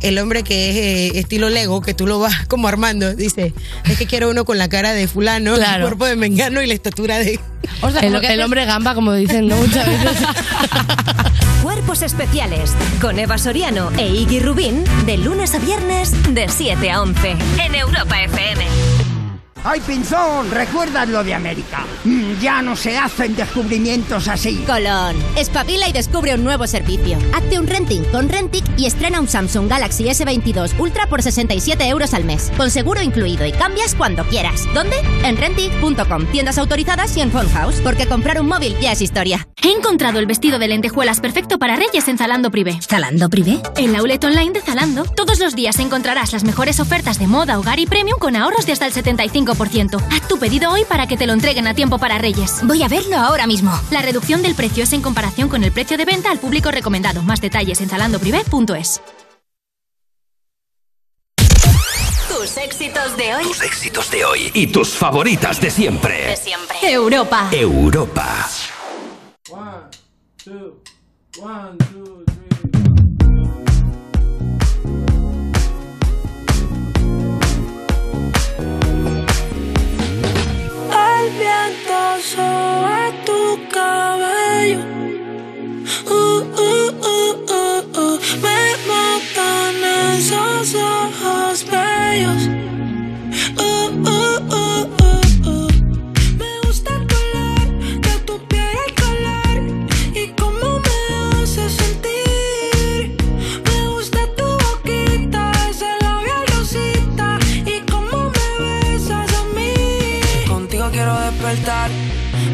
el 0.00 0.18
hombre 0.18 0.42
que 0.42 0.70
es 0.70 0.76
eh, 0.76 1.18
estilo 1.18 1.48
Lego, 1.50 1.80
que 1.80 1.94
tú 1.94 2.06
lo 2.06 2.18
vas 2.18 2.44
como 2.48 2.68
armando. 2.68 3.14
Dice, 3.14 3.52
es 3.84 3.98
que 3.98 4.06
quiero 4.06 4.30
uno 4.30 4.44
con 4.44 4.58
la 4.58 4.68
cara 4.68 4.92
de 4.92 5.08
fulano, 5.08 5.56
el 5.56 5.80
cuerpo 5.80 6.06
de 6.06 6.16
mengano 6.16 6.62
y 6.62 6.66
la 6.66 6.74
estatura 6.74 7.18
de... 7.18 7.40
el, 8.02 8.24
el 8.24 8.42
hombre 8.42 8.64
gamba, 8.64 8.94
como 8.94 9.12
dicen, 9.12 9.48
¿no? 9.48 9.56
Muchas 9.56 9.86
veces. 9.86 10.26
Cuerpos 11.62 12.00
especiales 12.00 12.74
con 13.02 13.18
Eva 13.18 13.36
Soriano 13.36 13.90
e 13.98 14.08
Iggy 14.08 14.40
Rubín 14.40 14.82
de 15.04 15.18
lunes 15.18 15.54
a 15.54 15.58
viernes 15.58 16.12
de 16.34 16.48
7 16.48 16.90
a 16.90 17.02
11 17.02 17.36
en 17.66 17.74
Europa 17.74 18.22
FM. 18.22 18.99
¡Ay, 19.62 19.80
Pinzón! 19.80 20.50
¿Recuerdas 20.50 21.06
lo 21.08 21.22
de 21.22 21.34
América? 21.34 21.84
Mm, 22.04 22.40
ya 22.40 22.62
no 22.62 22.74
se 22.74 22.96
hacen 22.96 23.36
descubrimientos 23.36 24.26
así. 24.26 24.56
Colón, 24.66 25.16
espabila 25.36 25.86
y 25.86 25.92
descubre 25.92 26.34
un 26.34 26.44
nuevo 26.44 26.66
servicio. 26.66 27.18
Hazte 27.34 27.58
un 27.58 27.66
renting 27.66 28.02
con 28.04 28.30
Rentic 28.30 28.64
y 28.78 28.86
estrena 28.86 29.20
un 29.20 29.28
Samsung 29.28 29.68
Galaxy 29.68 30.04
S22 30.04 30.78
Ultra 30.78 31.06
por 31.08 31.22
67 31.22 31.86
euros 31.88 32.14
al 32.14 32.24
mes, 32.24 32.50
con 32.56 32.70
seguro 32.70 33.02
incluido 33.02 33.44
y 33.44 33.52
cambias 33.52 33.94
cuando 33.94 34.24
quieras. 34.24 34.62
¿Dónde? 34.72 34.96
En 35.24 35.36
Rentic.com, 35.36 36.24
tiendas 36.32 36.56
autorizadas 36.56 37.14
y 37.18 37.20
en 37.20 37.30
Phone 37.30 37.50
House, 37.50 37.82
porque 37.84 38.06
comprar 38.06 38.40
un 38.40 38.48
móvil 38.48 38.74
ya 38.80 38.92
es 38.92 39.02
historia. 39.02 39.46
He 39.62 39.72
encontrado 39.72 40.20
el 40.20 40.26
vestido 40.26 40.58
de 40.58 40.68
lentejuelas 40.68 41.20
perfecto 41.20 41.58
para 41.58 41.76
Reyes 41.76 42.08
en 42.08 42.16
Zalando 42.16 42.50
Privé. 42.50 42.78
¿Zalando 42.80 43.28
Privé? 43.28 43.60
En 43.76 43.92
la 43.92 43.98
outlet 43.98 44.24
online 44.24 44.52
de 44.52 44.62
Zalando, 44.62 45.04
todos 45.04 45.38
los 45.38 45.54
días 45.54 45.78
encontrarás 45.80 46.32
las 46.32 46.44
mejores 46.44 46.80
ofertas 46.80 47.18
de 47.18 47.26
moda, 47.26 47.58
hogar 47.58 47.78
y 47.78 47.84
premium 47.84 48.18
con 48.18 48.36
ahorros 48.36 48.64
de 48.64 48.72
hasta 48.72 48.86
el 48.86 48.94
75%. 48.94 49.49
Haz 50.10 50.28
tu 50.28 50.38
pedido 50.38 50.70
hoy 50.70 50.84
para 50.84 51.06
que 51.06 51.16
te 51.16 51.26
lo 51.26 51.32
entreguen 51.32 51.66
a 51.66 51.74
tiempo 51.74 51.98
para 51.98 52.18
Reyes. 52.18 52.60
Voy 52.62 52.82
a 52.82 52.88
verlo 52.88 53.16
ahora 53.16 53.46
mismo. 53.46 53.72
La 53.90 54.02
reducción 54.02 54.42
del 54.42 54.54
precio 54.54 54.84
es 54.84 54.92
en 54.92 55.02
comparación 55.02 55.48
con 55.48 55.64
el 55.64 55.72
precio 55.72 55.96
de 55.96 56.04
venta 56.04 56.30
al 56.30 56.38
público 56.38 56.70
recomendado. 56.70 57.22
Más 57.22 57.40
detalles 57.40 57.80
en 57.80 57.88
zalandoprivé.es. 57.88 59.00
Tus 62.28 62.56
éxitos 62.56 63.16
de 63.16 63.34
hoy. 63.34 63.44
Tus 63.44 63.62
éxitos 63.62 64.10
de 64.10 64.24
hoy 64.24 64.50
y 64.54 64.66
tus 64.68 64.90
favoritas 64.90 65.60
de 65.60 65.70
siempre. 65.70 66.26
De 66.26 66.36
siempre. 66.36 66.76
Europa. 66.82 67.48
Europa. 67.52 68.48
El 70.46 70.80
viento 82.20 82.22
sobre 82.22 83.12
tu 83.24 83.58
cabello. 83.68 84.80
Uh, 86.06 86.42
uh, 86.56 86.90
uh, 87.00 87.34
uh, 87.48 87.98
uh. 87.98 88.20
Me 88.42 88.76
matan 88.86 89.74
esos 90.16 90.74
ojos 90.74 91.64
bellos. 91.64 92.60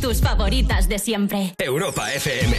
Tus 0.00 0.20
favoritas 0.20 0.88
de 0.88 0.98
siempre. 0.98 1.54
Europa 1.58 2.12
FM. 2.12 2.56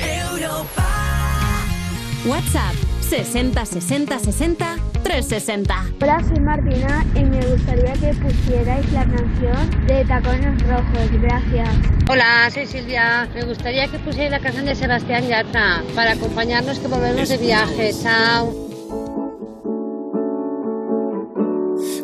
WhatsApp 2.26 2.76
60 3.10 3.66
60 3.66 4.20
60 4.20 4.76
360. 5.04 5.86
Hola, 6.02 6.24
soy 6.28 6.40
Martina 6.42 7.06
y 7.16 7.24
me 7.24 7.46
gustaría 7.48 7.94
que 7.94 8.14
pusierais 8.20 8.92
la 8.92 9.06
canción 9.06 9.88
de 9.88 10.06
Tacones 10.06 10.62
Rojos. 10.68 11.22
Gracias. 11.22 11.70
Hola, 12.10 12.50
soy 12.54 12.68
Silvia. 12.68 13.28
Me 13.34 13.46
gustaría 13.46 13.88
que 13.88 13.98
pusierais 14.00 14.32
la 14.32 14.40
canción 14.40 14.66
de 14.66 14.76
Sebastián 14.76 15.28
Yatra 15.28 15.84
para 15.96 16.12
acompañarnos 16.12 16.78
que 16.80 16.88
volvemos 16.88 17.30
de 17.30 17.38
viaje. 17.38 17.92
Chao. 18.04 18.69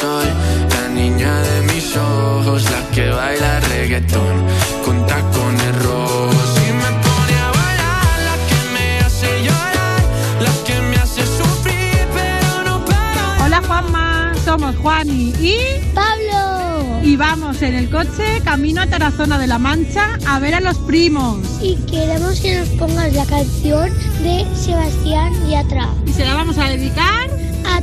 sol, 0.00 0.28
la 0.70 0.88
niña 0.88 1.32
de 1.40 1.62
mis 1.72 1.96
ojos, 1.96 2.64
la 2.64 2.90
que 2.94 3.08
baila 3.08 3.60
reggaetón 3.60 4.36
con 4.84 5.06
tacones 5.06 5.82
rojos. 5.84 6.48
Y 6.66 6.72
me 6.82 6.90
pone 7.04 7.34
a 7.46 7.48
volar, 7.58 8.16
la 8.28 8.36
que 8.48 8.60
me 8.74 8.98
hace 9.00 9.28
llorar, 9.46 10.00
la 10.46 10.54
que 10.66 10.80
me 10.88 10.96
hace 10.96 11.22
sufrir, 11.38 11.98
pero 12.14 12.64
no 12.64 12.84
para. 12.84 13.44
Hola 13.44 13.62
Juanma, 13.66 14.34
somos 14.44 14.76
Juani 14.76 15.32
y 15.40 15.56
Pablo. 15.94 17.00
Y 17.02 17.16
vamos 17.16 17.62
en 17.62 17.74
el 17.74 17.88
coche 17.88 18.40
camino 18.44 18.82
a 18.82 18.86
Tarazona 18.86 19.38
de 19.38 19.46
la 19.46 19.58
Mancha 19.58 20.18
a 20.26 20.38
ver 20.40 20.54
a 20.54 20.60
los 20.60 20.76
primos. 20.78 21.38
Y 21.62 21.76
queremos 21.90 22.40
que 22.40 22.58
nos 22.58 22.68
pongas 22.70 23.12
la 23.14 23.24
canción 23.24 23.90
de 24.22 24.44
Sebastián 24.56 25.32
Yatra. 25.48 25.88
Y 26.06 26.12
se 26.12 26.24
la 26.24 26.34
vamos 26.34 26.58
a 26.58 26.64
dedicar 26.64 27.25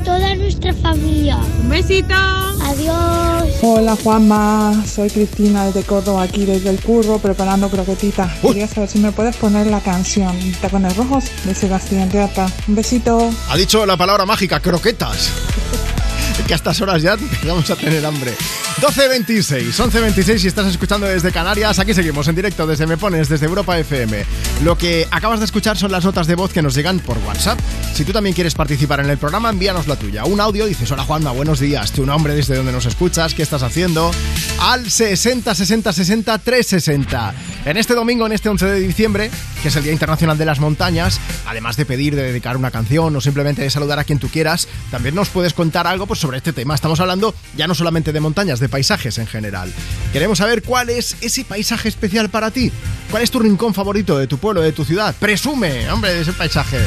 toda 0.04 0.36
nuestra 0.36 0.74
familia. 0.74 1.38
Un 1.62 1.70
besito. 1.70 2.14
Adiós. 2.14 3.50
Hola 3.62 3.96
Juanma, 4.02 4.84
soy 4.86 5.10
Cristina 5.10 5.66
desde 5.66 5.84
Córdoba, 5.84 6.24
aquí 6.24 6.46
desde 6.46 6.70
el 6.70 6.82
curro 6.82 7.20
preparando 7.20 7.70
croquetitas. 7.70 8.32
Quería 8.42 8.68
saber 8.68 8.90
si 8.90 9.00
me 9.00 9.12
puedes 9.12 9.36
poner 9.38 9.68
la 9.68 9.80
canción 9.80 10.36
Tacones 10.62 10.96
Rojos 10.98 11.26
de 11.46 11.56
Sebastián 11.56 12.10
Teata. 12.10 12.48
Un 12.68 12.76
besito. 12.76 13.30
Ha 13.50 13.58
dicho 13.58 13.86
la 13.86 13.98
palabra 13.98 14.26
mágica, 14.26 14.60
croquetas. 14.60 15.32
Que 16.42 16.53
a 16.53 16.56
estas 16.56 16.82
horas 16.82 17.02
ya 17.02 17.14
empezamos 17.20 17.70
a 17.70 17.76
tener 17.76 18.06
hambre. 18.06 18.34
12.26, 18.82 19.72
11.26 19.72 20.38
si 20.40 20.48
estás 20.48 20.68
escuchando 20.68 21.06
desde 21.06 21.32
Canarias, 21.32 21.80
aquí 21.80 21.94
seguimos 21.94 22.28
en 22.28 22.36
directo 22.36 22.66
desde 22.66 22.88
Me 22.88 22.98
Pones, 22.98 23.30
desde 23.30 23.45
Europa 23.45 23.78
FM. 23.78 24.26
Lo 24.64 24.78
que 24.78 25.08
acabas 25.12 25.40
de 25.40 25.45
escuchar 25.45 25.78
son 25.78 25.92
las 25.92 26.03
notas 26.03 26.28
de 26.28 26.36
voz 26.36 26.52
que 26.52 26.62
nos 26.62 26.74
llegan 26.76 27.00
por 27.00 27.18
WhatsApp. 27.20 27.60
Si 27.94 28.03
tú 28.03 28.12
también 28.12 28.34
quieres 28.34 28.56
participar 28.56 29.00
en 29.00 29.10
el 29.10 29.18
programa, 29.18 29.50
envíanos 29.50 29.88
la 29.88 29.95
tuya. 29.95 30.26
Un 30.26 30.42
audio, 30.42 30.66
dices, 30.66 30.92
hola 30.92 31.03
Juanma, 31.03 31.32
buenos 31.32 31.60
días, 31.60 31.92
tu 31.92 32.06
nombre, 32.06 32.36
desde 32.36 32.56
donde 32.56 32.72
nos 32.72 32.86
escuchas, 32.86 33.34
qué 33.34 33.44
estás 33.44 33.64
haciendo, 33.64 34.12
al 34.60 34.90
60 34.90 35.53
60 35.53 35.94
60 35.94 36.38
360. 36.40 37.34
En 37.66 37.78
este 37.78 37.94
domingo, 37.94 38.26
en 38.26 38.34
este 38.34 38.50
11 38.50 38.66
de 38.66 38.80
diciembre, 38.80 39.32
que 39.62 39.70
es 39.70 39.76
el 39.76 39.84
Día 39.84 39.94
Internacional 39.94 40.38
de 40.38 40.45
las 40.45 40.60
Montañas, 40.60 41.20
además 41.45 41.78
de 41.78 41.86
pedir, 41.86 42.16
de 42.16 42.24
dedicar 42.24 42.58
una 42.58 42.72
canción 42.72 43.16
o 43.16 43.22
simplemente 43.22 43.62
de 43.62 43.70
saludar 43.70 44.00
a 44.00 44.03
quien 44.03 44.20
tú 44.20 44.28
quieras, 44.28 44.68
también 44.92 45.16
nos 45.16 45.30
puedes 45.30 45.53
contar 45.53 45.88
algo 45.88 46.06
pues, 46.06 46.23
sobre 46.24 46.38
este 46.38 46.53
tema. 46.53 46.74
Estamos 46.74 47.02
hablando 47.02 47.35
ya 47.58 47.68
no 47.68 47.76
solamente 47.76 48.14
de 48.14 48.22
montañas, 48.22 48.61
de 48.61 48.69
paisajes 48.69 49.18
en 49.18 49.27
general. 49.27 49.74
Queremos 50.14 50.38
saber 50.38 50.64
cuál 50.64 50.90
es 50.90 51.18
ese 51.19 51.43
paisaje 51.43 51.90
especial 51.90 52.30
para 52.30 52.50
ti. 52.50 52.72
¿Cuál 53.11 53.24
es 53.24 53.30
tu 53.30 53.40
rincón 53.40 53.74
favorito 53.74 54.18
de 54.18 54.26
tu 54.26 54.38
pueblo, 54.38 54.61
de 54.61 54.72
tu 54.72 54.85
ciudad? 54.85 55.14
Presume, 55.19 55.92
hombre, 55.92 56.14
de 56.14 56.22
ese 56.22 56.32
paisaje. 56.32 56.77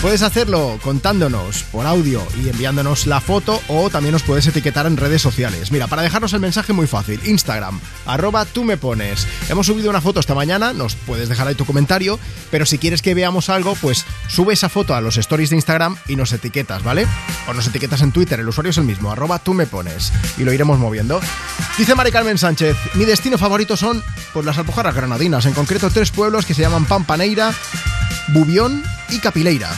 Puedes 0.00 0.22
hacerlo 0.22 0.78
contándonos 0.80 1.64
por 1.64 1.84
audio 1.84 2.24
y 2.40 2.48
enviándonos 2.48 3.08
la 3.08 3.20
foto 3.20 3.60
o 3.66 3.90
también 3.90 4.12
nos 4.12 4.22
puedes 4.22 4.46
etiquetar 4.46 4.86
en 4.86 4.96
redes 4.96 5.20
sociales. 5.20 5.72
Mira, 5.72 5.88
para 5.88 6.02
dejarnos 6.02 6.32
el 6.34 6.40
mensaje 6.40 6.72
muy 6.72 6.86
fácil, 6.86 7.20
Instagram, 7.24 7.80
arroba 8.06 8.44
tú 8.44 8.62
me 8.62 8.76
pones. 8.76 9.26
Hemos 9.48 9.66
subido 9.66 9.90
una 9.90 10.00
foto 10.00 10.20
esta 10.20 10.36
mañana, 10.36 10.72
nos 10.72 10.94
puedes 10.94 11.28
dejar 11.28 11.48
ahí 11.48 11.56
tu 11.56 11.64
comentario, 11.64 12.20
pero 12.52 12.64
si 12.64 12.78
quieres 12.78 13.02
que 13.02 13.14
veamos 13.14 13.48
algo, 13.48 13.74
pues 13.74 14.04
sube 14.28 14.54
esa 14.54 14.68
foto 14.68 14.94
a 14.94 15.00
los 15.00 15.16
stories 15.16 15.50
de 15.50 15.56
Instagram 15.56 15.96
y 16.06 16.14
nos 16.14 16.32
etiquetas, 16.32 16.84
¿vale? 16.84 17.08
O 17.48 17.52
nos 17.52 17.66
etiquetas 17.66 18.00
en 18.02 18.12
Twitter, 18.12 18.38
el 18.38 18.48
usuario 18.48 18.70
es 18.70 18.78
el 18.78 18.84
mismo, 18.84 19.10
arroba 19.10 19.40
tú 19.40 19.52
me 19.52 19.66
pones. 19.66 20.12
Y 20.38 20.44
lo 20.44 20.52
iremos 20.52 20.78
moviendo. 20.78 21.20
Dice 21.76 21.96
Mari 21.96 22.12
Carmen 22.12 22.38
Sánchez, 22.38 22.76
mi 22.94 23.04
destino 23.04 23.36
favorito 23.36 23.76
son 23.76 24.04
pues, 24.32 24.46
las 24.46 24.58
Alpujarras 24.58 24.94
Granadinas, 24.94 25.44
en 25.46 25.54
concreto 25.54 25.90
tres 25.90 26.12
pueblos 26.12 26.46
que 26.46 26.54
se 26.54 26.62
llaman 26.62 26.84
Pampaneira, 26.84 27.52
Bubión 28.28 28.82
y 29.10 29.18
Capileira. 29.18 29.70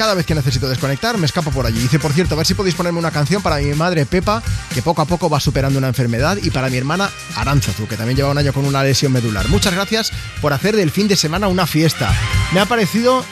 Cada 0.00 0.14
vez 0.14 0.24
que 0.24 0.34
necesito 0.34 0.66
desconectar, 0.66 1.18
me 1.18 1.26
escapo 1.26 1.50
por 1.50 1.66
allí. 1.66 1.78
Dice, 1.78 1.98
por 1.98 2.14
cierto, 2.14 2.34
a 2.34 2.38
ver 2.38 2.46
si 2.46 2.54
podéis 2.54 2.74
ponerme 2.74 2.98
una 2.98 3.10
canción 3.10 3.42
para 3.42 3.58
mi 3.58 3.74
madre 3.74 4.06
Pepa, 4.06 4.42
que 4.72 4.80
poco 4.80 5.02
a 5.02 5.04
poco 5.04 5.28
va 5.28 5.40
superando 5.40 5.78
una 5.78 5.88
enfermedad, 5.88 6.38
y 6.42 6.50
para 6.50 6.70
mi 6.70 6.78
hermana 6.78 7.10
Aranzazu, 7.36 7.86
que 7.86 7.98
también 7.98 8.16
lleva 8.16 8.30
un 8.30 8.38
año 8.38 8.54
con 8.54 8.64
una 8.64 8.82
lesión 8.82 9.12
medular. 9.12 9.46
Muchas 9.48 9.74
gracias 9.74 10.10
por 10.40 10.54
hacer 10.54 10.74
del 10.74 10.90
fin 10.90 11.06
de 11.06 11.16
semana 11.16 11.48
una 11.48 11.66
fiesta. 11.66 12.14
Me 12.54 12.60
ha 12.60 12.64
parecido, 12.64 13.22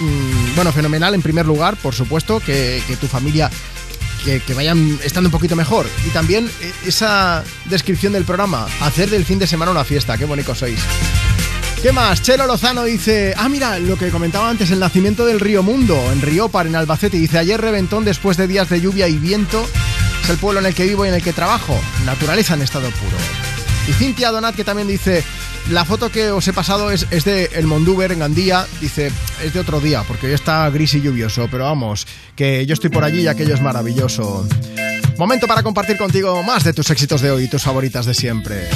mm, 0.00 0.56
bueno, 0.56 0.72
fenomenal 0.72 1.14
en 1.14 1.22
primer 1.22 1.46
lugar, 1.46 1.76
por 1.76 1.94
supuesto, 1.94 2.40
que, 2.40 2.82
tu 3.00 3.06
familia 3.06 3.48
que, 4.24 4.54
vayan 4.54 4.98
estando 5.04 5.28
un 5.28 5.32
poquito 5.32 5.54
mejor. 5.54 5.86
Y 6.04 6.10
también 6.10 6.50
eh, 6.62 6.72
esa 6.84 7.44
descripción 7.66 8.12
del 8.12 8.24
programa, 8.24 8.66
hacer 8.80 9.08
del 9.08 9.24
fin 9.24 9.38
de 9.38 9.46
semana 9.46 9.70
una 9.70 9.84
fiesta, 9.84 10.18
qué 10.18 10.24
bonitos 10.24 10.58
sois. 10.58 10.80
¿Qué 11.82 11.90
más? 11.90 12.22
Chelo 12.22 12.46
Lozano 12.46 12.84
dice, 12.84 13.34
ah 13.36 13.48
mira, 13.48 13.80
lo 13.80 13.96
que 13.96 14.10
comentaba 14.10 14.48
antes, 14.48 14.70
el 14.70 14.78
nacimiento 14.78 15.26
del 15.26 15.40
río 15.40 15.64
Mundo, 15.64 16.00
en 16.12 16.22
Riópar, 16.22 16.68
en 16.68 16.76
Albacete, 16.76 17.16
dice, 17.16 17.38
ayer 17.38 17.60
reventón 17.60 18.04
después 18.04 18.36
de 18.36 18.46
días 18.46 18.68
de 18.68 18.80
lluvia 18.80 19.08
y 19.08 19.16
viento, 19.16 19.66
es 20.22 20.30
el 20.30 20.38
pueblo 20.38 20.60
en 20.60 20.66
el 20.66 20.74
que 20.76 20.84
vivo 20.84 21.04
y 21.04 21.08
en 21.08 21.14
el 21.14 21.22
que 21.24 21.32
trabajo, 21.32 21.76
naturaleza 22.06 22.54
en 22.54 22.62
estado 22.62 22.88
puro. 22.90 23.16
Y 23.88 23.92
Cintia 23.94 24.30
Donat 24.30 24.54
que 24.54 24.62
también 24.62 24.86
dice, 24.86 25.24
la 25.70 25.84
foto 25.84 26.08
que 26.10 26.30
os 26.30 26.46
he 26.46 26.52
pasado 26.52 26.92
es, 26.92 27.08
es, 27.10 27.24
de 27.24 27.50
El 27.54 27.66
Mondúber 27.66 28.12
en 28.12 28.20
Gandía. 28.20 28.64
Dice, 28.80 29.10
es 29.42 29.52
de 29.52 29.58
otro 29.58 29.80
día, 29.80 30.04
porque 30.06 30.28
hoy 30.28 30.34
está 30.34 30.70
gris 30.70 30.94
y 30.94 31.00
lluvioso. 31.00 31.48
Pero 31.50 31.64
vamos, 31.64 32.06
que 32.36 32.64
yo 32.64 32.74
estoy 32.74 32.90
por 32.90 33.02
allí 33.02 33.22
y 33.22 33.26
aquello 33.26 33.54
es 33.54 33.60
maravilloso. 33.60 34.46
Momento 35.18 35.48
para 35.48 35.64
compartir 35.64 35.96
contigo 35.96 36.42
más 36.44 36.62
de 36.62 36.72
tus 36.72 36.90
éxitos 36.90 37.20
de 37.20 37.32
hoy 37.32 37.44
y 37.44 37.48
tus 37.48 37.62
favoritas 37.62 38.06
de 38.06 38.14
siempre. 38.14 38.68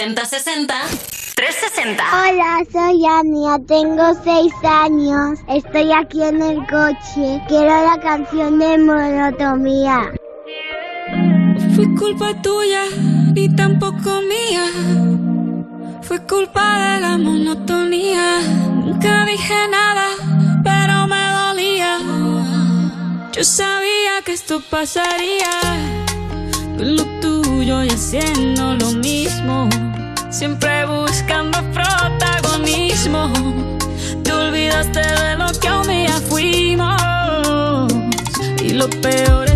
6060 0.00 0.74
360. 1.34 2.02
Hola, 2.10 2.64
soy 2.72 3.04
Ania, 3.04 3.58
tengo 3.68 4.14
6 4.24 4.52
años. 4.64 5.38
Estoy 5.46 5.92
aquí 5.92 6.22
en 6.22 6.40
el 6.40 6.56
coche. 6.68 7.42
Quiero 7.48 7.84
la 7.84 8.00
canción 8.00 8.58
de 8.58 8.78
Monotomía. 8.78 10.10
Fue 11.74 11.84
culpa 11.98 12.32
tuya 12.40 12.84
y 13.34 13.54
tampoco 13.54 14.22
mía. 14.22 14.64
Fue 16.00 16.18
culpa 16.26 16.94
de 16.94 17.00
la 17.02 17.18
monotonía. 17.18 18.40
Nunca 18.86 19.26
dije 19.26 19.68
nada, 19.70 20.06
pero 20.64 21.06
me 21.08 21.24
dolía. 21.40 21.98
Yo 23.32 23.44
sabía 23.44 24.22
que 24.24 24.32
esto 24.32 24.62
pasaría. 24.70 25.52
Lo 26.78 27.04
tuyo 27.20 27.84
y 27.84 27.90
haciendo 27.90 28.74
lo 28.76 28.92
mismo 28.92 29.68
siempre 30.30 30.86
buscando 30.86 31.58
protagonismo. 31.72 33.32
Te 34.22 34.32
olvidaste 34.32 35.00
de 35.00 35.36
lo 35.36 35.46
que 35.60 35.70
un 35.70 35.88
día 35.88 36.20
fuimos 36.28 37.92
y 38.62 38.70
lo 38.70 38.88
peor 38.88 39.49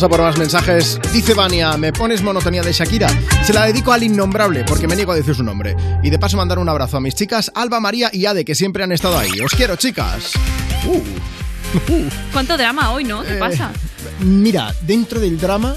Vamos 0.00 0.14
a 0.14 0.16
por 0.16 0.24
más 0.24 0.38
mensajes. 0.38 0.98
Dice 1.12 1.34
Vania, 1.34 1.76
me 1.76 1.92
pones 1.92 2.22
monotonía 2.22 2.62
de 2.62 2.72
Shakira. 2.72 3.10
Se 3.44 3.52
la 3.52 3.66
dedico 3.66 3.92
al 3.92 4.02
innombrable 4.02 4.64
porque 4.64 4.88
me 4.88 4.96
niego 4.96 5.12
a 5.12 5.14
decir 5.14 5.34
su 5.34 5.42
nombre. 5.42 5.76
Y 6.02 6.08
de 6.08 6.18
paso 6.18 6.38
mandar 6.38 6.58
un 6.58 6.70
abrazo 6.70 6.96
a 6.96 7.00
mis 7.02 7.14
chicas, 7.14 7.52
Alba, 7.54 7.80
María 7.80 8.08
y 8.10 8.24
Ade, 8.24 8.46
que 8.46 8.54
siempre 8.54 8.82
han 8.82 8.92
estado 8.92 9.18
ahí. 9.18 9.38
Os 9.44 9.52
quiero, 9.52 9.76
chicas. 9.76 10.32
Uh. 10.86 11.02
¿Cuánto 12.32 12.56
drama 12.56 12.92
hoy, 12.92 13.04
no? 13.04 13.22
¿Qué 13.22 13.34
Eh, 13.36 13.38
pasa? 13.38 13.72
Mira, 14.20 14.74
dentro 14.86 15.20
del 15.20 15.38
drama 15.38 15.76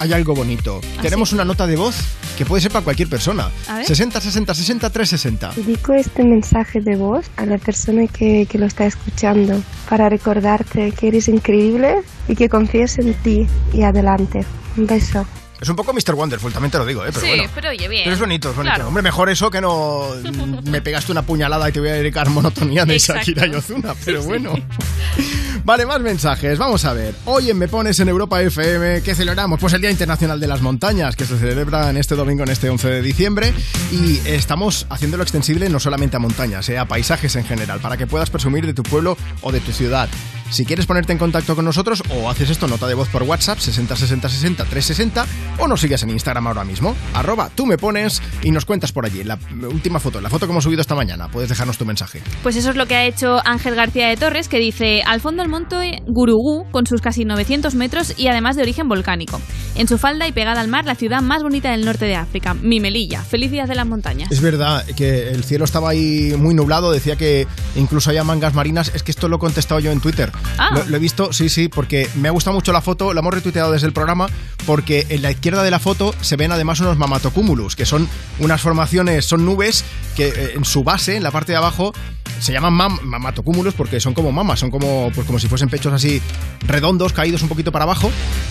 hay 0.00 0.12
algo 0.12 0.34
bonito. 0.34 0.82
¿Ah, 0.98 1.00
Tenemos 1.00 1.32
una 1.32 1.46
nota 1.46 1.66
de 1.66 1.76
voz 1.76 1.96
que 2.36 2.44
puede 2.44 2.60
ser 2.60 2.72
para 2.72 2.84
cualquier 2.84 3.08
persona. 3.08 3.48
A 3.68 3.76
ver. 3.78 3.86
60 3.86 4.20
60 4.20 4.54
60 4.54 4.90
360. 4.90 5.52
Dedico 5.56 5.94
este 5.94 6.24
mensaje 6.24 6.82
de 6.82 6.96
voz 6.96 7.24
a 7.38 7.46
la 7.46 7.56
persona 7.56 8.06
que, 8.06 8.44
que 8.50 8.58
lo 8.58 8.66
está 8.66 8.84
escuchando 8.84 9.62
para 9.88 10.08
recordarte 10.08 10.92
que 10.92 11.08
eres 11.08 11.28
increíble 11.28 12.02
y 12.28 12.36
que 12.36 12.48
confíes 12.48 12.98
en 12.98 13.14
ti 13.14 13.46
y 13.72 13.82
adelante. 13.82 14.44
Un 14.76 14.86
beso. 14.86 15.26
Es 15.60 15.68
un 15.70 15.76
poco 15.76 15.94
Mr. 15.94 16.14
Wonderful, 16.14 16.52
también 16.52 16.70
te 16.70 16.78
lo 16.78 16.84
digo, 16.84 17.02
¿eh? 17.04 17.10
Pero 17.14 17.20
sí, 17.20 17.28
bueno. 17.28 17.50
pero 17.54 17.70
oye, 17.70 17.88
bien. 17.88 18.04
Pero 18.04 18.14
es 18.14 18.20
bonito, 18.20 18.50
es 18.50 18.56
bonito. 18.56 18.74
Claro. 18.74 18.88
Hombre, 18.88 19.02
mejor 19.02 19.30
eso 19.30 19.50
que 19.50 19.60
no 19.60 20.08
me 20.64 20.82
pegaste 20.82 21.12
una 21.12 21.22
puñalada 21.22 21.68
y 21.68 21.72
te 21.72 21.80
voy 21.80 21.88
a 21.88 21.94
dedicar 21.94 22.28
monotonía 22.28 22.84
de 22.84 22.94
Exacto. 22.94 23.22
Shakira 23.22 23.46
y 23.46 23.54
Ozuna, 23.54 23.94
pero 24.04 24.22
bueno. 24.22 24.52
Vale, 25.66 25.84
más 25.84 26.00
mensajes. 26.00 26.58
Vamos 26.58 26.84
a 26.84 26.92
ver. 26.92 27.12
Hoy 27.24 27.50
en 27.50 27.58
Me 27.58 27.66
Pones 27.66 27.98
en 27.98 28.08
Europa 28.08 28.40
FM, 28.40 29.02
¿qué 29.02 29.16
celebramos? 29.16 29.58
Pues 29.58 29.72
el 29.72 29.80
Día 29.80 29.90
Internacional 29.90 30.38
de 30.38 30.46
las 30.46 30.62
Montañas, 30.62 31.16
que 31.16 31.24
se 31.24 31.36
celebra 31.36 31.90
en 31.90 31.96
este 31.96 32.14
domingo, 32.14 32.44
en 32.44 32.50
este 32.50 32.70
11 32.70 32.88
de 32.88 33.02
diciembre. 33.02 33.52
Y 33.90 34.20
estamos 34.28 34.86
haciéndolo 34.90 35.24
extensible 35.24 35.68
no 35.68 35.80
solamente 35.80 36.18
a 36.18 36.20
montañas, 36.20 36.68
eh, 36.68 36.78
a 36.78 36.86
paisajes 36.86 37.34
en 37.34 37.44
general, 37.44 37.80
para 37.80 37.96
que 37.96 38.06
puedas 38.06 38.30
presumir 38.30 38.64
de 38.64 38.74
tu 38.74 38.84
pueblo 38.84 39.18
o 39.42 39.50
de 39.50 39.58
tu 39.58 39.72
ciudad. 39.72 40.08
Si 40.50 40.64
quieres 40.64 40.86
ponerte 40.86 41.12
en 41.12 41.18
contacto 41.18 41.54
con 41.54 41.64
nosotros, 41.64 42.02
o 42.10 42.30
haces 42.30 42.50
esto, 42.50 42.66
nota 42.68 42.86
de 42.86 42.94
voz 42.94 43.08
por 43.08 43.24
WhatsApp, 43.24 43.58
60 43.58 43.96
60 43.96 44.28
60 44.28 44.64
360, 44.64 45.26
o 45.58 45.68
nos 45.68 45.80
sigues 45.80 46.02
en 46.02 46.10
Instagram 46.10 46.46
ahora 46.46 46.64
mismo, 46.64 46.96
arroba 47.14 47.50
tú 47.54 47.66
me 47.66 47.76
pones 47.76 48.22
y 48.42 48.50
nos 48.50 48.64
cuentas 48.64 48.92
por 48.92 49.04
allí. 49.04 49.24
La 49.24 49.38
última 49.70 50.00
foto, 50.00 50.20
la 50.20 50.30
foto 50.30 50.46
que 50.46 50.52
hemos 50.52 50.64
subido 50.64 50.80
esta 50.80 50.94
mañana. 50.94 51.28
Puedes 51.28 51.48
dejarnos 51.48 51.78
tu 51.78 51.84
mensaje. 51.84 52.22
Pues 52.42 52.56
eso 52.56 52.70
es 52.70 52.76
lo 52.76 52.86
que 52.86 52.94
ha 52.94 53.04
hecho 53.04 53.40
Ángel 53.44 53.74
García 53.74 54.08
de 54.08 54.16
Torres, 54.16 54.48
que 54.48 54.58
dice, 54.58 55.02
al 55.06 55.20
fondo 55.20 55.42
el 55.42 55.48
monte 55.48 56.02
Gurugú, 56.06 56.64
con 56.70 56.86
sus 56.86 57.00
casi 57.00 57.24
900 57.24 57.74
metros 57.74 58.14
y 58.16 58.28
además 58.28 58.56
de 58.56 58.62
origen 58.62 58.88
volcánico. 58.88 59.40
En 59.74 59.88
su 59.88 59.98
falda 59.98 60.26
y 60.26 60.32
pegada 60.32 60.60
al 60.60 60.68
mar, 60.68 60.84
la 60.86 60.94
ciudad 60.94 61.20
más 61.22 61.42
bonita 61.42 61.70
del 61.70 61.84
norte 61.84 62.06
de 62.06 62.16
África, 62.16 62.54
mi 62.54 62.80
Melilla. 62.80 63.22
Feliz 63.22 63.50
día 63.50 63.66
de 63.66 63.74
las 63.74 63.86
montañas. 63.86 64.30
Es 64.30 64.40
verdad 64.40 64.84
que 64.96 65.28
el 65.28 65.44
cielo 65.44 65.64
estaba 65.64 65.90
ahí 65.90 66.34
muy 66.38 66.54
nublado, 66.54 66.92
decía 66.92 67.16
que 67.16 67.46
incluso 67.74 68.10
había 68.10 68.24
mangas 68.24 68.54
marinas. 68.54 68.92
Es 68.94 69.02
que 69.02 69.10
esto 69.10 69.28
lo 69.28 69.36
he 69.36 69.38
contestado 69.38 69.80
yo 69.80 69.90
en 69.90 70.00
Twitter. 70.00 70.32
Ah. 70.58 70.70
Lo, 70.74 70.84
lo 70.84 70.96
he 70.96 71.00
visto, 71.00 71.32
sí, 71.32 71.48
sí, 71.48 71.68
porque 71.68 72.08
me 72.14 72.28
ha 72.28 72.30
gustado 72.30 72.54
mucho 72.54 72.72
la 72.72 72.80
foto, 72.80 73.12
la 73.14 73.20
hemos 73.20 73.34
retuiteado 73.34 73.72
desde 73.72 73.86
el 73.86 73.92
programa, 73.92 74.26
porque 74.66 75.06
en 75.10 75.22
la 75.22 75.30
izquierda 75.30 75.62
de 75.62 75.70
la 75.70 75.78
foto 75.78 76.14
se 76.20 76.36
ven 76.36 76.52
además 76.52 76.80
unos 76.80 76.96
mamatocúmulus, 76.98 77.76
que 77.76 77.86
son 77.86 78.08
unas 78.38 78.60
formaciones, 78.60 79.24
son 79.24 79.44
nubes 79.44 79.84
que 80.16 80.28
eh, 80.28 80.52
en 80.56 80.64
su 80.64 80.82
base, 80.84 81.16
en 81.16 81.22
la 81.22 81.30
parte 81.30 81.52
de 81.52 81.58
abajo, 81.58 81.92
se 82.40 82.52
llaman 82.52 82.74
mam- 82.74 83.00
mamatocúmulos 83.02 83.72
porque 83.74 83.98
son 83.98 84.12
como 84.12 84.30
mamas, 84.32 84.60
son 84.60 84.70
como, 84.70 85.10
pues 85.14 85.26
como 85.26 85.38
si 85.38 85.48
fuesen 85.48 85.68
pechos 85.70 85.92
así 85.92 86.20
redondos, 86.66 87.12
caídos 87.14 87.40
un 87.42 87.48
poquito 87.48 87.72
para 87.72 87.84
abajo 87.84 88.10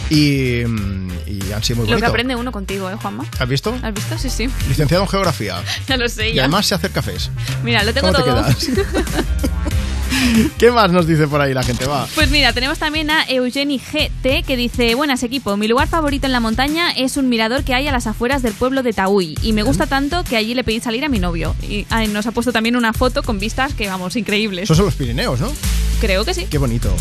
y, 0.10 0.64
mm, 0.66 1.10
y 1.28 1.52
han 1.52 1.64
sido 1.64 1.82
muy 1.82 1.90
Lo 1.92 1.98
que 2.00 2.06
aprende 2.06 2.36
uno 2.36 2.52
contigo, 2.52 2.90
¿eh, 2.90 2.96
Juanma? 3.00 3.26
¿Has 3.38 3.48
visto? 3.48 3.78
¿Has 3.84 3.94
visto? 3.94 4.18
Sí, 4.18 4.30
sí. 4.30 4.50
Licenciado 4.68 5.04
en 5.04 5.10
geografía. 5.10 5.62
Ya 5.88 5.98
lo 5.98 6.10
sé, 6.10 6.30
Y 6.30 6.36
ya. 6.36 6.44
además 6.44 6.66
sé 6.66 6.74
hacer 6.76 6.90
cafés. 6.92 7.30
Mira, 7.64 7.84
lo 7.84 7.94
tengo 7.94 8.08
¿Cómo 8.12 8.24
te 8.24 8.30
todo. 8.32 8.44
quedas? 8.44 8.70
¿Qué 10.58 10.72
más 10.72 10.92
nos 10.92 11.08
dice 11.08 11.28
por 11.28 11.42
ahí 11.42 11.54
la 11.54 11.64
gente? 11.64 11.86
Va. 11.86 12.08
Pues 12.16 12.30
mira, 12.30 12.54
tenemos 12.54 12.80
también 12.80 13.10
a 13.10 13.24
Eugeni 13.24 13.80
GT 13.80 14.44
que 14.46 14.58
dice, 14.58 14.96
buenas 14.96 15.24
equipo, 15.24 15.58
mi 15.58 15.68
lugar 15.68 15.88
favorito 15.88 16.26
en 16.26 16.32
la 16.32 16.40
montaña 16.40 16.92
es 16.92 17.18
un 17.18 17.30
mirador 17.30 17.64
que 17.64 17.74
hay 17.74 17.88
a 17.88 17.92
las 17.92 18.08
afueras 18.08 18.42
del 18.42 18.54
pueblo 18.54 18.84
de 18.84 18.94
Taúy 18.94 19.38
y 19.42 19.54
me 19.54 19.64
gusta 19.64 19.88
tanto 19.88 20.24
que 20.24 20.38
allí 20.38 20.54
le 20.54 20.64
pedí 20.64 20.80
salir 20.80 21.06
a 21.06 21.10
mi 21.10 21.20
novio. 21.20 21.56
Y 21.62 21.86
nos 22.10 22.28
ha 22.28 22.32
puesto 22.32 22.52
también 22.52 22.76
una 22.76 22.94
foto 22.94 23.24
con 23.24 23.40
vistas 23.40 23.74
que, 23.74 23.88
vamos, 23.88 24.16
increíbles. 24.16 24.64
Esos 24.64 24.78
son 24.78 24.86
los 24.86 24.96
Pirineos, 24.96 25.40
¿no? 25.40 25.52
Creo 26.00 26.26
que 26.26 26.34
sí. 26.34 26.46
Qué 26.50 26.58
bonito. 26.58 26.94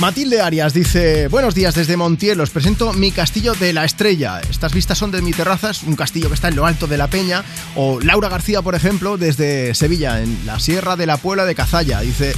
Matilde 0.00 0.40
Arias 0.40 0.72
dice, 0.74 1.26
buenos 1.26 1.56
días 1.56 1.74
desde 1.74 1.96
Montiel, 1.96 2.40
os 2.40 2.50
presento 2.50 2.92
mi 2.92 3.10
castillo 3.10 3.54
de 3.54 3.72
la 3.72 3.84
estrella. 3.84 4.40
Estas 4.48 4.72
vistas 4.72 4.96
son 4.96 5.10
de 5.10 5.22
mi 5.22 5.32
terraza, 5.32 5.70
es 5.70 5.82
un 5.82 5.96
castillo 5.96 6.28
que 6.28 6.34
está 6.34 6.46
en 6.46 6.54
lo 6.54 6.66
alto 6.66 6.86
de 6.86 6.96
la 6.96 7.08
peña. 7.08 7.44
O 7.74 7.98
Laura 8.00 8.28
García, 8.28 8.62
por 8.62 8.76
ejemplo, 8.76 9.16
desde 9.18 9.74
Sevilla, 9.74 10.22
en 10.22 10.38
la 10.46 10.60
Sierra 10.60 10.94
de 10.94 11.06
la 11.06 11.16
Puebla 11.16 11.44
de 11.46 11.56
Cazalla. 11.56 12.00
Dice, 12.00 12.32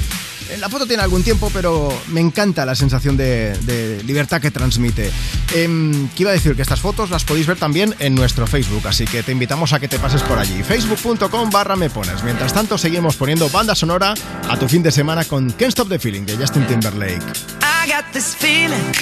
la 0.59 0.69
foto 0.69 0.87
tiene 0.87 1.03
algún 1.03 1.23
tiempo, 1.23 1.51
pero 1.53 1.93
me 2.09 2.21
encanta 2.21 2.65
la 2.65 2.75
sensación 2.75 3.17
de, 3.17 4.03
libertad 4.05 4.41
que 4.41 4.51
transmite. 4.51 5.11
Em, 5.55 6.09
¿Qué 6.09 6.23
iba 6.23 6.31
a 6.31 6.35
decir? 6.35 6.57
Que 6.57 6.63
estas 6.63 6.81
fotos 6.81 7.11
las 7.11 7.25
podéis 7.25 7.47
ver 7.47 7.59
también 7.59 7.95
en 7.99 8.15
nuestro 8.15 8.47
Facebook, 8.47 8.87
así 8.87 9.05
que 9.05 9.23
te 9.23 9.33
invitamos 9.33 9.73
a 9.73 9.81
que 9.81 9.89
te 9.89 9.99
pases 9.99 10.23
por 10.23 10.39
allí. 10.39 10.63
Facebook.com 10.63 11.51
barra 11.51 11.77
me 11.77 11.91
pones. 11.91 12.23
Mientras 12.25 12.53
tanto, 12.53 12.79
seguimos 12.79 13.17
poniendo 13.17 13.49
banda 13.49 13.75
sonora 13.75 14.15
a 14.49 14.59
tu 14.59 14.69
fin 14.69 14.83
de 14.83 14.91
semana 14.91 15.25
con 15.25 15.51
Can't 15.51 15.71
Stop 15.71 15.89
the 15.89 15.99
Feeling 15.99 16.25
de 16.25 16.37
Justin 16.37 16.67
Timberlake. 16.67 17.23
I 17.63 17.89
got 17.89 18.05
this 18.13 18.35
feeling 18.35 18.93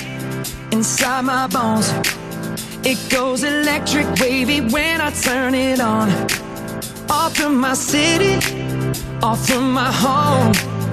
inside 0.70 1.23
my 1.23 1.47
bones. 1.49 1.93
It 2.85 2.99
goes 3.11 3.43
electric 3.43 4.07
wavy 4.20 4.61
when 4.61 5.01
I 5.01 5.11
turn 5.11 5.55
it 5.55 5.81
on. 5.81 6.11
Off 7.11 7.37
from 7.37 7.59
my 7.59 7.75
city, 7.75 8.37
off 9.23 9.47
from 9.47 9.73
my 9.73 9.91
home. 9.91 10.53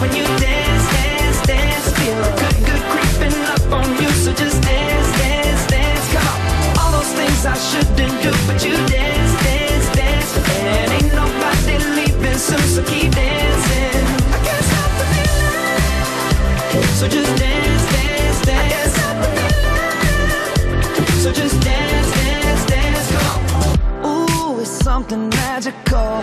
when 0.00 0.14
you 0.14 0.24
dance, 0.38 0.86
dance, 0.92 1.40
dance. 1.46 1.86
Feel 1.98 2.22
good, 2.40 2.56
good 2.66 2.82
creeping 2.92 3.38
up 3.54 3.72
on 3.72 3.88
you, 4.00 4.08
so 4.10 4.32
just 4.32 4.62
dance, 4.62 5.10
dance, 5.18 5.66
dance. 5.66 6.06
Come 6.12 6.26
on, 6.26 6.38
all 6.78 6.92
those 6.92 7.12
things 7.18 7.46
I 7.46 7.54
shouldn't 7.54 8.22
do, 8.22 8.30
but 8.46 8.64
you 8.64 8.74
dance, 8.86 9.32
dance, 9.44 9.88
dance. 9.94 10.30
And 10.66 10.92
ain't 10.92 11.12
nobody 11.14 11.76
leaving 11.98 12.38
soon, 12.38 12.64
so 12.74 12.82
keep 12.84 13.10
dancing. 13.12 14.04
I 14.34 14.38
can't 14.46 14.64
stop 14.70 14.90
the 15.00 15.06
feeling, 15.14 16.94
so 17.00 17.06
just 17.08 17.32
dance, 17.38 17.84
dance, 17.94 18.40
dance. 18.46 18.58
I 18.58 18.68
can't 18.72 18.90
stop 18.96 19.16
the 19.22 19.28
feeling, 19.36 21.20
so 21.22 21.30
just 21.32 21.56
dance, 21.62 22.10
dance, 22.14 22.64
dance. 22.66 23.08
Come 23.12 23.42
on. 23.60 24.20
Ooh, 24.30 24.60
it's 24.60 24.70
something 24.70 25.28
magical 25.28 26.22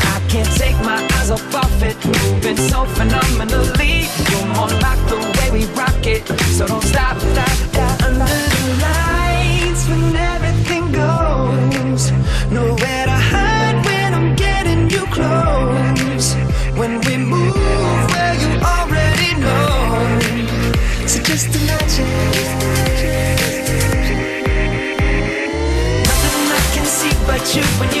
can't 0.31 0.57
take 0.57 0.77
my 0.85 0.95
eyes 1.15 1.29
off 1.29 1.43
of 1.53 1.83
it, 1.83 1.97
moving 2.05 2.55
so 2.55 2.85
phenomenally. 2.85 4.07
You're 4.31 4.47
more 4.55 4.71
like 4.79 5.01
the 5.11 5.19
way 5.35 5.51
we 5.51 5.65
rock 5.75 6.05
it, 6.07 6.25
so 6.55 6.65
don't 6.65 6.81
stop, 6.83 7.19
stop, 7.19 7.49
stop. 7.49 8.03
Under 8.03 8.23
the 8.55 8.63
lights 8.87 9.83
when 9.89 10.15
everything 10.15 10.85
goes, 10.93 12.11
nowhere 12.49 13.05
to 13.11 13.17
hide 13.31 13.83
when 13.85 14.13
I'm 14.13 14.33
getting 14.37 14.89
you 14.89 15.03
close. 15.17 16.33
When 16.79 17.01
we 17.01 17.17
move 17.17 17.53
where 18.13 18.35
you 18.43 18.51
already 18.73 19.31
know, 19.35 21.07
so 21.07 21.21
just 21.21 21.47
imagine. 21.59 22.07
Nothing 26.07 26.47
I 26.59 26.63
can 26.73 26.85
see 26.85 27.13
but 27.27 27.43
you 27.53 27.63
when 27.79 27.91
you 27.97 28.00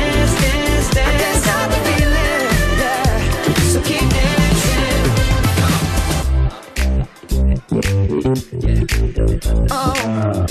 Oh. 9.83 10.50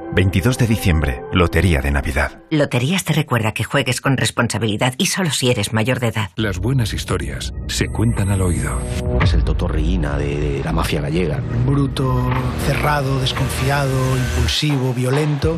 22 0.13 0.57
de 0.57 0.67
diciembre, 0.67 1.23
Lotería 1.31 1.81
de 1.81 1.89
Navidad. 1.89 2.43
Loterías 2.49 3.05
te 3.05 3.13
recuerda 3.13 3.53
que 3.53 3.63
juegues 3.63 4.01
con 4.01 4.17
responsabilidad 4.17 4.93
y 4.97 5.05
solo 5.05 5.29
si 5.31 5.49
eres 5.49 5.71
mayor 5.71 6.01
de 6.01 6.07
edad. 6.07 6.31
Las 6.35 6.59
buenas 6.59 6.93
historias 6.93 7.53
se 7.67 7.87
cuentan 7.87 8.29
al 8.29 8.41
oído. 8.41 8.77
Es 9.21 9.33
el 9.33 9.45
Totorriina 9.45 10.17
de, 10.17 10.37
de 10.37 10.63
la 10.63 10.73
mafia 10.73 10.99
gallega. 10.99 11.39
Bruto, 11.65 12.29
cerrado, 12.65 13.21
desconfiado, 13.21 14.17
impulsivo, 14.17 14.93
violento. 14.93 15.57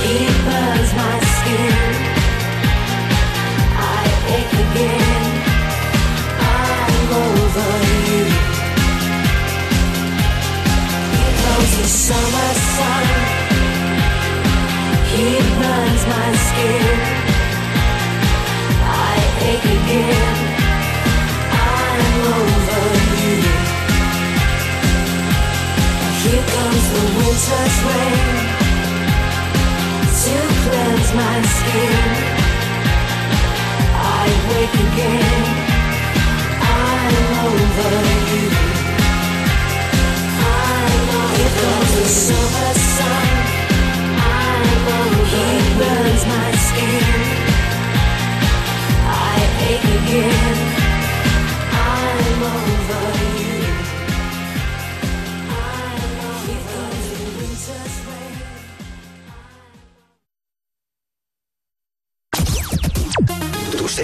He 0.00 0.16
burns 0.46 0.92
my 0.96 1.16
skin. 1.34 1.92
I 3.76 4.02
ache 4.36 4.56
again. 4.64 5.28
I'm 6.40 7.10
over 7.26 7.72
you. 8.08 8.24
Here 11.12 11.36
the 11.76 11.86
summer 12.08 12.52
sun. 12.76 13.06
He 15.12 15.26
burns 15.60 16.02
my 16.14 16.28
skin. 16.46 16.96
I 18.82 19.16
ache 19.50 19.68
again. 19.78 20.29
Comes 26.54 26.84
the 26.92 27.02
winter's 27.18 27.76
rain 27.88 28.60
to 30.22 30.34
cleanse 30.62 31.10
my 31.14 31.36
skin. 31.56 32.40
I 33.94 34.26
wake 34.50 34.76
again. 34.86 35.46
I'm 36.76 37.16
over 37.46 37.94
you. 38.30 38.46
I'm 40.26 41.08
over 41.20 41.36
Here 41.38 41.54
the 41.94 42.06
summer 42.26 42.72
sun. 42.96 43.28
I'm 44.36 44.86
over 45.00 45.24
He 45.32 45.46
burns 45.78 46.24
my 46.34 46.50
skin. 46.66 47.04
I 49.06 49.38
ache 49.70 49.90
again. 50.00 50.58
I'm 51.72 52.42
over 52.54 53.09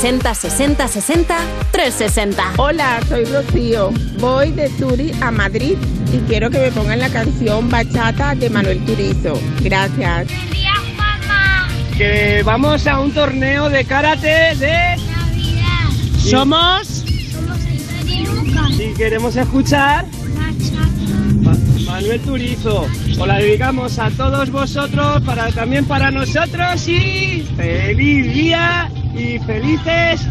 60 0.00 0.34
60 0.34 0.88
60 0.88 1.36
360. 1.72 2.52
Hola, 2.56 3.00
soy 3.08 3.24
Rocío. 3.26 3.90
Voy 4.18 4.50
de 4.52 4.68
Turi 4.70 5.12
a 5.20 5.30
Madrid 5.30 5.76
y 6.12 6.18
quiero 6.20 6.48
que 6.50 6.58
me 6.58 6.70
pongan 6.72 7.00
la 7.00 7.10
canción 7.10 7.68
Bachata 7.68 8.34
de 8.34 8.48
Manuel 8.48 8.82
Turizo. 8.86 9.38
Gracias. 9.60 10.28
Que 11.98 12.42
vamos 12.46 12.86
a 12.86 12.98
un 13.00 13.12
torneo 13.12 13.68
de 13.68 13.84
karate 13.84 14.54
de... 14.56 14.96
Somos... 16.18 17.04
Y 18.78 18.94
queremos 18.96 19.36
escuchar... 19.36 20.06
Ma- 21.42 21.56
Manuel 21.84 22.20
Turizo. 22.22 22.86
Os 23.18 23.26
la 23.26 23.36
dedicamos 23.36 23.98
a 23.98 24.10
todos 24.10 24.50
vosotros, 24.50 25.20
para 25.26 25.50
también 25.52 25.84
para 25.84 26.10
nosotros 26.10 26.88
y 26.88 27.46
feliz 27.54 28.32
día 28.32 28.89
y 29.20 29.38
felices 29.40 30.22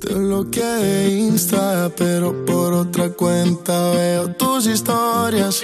Te 0.00 0.14
bloqueé 0.14 0.64
de 0.64 1.10
Insta, 1.10 1.90
pero 1.96 2.44
por 2.44 2.72
otra 2.72 3.08
cuenta 3.10 3.90
veo 3.90 4.28
tus 4.34 4.66
historias. 4.66 5.62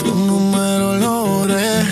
Tu 0.00 0.14
número 0.14 0.96
lo 0.96 1.26
borré. 1.26 1.84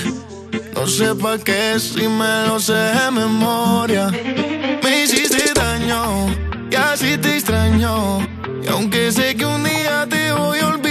No 0.74 0.86
sé 0.86 1.14
pa' 1.14 1.38
qué 1.38 1.78
si 1.78 2.08
me 2.08 2.46
lo 2.48 2.58
sé 2.58 2.72
de 2.72 3.10
memoria. 3.12 4.10
Me 4.82 5.04
hiciste 5.04 5.52
daño 5.54 6.28
y 6.70 6.74
así 6.74 7.18
te 7.18 7.36
extraño. 7.36 8.20
Y 8.64 8.68
aunque 8.68 9.12
sé 9.12 9.36
que 9.36 9.44
un 9.44 9.62
día 9.62 10.06
te 10.08 10.32
voy 10.32 10.58
a 10.58 10.68
olvidar, 10.68 10.87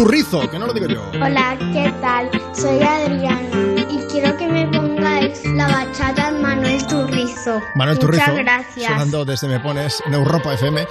Turrizo, 0.00 0.48
que 0.48 0.58
no 0.58 0.66
lo 0.66 0.72
digo 0.72 0.86
yo. 0.86 1.10
Hola, 1.22 1.58
¿qué 1.74 1.92
tal? 2.00 2.30
Soy 2.54 2.82
Adriana 2.82 3.84
y 3.90 3.98
quiero 4.10 4.34
que 4.38 4.48
me 4.48 4.66
pongáis 4.68 5.44
la 5.44 5.68
bachata 5.68 6.30
Manuel 6.30 6.86
Turrizo. 6.86 7.60
Manuel 7.74 7.98
Muchas 7.98 8.24
Turrizo, 8.24 8.34
gracias. 8.36 8.92
sonando 8.92 9.26
desde 9.26 9.46
Me 9.46 9.60
Pones 9.60 10.02
en 10.06 10.14
Europa 10.14 10.54
FM. 10.54 10.86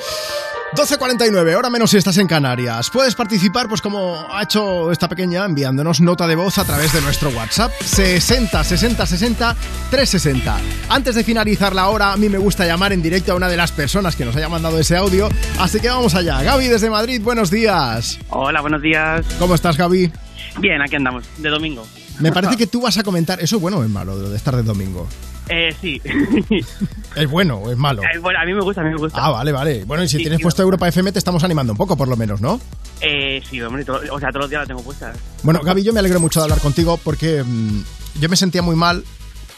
12.49, 0.75 1.55
hora 1.55 1.71
menos 1.71 1.89
si 1.89 1.97
estás 1.97 2.17
en 2.17 2.27
Canarias. 2.27 2.91
Puedes 2.91 3.15
participar, 3.15 3.67
pues 3.67 3.81
como 3.81 4.27
ha 4.31 4.43
hecho 4.43 4.91
esta 4.91 5.09
pequeña, 5.09 5.43
enviándonos 5.43 6.01
nota 6.01 6.27
de 6.27 6.35
voz 6.35 6.59
a 6.59 6.63
través 6.63 6.93
de 6.93 7.01
nuestro 7.01 7.29
WhatsApp 7.29 7.71
60 7.81 8.63
60 8.63 9.05
60 9.07 9.55
360. 9.89 10.57
Antes 10.89 11.15
de 11.15 11.23
finalizar 11.23 11.73
la 11.73 11.89
hora, 11.89 12.13
a 12.13 12.17
mí 12.17 12.29
me 12.29 12.37
gusta 12.37 12.65
llamar 12.65 12.93
en 12.93 13.01
directo 13.01 13.31
a 13.31 13.35
una 13.35 13.47
de 13.47 13.57
las 13.57 13.71
personas 13.71 14.15
que 14.15 14.23
nos 14.25 14.35
haya 14.35 14.47
mandado 14.47 14.79
ese 14.79 14.95
audio, 14.95 15.29
así 15.59 15.79
que 15.79 15.89
vamos 15.89 16.13
allá. 16.15 16.41
Gaby 16.43 16.67
desde 16.67 16.89
Madrid, 16.89 17.21
buenos 17.23 17.49
días. 17.49 18.19
Hola, 18.29 18.61
buenos 18.61 18.81
días. 18.81 19.25
¿Cómo 19.39 19.55
estás, 19.55 19.77
Gaby? 19.77 20.11
Bien, 20.59 20.81
aquí 20.81 20.95
andamos, 20.95 21.23
de 21.37 21.49
domingo. 21.49 21.85
Me 22.19 22.31
parece 22.31 22.55
que 22.57 22.67
tú 22.67 22.81
vas 22.81 22.97
a 22.97 23.03
comentar, 23.03 23.39
¿eso 23.41 23.55
es 23.55 23.61
bueno 23.61 23.77
o 23.77 23.83
es 23.83 23.89
malo, 23.89 24.15
lo 24.15 24.29
de 24.29 24.35
estar 24.37 24.55
de 24.55 24.63
domingo? 24.63 25.07
Eh, 25.47 25.73
sí. 25.81 25.99
¿Es 27.15 27.27
bueno 27.27 27.55
o 27.57 27.71
es 27.71 27.77
malo? 27.77 28.03
Eh, 28.03 28.19
bueno, 28.19 28.39
a 28.39 28.45
mí 28.45 28.53
me 28.53 28.61
gusta, 28.61 28.81
a 28.81 28.83
mí 28.83 28.91
me 28.91 28.97
gusta. 28.97 29.17
Ah, 29.23 29.31
vale, 29.31 29.51
vale. 29.51 29.83
Bueno, 29.85 30.03
y 30.03 30.07
si 30.07 30.17
Sí, 30.17 30.23
tienes 30.23 30.37
sí, 30.37 30.43
puesto 30.43 30.61
Europa 30.61 30.87
FM 30.87 31.11
te 31.11 31.17
estamos 31.17 31.43
animando 31.43 31.73
un 31.73 31.77
poco, 31.77 31.97
por 31.97 32.07
lo 32.07 32.15
menos, 32.15 32.39
¿no? 32.41 32.61
Eh, 33.01 33.41
sí, 33.49 33.59
hombre, 33.61 33.83
todo- 33.83 34.01
o 34.11 34.19
sea, 34.19 34.29
todos 34.29 34.41
los 34.43 34.49
días 34.51 34.61
la 34.61 34.67
tengo 34.67 34.83
puesta. 34.83 35.11
Bueno, 35.41 35.61
Gaby, 35.63 35.81
yo 35.83 35.91
me 35.93 35.99
alegro 35.99 36.19
mucho 36.19 36.39
de 36.39 36.43
hablar 36.43 36.59
contigo 36.59 36.99
porque 37.03 37.43
mm, 37.43 37.81
yo 38.19 38.29
me 38.29 38.35
sentía 38.35 38.61
muy 38.61 38.75
mal. 38.75 39.03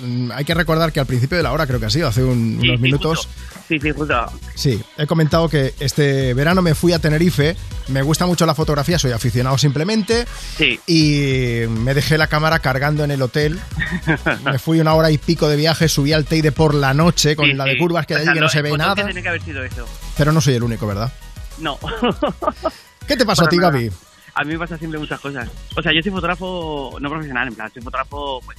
Mm, 0.02 0.32
hay 0.32 0.44
que 0.46 0.54
recordar 0.54 0.92
que 0.92 1.00
al 1.00 1.06
principio 1.06 1.38
de 1.38 1.44
la 1.44 1.52
hora, 1.52 1.68
creo 1.68 1.80
que 1.80 1.86
ha 1.86 1.90
sido, 1.90 2.08
hace 2.08 2.24
un- 2.24 2.58
Sí, 2.60 2.68
unos 2.70 2.78
sí, 2.78 2.82
minutos, 2.84 3.18
justo. 3.28 3.34
Sí, 3.68 3.80
sí, 3.80 3.92
justo. 3.92 4.26
sí, 4.56 4.82
he 4.98 5.08
comentado 5.08 5.48
que 5.48 5.74
este 5.80 6.34
verano 6.34 6.62
me 6.62 6.76
fui 6.76 6.92
a 6.94 7.00
Tenerife. 7.00 7.56
Me 7.88 8.02
gusta 8.02 8.26
mucho 8.26 8.46
la 8.46 8.56
fotografía, 8.56 8.98
soy 9.00 9.12
aficionado 9.12 9.58
simplemente. 9.58 10.26
Sí. 10.58 10.80
Y 10.88 11.68
me 11.70 11.94
dejé 11.94 12.18
la 12.18 12.28
cámara 12.28 12.60
cargando 12.60 13.04
en 13.04 13.12
el 13.12 13.22
hotel. 13.22 13.60
Me 14.46 14.60
fui 14.60 14.80
una 14.80 14.94
hora 14.94 15.12
y 15.12 15.18
pico 15.18 15.48
de 15.50 15.56
viaje, 15.56 15.88
subí 15.88 16.14
al 16.14 16.26
Teide 16.26 16.52
por 16.52 16.74
la 16.74 16.94
noche 16.94 17.36
con 17.36 17.46
Sí, 17.48 17.54
la 17.54 17.66
de 17.66 17.78
curvas 17.78 18.06
que 18.06 18.16
O 18.16 18.18
sea, 18.18 18.30
allí 18.32 18.34
que 18.34 18.42
no 18.42 18.50
se 18.50 18.62
ve 18.62 18.78
nada. 18.78 18.96
que 18.96 19.04
tiene 19.04 19.22
que 19.22 19.30
haber 19.30 19.42
sido 19.42 19.64
eso. 19.64 19.86
Pero 20.18 20.32
no 20.32 20.42
soy 20.42 20.56
el 20.56 20.64
único, 20.64 20.88
¿verdad? 20.88 21.12
No. 21.60 21.78
¿Qué 23.08 23.18
te 23.18 23.26
pasó 23.26 23.46
a 23.46 23.50
ti, 23.50 23.58
nada. 23.58 23.72
Gaby? 23.72 23.92
A 24.34 24.44
mí 24.44 24.54
me 24.54 24.60
pasa 24.60 24.78
siempre 24.78 25.00
muchas 25.00 25.20
cosas. 25.20 25.50
O 25.76 25.82
sea, 25.82 25.92
yo 25.94 26.02
soy 26.02 26.12
fotógrafo 26.12 26.98
no 27.02 27.10
profesional, 27.10 27.48
en 27.50 27.56
plan, 27.56 27.70
soy 27.74 27.82
fotógrafo 27.82 28.40
pues, 28.46 28.58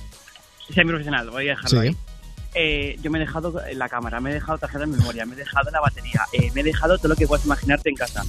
semi-profesional, 0.72 1.30
voy 1.30 1.46
a 1.48 1.50
dejarlo 1.50 1.68
Sí. 1.82 1.88
ahí. 1.88 1.96
Eh, 2.54 2.98
yo 3.02 3.10
me 3.10 3.18
he 3.18 3.20
dejado 3.20 3.54
la 3.74 3.88
cámara, 3.88 4.20
me 4.20 4.30
he 4.30 4.34
dejado 4.34 4.58
tarjeta 4.58 4.80
de 4.80 4.86
memoria, 4.88 5.24
me 5.24 5.32
he 5.34 5.38
dejado 5.38 5.70
la 5.70 5.80
batería, 5.80 6.22
eh, 6.34 6.50
me 6.54 6.60
he 6.60 6.64
dejado 6.64 6.98
todo 6.98 7.08
lo 7.08 7.16
que 7.16 7.26
puedas 7.26 7.44
imaginarte 7.46 7.88
en 7.88 7.96
casa. 7.96 8.22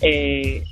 Eh, 0.00 0.64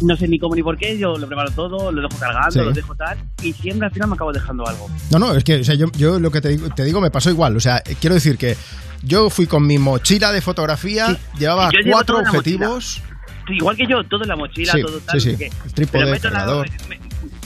no 0.00 0.16
sé 0.16 0.28
ni 0.28 0.38
cómo 0.38 0.54
ni 0.54 0.62
por 0.62 0.76
qué, 0.78 0.96
yo 0.98 1.16
lo 1.16 1.26
preparo 1.26 1.50
todo, 1.50 1.90
lo 1.92 2.02
dejo 2.02 2.18
cargando, 2.20 2.50
Sí. 2.50 2.58
lo 2.60 2.72
dejo 2.72 2.94
tal, 2.94 3.18
y 3.42 3.52
siempre 3.52 3.86
al 3.86 3.92
final 3.92 4.08
me 4.08 4.14
acabo 4.14 4.32
dejando 4.32 4.66
algo. 4.66 4.88
No, 5.10 5.18
no, 5.18 5.34
es 5.34 5.44
que 5.44 5.56
o 5.60 5.64
sea, 5.64 5.74
yo, 5.74 5.86
yo 5.96 6.18
lo 6.20 6.30
que 6.30 6.40
te 6.40 6.48
digo, 6.50 6.68
te 6.70 6.84
digo 6.84 7.00
me 7.00 7.10
pasó 7.10 7.30
igual. 7.30 7.56
O 7.56 7.60
sea, 7.60 7.78
eh, 7.84 7.96
quiero 8.00 8.14
decir 8.14 8.38
que 8.38 8.56
yo 9.02 9.28
fui 9.30 9.46
con 9.46 9.66
mi 9.66 9.78
mochila 9.78 10.32
de 10.32 10.40
fotografía, 10.40 11.16
llevaba 11.38 11.70
cuatro 11.90 12.18
objetivos. 12.18 13.02
Igual 13.50 13.76
que 13.76 13.86
yo, 13.86 14.04
todo 14.04 14.22
en 14.24 14.28
la 14.28 14.36
mochila, 14.36 14.72
Sí, 14.74 14.82
todo 14.82 14.98
tal, 15.00 15.20
sí, 15.20 15.34
sí. 15.36 15.44
El 15.64 15.72
trípode, 15.72 16.04
me- 16.10 16.97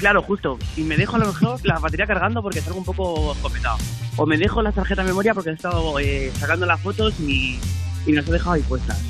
claro, 0.02 0.20
justo. 0.22 0.58
Y 0.76 0.82
me 0.82 0.97
dejo 0.97 1.14
a 1.14 1.20
lo 1.20 1.26
mejor 1.26 1.60
la 1.64 1.78
batería 1.78 2.06
cargando 2.06 2.42
porque 2.42 2.60
salgo 2.60 2.81
un 2.81 2.84
poco 2.84 3.32
escopetado. 3.32 3.78
O 4.16 4.26
me 4.26 4.36
dejo 4.36 4.60
la 4.60 4.72
tarjeta 4.72 5.02
de 5.02 5.08
memoria 5.08 5.32
porque 5.32 5.50
he 5.50 5.52
estado 5.52 5.98
eh, 6.00 6.32
sacando 6.34 6.66
las 6.66 6.81
fotos 6.81 7.14
y, 7.20 7.58
y 8.05 8.12
las 8.12 8.28
he 8.28 8.32
dejado 8.32 8.52
ahí 8.52 8.62
puestas. 8.62 9.00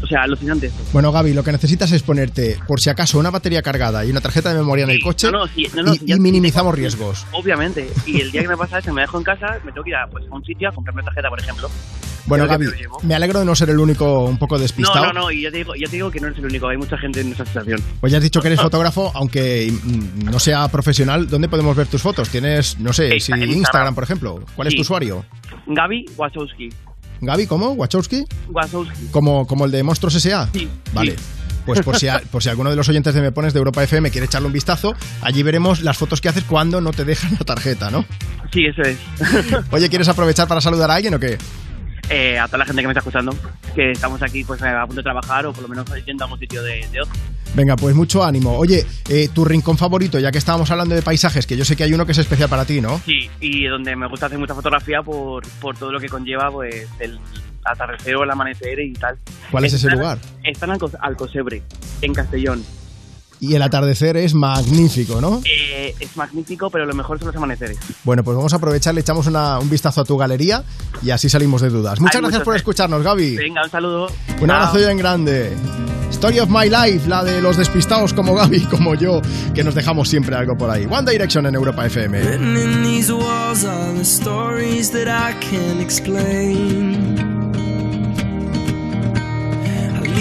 O 0.00 0.06
sea, 0.06 0.22
alucinante 0.22 0.68
esto. 0.68 0.80
Bueno, 0.92 1.10
Gaby, 1.10 1.34
lo 1.34 1.42
que 1.42 1.50
necesitas 1.50 1.90
es 1.90 2.04
ponerte, 2.04 2.56
por 2.68 2.80
si 2.80 2.88
acaso, 2.88 3.18
una 3.18 3.30
batería 3.30 3.62
cargada 3.62 4.04
y 4.04 4.12
una 4.12 4.20
tarjeta 4.20 4.50
de 4.50 4.58
memoria 4.60 4.84
en 4.84 4.90
el 4.90 5.00
coche 5.00 5.26
No, 5.32 5.38
no, 5.40 5.46
sí, 5.48 5.66
no, 5.74 5.92
y, 5.92 6.12
y 6.12 6.20
minimizamos 6.20 6.72
riesgos. 6.72 7.26
Obviamente. 7.32 7.90
Y 8.06 8.20
el 8.20 8.30
día 8.30 8.42
que 8.42 8.48
me 8.48 8.56
pasa 8.56 8.78
eso, 8.78 8.92
me 8.92 9.00
dejo 9.00 9.18
en 9.18 9.24
casa, 9.24 9.58
me 9.64 9.72
tengo 9.72 9.82
que 9.82 9.90
ir 9.90 9.96
a, 9.96 10.06
pues, 10.06 10.24
a 10.30 10.34
un 10.36 10.44
sitio 10.44 10.68
a 10.68 10.72
comprarme 10.72 11.02
tarjeta, 11.02 11.28
por 11.28 11.40
ejemplo. 11.40 11.68
Bueno, 12.26 12.46
Gaby, 12.46 12.66
me 13.04 13.14
alegro 13.14 13.38
de 13.40 13.44
no 13.44 13.54
ser 13.54 13.70
el 13.70 13.78
único 13.78 14.24
un 14.24 14.38
poco 14.38 14.56
No, 14.56 14.62
despistado. 14.62 15.06
no, 15.06 15.12
no, 15.12 15.30
y 15.30 15.42
ya 15.42 15.50
te, 15.50 15.58
digo, 15.58 15.74
ya 15.74 15.86
te 15.86 15.96
digo 15.96 16.10
que 16.10 16.20
no 16.20 16.26
eres 16.26 16.38
el 16.38 16.44
único, 16.46 16.68
hay 16.68 16.76
mucha 16.76 16.98
gente 16.98 17.20
en 17.20 17.32
esa 17.32 17.44
situación. 17.46 17.80
Pues 18.00 18.12
ya 18.12 18.18
has 18.18 18.24
dicho 18.24 18.40
que 18.40 18.48
eres 18.48 18.60
fotógrafo, 18.60 19.10
aunque 19.14 19.72
mm, 19.72 20.24
no 20.30 20.38
sea 20.38 20.68
profesional. 20.68 21.28
¿Dónde 21.28 21.48
podemos 21.48 21.74
ver 21.76 21.86
tus 21.86 22.02
fotos? 22.02 22.28
Tienes, 22.28 22.78
no 22.78 22.92
sé, 22.92 23.18
si 23.20 23.32
Instagram, 23.32 23.94
por 23.94 24.04
ejemplo. 24.04 24.44
¿Cuál 24.54 24.68
es 24.68 24.74
tu 24.74 24.82
usuario? 24.82 25.24
Gaby 25.66 26.04
Wachowski. 26.16 26.68
Gaby, 27.20 27.46
¿cómo? 27.46 27.72
¿Wachowski? 27.72 28.24
Wachowski. 28.48 29.06
¿Como, 29.10 29.46
como 29.46 29.64
el 29.64 29.70
de 29.70 29.82
Monstruos 29.82 30.14
S.A.? 30.14 30.48
Sí. 30.52 30.68
Vale. 30.92 31.16
Pues 31.66 31.80
por 31.82 31.96
si, 31.98 32.08
a- 32.08 32.20
por 32.30 32.42
si 32.42 32.48
alguno 32.48 32.70
de 32.70 32.76
los 32.76 32.88
oyentes 32.88 33.12
de 33.14 33.20
Me 33.20 33.32
Pones 33.32 33.52
de 33.52 33.58
Europa 33.58 33.82
FM 33.82 34.10
quiere 34.10 34.26
echarle 34.26 34.46
un 34.46 34.52
vistazo, 34.52 34.94
allí 35.20 35.42
veremos 35.42 35.82
las 35.82 35.98
fotos 35.98 36.20
que 36.20 36.28
haces 36.28 36.44
cuando 36.44 36.80
no 36.80 36.92
te 36.92 37.04
dejan 37.04 37.32
la 37.38 37.44
tarjeta, 37.44 37.90
¿no? 37.90 38.04
Sí, 38.52 38.64
eso 38.64 38.82
es. 38.82 38.96
Oye, 39.70 39.88
¿quieres 39.90 40.08
aprovechar 40.08 40.48
para 40.48 40.60
saludar 40.60 40.90
a 40.90 40.94
alguien 40.94 41.12
o 41.14 41.18
qué? 41.18 41.36
Eh, 42.10 42.38
a 42.38 42.46
toda 42.46 42.58
la 42.58 42.64
gente 42.66 42.82
que 42.82 42.88
me 42.88 42.92
está 42.92 43.00
escuchando, 43.00 43.34
que 43.74 43.92
estamos 43.92 44.22
aquí 44.22 44.44
pues 44.44 44.62
a 44.62 44.80
punto 44.86 44.96
de 45.00 45.02
trabajar 45.02 45.46
o 45.46 45.52
por 45.52 45.62
lo 45.62 45.68
menos 45.68 45.86
yendo 46.06 46.24
a 46.24 46.26
algún 46.26 46.38
sitio 46.38 46.62
de, 46.62 46.86
de 46.92 47.00
ocio. 47.02 47.14
Venga, 47.54 47.76
pues 47.76 47.94
mucho 47.94 48.22
ánimo. 48.22 48.56
Oye, 48.58 48.84
eh, 49.08 49.28
tu 49.34 49.44
rincón 49.44 49.78
favorito, 49.78 50.18
ya 50.18 50.30
que 50.30 50.38
estábamos 50.38 50.70
hablando 50.70 50.94
de 50.94 51.02
paisajes, 51.02 51.46
que 51.46 51.56
yo 51.56 51.64
sé 51.64 51.76
que 51.76 51.84
hay 51.84 51.92
uno 51.94 52.04
que 52.04 52.12
es 52.12 52.18
especial 52.18 52.48
para 52.48 52.64
ti, 52.66 52.80
¿no? 52.80 53.00
Sí, 53.06 53.30
y 53.40 53.64
donde 53.66 53.96
me 53.96 54.06
gusta 54.06 54.26
hacer 54.26 54.38
mucha 54.38 54.54
fotografía 54.54 55.02
por, 55.02 55.46
por 55.60 55.76
todo 55.76 55.90
lo 55.92 55.98
que 55.98 56.08
conlleva 56.08 56.50
pues 56.50 56.86
el 57.00 57.18
atardecer 57.64 58.16
o 58.16 58.24
el 58.24 58.30
amanecer 58.30 58.78
y 58.80 58.92
tal. 58.92 59.18
¿Cuál 59.50 59.64
es 59.64 59.72
ese 59.72 59.88
lugar? 59.90 60.18
Está 60.44 60.66
en 60.66 60.72
Alco- 60.72 60.98
Alcosebre, 61.00 61.62
en 62.02 62.14
Castellón. 62.14 62.62
Y 63.40 63.54
el 63.54 63.62
atardecer 63.62 64.16
es 64.16 64.34
magnífico, 64.34 65.20
¿no? 65.20 65.40
Eh, 65.44 65.94
es 66.00 66.16
magnífico, 66.16 66.70
pero 66.70 66.84
lo 66.86 66.94
mejor 66.94 67.18
son 67.18 67.28
los 67.28 67.36
amaneceres. 67.36 67.78
Bueno, 68.04 68.24
pues 68.24 68.36
vamos 68.36 68.52
a 68.52 68.56
aprovechar, 68.56 68.94
le 68.94 69.00
echamos 69.02 69.26
una- 69.28 69.58
un 69.60 69.70
vistazo 69.70 70.00
a 70.00 70.04
tu 70.04 70.16
galería 70.16 70.64
y 71.02 71.10
así 71.10 71.28
salimos 71.28 71.62
de 71.62 71.68
dudas. 71.70 72.00
Muchas 72.00 72.16
Hay 72.16 72.22
gracias 72.22 72.42
por 72.42 72.54
eh. 72.54 72.56
escucharnos, 72.56 73.02
Gaby. 73.02 73.36
Venga, 73.36 73.62
un 73.64 73.70
saludo. 73.70 74.06
Un 74.40 74.46
Chao. 74.48 74.56
abrazo 74.56 74.78
ya 74.80 74.90
en 74.90 74.98
grande. 74.98 75.52
Story 76.10 76.40
of 76.40 76.48
My 76.48 76.68
Life, 76.68 77.06
la 77.08 77.22
de 77.22 77.40
los 77.40 77.56
despistados 77.56 78.12
como 78.12 78.34
Gaby, 78.34 78.60
como 78.62 78.94
yo, 78.96 79.20
que 79.54 79.62
nos 79.62 79.74
dejamos 79.74 80.08
siempre 80.08 80.34
algo 80.34 80.56
por 80.56 80.68
ahí. 80.70 80.86
One 80.90 81.08
Direction 81.10 81.46
en 81.46 81.54
Europa 81.54 81.86
FM. 81.86 82.20
Written 82.20 82.56
in 82.56 82.82
these 82.82 83.12
walls 83.12 83.64
are 83.64 83.92
the 83.94 84.02
stories 84.04 84.90
that 84.90 85.06
I 85.06 85.34
can't 85.46 85.80
explain. 85.80 87.37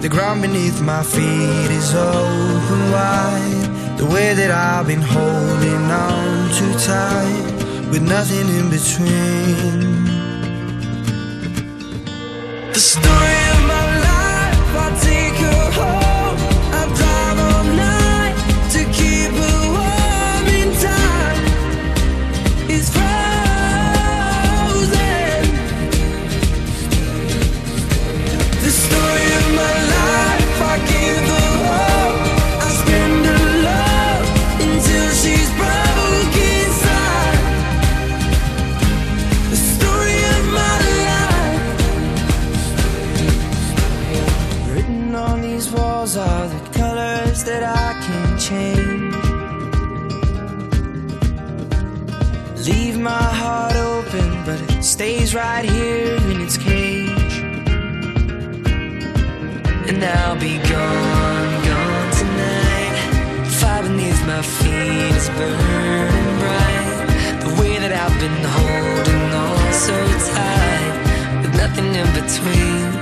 The 0.00 0.08
ground 0.08 0.40
beneath 0.40 0.80
my 0.80 1.02
feet 1.02 1.70
is 1.70 1.94
open 1.94 2.90
wide. 2.90 3.98
The 3.98 4.06
way 4.06 4.32
that 4.32 4.50
I've 4.50 4.86
been 4.86 5.02
holding 5.02 5.90
on 5.90 6.50
too 6.56 6.72
tight, 6.78 7.90
with 7.90 8.00
nothing 8.00 8.48
in 8.58 8.70
between. 8.70 10.04
The 12.72 12.80
story 12.80 13.40
of 13.54 13.60
my 13.74 13.86
life, 14.08 14.76
I 14.84 14.88
take 15.04 15.59
stays 55.00 55.34
right 55.34 55.64
here 55.64 56.14
in 56.30 56.42
its 56.42 56.58
cage. 56.58 57.36
And 59.88 60.04
I'll 60.04 60.38
be 60.38 60.58
gone, 60.58 61.64
gone 61.64 62.10
tonight. 62.20 62.96
Fire 63.58 63.82
beneath 63.82 64.22
my 64.26 64.42
feet 64.42 65.16
is 65.16 65.30
burning 65.38 66.30
bright. 66.42 67.36
The 67.44 67.52
way 67.62 67.78
that 67.78 67.92
I've 68.02 68.18
been 68.24 68.42
holding 68.58 69.26
on 69.46 69.72
so 69.72 69.96
tight, 70.34 71.40
with 71.40 71.54
nothing 71.56 71.94
in 71.94 72.08
between. 72.20 72.99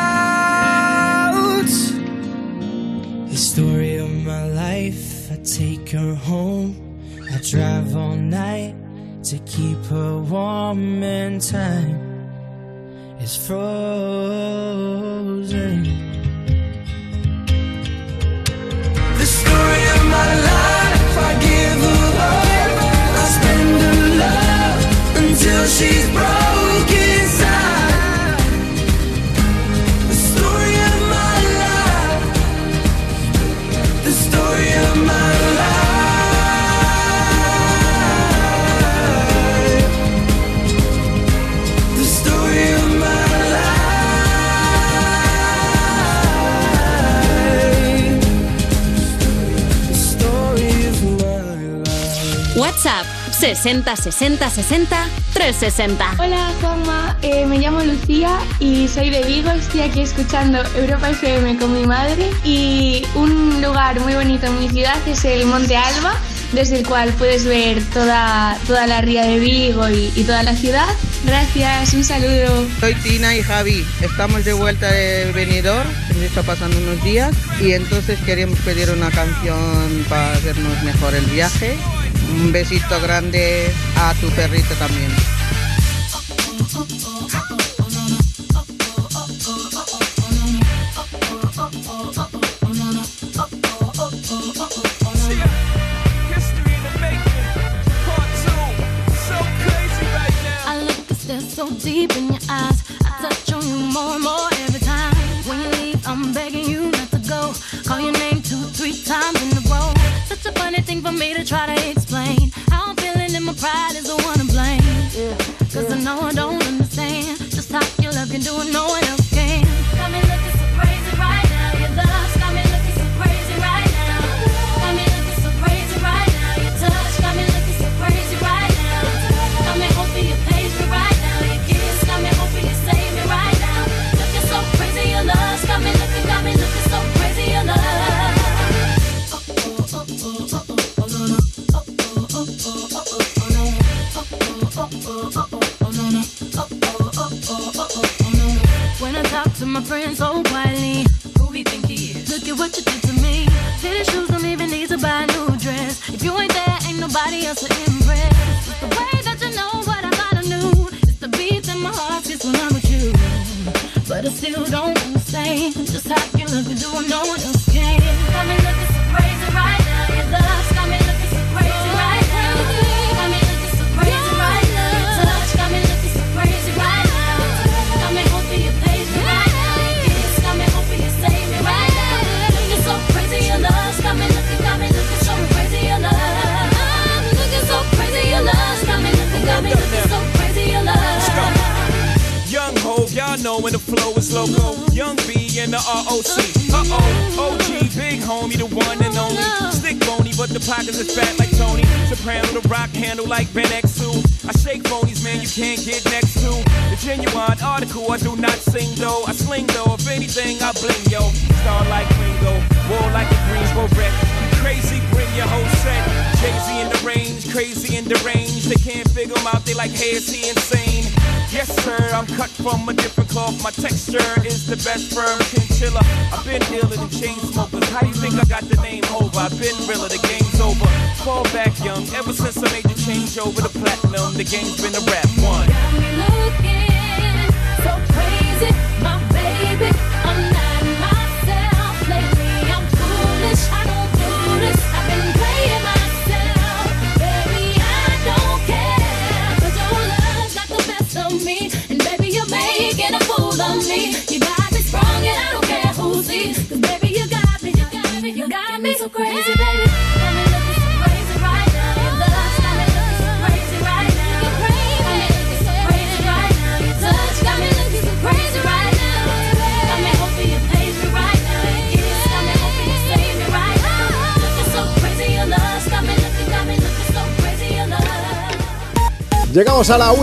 The 3.30 3.36
story 3.36 3.96
of 3.96 4.10
my 4.24 4.46
life, 4.48 5.30
I 5.30 5.36
take 5.36 5.90
her 5.90 6.14
home. 6.14 6.74
I 7.32 7.38
drive 7.38 7.94
all 7.96 8.16
night 8.16 8.74
to 9.24 9.38
keep 9.40 9.78
her 9.86 10.18
warm 10.18 11.02
and 11.02 11.40
tight. 11.40 11.87
60 53.54 53.96
60 53.96 54.50
60 54.50 55.08
360. 55.32 56.16
Hola 56.18 56.52
Juanma, 56.60 57.16
eh, 57.22 57.46
me 57.46 57.56
llamo 57.56 57.80
Lucía 57.80 58.38
y 58.60 58.88
soy 58.88 59.08
de 59.08 59.22
Vigo. 59.22 59.50
Estoy 59.50 59.80
aquí 59.80 60.02
escuchando 60.02 60.62
Europa 60.76 61.08
FM 61.08 61.56
con 61.56 61.72
mi 61.72 61.86
madre 61.86 62.30
y 62.44 63.06
un 63.14 63.62
lugar 63.62 64.00
muy 64.00 64.12
bonito 64.12 64.48
en 64.48 64.60
mi 64.60 64.68
ciudad 64.68 64.96
es 65.08 65.24
el 65.24 65.46
Monte 65.46 65.78
Alba, 65.78 66.14
desde 66.52 66.80
el 66.80 66.86
cual 66.86 67.10
puedes 67.14 67.46
ver 67.46 67.82
toda, 67.84 68.58
toda 68.66 68.86
la 68.86 69.00
ría 69.00 69.22
de 69.22 69.38
Vigo 69.38 69.88
y, 69.88 70.24
toda 70.24 70.42
la 70.42 70.54
ciudad. 70.54 70.88
Gracias, 71.24 71.94
un 71.94 72.04
saludo. 72.04 72.66
Soy 72.80 72.94
Tina 72.96 73.34
y 73.34 73.42
Javi. 73.42 73.82
Estamos 74.02 74.44
de 74.44 74.52
vuelta 74.52 74.92
de 74.92 75.32
Benidorm, 75.32 75.88
está 76.22 76.42
pasando 76.42 76.76
unos 76.76 77.02
días 77.02 77.34
y 77.62 77.72
entonces 77.72 78.18
queríamos 78.26 78.58
pedir 78.58 78.90
una 78.90 79.10
canción 79.10 80.04
para 80.06 80.32
hacernos 80.32 80.82
mejor 80.82 81.14
el 81.14 81.24
viaje 81.24 81.78
un 82.40 82.52
besito 82.52 83.00
grande 83.00 83.72
a 83.96 84.14
tu 84.14 84.28
perrito 84.30 84.72
también. 84.74 85.37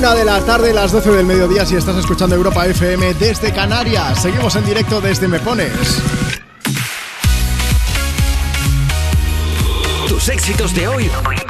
Una 0.05 0.13
de 0.13 0.25
la 0.25 0.39
tarde, 0.41 0.71
las 0.71 0.91
12 0.91 1.09
del 1.13 1.25
mediodía, 1.25 1.65
si 1.65 1.75
estás 1.75 1.95
escuchando 1.95 2.35
Europa 2.35 2.63
FM 2.67 3.15
desde 3.15 3.51
Canarias. 3.51 4.21
Seguimos 4.21 4.55
en 4.55 4.63
directo 4.63 5.01
desde 5.01 5.27
Me 5.27 5.39
Pones. 5.39 5.71
Tus 10.07 10.29
éxitos 10.29 10.75
de 10.75 10.87
hoy 10.87 11.09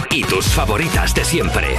y 0.09 0.24
tus 0.24 0.45
favoritas 0.45 1.14
de 1.14 1.25
siempre. 1.25 1.75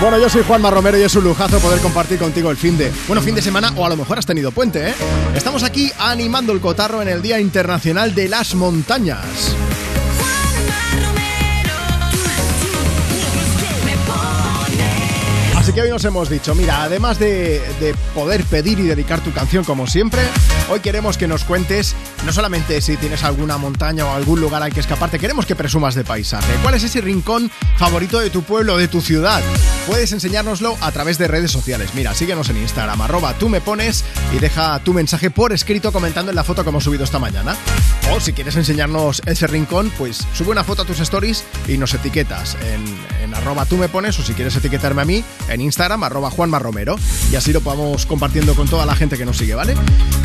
Bueno, 0.00 0.18
yo 0.18 0.28
soy 0.28 0.44
Juanma 0.44 0.70
Romero 0.70 0.98
y 0.98 1.02
es 1.02 1.16
un 1.16 1.24
lujazo 1.24 1.58
poder 1.58 1.80
compartir 1.80 2.20
contigo 2.20 2.48
el 2.52 2.56
fin 2.56 2.78
de. 2.78 2.92
Bueno, 3.08 3.20
fin 3.22 3.34
de 3.34 3.42
semana 3.42 3.72
o 3.74 3.84
a 3.84 3.88
lo 3.88 3.96
mejor 3.96 4.18
has 4.18 4.26
tenido 4.26 4.52
puente, 4.52 4.90
¿eh? 4.90 4.94
Estamos 5.34 5.64
aquí 5.64 5.90
animando 5.98 6.52
el 6.52 6.60
cotarro 6.60 7.02
en 7.02 7.08
el 7.08 7.22
Día 7.22 7.40
Internacional 7.40 8.14
de 8.14 8.28
las 8.28 8.54
Montañas. 8.54 9.45
Que 15.76 15.82
hoy 15.82 15.90
nos 15.90 16.06
hemos 16.06 16.30
dicho, 16.30 16.54
mira, 16.54 16.84
además 16.84 17.18
de, 17.18 17.60
de 17.80 17.94
poder 18.14 18.42
pedir 18.44 18.78
y 18.78 18.84
dedicar 18.84 19.20
tu 19.20 19.30
canción 19.34 19.62
como 19.62 19.86
siempre, 19.86 20.22
hoy 20.70 20.80
queremos 20.80 21.18
que 21.18 21.28
nos 21.28 21.44
cuentes 21.44 21.94
no 22.24 22.32
solamente 22.32 22.80
si 22.80 22.96
tienes 22.96 23.22
alguna 23.24 23.58
montaña 23.58 24.06
o 24.06 24.12
algún 24.14 24.40
lugar 24.40 24.62
al 24.62 24.72
que 24.72 24.80
escaparte, 24.80 25.18
queremos 25.18 25.44
que 25.44 25.54
presumas 25.54 25.94
de 25.94 26.02
paisaje. 26.02 26.50
¿Cuál 26.62 26.74
es 26.74 26.82
ese 26.82 27.02
rincón 27.02 27.50
favorito 27.76 28.18
de 28.18 28.30
tu 28.30 28.42
pueblo, 28.42 28.78
de 28.78 28.88
tu 28.88 29.02
ciudad? 29.02 29.42
Puedes 29.86 30.12
enseñárnoslo 30.12 30.78
a 30.80 30.90
través 30.92 31.18
de 31.18 31.28
redes 31.28 31.52
sociales. 31.52 31.90
Mira, 31.94 32.14
síguenos 32.14 32.48
en 32.48 32.56
Instagram, 32.56 33.02
arroba 33.02 33.34
tú 33.34 33.50
me 33.50 33.60
pones 33.60 34.02
y 34.34 34.38
deja 34.38 34.78
tu 34.80 34.94
mensaje 34.94 35.30
por 35.30 35.52
escrito 35.52 35.92
comentando 35.92 36.30
en 36.30 36.36
la 36.36 36.44
foto 36.44 36.64
que 36.64 36.70
hemos 36.70 36.84
subido 36.84 37.04
esta 37.04 37.18
mañana. 37.18 37.54
O 38.12 38.20
si 38.20 38.32
quieres 38.32 38.56
enseñarnos 38.56 39.20
ese 39.26 39.46
rincón, 39.46 39.92
pues 39.98 40.26
sube 40.32 40.50
una 40.50 40.64
foto 40.64 40.82
a 40.82 40.84
tus 40.86 41.00
stories 41.00 41.44
y 41.68 41.76
nos 41.76 41.92
etiquetas 41.92 42.56
en, 42.62 42.82
en 42.82 43.15
arroba 43.36 43.64
tú 43.66 43.76
me 43.76 43.88
pones 43.88 44.18
o 44.18 44.22
si 44.22 44.34
quieres 44.34 44.56
etiquetarme 44.56 45.02
a 45.02 45.04
mí 45.04 45.24
en 45.48 45.60
Instagram, 45.60 46.02
arroba 46.04 46.30
Juanma 46.30 46.58
Romero. 46.58 46.96
Y 47.30 47.36
así 47.36 47.52
lo 47.52 47.60
podamos 47.60 48.06
compartiendo 48.06 48.54
con 48.54 48.68
toda 48.68 48.86
la 48.86 48.94
gente 48.94 49.16
que 49.16 49.24
nos 49.24 49.36
sigue, 49.36 49.54
¿vale? 49.54 49.74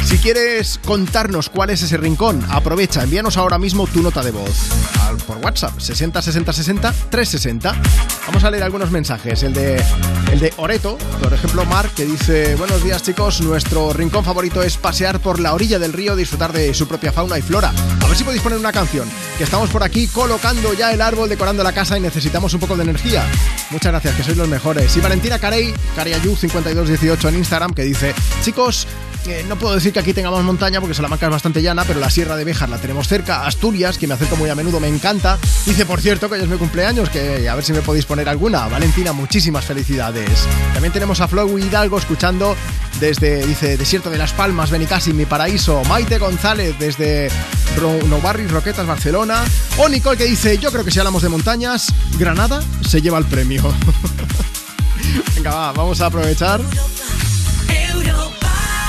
Si 0.05 0.17
quieres 0.17 0.79
contarnos 0.85 1.49
cuál 1.49 1.69
es 1.69 1.81
ese 1.81 1.97
rincón, 1.97 2.45
aprovecha, 2.49 3.03
envíanos 3.03 3.37
ahora 3.37 3.57
mismo 3.57 3.87
tu 3.87 4.01
nota 4.01 4.23
de 4.23 4.31
voz 4.31 4.69
por 5.19 5.37
WhatsApp, 5.37 5.79
60 5.79 6.21
60 6.21 6.53
60 6.53 6.93
360. 7.09 7.75
Vamos 8.27 8.43
a 8.43 8.51
leer 8.51 8.63
algunos 8.63 8.91
mensajes. 8.91 9.43
El 9.43 9.53
de, 9.53 9.83
el 10.31 10.39
de 10.39 10.53
Oreto, 10.57 10.97
por 11.21 11.33
ejemplo, 11.33 11.65
Mar, 11.65 11.89
que 11.89 12.05
dice: 12.05 12.55
Buenos 12.55 12.83
días, 12.83 13.03
chicos. 13.03 13.41
Nuestro 13.41 13.93
rincón 13.93 14.23
favorito 14.23 14.63
es 14.63 14.77
pasear 14.77 15.19
por 15.19 15.39
la 15.39 15.53
orilla 15.53 15.79
del 15.79 15.93
río, 15.93 16.15
disfrutar 16.15 16.53
de 16.53 16.73
su 16.73 16.87
propia 16.87 17.11
fauna 17.11 17.37
y 17.37 17.41
flora. 17.41 17.73
A 18.01 18.07
ver 18.07 18.15
si 18.15 18.23
podéis 18.23 18.41
poner 18.41 18.59
una 18.59 18.71
canción. 18.71 19.07
Que 19.37 19.43
estamos 19.43 19.69
por 19.69 19.83
aquí 19.83 20.07
colocando 20.07 20.73
ya 20.73 20.91
el 20.93 21.01
árbol, 21.01 21.29
decorando 21.29 21.63
la 21.63 21.73
casa 21.73 21.97
y 21.97 22.01
necesitamos 22.01 22.53
un 22.53 22.59
poco 22.59 22.75
de 22.77 22.83
energía. 22.83 23.00
Muchas 23.71 23.91
gracias, 23.91 24.15
que 24.15 24.23
sois 24.23 24.37
los 24.37 24.47
mejores. 24.47 24.95
Y 24.95 24.99
Valentina 24.99 25.39
Carey, 25.39 25.73
Cariayu5218 25.95 27.29
en 27.29 27.35
Instagram, 27.37 27.73
que 27.73 27.83
dice: 27.83 28.13
Chicos, 28.43 28.87
no 29.47 29.55
puedo 29.57 29.75
decir 29.75 29.93
que 29.93 29.99
aquí 29.99 30.13
tengamos 30.13 30.43
montaña 30.43 30.79
porque 30.79 30.93
Salamanca 30.95 31.27
es 31.27 31.31
bastante 31.31 31.61
llana, 31.61 31.83
pero 31.85 31.99
la 31.99 32.09
Sierra 32.09 32.35
de 32.35 32.43
Béjar 32.43 32.69
la 32.69 32.77
tenemos 32.79 33.07
cerca. 33.07 33.45
Asturias, 33.45 33.97
que 33.97 34.07
me 34.07 34.13
acerco 34.15 34.35
muy 34.35 34.49
a 34.49 34.55
menudo, 34.55 34.79
me 34.79 34.87
encanta. 34.87 35.37
Dice, 35.65 35.85
por 35.85 36.01
cierto, 36.01 36.27
que 36.27 36.35
hoy 36.35 36.41
es 36.41 36.47
mi 36.47 36.57
cumpleaños, 36.57 37.09
que 37.09 37.47
a 37.47 37.55
ver 37.55 37.63
si 37.63 37.71
me 37.73 37.81
podéis 37.81 38.05
poner 38.05 38.27
alguna. 38.29 38.67
Valentina, 38.67 39.13
muchísimas 39.13 39.65
felicidades. 39.65 40.47
También 40.73 40.91
tenemos 40.91 41.21
a 41.21 41.27
Flow 41.27 41.57
Hidalgo 41.57 41.97
escuchando 41.99 42.55
desde, 42.99 43.45
dice, 43.45 43.77
Desierto 43.77 44.09
de 44.09 44.17
las 44.17 44.33
Palmas, 44.33 44.71
Benicassim, 44.71 45.15
mi 45.15 45.25
paraíso. 45.25 45.83
Maite 45.85 46.17
González 46.17 46.75
desde 46.79 47.29
Ro- 47.77 47.99
Roquetas, 48.49 48.87
Barcelona. 48.87 49.43
O 49.77 49.87
Nicole 49.87 50.17
que 50.17 50.25
dice, 50.25 50.57
yo 50.57 50.71
creo 50.71 50.83
que 50.83 50.91
si 50.91 50.99
hablamos 50.99 51.21
de 51.21 51.29
montañas, 51.29 51.87
Granada 52.17 52.61
se 52.87 53.01
lleva 53.01 53.17
el 53.19 53.25
premio. 53.25 53.63
Venga, 55.35 55.51
va, 55.51 55.71
vamos 55.73 55.99
a 56.01 56.07
aprovechar 56.07 56.61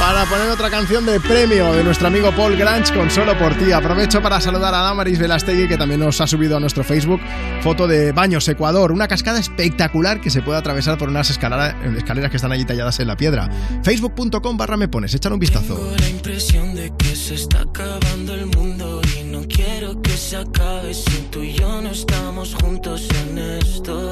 para 0.02 0.24
poner 0.26 0.48
otra 0.50 0.68
canción 0.68 1.06
de 1.06 1.20
premio 1.20 1.72
de 1.74 1.84
nuestro 1.84 2.08
amigo 2.08 2.32
Paul 2.32 2.56
Grange 2.56 2.92
con 2.92 3.08
Solo 3.08 3.38
por 3.38 3.54
ti. 3.54 3.70
Aprovecho 3.70 4.20
para 4.20 4.40
saludar 4.40 4.74
a 4.74 4.78
Damaris 4.78 5.16
Velastegui 5.16 5.68
que 5.68 5.76
también 5.78 6.00
nos 6.00 6.20
ha 6.20 6.26
subido 6.26 6.56
a 6.56 6.60
nuestro 6.60 6.82
Facebook 6.82 7.20
foto 7.60 7.86
de 7.86 8.10
Baños 8.10 8.48
Ecuador, 8.48 8.90
una 8.90 9.06
cascada 9.06 9.38
espectacular 9.38 10.20
que 10.20 10.28
se 10.30 10.42
puede 10.42 10.58
atravesar 10.58 10.98
por 10.98 11.08
unas 11.08 11.30
escalera- 11.30 11.76
escaleras 11.96 12.30
que 12.32 12.36
están 12.36 12.50
allí 12.50 12.64
talladas 12.64 12.98
en 12.98 13.06
la 13.06 13.16
piedra. 13.16 13.48
Facebook.com 13.84 14.56
barra 14.56 14.76
me 14.76 14.88
pones, 14.88 15.14
échale 15.14 15.34
un 15.34 15.38
vistazo. 15.40 15.76
Tengo 15.76 15.94
la 15.96 16.08
impresión 16.08 16.74
de 16.74 16.92
que 16.98 17.14
se 17.14 17.34
está 17.36 17.60
acabando 17.60 18.34
el 18.34 18.46
mundo 18.46 19.00
y 19.20 19.24
no 19.30 19.42
quiero 19.42 20.02
que 20.02 20.10
se 20.16 20.36
acabe 20.36 20.92
si 20.94 21.28
tú 21.30 21.42
y 21.44 21.52
yo 21.52 21.80
no 21.80 21.90
estamos 21.90 22.56
juntos 22.60 23.06
en 23.28 23.38
esto. 23.38 24.10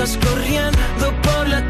Corriendo 0.00 1.12
por 1.22 1.46
la 1.46 1.69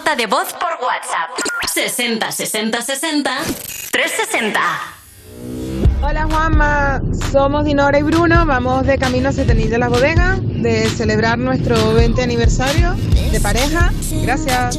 nota 0.00 0.16
de 0.16 0.26
voz 0.26 0.52
por 0.54 0.78
WhatsApp. 0.82 1.30
60 1.74 2.32
60 2.32 2.82
60 2.82 3.30
360. 3.90 4.60
Hola 6.02 6.24
Juanma, 6.24 7.02
somos 7.30 7.66
Dinora 7.66 7.98
y 7.98 8.02
Bruno, 8.02 8.46
vamos 8.46 8.86
de 8.86 8.96
camino 8.96 9.28
a 9.28 9.32
Setenil 9.32 9.68
de 9.68 9.78
la 9.78 9.88
Bodega 9.88 10.38
de 10.40 10.88
celebrar 10.88 11.36
nuestro 11.38 11.92
20 11.92 12.22
aniversario 12.22 12.94
de 13.30 13.40
pareja. 13.40 13.92
Gracias. 14.22 14.78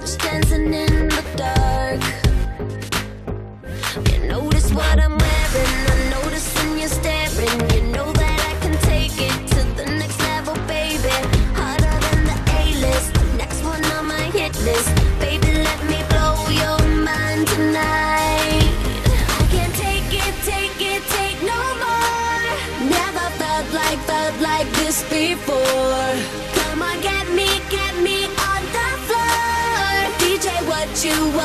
Touch, 0.00 0.18
dancing 0.18 0.74
in 0.74 1.08
the 1.08 1.24
dark. 1.36 1.59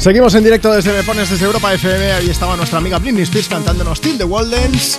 Seguimos 0.00 0.34
en 0.34 0.42
directo 0.42 0.72
desde 0.72 0.94
Me 0.94 1.02
Pones 1.02 1.28
desde 1.28 1.44
Europa 1.44 1.74
FM. 1.74 2.12
Ahí 2.12 2.30
estaba 2.30 2.56
nuestra 2.56 2.78
amiga 2.78 2.98
Britney 2.98 3.22
Spears 3.24 3.48
cantándonos 3.48 4.00
Till 4.00 4.16
the 4.16 4.24
Waldens. 4.24 4.98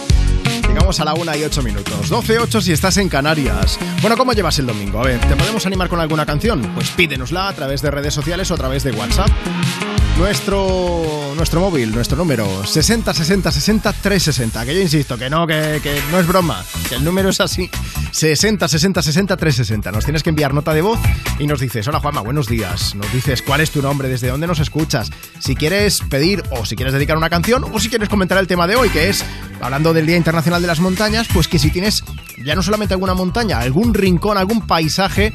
Llegamos 0.67 0.99
a 0.99 1.05
la 1.05 1.15
1 1.15 1.37
y 1.37 1.43
8 1.43 1.63
minutos. 1.63 2.11
12-8 2.11 2.61
si 2.61 2.71
estás 2.71 2.97
en 2.97 3.09
Canarias. 3.09 3.79
Bueno, 4.01 4.15
¿cómo 4.15 4.33
llevas 4.33 4.59
el 4.59 4.67
domingo? 4.67 4.99
A 4.99 5.05
ver, 5.05 5.19
¿te 5.21 5.35
podemos 5.35 5.65
animar 5.65 5.89
con 5.89 5.99
alguna 5.99 6.27
canción? 6.27 6.61
Pues 6.75 6.91
pídenosla 6.91 7.47
a 7.47 7.53
través 7.53 7.81
de 7.81 7.89
redes 7.89 8.13
sociales 8.13 8.51
o 8.51 8.53
a 8.53 8.57
través 8.57 8.83
de 8.83 8.91
WhatsApp. 8.91 9.31
Nuestro, 10.21 11.33
nuestro 11.35 11.61
móvil, 11.61 11.91
nuestro 11.91 12.15
número 12.15 12.63
60 12.63 13.11
60 13.11 13.51
60 13.51 13.91
360. 13.91 14.65
Que 14.65 14.75
yo 14.75 14.79
insisto, 14.79 15.17
que 15.17 15.31
no, 15.31 15.47
que, 15.47 15.79
que 15.81 15.99
no 16.11 16.19
es 16.19 16.27
broma, 16.27 16.63
que 16.87 16.93
el 16.95 17.03
número 17.03 17.29
es 17.29 17.41
así. 17.41 17.71
60 18.11 18.67
60 18.67 19.01
60 19.01 19.35
360. 19.35 19.91
Nos 19.91 20.05
tienes 20.05 20.21
que 20.21 20.29
enviar 20.29 20.53
nota 20.53 20.75
de 20.75 20.83
voz 20.83 20.99
y 21.39 21.47
nos 21.47 21.59
dices, 21.59 21.87
hola 21.87 21.99
Juanma, 21.99 22.21
buenos 22.21 22.47
días. 22.47 22.93
Nos 22.93 23.11
dices 23.11 23.41
cuál 23.41 23.61
es 23.61 23.71
tu 23.71 23.81
nombre, 23.81 24.09
desde 24.09 24.27
dónde 24.27 24.45
nos 24.45 24.59
escuchas. 24.59 25.09
Si 25.39 25.55
quieres 25.55 26.01
pedir 26.01 26.43
o 26.51 26.67
si 26.67 26.75
quieres 26.75 26.93
dedicar 26.93 27.17
una 27.17 27.31
canción 27.31 27.63
o 27.63 27.79
si 27.79 27.89
quieres 27.89 28.07
comentar 28.07 28.37
el 28.37 28.45
tema 28.45 28.67
de 28.67 28.75
hoy, 28.75 28.89
que 28.89 29.09
es, 29.09 29.25
hablando 29.59 29.91
del 29.91 30.05
Día 30.05 30.17
Internacional 30.17 30.61
de 30.61 30.67
las 30.67 30.81
Montañas, 30.81 31.27
pues 31.33 31.47
que 31.47 31.57
si 31.57 31.71
tienes 31.71 32.03
ya 32.45 32.53
no 32.53 32.61
solamente 32.61 32.93
alguna 32.93 33.15
montaña, 33.15 33.57
algún 33.57 33.95
rincón, 33.95 34.37
algún 34.37 34.67
paisaje 34.67 35.33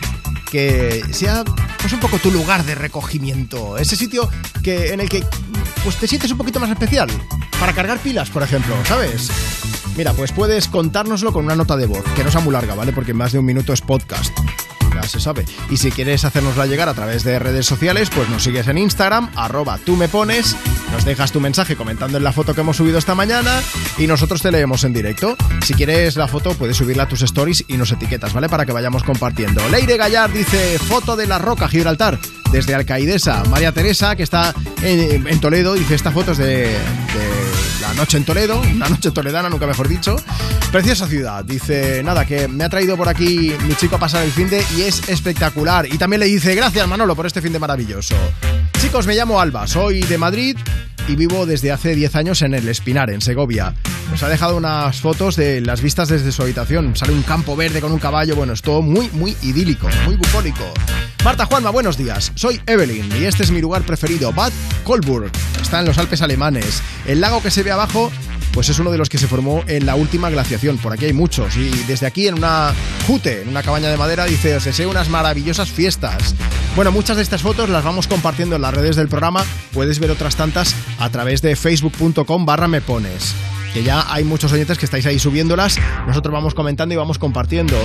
que 0.52 1.02
sea 1.10 1.42
pues 1.86 1.94
un 1.94 2.00
poco 2.00 2.18
tu 2.18 2.32
lugar 2.32 2.64
de 2.64 2.74
recogimiento, 2.74 3.78
ese 3.78 3.94
sitio 3.94 4.28
que 4.60 4.92
en 4.92 4.98
el 4.98 5.08
que 5.08 5.22
pues 5.84 5.94
te 5.94 6.08
sientes 6.08 6.32
un 6.32 6.36
poquito 6.36 6.58
más 6.58 6.68
especial 6.68 7.08
para 7.60 7.72
cargar 7.74 8.00
pilas, 8.00 8.28
por 8.28 8.42
ejemplo, 8.42 8.74
¿sabes? 8.84 9.30
Mira, 9.96 10.12
pues 10.12 10.32
puedes 10.32 10.66
contárnoslo 10.66 11.32
con 11.32 11.44
una 11.44 11.54
nota 11.54 11.76
de 11.76 11.86
voz, 11.86 12.02
que 12.16 12.24
no 12.24 12.30
sea 12.32 12.40
muy 12.40 12.52
larga, 12.52 12.74
¿vale? 12.74 12.92
Porque 12.92 13.14
más 13.14 13.30
de 13.30 13.38
un 13.38 13.44
minuto 13.44 13.72
es 13.72 13.82
podcast. 13.82 14.36
Se 15.04 15.20
sabe. 15.20 15.44
Y 15.70 15.76
si 15.76 15.90
quieres 15.90 16.24
hacernosla 16.24 16.66
llegar 16.66 16.88
a 16.88 16.94
través 16.94 17.22
de 17.24 17.38
redes 17.38 17.66
sociales, 17.66 18.10
pues 18.14 18.28
nos 18.28 18.42
sigues 18.42 18.66
en 18.68 18.78
Instagram, 18.78 19.30
arroba 19.36 19.78
tú 19.84 19.96
me 19.96 20.08
pones, 20.08 20.56
nos 20.92 21.04
dejas 21.04 21.32
tu 21.32 21.40
mensaje 21.40 21.76
comentando 21.76 22.18
en 22.18 22.24
la 22.24 22.32
foto 22.32 22.54
que 22.54 22.60
hemos 22.60 22.76
subido 22.76 22.98
esta 22.98 23.14
mañana 23.14 23.60
y 23.98 24.06
nosotros 24.06 24.42
te 24.42 24.50
leemos 24.50 24.84
en 24.84 24.92
directo. 24.92 25.36
Si 25.64 25.74
quieres 25.74 26.16
la 26.16 26.28
foto, 26.28 26.54
puedes 26.54 26.76
subirla 26.76 27.04
a 27.04 27.08
tus 27.08 27.22
stories 27.22 27.64
y 27.68 27.76
nos 27.76 27.92
etiquetas, 27.92 28.32
¿vale? 28.32 28.48
Para 28.48 28.66
que 28.66 28.72
vayamos 28.72 29.02
compartiendo. 29.04 29.66
Leire 29.68 29.96
Gallar 29.96 30.32
dice, 30.32 30.78
foto 30.78 31.16
de 31.16 31.26
la 31.26 31.38
roca 31.38 31.68
Gibraltar, 31.68 32.18
desde 32.50 32.74
Alcaidesa. 32.74 33.44
María 33.50 33.72
Teresa, 33.72 34.16
que 34.16 34.22
está 34.22 34.54
en, 34.82 35.26
en 35.26 35.40
Toledo, 35.40 35.74
dice, 35.74 35.94
esta 35.94 36.10
foto 36.10 36.32
es 36.32 36.38
de, 36.38 36.44
de 36.46 37.75
noche 37.94 38.16
en 38.16 38.24
Toledo, 38.24 38.60
una 38.60 38.88
noche 38.88 39.10
toledana, 39.10 39.48
nunca 39.48 39.66
mejor 39.66 39.88
dicho. 39.88 40.16
Preciosa 40.72 41.06
ciudad, 41.06 41.44
dice, 41.44 42.02
nada, 42.02 42.24
que 42.24 42.48
me 42.48 42.64
ha 42.64 42.68
traído 42.68 42.96
por 42.96 43.08
aquí 43.08 43.52
mi 43.66 43.74
chico 43.74 43.96
a 43.96 43.98
pasar 43.98 44.24
el 44.24 44.32
fin 44.32 44.48
de 44.48 44.64
y 44.76 44.82
es 44.82 45.08
espectacular. 45.08 45.86
Y 45.86 45.98
también 45.98 46.20
le 46.20 46.26
dice, 46.26 46.54
gracias 46.54 46.86
Manolo 46.88 47.14
por 47.14 47.26
este 47.26 47.40
fin 47.40 47.52
de 47.52 47.58
maravilloso. 47.58 48.16
Chicos, 48.86 49.08
me 49.08 49.16
llamo 49.16 49.40
Alba, 49.40 49.66
soy 49.66 50.02
de 50.02 50.16
Madrid 50.16 50.56
y 51.08 51.16
vivo 51.16 51.44
desde 51.44 51.72
hace 51.72 51.96
10 51.96 52.14
años 52.14 52.42
en 52.42 52.54
el 52.54 52.68
Espinar, 52.68 53.10
en 53.10 53.20
Segovia. 53.20 53.74
Nos 54.12 54.22
ha 54.22 54.28
dejado 54.28 54.56
unas 54.56 55.00
fotos 55.00 55.34
de 55.34 55.60
las 55.60 55.82
vistas 55.82 56.08
desde 56.08 56.30
su 56.30 56.42
habitación. 56.42 56.94
Sale 56.94 57.12
un 57.12 57.24
campo 57.24 57.56
verde 57.56 57.80
con 57.80 57.90
un 57.90 57.98
caballo, 57.98 58.36
bueno, 58.36 58.52
es 58.52 58.62
todo 58.62 58.82
muy, 58.82 59.10
muy 59.10 59.36
idílico, 59.42 59.88
muy 60.04 60.14
bucólico. 60.14 60.72
Marta 61.24 61.46
Juanma, 61.46 61.70
buenos 61.70 61.98
días. 61.98 62.30
Soy 62.36 62.60
Evelyn 62.64 63.10
y 63.20 63.24
este 63.24 63.42
es 63.42 63.50
mi 63.50 63.60
lugar 63.60 63.82
preferido, 63.82 64.32
Bad 64.32 64.52
Kolburg. 64.84 65.32
Está 65.60 65.80
en 65.80 65.86
los 65.86 65.98
Alpes 65.98 66.22
alemanes. 66.22 66.80
El 67.06 67.20
lago 67.20 67.42
que 67.42 67.50
se 67.50 67.64
ve 67.64 67.72
abajo 67.72 68.12
pues 68.52 68.68
es 68.68 68.78
uno 68.78 68.90
de 68.90 68.98
los 68.98 69.08
que 69.08 69.18
se 69.18 69.26
formó 69.26 69.62
en 69.66 69.86
la 69.86 69.94
última 69.94 70.30
glaciación. 70.30 70.78
Por 70.78 70.92
aquí 70.92 71.06
hay 71.06 71.12
muchos. 71.12 71.56
Y 71.56 71.70
desde 71.86 72.06
aquí, 72.06 72.28
en 72.28 72.34
una 72.34 72.72
jute, 73.06 73.42
en 73.42 73.48
una 73.48 73.62
cabaña 73.62 73.88
de 73.88 73.96
madera, 73.96 74.24
dice: 74.24 74.56
Os 74.56 74.64
deseo 74.64 74.90
unas 74.90 75.08
maravillosas 75.08 75.70
fiestas. 75.70 76.34
Bueno, 76.74 76.92
muchas 76.92 77.16
de 77.16 77.22
estas 77.22 77.42
fotos 77.42 77.70
las 77.70 77.84
vamos 77.84 78.06
compartiendo 78.06 78.56
en 78.56 78.62
las 78.62 78.74
redes 78.74 78.96
del 78.96 79.08
programa. 79.08 79.44
Puedes 79.72 79.98
ver 79.98 80.10
otras 80.10 80.36
tantas 80.36 80.74
a 80.98 81.08
través 81.10 81.40
de 81.40 81.56
facebook.com 81.56 82.44
barra 82.44 82.68
me 82.68 82.80
pones. 82.80 83.34
Que 83.76 83.82
ya 83.82 84.10
hay 84.10 84.24
muchos 84.24 84.50
oyentes 84.54 84.78
que 84.78 84.86
estáis 84.86 85.04
ahí 85.04 85.18
subiéndolas. 85.18 85.76
Nosotros 86.06 86.32
vamos 86.32 86.54
comentando 86.54 86.94
y 86.94 86.96
vamos 86.96 87.18
compartiendo. 87.18 87.76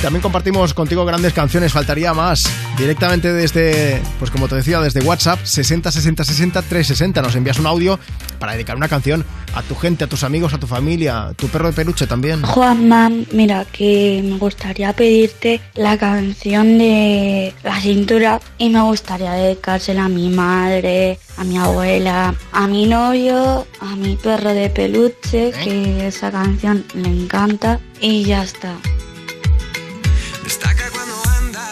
También 0.00 0.22
compartimos 0.22 0.74
contigo 0.74 1.04
grandes 1.04 1.32
canciones, 1.32 1.72
faltaría 1.72 2.14
más. 2.14 2.44
Directamente 2.78 3.32
desde, 3.32 4.00
pues 4.20 4.30
como 4.30 4.46
te 4.46 4.54
decía, 4.54 4.80
desde 4.80 5.00
WhatsApp, 5.00 5.40
60 5.42 5.90
60 5.90 6.24
60 6.24 6.62
360. 6.62 7.22
Nos 7.22 7.34
envías 7.34 7.58
un 7.58 7.66
audio 7.66 7.98
para 8.38 8.52
dedicar 8.52 8.76
una 8.76 8.88
canción 8.88 9.24
a 9.54 9.62
tu 9.62 9.74
gente, 9.74 10.04
a 10.04 10.06
tus 10.06 10.22
amigos, 10.22 10.52
a 10.52 10.58
tu 10.58 10.66
familia, 10.66 11.32
tu 11.36 11.48
perro 11.48 11.68
de 11.68 11.72
peluche 11.72 12.06
también. 12.06 12.42
Juanma, 12.42 13.10
mira 13.32 13.64
que 13.64 14.20
me 14.22 14.36
gustaría 14.36 14.92
pedirte 14.92 15.60
la 15.74 15.96
canción 15.96 16.78
de 16.78 17.54
La 17.62 17.80
cintura 17.80 18.40
y 18.58 18.68
me 18.68 18.82
gustaría 18.82 19.32
dedicársela 19.32 20.04
a 20.04 20.08
mi 20.08 20.28
madre, 20.28 21.18
a 21.38 21.44
mi 21.44 21.56
abuela, 21.56 22.34
a 22.52 22.66
mi 22.66 22.86
novio, 22.86 23.66
a 23.80 23.96
mi 23.96 24.16
perro 24.16 24.52
de 24.52 24.68
peluche, 24.68 25.14
que 25.30 26.06
esa 26.06 26.30
canción 26.30 26.84
le 26.94 27.08
encanta 27.08 27.80
y 28.00 28.24
ya 28.24 28.42
está. 28.42 28.76
Destaca 30.42 30.90
cuando 30.90 31.14
anda, 31.38 31.66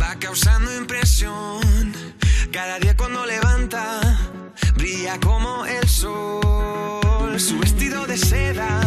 va 0.00 0.14
causando 0.18 0.74
impresión. 0.76 1.92
Cada 2.50 2.78
día 2.78 2.96
cuando 2.96 3.26
levanta, 3.26 4.00
brilla 4.74 5.18
como 5.20 5.66
el 5.66 5.86
sol. 5.88 7.38
Su 7.38 7.58
vestido 7.58 8.06
de 8.06 8.16
seda 8.16 8.80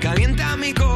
calienta 0.00 0.56
mi 0.56 0.72
corazón 0.72 0.95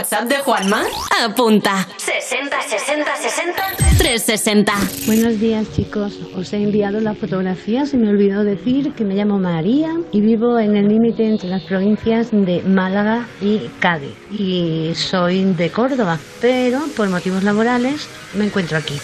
WhatsApp 0.00 0.28
de 0.30 0.36
Juanma? 0.36 0.82
Apunta. 1.22 1.86
60 1.98 2.56
60 2.62 3.16
60 3.16 3.62
360. 3.98 4.72
Buenos 5.04 5.38
días 5.38 5.70
chicos, 5.76 6.18
os 6.34 6.50
he 6.54 6.56
enviado 6.56 7.00
la 7.00 7.14
fotografía, 7.14 7.84
se 7.84 7.98
me 7.98 8.08
olvidó 8.08 8.42
decir 8.42 8.94
que 8.94 9.04
me 9.04 9.14
llamo 9.14 9.38
María 9.38 9.90
y 10.10 10.22
vivo 10.22 10.58
en 10.58 10.74
el 10.74 10.88
límite 10.88 11.26
entre 11.26 11.50
las 11.50 11.64
provincias 11.64 12.30
de 12.30 12.62
Málaga 12.62 13.26
y 13.42 13.68
Cádiz 13.78 14.16
y 14.30 14.92
soy 14.94 15.44
de 15.52 15.68
Córdoba, 15.70 16.18
pero 16.40 16.80
por 16.96 17.10
motivos 17.10 17.42
laborales 17.42 18.08
me 18.32 18.46
encuentro 18.46 18.78
aquí. 18.78 18.98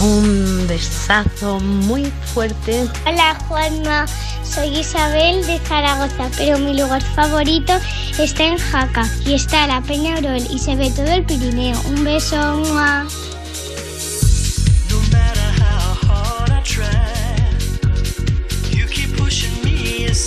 Un 0.00 0.66
besazo 0.68 1.58
muy 1.58 2.04
fuerte. 2.32 2.88
Hola 3.04 3.36
Juanma, 3.48 4.06
soy 4.44 4.78
Isabel 4.78 5.44
de 5.46 5.58
Zaragoza, 5.58 6.30
pero 6.36 6.58
mi 6.58 6.78
lugar 6.78 7.02
favorito 7.02 7.72
está 8.18 8.44
en 8.44 8.58
Jaca 8.58 9.08
y 9.26 9.34
está 9.34 9.66
la 9.66 9.80
Peña 9.82 10.16
Aurel 10.16 10.46
y 10.50 10.58
se 10.58 10.76
ve 10.76 10.90
todo 10.90 11.10
el 11.10 11.24
Pirineo. 11.24 11.80
Un 11.88 12.04
beso. 12.04 12.36
¡mua! 12.36 13.06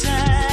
hard 0.03 0.50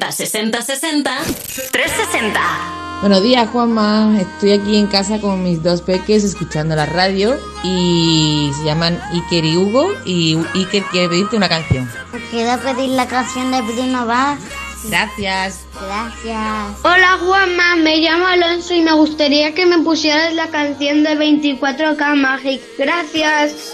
60 0.00 0.12
60 0.12 0.62
60 0.62 1.22
360. 1.70 2.40
Buenos 3.00 3.22
días, 3.22 3.48
Juanma. 3.50 4.18
Estoy 4.18 4.52
aquí 4.52 4.76
en 4.76 4.86
casa 4.86 5.20
con 5.20 5.42
mis 5.42 5.62
dos 5.62 5.82
peques 5.82 6.24
escuchando 6.24 6.74
la 6.74 6.86
radio 6.86 7.38
y 7.62 8.50
se 8.56 8.64
llaman 8.64 8.98
Iker 9.12 9.44
y 9.44 9.56
Hugo 9.56 9.92
y 10.04 10.38
Iker 10.54 10.82
quiere 10.84 11.08
pedirte 11.08 11.36
una 11.36 11.48
canción. 11.48 11.88
Quiero 12.30 12.60
pedir 12.60 12.90
la 12.90 13.06
canción 13.06 13.52
de 13.52 13.62
Bruno 13.62 14.06
Vaz. 14.06 14.40
Gracias. 14.88 15.66
Gracias. 15.74 16.78
Hola 16.82 17.18
Juanma, 17.20 17.76
me 17.76 17.98
llamo 17.98 18.26
Alonso 18.26 18.74
y 18.74 18.82
me 18.82 18.92
gustaría 18.92 19.54
que 19.54 19.66
me 19.66 19.78
pusieras 19.78 20.34
la 20.34 20.48
canción 20.48 21.04
de 21.04 21.16
24K 21.16 22.16
Magic. 22.16 22.60
Gracias. 22.78 23.73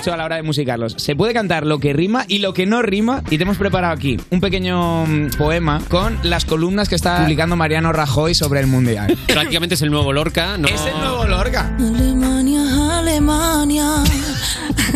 dicho 0.00 0.14
a 0.14 0.16
la 0.16 0.24
hora 0.24 0.36
de 0.36 0.42
musicarlos. 0.42 0.94
Se 0.96 1.14
puede 1.14 1.34
cantar 1.34 1.66
lo 1.66 1.78
que 1.78 1.92
rima 1.92 2.24
y 2.26 2.38
lo 2.38 2.54
que 2.54 2.64
no 2.64 2.80
rima. 2.80 3.22
Y 3.28 3.36
te 3.36 3.42
hemos 3.42 3.58
preparado 3.58 3.92
aquí 3.92 4.18
un 4.30 4.40
pequeño 4.40 5.04
mm, 5.04 5.30
poema 5.36 5.82
con 5.88 6.18
las 6.22 6.46
columnas 6.46 6.88
que 6.88 6.94
está 6.94 7.18
publicando 7.18 7.54
Mariano 7.54 7.92
Rajoy 7.92 8.34
sobre 8.34 8.60
el 8.60 8.66
Mundial. 8.66 9.18
Prácticamente 9.26 9.74
es 9.74 9.82
el 9.82 9.90
nuevo 9.90 10.14
Lorca, 10.14 10.56
¿no? 10.56 10.68
Es 10.68 10.80
el 10.86 10.98
nuevo 10.98 11.26
Lorca. 11.26 11.76
Alemania, 11.76 12.98
Alemania. 12.98 14.02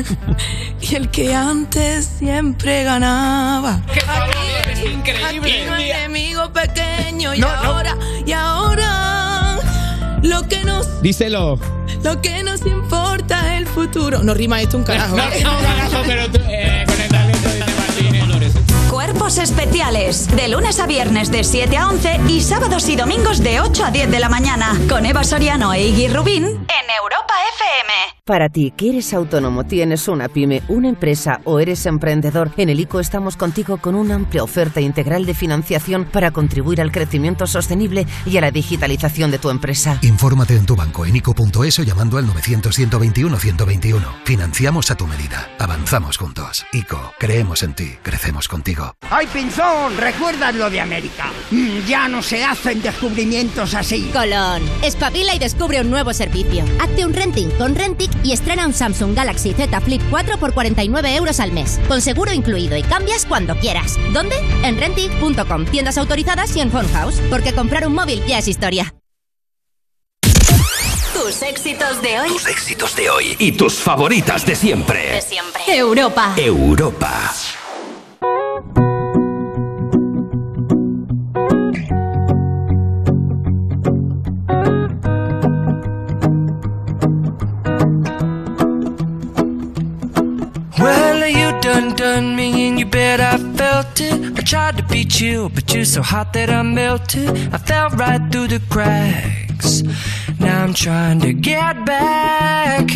y 0.80 0.94
el 0.94 1.10
que 1.10 1.34
antes 1.34 2.06
siempre 2.06 2.84
ganaba. 2.84 3.82
¡Qué 3.92 4.00
aquí, 4.00 4.72
es 4.72 4.90
increíble! 4.90 5.52
Aquí 5.52 5.68
no 5.68 5.76
enemigo 5.76 6.50
pequeño 6.50 7.34
y 7.34 7.40
no, 7.40 7.48
ahora, 7.48 7.94
no. 7.94 8.26
y 8.26 8.32
ahora, 8.32 9.58
lo 10.22 10.48
que 10.48 10.64
nos... 10.64 11.02
Díselo. 11.02 11.58
Lo 12.02 12.20
que 12.20 12.42
nos 12.42 12.53
futuro. 13.84 14.22
No 14.22 14.34
rima 14.34 14.60
esto 14.60 14.76
un 14.76 14.84
carajo. 14.84 15.16
No 15.16 15.22
¿eh? 15.24 15.30
rima 15.38 15.58
un 15.58 15.64
carajo, 15.64 16.02
pero 16.06 16.30
tú, 16.30 16.38
eh, 16.48 16.84
con 16.86 17.00
el 17.00 17.08
talento 17.08 17.48
de 17.48 17.58
Martínez. 17.60 18.54
Eh, 18.56 18.90
Cuerpos 18.90 19.38
especiales. 19.38 20.28
De 20.34 20.48
lunes 20.48 20.78
a 20.80 20.86
viernes 20.86 21.30
de 21.30 21.44
7 21.44 21.76
a 21.76 21.88
11 21.88 22.20
y 22.28 22.40
sábados 22.40 22.88
y 22.88 22.96
domingos 22.96 23.42
de 23.42 23.60
8 23.60 23.84
a 23.84 23.90
10 23.90 24.10
de 24.10 24.20
la 24.20 24.28
mañana. 24.28 24.78
Con 24.88 25.04
Eva 25.04 25.24
Soriano 25.24 25.72
e 25.74 25.88
Iggy 25.88 26.08
Rubín 26.08 26.63
para 28.26 28.48
ti, 28.48 28.72
que 28.74 28.88
eres 28.88 29.12
autónomo, 29.12 29.64
tienes 29.64 30.08
una 30.08 30.30
pyme, 30.30 30.62
una 30.68 30.88
empresa 30.88 31.42
o 31.44 31.60
eres 31.60 31.84
emprendedor, 31.84 32.50
en 32.56 32.70
el 32.70 32.80
ICO 32.80 32.98
estamos 32.98 33.36
contigo 33.36 33.76
con 33.76 33.94
una 33.94 34.14
amplia 34.14 34.42
oferta 34.42 34.80
integral 34.80 35.26
de 35.26 35.34
financiación 35.34 36.06
para 36.06 36.30
contribuir 36.30 36.80
al 36.80 36.90
crecimiento 36.90 37.46
sostenible 37.46 38.06
y 38.24 38.38
a 38.38 38.40
la 38.40 38.50
digitalización 38.50 39.30
de 39.30 39.38
tu 39.38 39.50
empresa. 39.50 39.98
Infórmate 40.00 40.56
en 40.56 40.64
tu 40.64 40.74
banco 40.74 41.04
en 41.04 41.16
ICO.es 41.16 41.78
o 41.80 41.82
llamando 41.82 42.16
al 42.16 42.26
900-121-121. 42.28 44.02
Financiamos 44.24 44.90
a 44.90 44.94
tu 44.94 45.06
medida. 45.06 45.50
Avanzamos 45.58 46.16
juntos. 46.16 46.64
ICO, 46.72 47.12
creemos 47.18 47.62
en 47.62 47.74
ti, 47.74 47.90
crecemos 48.02 48.48
contigo. 48.48 48.94
¡Ay, 49.10 49.26
Pinzón! 49.30 49.98
¿Recuerdas 49.98 50.54
lo 50.54 50.70
de 50.70 50.80
América? 50.80 51.26
Mm, 51.50 51.80
Ya 51.86 52.08
no 52.08 52.22
se 52.22 52.42
hacen 52.42 52.80
descubrimientos 52.80 53.74
así. 53.74 54.08
Colón, 54.14 54.62
espabila 54.82 55.34
y 55.34 55.38
descubre 55.38 55.82
un 55.82 55.90
nuevo 55.90 56.14
servicio. 56.14 56.64
Hazte 56.80 57.04
un 57.04 57.12
renting 57.12 57.50
con 57.58 57.74
Rentic 57.74 58.13
y 58.22 58.32
estrena 58.32 58.66
un 58.66 58.74
Samsung 58.74 59.14
Galaxy 59.14 59.52
Z 59.52 59.80
Flip 59.80 60.02
4 60.10 60.38
por 60.38 60.54
49 60.54 61.16
euros 61.16 61.40
al 61.40 61.52
mes, 61.52 61.80
con 61.88 62.00
seguro 62.00 62.32
incluido 62.32 62.76
y 62.76 62.82
cambias 62.82 63.26
cuando 63.26 63.56
quieras. 63.56 63.96
¿Dónde? 64.12 64.36
En 64.62 64.78
Rentic.com, 64.78 65.64
tiendas 65.66 65.98
autorizadas 65.98 66.54
y 66.56 66.60
en 66.60 66.70
Phone 66.70 66.88
House, 66.92 67.20
porque 67.30 67.52
comprar 67.52 67.86
un 67.86 67.94
móvil 67.94 68.24
ya 68.26 68.38
es 68.38 68.48
historia. 68.48 68.94
Tus 71.14 71.42
éxitos 71.42 72.02
de 72.02 72.20
hoy. 72.20 72.28
Tus 72.28 72.46
éxitos 72.46 72.96
de 72.96 73.08
hoy 73.08 73.36
y 73.38 73.52
tus 73.52 73.74
favoritas 73.74 74.44
de 74.44 74.54
siempre. 74.54 75.12
De 75.12 75.22
siempre. 75.22 75.62
Europa. 75.68 76.34
Europa. 76.36 77.32
You 92.84 92.90
bet 92.90 93.20
I 93.20 93.38
felt 93.56 94.00
it. 94.00 94.38
I 94.38 94.42
tried 94.42 94.76
to 94.76 94.82
be 94.84 95.04
chill, 95.04 95.48
but 95.48 95.72
you're 95.72 95.84
so 95.84 96.02
hot 96.02 96.32
that 96.34 96.50
I 96.50 96.62
melted. 96.62 97.28
I 97.52 97.58
fell 97.58 97.88
right 97.90 98.20
through 98.30 98.48
the 98.48 98.60
cracks. 98.68 99.82
Now 100.38 100.64
I'm 100.64 100.74
trying 100.74 101.20
to 101.20 101.32
get 101.32 101.84
back. 101.86 102.86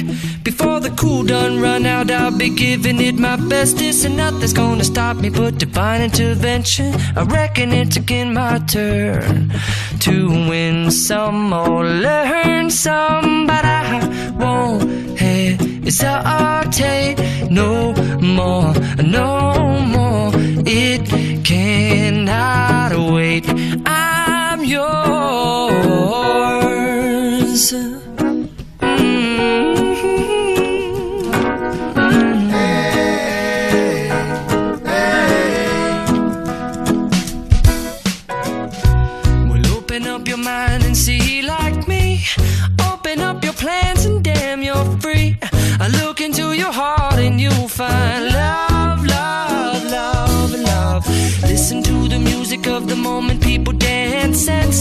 Before 0.42 0.80
the 0.80 0.90
cool 0.90 1.22
done 1.24 1.60
run 1.60 1.86
out, 1.86 2.10
I'll 2.10 2.36
be 2.36 2.50
giving 2.50 3.00
it 3.00 3.16
my 3.16 3.36
bestest, 3.36 4.04
and 4.04 4.16
nothing's 4.16 4.52
gonna 4.52 4.84
stop 4.84 5.16
me 5.16 5.30
but 5.30 5.58
divine 5.58 6.02
intervention. 6.02 6.94
I 7.16 7.22
reckon 7.22 7.72
it's 7.72 7.96
again 7.96 8.34
my 8.34 8.58
turn 8.58 9.52
to 10.00 10.14
win 10.50 10.90
some 10.90 11.52
or 11.52 11.84
learn 11.84 12.70
some, 12.70 13.46
but 13.46 13.64
I 13.64 14.34
won't 14.38 15.18
hesitate 15.18 17.16
no 17.50 17.94
more, 18.20 18.74
no 19.02 19.52
more. 19.52 19.57
It 21.50 22.17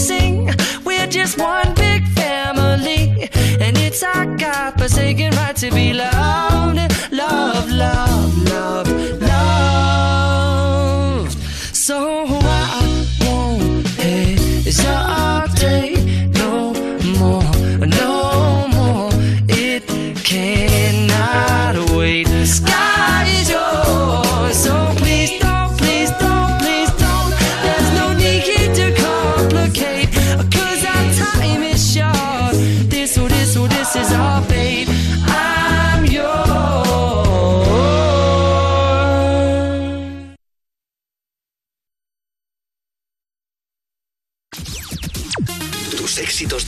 sing. 0.08 0.48
We're 0.86 1.06
just 1.06 1.36
one 1.38 1.74
big 1.74 2.02
family, 2.20 3.28
and 3.60 3.76
it's 3.76 4.02
our 4.02 4.24
God-forsaken 4.36 5.30
right 5.36 5.56
to 5.56 5.70
be 5.70 5.92
loved, 5.92 6.47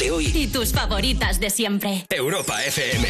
de 0.00 0.10
hoy. 0.10 0.32
Y 0.34 0.48
tus 0.48 0.72
favoritas 0.72 1.38
de 1.38 1.50
siempre. 1.50 2.04
Europa 2.08 2.64
FM. 2.64 3.08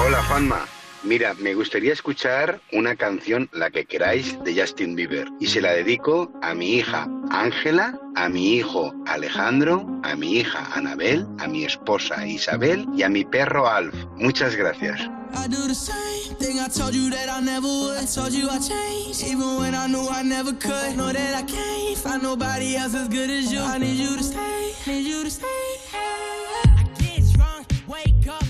Hola 0.00 0.22
Juanma. 0.24 0.77
Mira, 1.04 1.34
me 1.34 1.54
gustaría 1.54 1.92
escuchar 1.92 2.60
una 2.72 2.96
canción, 2.96 3.48
la 3.52 3.70
que 3.70 3.84
queráis, 3.84 4.36
de 4.42 4.60
Justin 4.60 4.96
Bieber. 4.96 5.28
Y 5.40 5.46
se 5.46 5.60
la 5.60 5.72
dedico 5.72 6.32
a 6.42 6.54
mi 6.54 6.74
hija 6.74 7.08
Ángela, 7.30 7.98
a 8.16 8.28
mi 8.28 8.56
hijo 8.56 8.92
Alejandro, 9.06 9.86
a 10.02 10.16
mi 10.16 10.38
hija 10.38 10.68
Anabel, 10.74 11.26
a 11.38 11.46
mi 11.46 11.64
esposa 11.64 12.26
Isabel 12.26 12.86
y 12.94 13.02
a 13.04 13.08
mi 13.08 13.24
perro 13.24 13.68
Alf. 13.68 13.94
Muchas 14.16 14.56
gracias. 14.56 15.00
I 15.34 15.46
do 15.46 15.68
the 15.68 15.74
same 15.74 16.34
thing 16.36 16.58
I 16.58 16.68
told 16.68 16.94
you 16.94 17.10
that 17.10 17.28
I 17.28 17.40
never 17.40 17.68
would. 17.68 17.98
I 17.98 18.06
told 18.06 18.32
you 18.32 18.48
I 18.48 18.58
changed, 18.58 19.22
even 19.24 19.58
when 19.58 19.74
I 19.74 19.86
knew 19.86 20.08
I 20.08 20.22
never 20.22 20.52
could. 20.52 20.96
Know 20.96 21.12
that 21.12 21.34
I 21.34 21.42
can't 21.42 21.98
find 21.98 22.22
nobody 22.22 22.76
else 22.76 22.94
as 22.94 23.08
good 23.08 23.30
as 23.30 23.52
you. 23.52 23.60
I 23.60 23.78
need 23.78 23.98
you 23.98 24.16
to 24.16 24.22
stay, 24.24 24.72
need 24.86 25.06
you 25.06 25.22
to 25.24 25.30
stay. 25.30 25.46
I 25.94 26.84
get 26.98 27.22
drunk, 27.34 27.66
wake 27.86 28.26
up, 28.26 28.42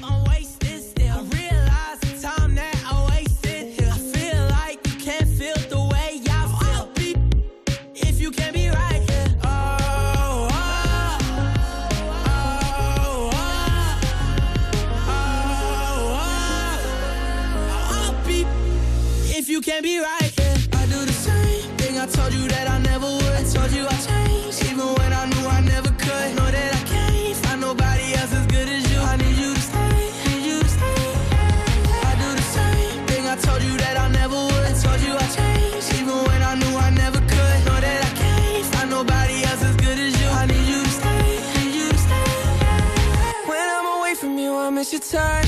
your 44.98 45.20
time. 45.20 45.47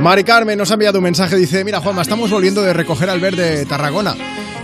Mari 0.00 0.24
Carmen 0.24 0.56
nos 0.56 0.70
ha 0.70 0.74
enviado 0.74 0.98
un 0.98 1.04
mensaje, 1.04 1.36
dice, 1.36 1.62
mira 1.62 1.80
Juanma, 1.80 2.00
estamos 2.00 2.30
volviendo 2.30 2.62
de 2.62 2.72
recoger 2.72 3.10
al 3.10 3.20
verde 3.20 3.66
Tarragona. 3.66 4.14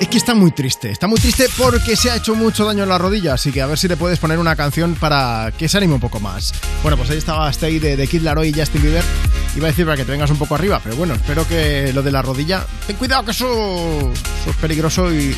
Es 0.00 0.08
que 0.08 0.16
está 0.16 0.34
muy 0.34 0.50
triste, 0.50 0.90
está 0.90 1.06
muy 1.08 1.20
triste 1.20 1.46
porque 1.58 1.94
se 1.94 2.10
ha 2.10 2.16
hecho 2.16 2.34
mucho 2.34 2.64
daño 2.64 2.84
en 2.84 2.88
la 2.88 2.96
rodilla, 2.96 3.34
así 3.34 3.52
que 3.52 3.60
a 3.60 3.66
ver 3.66 3.76
si 3.76 3.86
te 3.86 3.98
puedes 3.98 4.18
poner 4.18 4.38
una 4.38 4.56
canción 4.56 4.94
para 4.94 5.52
que 5.58 5.68
se 5.68 5.76
anime 5.76 5.94
un 5.94 6.00
poco 6.00 6.20
más. 6.20 6.54
Bueno, 6.82 6.96
pues 6.96 7.10
ahí 7.10 7.18
estaba 7.18 7.50
Stay 7.50 7.78
de, 7.78 7.98
de 7.98 8.06
Kid 8.06 8.22
Laroi 8.22 8.48
y 8.48 8.52
Justin 8.54 8.80
Bieber. 8.80 9.04
Iba 9.56 9.66
a 9.66 9.70
decir 9.70 9.84
para 9.84 9.98
que 9.98 10.04
te 10.06 10.12
vengas 10.12 10.30
un 10.30 10.38
poco 10.38 10.54
arriba, 10.54 10.80
pero 10.82 10.96
bueno, 10.96 11.12
espero 11.14 11.46
que 11.46 11.92
lo 11.92 12.02
de 12.02 12.12
la 12.12 12.22
rodilla... 12.22 12.64
Ten 12.86 12.96
cuidado 12.96 13.24
que 13.26 13.32
eso 13.32 14.12
es 14.48 14.56
peligroso 14.56 15.12
y... 15.12 15.36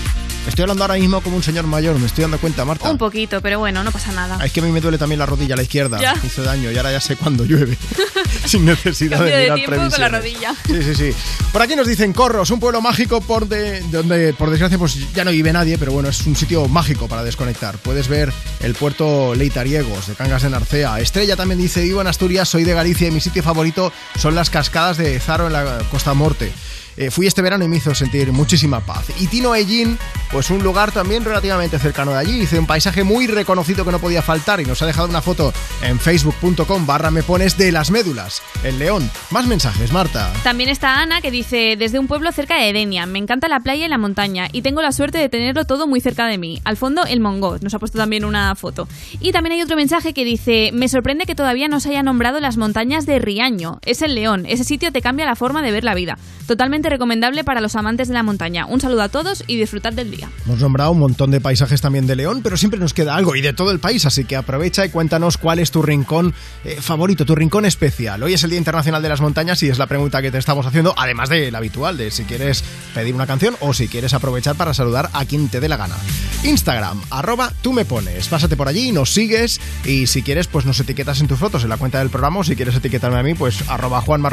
Estoy 0.49 0.62
hablando 0.62 0.83
ahora 0.85 0.94
mismo 0.94 1.20
como 1.20 1.36
un 1.36 1.43
señor 1.43 1.67
mayor, 1.67 1.99
me 1.99 2.07
estoy 2.07 2.23
dando 2.23 2.39
cuenta, 2.39 2.65
Marta. 2.65 2.91
Un 2.91 2.99
poquito, 2.99 3.41
pero 3.41 3.59
bueno, 3.59 3.85
no 3.85 3.93
pasa 3.93 4.10
nada. 4.12 4.39
Ah, 4.41 4.47
Es 4.47 4.52
que 4.52 4.60
a 4.60 4.62
mí 4.62 4.70
me 4.73 4.81
duele 4.81 4.99
también 4.99 5.18
la 5.18 5.27
rodilla, 5.27 5.55
la 5.55 5.62
izquierda. 5.62 6.01
Ya. 6.01 6.15
Hizo 6.25 6.43
daño 6.43 6.70
y 6.73 6.77
ahora 6.77 6.91
ya 6.93 7.01
sé 7.01 7.17
cuándo 7.17 7.44
llueve. 7.44 7.77
Sin 8.47 8.65
necesidad 8.65 9.20
de 9.20 9.31
de 9.31 9.43
mirar 9.43 9.55
tiempo 9.57 9.77
con 9.77 10.01
la 10.01 10.09
previsiones. 10.09 10.12
rodilla. 10.12 10.55
Sí, 10.67 10.94
sí, 10.94 11.12
sí. 11.12 11.17
Por 11.52 11.62
aquí 11.62 11.77
nos 11.77 11.86
dicen 11.86 12.12
Corros, 12.12 12.51
un 12.51 12.60
pueblo 12.60 12.81
mágico 12.81 13.20
por 13.20 13.47
de, 13.47 13.81
donde, 13.91 14.33
por 14.33 14.51
desgracia, 14.51 14.78
pues 14.78 15.12
ya 15.12 15.25
no 15.25 15.31
vive 15.31 15.52
nadie, 15.52 15.77
pero 15.78 15.93
bueno, 15.93 16.09
es 16.09 16.27
un 16.27 16.35
sitio 16.35 16.67
mágico 16.67 17.09
para 17.09 17.23
desconectar. 17.23 17.77
Puedes 17.78 18.09
ver 18.09 18.33
el 18.60 18.75
puerto 18.75 19.35
Leitariegos 19.35 20.07
de 20.07 20.15
Cangas 20.15 20.43
de 20.43 20.51
Narcea. 20.51 20.99
Estrella 21.01 21.36
también 21.36 21.60
dice, 21.60 21.83
vivo 21.83 22.01
en 22.01 22.07
Asturias, 22.07 22.49
soy 22.49 22.65
de 22.65 22.73
Galicia 22.75 23.09
y 23.09 23.10
mi 23.10 23.20
sitio 23.20 23.43
favorito 23.43 23.93
son 24.18 24.35
las 24.35 24.51
cascadas 24.51 24.97
de 24.97 25.20
Zaro 25.20 25.47
en 25.47 25.52
la 25.52 25.78
Costa 25.91 26.15
Morte. 26.15 26.52
Eh, 27.01 27.12
fui 27.12 27.28
este 27.28 27.43
verano 27.43 27.65
y 27.65 27.68
me 27.68 27.77
hizo 27.77 27.94
sentir 27.94 28.33
muchísima 28.33 28.81
paz. 28.81 29.07
Y 29.20 29.28
Tino 29.28 29.55
Ellín, 29.55 29.97
pues 30.33 30.51
un 30.51 30.65
lugar 30.65 30.91
también 30.91 31.25
relativamente 31.25 31.78
cercano 31.78 32.10
de 32.10 32.18
allí. 32.18 32.41
Dice 32.41 32.59
un 32.59 32.67
paisaje 32.67 33.05
muy 33.05 33.28
reconocido 33.28 33.85
que 33.85 33.93
no 33.93 34.01
podía 34.01 34.20
faltar 34.20 34.60
y 34.60 34.65
nos 34.65 34.83
ha 34.83 34.86
dejado 34.86 35.09
una 35.09 35.23
foto 35.23 35.52
en 35.81 36.01
facebook.com 36.01 36.86
barra 36.86 37.12
me 37.12 37.23
pones 37.23 37.57
de 37.57 37.70
las 37.70 37.93
médulas, 37.93 38.43
en 38.65 38.81
León. 38.81 39.09
Más 39.31 39.47
mensajes, 39.47 39.93
Marta. 39.93 40.33
También 40.43 40.70
está 40.70 41.01
Ana 41.01 41.20
que 41.20 41.31
dice, 41.31 41.77
desde 41.78 42.01
un 42.01 42.09
pueblo 42.09 42.33
cerca 42.33 42.57
de 42.57 42.70
Edenia, 42.70 43.07
me 43.07 43.20
encanta 43.20 43.47
la 43.47 43.60
playa 43.60 43.86
y 43.86 43.89
la 43.89 43.99
montaña 43.99 44.49
y 44.51 44.62
tengo 44.62 44.83
la 44.83 44.91
suerte 44.91 45.18
de 45.18 45.28
tenerlo 45.28 45.67
todo 45.67 45.86
muy 45.86 46.01
cerca 46.01 46.27
de 46.27 46.36
mí. 46.36 46.60
Al 46.65 46.77
fondo, 46.77 47.05
el 47.05 47.20
Mongot, 47.20 47.62
nos 47.62 47.75
ha 47.75 47.78
puesto 47.78 47.97
también 47.97 48.25
una 48.25 48.57
foto. 48.57 48.89
Y 49.20 49.31
también 49.31 49.52
hay 49.52 49.62
otro 49.62 49.77
mensaje 49.77 50.12
que 50.12 50.25
dice, 50.25 50.70
me 50.73 50.89
sorprende 50.89 51.27
que 51.27 51.36
todavía 51.36 51.68
no 51.68 51.78
se 51.78 51.91
haya 51.91 52.02
nombrado 52.02 52.41
las 52.41 52.57
montañas 52.57 53.07
de 53.07 53.20
Riaño. 53.20 53.78
Es 53.86 54.02
el 54.02 54.17
León, 54.17 54.47
ese 54.49 54.65
sitio 54.65 54.91
te 54.91 55.01
cambia 55.01 55.27
la 55.27 55.36
forma 55.36 55.62
de 55.62 55.70
ver 55.70 55.85
la 55.85 55.94
vida. 55.94 56.18
Totalmente 56.49 56.88
recomendable 56.91 57.44
para 57.44 57.60
los 57.60 57.76
amantes 57.76 58.08
de 58.08 58.15
la 58.15 58.23
montaña. 58.23 58.67
Un 58.67 58.81
saludo 58.81 59.02
a 59.02 59.08
todos 59.08 59.44
y 59.47 59.57
disfrutad 59.57 59.92
del 59.92 60.10
día. 60.10 60.31
Hemos 60.47 60.60
nombrado 60.60 60.92
un 60.92 60.99
montón 60.99 61.31
de 61.31 61.41
paisajes 61.41 61.81
también 61.81 62.07
de 62.07 62.17
León, 62.17 62.41
pero 62.42 62.57
siempre 62.57 62.81
nos 62.81 62.94
queda 62.94 63.17
algo 63.17 63.36
y 63.36 63.41
de 63.41 63.52
todo 63.52 63.70
el 63.70 63.81
país, 63.81 64.07
así 64.07 64.25
que 64.25 64.36
aprovecha 64.36 64.84
y 64.84 64.91
cuéntanos 64.91 65.36
cuál 65.36 65.58
es 65.58 65.70
tu 65.70 65.83
rincón 65.83 66.34
eh, 66.65 66.78
favorito, 66.81 67.25
tu 67.25 67.34
rincón 67.34 67.65
especial. 67.65 68.23
Hoy 68.23 68.34
es 68.34 68.44
el 68.44 68.50
Día 68.50 68.58
Internacional 68.58 69.02
de 69.02 69.08
las 69.08 69.20
Montañas 69.20 69.62
y 69.62 69.68
es 69.68 69.78
la 69.78 69.86
pregunta 69.86 70.23
que 70.23 70.31
te 70.31 70.39
estamos 70.39 70.67
haciendo, 70.67 70.94
además 70.97 71.28
de 71.28 71.50
la 71.50 71.58
habitual, 71.58 71.97
de 71.97 72.10
si 72.10 72.25
quieres 72.25 72.65
pedir 72.94 73.15
una 73.15 73.26
canción 73.26 73.57
o 73.60 73.75
si 73.75 73.89
quieres 73.89 74.15
aprovechar 74.15 74.57
para 74.57 74.75
saludar 74.75 75.10
a 75.12 75.25
quien 75.25 75.49
te 75.49 75.60
dé 75.60 75.68
la 75.68 75.76
gana. 75.76 75.97
Instagram, 76.44 77.02
arroba 77.10 77.52
tú 77.62 77.73
me 77.73 77.84
pones. 77.84 78.28
Pásate 78.28 78.57
por 78.57 78.68
allí, 78.68 78.92
nos 78.92 79.12
sigues 79.12 79.60
y 79.84 80.07
si 80.07 80.23
quieres, 80.23 80.47
pues 80.47 80.65
nos 80.65 80.78
etiquetas 80.81 81.20
en 81.20 81.28
tus 81.28 81.39
fotos 81.39 81.65
en 81.65 81.70
la 81.70 81.76
cuenta 81.76 81.99
del 81.99 82.10
programa 82.10 82.41
o 82.41 82.44
si 82.44 82.57
quieres 82.57 82.76
etiquetarme 82.76 83.18
a 83.18 83.23
mí, 83.23 83.34
pues 83.34 83.68
arroba 83.68 84.00
Juanma 84.00 84.28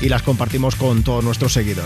y 0.00 0.08
las 0.08 0.22
compartimos 0.22 0.76
con 0.76 1.02
todos 1.02 1.24
nuestros 1.24 1.52
seguidores. 1.52 1.81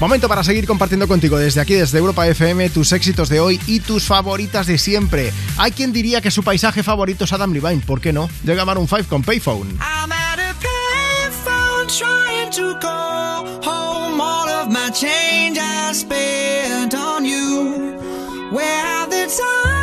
Momento 0.00 0.28
para 0.28 0.44
seguir 0.44 0.66
compartiendo 0.66 1.06
contigo 1.08 1.38
desde 1.38 1.60
aquí, 1.60 1.74
desde 1.74 1.98
Europa 1.98 2.26
FM, 2.26 2.70
tus 2.70 2.92
éxitos 2.92 3.28
de 3.28 3.40
hoy 3.40 3.60
y 3.66 3.80
tus 3.80 4.04
favoritas 4.04 4.66
de 4.66 4.78
siempre. 4.78 5.32
Hay 5.56 5.72
quien 5.72 5.92
diría 5.92 6.20
que 6.20 6.30
su 6.30 6.42
paisaje 6.42 6.82
favorito 6.82 7.24
es 7.24 7.32
Adam 7.32 7.52
Levine, 7.52 7.82
¿por 7.84 8.00
qué 8.00 8.12
no? 8.12 8.28
Llega 8.44 8.64
Maroon 8.64 8.88
5 8.88 9.04
con 9.08 9.22
Payphone. 9.22 9.78
The 19.10 19.26
times 19.26 19.79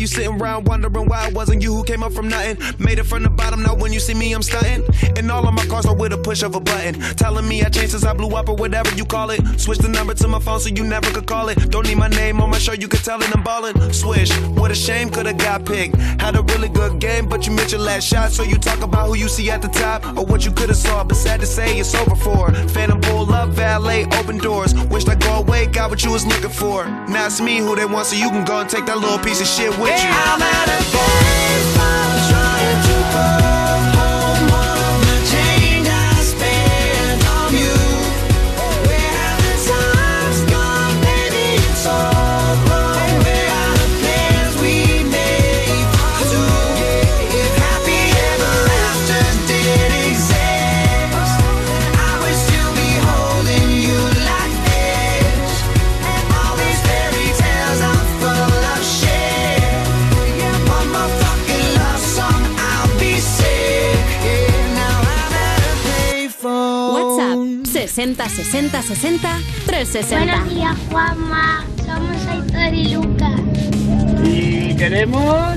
you 0.00 0.06
sitting 0.06 0.40
around 0.40 0.66
wondering 0.66 1.06
why 1.06 1.28
it 1.28 1.34
wasn't 1.34 1.62
you 1.62 1.74
who 1.74 1.84
came 1.84 2.02
up 2.02 2.12
from 2.12 2.28
nothing. 2.28 2.56
Made 2.78 2.98
it 2.98 3.04
from 3.04 3.22
the 3.22 3.30
bottom, 3.30 3.62
now 3.62 3.74
when 3.74 3.92
you 3.92 4.00
see 4.00 4.14
me, 4.14 4.32
I'm 4.32 4.42
stunting. 4.42 4.82
And 5.16 5.30
all 5.30 5.46
of 5.46 5.54
my 5.54 5.64
cars 5.66 5.84
are 5.86 5.94
with 5.94 6.12
a 6.12 6.18
push 6.18 6.42
of 6.42 6.54
a 6.54 6.60
button. 6.60 6.94
Telling 7.16 7.46
me 7.46 7.62
I 7.62 7.68
changed 7.68 7.92
since 7.92 8.04
I 8.04 8.14
blew 8.14 8.34
up 8.34 8.48
or 8.48 8.56
whatever 8.56 8.89
Switch 9.58 9.78
the 9.78 9.88
number 9.88 10.14
to 10.14 10.28
my 10.28 10.38
phone 10.38 10.60
so 10.60 10.70
you 10.70 10.82
never 10.82 11.10
could 11.10 11.26
call 11.26 11.48
it. 11.50 11.56
Don't 11.70 11.86
need 11.86 11.98
my 11.98 12.08
name 12.08 12.40
on 12.40 12.48
my 12.50 12.58
show, 12.58 12.72
you 12.72 12.88
could 12.88 13.04
tell 13.04 13.20
it 13.22 13.34
I'm 13.36 13.42
ballin'. 13.42 13.92
Swish, 13.92 14.30
what 14.56 14.70
a 14.70 14.74
shame, 14.74 15.10
could've 15.10 15.36
got 15.36 15.66
picked. 15.66 15.96
Had 16.20 16.36
a 16.36 16.42
really 16.42 16.68
good 16.68 17.00
game, 17.00 17.28
but 17.28 17.46
you 17.46 17.52
missed 17.52 17.72
your 17.72 17.82
last 17.82 18.06
shot. 18.06 18.32
So 18.32 18.42
you 18.42 18.56
talk 18.56 18.80
about 18.82 19.08
who 19.08 19.16
you 19.16 19.28
see 19.28 19.50
at 19.50 19.60
the 19.60 19.68
top 19.68 20.04
or 20.16 20.24
what 20.24 20.44
you 20.46 20.52
could've 20.52 20.76
saw. 20.76 21.04
But 21.04 21.16
sad 21.16 21.40
to 21.40 21.46
say, 21.46 21.78
it's 21.78 21.94
over 21.94 22.16
for. 22.16 22.52
Phantom 22.68 23.00
pull 23.00 23.30
up, 23.32 23.50
valet, 23.50 24.06
open 24.18 24.38
doors. 24.38 24.74
Wished 24.86 25.08
I 25.08 25.16
go 25.16 25.36
away, 25.36 25.66
got 25.66 25.90
what 25.90 26.02
you 26.02 26.12
was 26.12 26.26
looking 26.26 26.50
for. 26.50 26.86
Now 26.86 27.26
it's 27.26 27.40
me 27.40 27.58
who 27.58 27.76
they 27.76 27.86
want, 27.86 28.06
so 28.06 28.16
you 28.16 28.30
can 28.30 28.44
go 28.44 28.60
and 28.60 28.70
take 28.70 28.86
that 28.86 28.98
little 28.98 29.18
piece 29.18 29.40
of 29.40 29.46
shit 29.46 29.70
with 29.78 30.02
you. 30.02 30.10
I'm 30.10 30.40
at 30.40 30.68
a 30.68 30.78
baseball 30.94 32.09
60 68.00 68.28
60 68.30 68.82
60 68.82 69.40
360. 69.66 70.24
Buenos 70.24 70.54
días, 70.54 70.76
Juanma. 70.90 71.66
Somos 71.84 72.26
Aitor 72.28 72.74
y 72.74 72.94
Lucas. 72.94 73.40
Y 74.24 74.74
queremos 74.74 75.56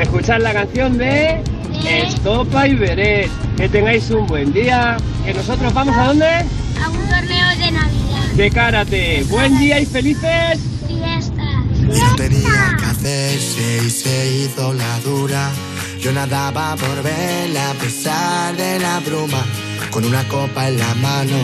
escuchar 0.00 0.40
la 0.40 0.52
canción 0.52 0.98
de 0.98 1.42
Estopa 1.84 2.68
y 2.68 2.76
Beret. 2.76 3.28
Que 3.56 3.68
tengáis 3.68 4.08
un 4.10 4.28
buen 4.28 4.52
día. 4.52 4.98
Que 5.24 5.34
nosotros 5.34 5.74
vamos 5.74 5.96
a 5.96 6.06
dónde? 6.06 6.26
a 6.26 6.90
un 6.90 7.08
torneo 7.08 7.48
de 7.58 7.72
Navidad. 7.72 8.32
De 8.36 8.50
karate. 8.52 9.24
Buen 9.28 9.58
día 9.58 9.80
y 9.80 9.86
felices. 9.86 10.60
Fiestas. 10.86 11.66
No 11.88 12.14
tenía 12.14 12.76
que 12.78 12.84
hacerse 12.84 13.80
y 13.84 13.90
se 13.90 14.30
hizo 14.36 14.72
la 14.74 15.00
dura. 15.00 15.50
Yo 15.98 16.12
nadaba 16.12 16.76
por 16.76 17.02
verla 17.02 17.70
a 17.70 17.74
pesar 17.74 18.56
de 18.56 18.78
la 18.78 19.00
bruma. 19.00 19.44
Con 19.92 20.06
una 20.06 20.26
copa 20.26 20.68
en 20.68 20.78
la 20.78 20.94
mano 20.94 21.36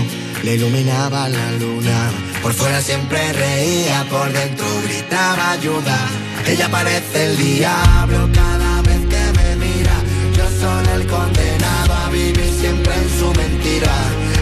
le 0.42 0.54
iluminaba 0.54 1.28
la 1.28 1.52
luna. 1.60 2.10
Por 2.40 2.54
fuera 2.54 2.80
siempre 2.80 3.30
reía, 3.34 4.06
por 4.08 4.32
dentro 4.32 4.64
gritaba 4.84 5.50
ayuda. 5.50 5.98
Ella 6.46 6.70
parece 6.70 7.26
el 7.26 7.36
diablo 7.36 8.26
cada 8.32 8.80
vez 8.80 9.00
que 9.00 9.22
me 9.36 9.56
mira. 9.56 9.92
Yo 10.34 10.44
soy 10.60 10.94
el 10.94 11.06
condenado 11.06 11.92
a 11.92 12.08
vivir 12.08 12.50
siempre 12.58 12.94
en 12.94 13.18
su 13.18 13.26
mentira. 13.34 13.94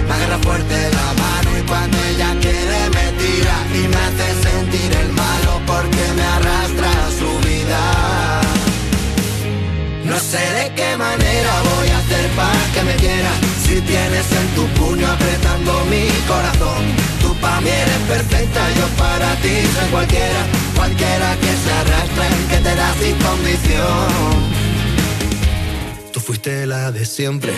Me 0.07 0.15
agarra 0.15 0.39
fuerte 0.39 0.77
la 0.99 1.09
mano 1.25 1.59
y 1.59 1.63
cuando 1.63 1.99
ella 2.05 2.31
quiere 2.41 2.81
me 2.97 3.07
tira 3.21 3.57
y 3.75 3.89
me 3.89 3.97
hace 4.07 4.49
sentir 4.49 4.93
el 5.03 5.13
malo 5.15 5.61
porque 5.67 6.05
me 6.15 6.23
arrastra 6.23 6.91
a 7.07 7.11
su 7.11 7.49
vida. 7.49 8.41
No 10.05 10.17
sé 10.21 10.45
de 10.59 10.73
qué 10.77 10.97
manera 10.97 11.53
voy 11.75 11.89
a 11.89 11.99
hacer 11.99 12.31
para 12.37 12.73
que 12.73 12.83
me 12.85 12.95
quiera 12.95 13.46
Si 13.67 13.81
tienes 13.81 14.31
en 14.31 14.49
tu 14.55 14.65
puño 14.79 15.07
apretando 15.07 15.85
mi 15.87 16.07
corazón 16.29 16.85
Tú 17.21 17.35
para 17.41 17.61
mí 17.61 17.69
eres 17.69 17.99
perfecta, 18.09 18.61
yo 18.79 18.87
para 18.97 19.35
ti 19.43 19.55
soy 19.75 19.89
cualquiera 19.91 20.47
Cualquiera 20.77 21.37
que 21.41 21.53
se 21.63 21.73
arrastre, 21.73 22.27
que 22.51 22.57
te 22.59 22.75
da 22.77 22.95
sin 23.01 23.17
condición 23.17 24.67
Tú 26.13 26.21
fuiste 26.21 26.65
la 26.65 26.93
de 26.93 27.05
siempre, 27.05 27.53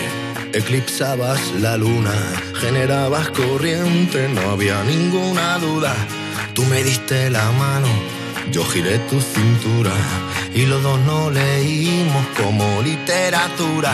eclipsabas 0.51 1.39
la 1.61 1.77
luna, 1.77 2.11
generabas 2.59 3.29
corriente, 3.29 4.27
no 4.27 4.51
había 4.51 4.83
ninguna 4.83 5.57
duda. 5.59 5.95
Tú 6.53 6.65
me 6.65 6.83
diste 6.83 7.29
la 7.29 7.49
mano, 7.53 7.87
yo 8.51 8.65
giré 8.65 8.99
tu 9.09 9.21
cintura 9.21 9.93
y 10.53 10.65
los 10.65 10.83
dos 10.83 10.99
no 11.05 11.31
leímos 11.31 12.25
como 12.37 12.81
literatura. 12.81 13.93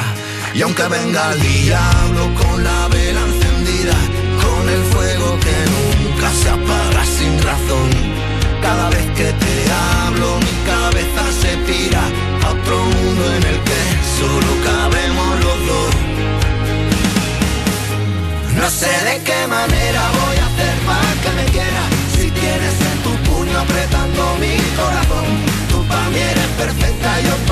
Y 0.55 0.61
aunque 0.61 0.87
venga 0.87 1.33
el 1.33 1.41
diablo 1.41 2.33
con 2.33 2.63
la 2.63 2.87
vela 2.87 3.19
encendida, 3.19 3.97
con 4.41 4.69
el 4.69 4.83
fuego 4.85 5.37
que 5.41 5.57
nunca 5.75 6.31
se 6.31 6.49
apaga 6.49 7.05
sin 7.05 7.33
razón, 7.43 7.89
cada 8.61 8.89
vez 8.89 9.05
que 9.17 9.33
te 9.33 9.55
hablo 10.05 10.39
mi 10.39 10.55
cabeza 10.65 11.23
se 11.41 11.57
pira 11.67 12.03
a 12.45 12.51
otro 12.51 12.77
mundo 12.85 13.25
en 13.35 13.43
el 13.51 13.59
que 13.67 13.81
solo 14.17 14.49
cabemos 14.63 15.39
los 15.43 15.67
dos. 15.67 15.95
No 18.55 18.69
sé 18.69 18.93
de 19.09 19.21
qué 19.23 19.47
manera 19.47 20.01
voy 20.19 20.37
a 20.37 20.45
hacer 20.45 20.75
para 20.87 21.11
que 21.21 21.31
me 21.35 21.45
quiera 21.51 21.83
Si 22.15 22.31
tienes 22.31 22.75
en 22.89 22.97
tu 23.03 23.11
puño 23.29 23.59
apretando 23.59 24.37
mi 24.39 24.55
corazón 24.79 25.25
Tú 25.69 25.85
para 25.85 26.09
mí 26.09 26.17
eres 26.17 26.47
perfecta, 26.57 27.19
yo 27.19 27.44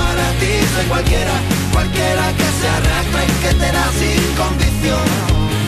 ti 0.44 0.54
soy 0.74 0.86
cualquiera 0.86 1.36
Cualquiera 1.72 2.26
que 2.40 2.50
se 2.60 2.68
arrastre 2.78 3.22
y 3.32 3.36
que 3.44 3.52
te 3.62 3.70
da 3.78 3.86
sin 4.00 4.24
condición. 4.42 5.08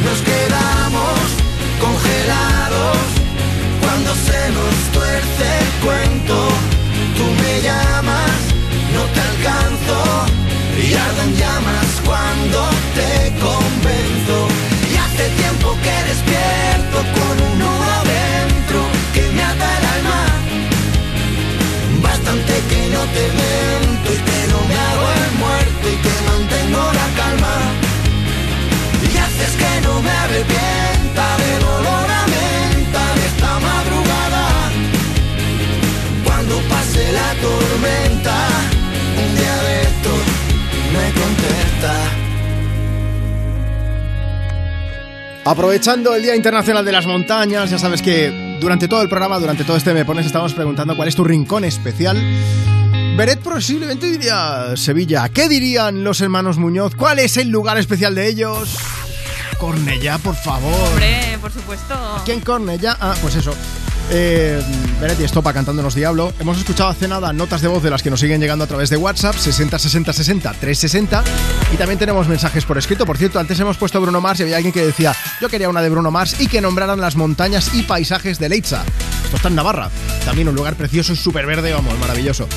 Nos 0.05 0.19
quedamos 0.29 1.19
congelados 1.85 2.97
Cuando 3.81 4.09
se 4.27 4.41
nos 4.57 4.75
tuerce 4.95 5.45
el 5.61 5.69
cuento. 5.85 6.37
Tú 7.17 7.25
me 7.41 7.53
llamas, 7.67 8.39
no 8.95 9.03
te 9.13 9.21
alcanzo 9.31 9.97
Y 10.85 10.93
ardo 11.05 11.21
en 11.27 11.33
llamas 11.41 11.89
cuando 12.09 12.59
te 12.97 13.11
convenzo. 13.45 14.37
Y 14.91 14.93
hace 15.03 15.25
tiempo 15.41 15.67
que 15.85 15.95
despierto 16.11 16.97
con 17.17 17.35
un 17.47 17.53
nudo 17.63 17.95
dentro 18.15 18.79
que 19.15 19.23
me 19.35 19.43
ata 19.51 19.67
el 19.79 19.85
alma. 19.97 20.21
Bastante 22.07 22.53
que 22.69 22.81
no 22.95 23.01
te 23.15 23.23
miento 23.39 23.94
muerto 25.37 25.85
y 25.93 25.95
que 26.03 26.13
mantengo 26.29 26.83
la 26.99 27.07
calma. 27.19 27.55
Y 29.03 29.17
haces 29.17 29.53
que 29.55 29.81
no 29.87 30.01
me 30.01 30.09
arrepienta 30.09 31.25
del 31.43 31.63
olor 31.63 32.09
a 32.09 32.23
menta 32.27 33.03
de 33.15 33.25
esta 33.31 33.51
madrugada. 33.59 34.45
Cuando 36.25 36.55
pase 36.69 37.11
la 37.11 37.29
tormenta, 37.45 38.37
un 39.23 39.35
día 39.35 39.57
de 39.67 39.81
estos 39.83 40.23
me 40.93 41.05
contesta. 41.21 41.93
Aprovechando 45.47 46.15
el 46.15 46.23
Día 46.23 46.35
Internacional 46.35 46.83
de 46.83 46.91
las 46.91 47.05
Montañas, 47.05 47.69
ya 47.69 47.77
sabes 47.77 48.01
que 48.01 48.57
durante 48.59 48.87
todo 48.87 49.03
el 49.03 49.09
programa, 49.09 49.37
durante 49.37 49.63
todo 49.63 49.77
este 49.77 49.93
Me 49.93 50.03
Pones, 50.03 50.25
estamos 50.25 50.53
preguntando 50.53 50.95
cuál 50.95 51.07
es 51.07 51.15
tu 51.15 51.23
rincón 51.23 51.63
especial. 51.65 52.17
Beret 53.15 53.39
posiblemente 53.39 54.07
diría 54.07 54.75
Sevilla. 54.75 55.29
¿Qué 55.29 55.47
dirían 55.47 56.03
los 56.03 56.19
hermanos 56.19 56.57
Muñoz? 56.57 56.95
¿Cuál 56.95 57.19
es 57.19 57.37
el 57.37 57.47
lugar 57.47 57.77
especial 57.77 58.13
de 58.13 58.27
ellos? 58.27 58.77
Cornellá, 59.57 60.17
por 60.17 60.35
favor. 60.35 60.89
Hombre, 60.89 61.37
por 61.39 61.49
supuesto. 61.49 61.95
¿Quién 62.25 62.41
Cornellá? 62.41 62.97
Ah, 62.99 63.15
pues 63.21 63.35
eso. 63.35 63.55
Eh, 64.11 64.61
Beret 64.99 65.17
y 65.21 65.23
Estopa 65.23 65.53
cantándonos 65.53 65.95
Diablo. 65.95 66.33
Hemos 66.39 66.57
escuchado 66.57 66.89
hace 66.89 67.07
nada 67.07 67.31
notas 67.31 67.61
de 67.61 67.69
voz 67.69 67.81
de 67.81 67.89
las 67.89 68.03
que 68.03 68.09
nos 68.09 68.19
siguen 68.19 68.41
llegando 68.41 68.65
a 68.65 68.67
través 68.67 68.89
de 68.89 68.97
WhatsApp 68.97 69.35
60 69.35 69.79
60 69.79 70.11
60 70.11 70.51
360 70.51 71.23
y 71.73 71.77
también 71.77 71.97
tenemos 71.97 72.27
mensajes 72.27 72.65
por 72.65 72.77
escrito. 72.77 73.05
Por 73.05 73.17
cierto, 73.17 73.39
antes 73.39 73.57
hemos 73.61 73.77
puesto 73.77 74.01
Bruno 74.01 74.19
Mars 74.19 74.41
y 74.41 74.43
había 74.43 74.57
alguien 74.57 74.73
que 74.73 74.85
decía 74.85 75.15
yo 75.39 75.47
quería 75.47 75.69
una 75.69 75.81
de 75.81 75.89
Bruno 75.89 76.11
Mars 76.11 76.35
y 76.39 76.47
que 76.47 76.59
nombraran 76.59 76.99
las 76.99 77.15
montañas 77.15 77.73
y 77.73 77.83
paisajes 77.83 78.39
de 78.39 78.49
Leitza. 78.49 78.83
Esto 79.23 79.37
está 79.37 79.47
en 79.47 79.55
Navarra. 79.55 79.89
También 80.25 80.49
un 80.49 80.55
lugar 80.55 80.75
precioso 80.75 81.13
y 81.13 81.15
súper 81.15 81.45
verde, 81.45 81.71
vamos, 81.71 81.97
maravilloso. 81.97 82.47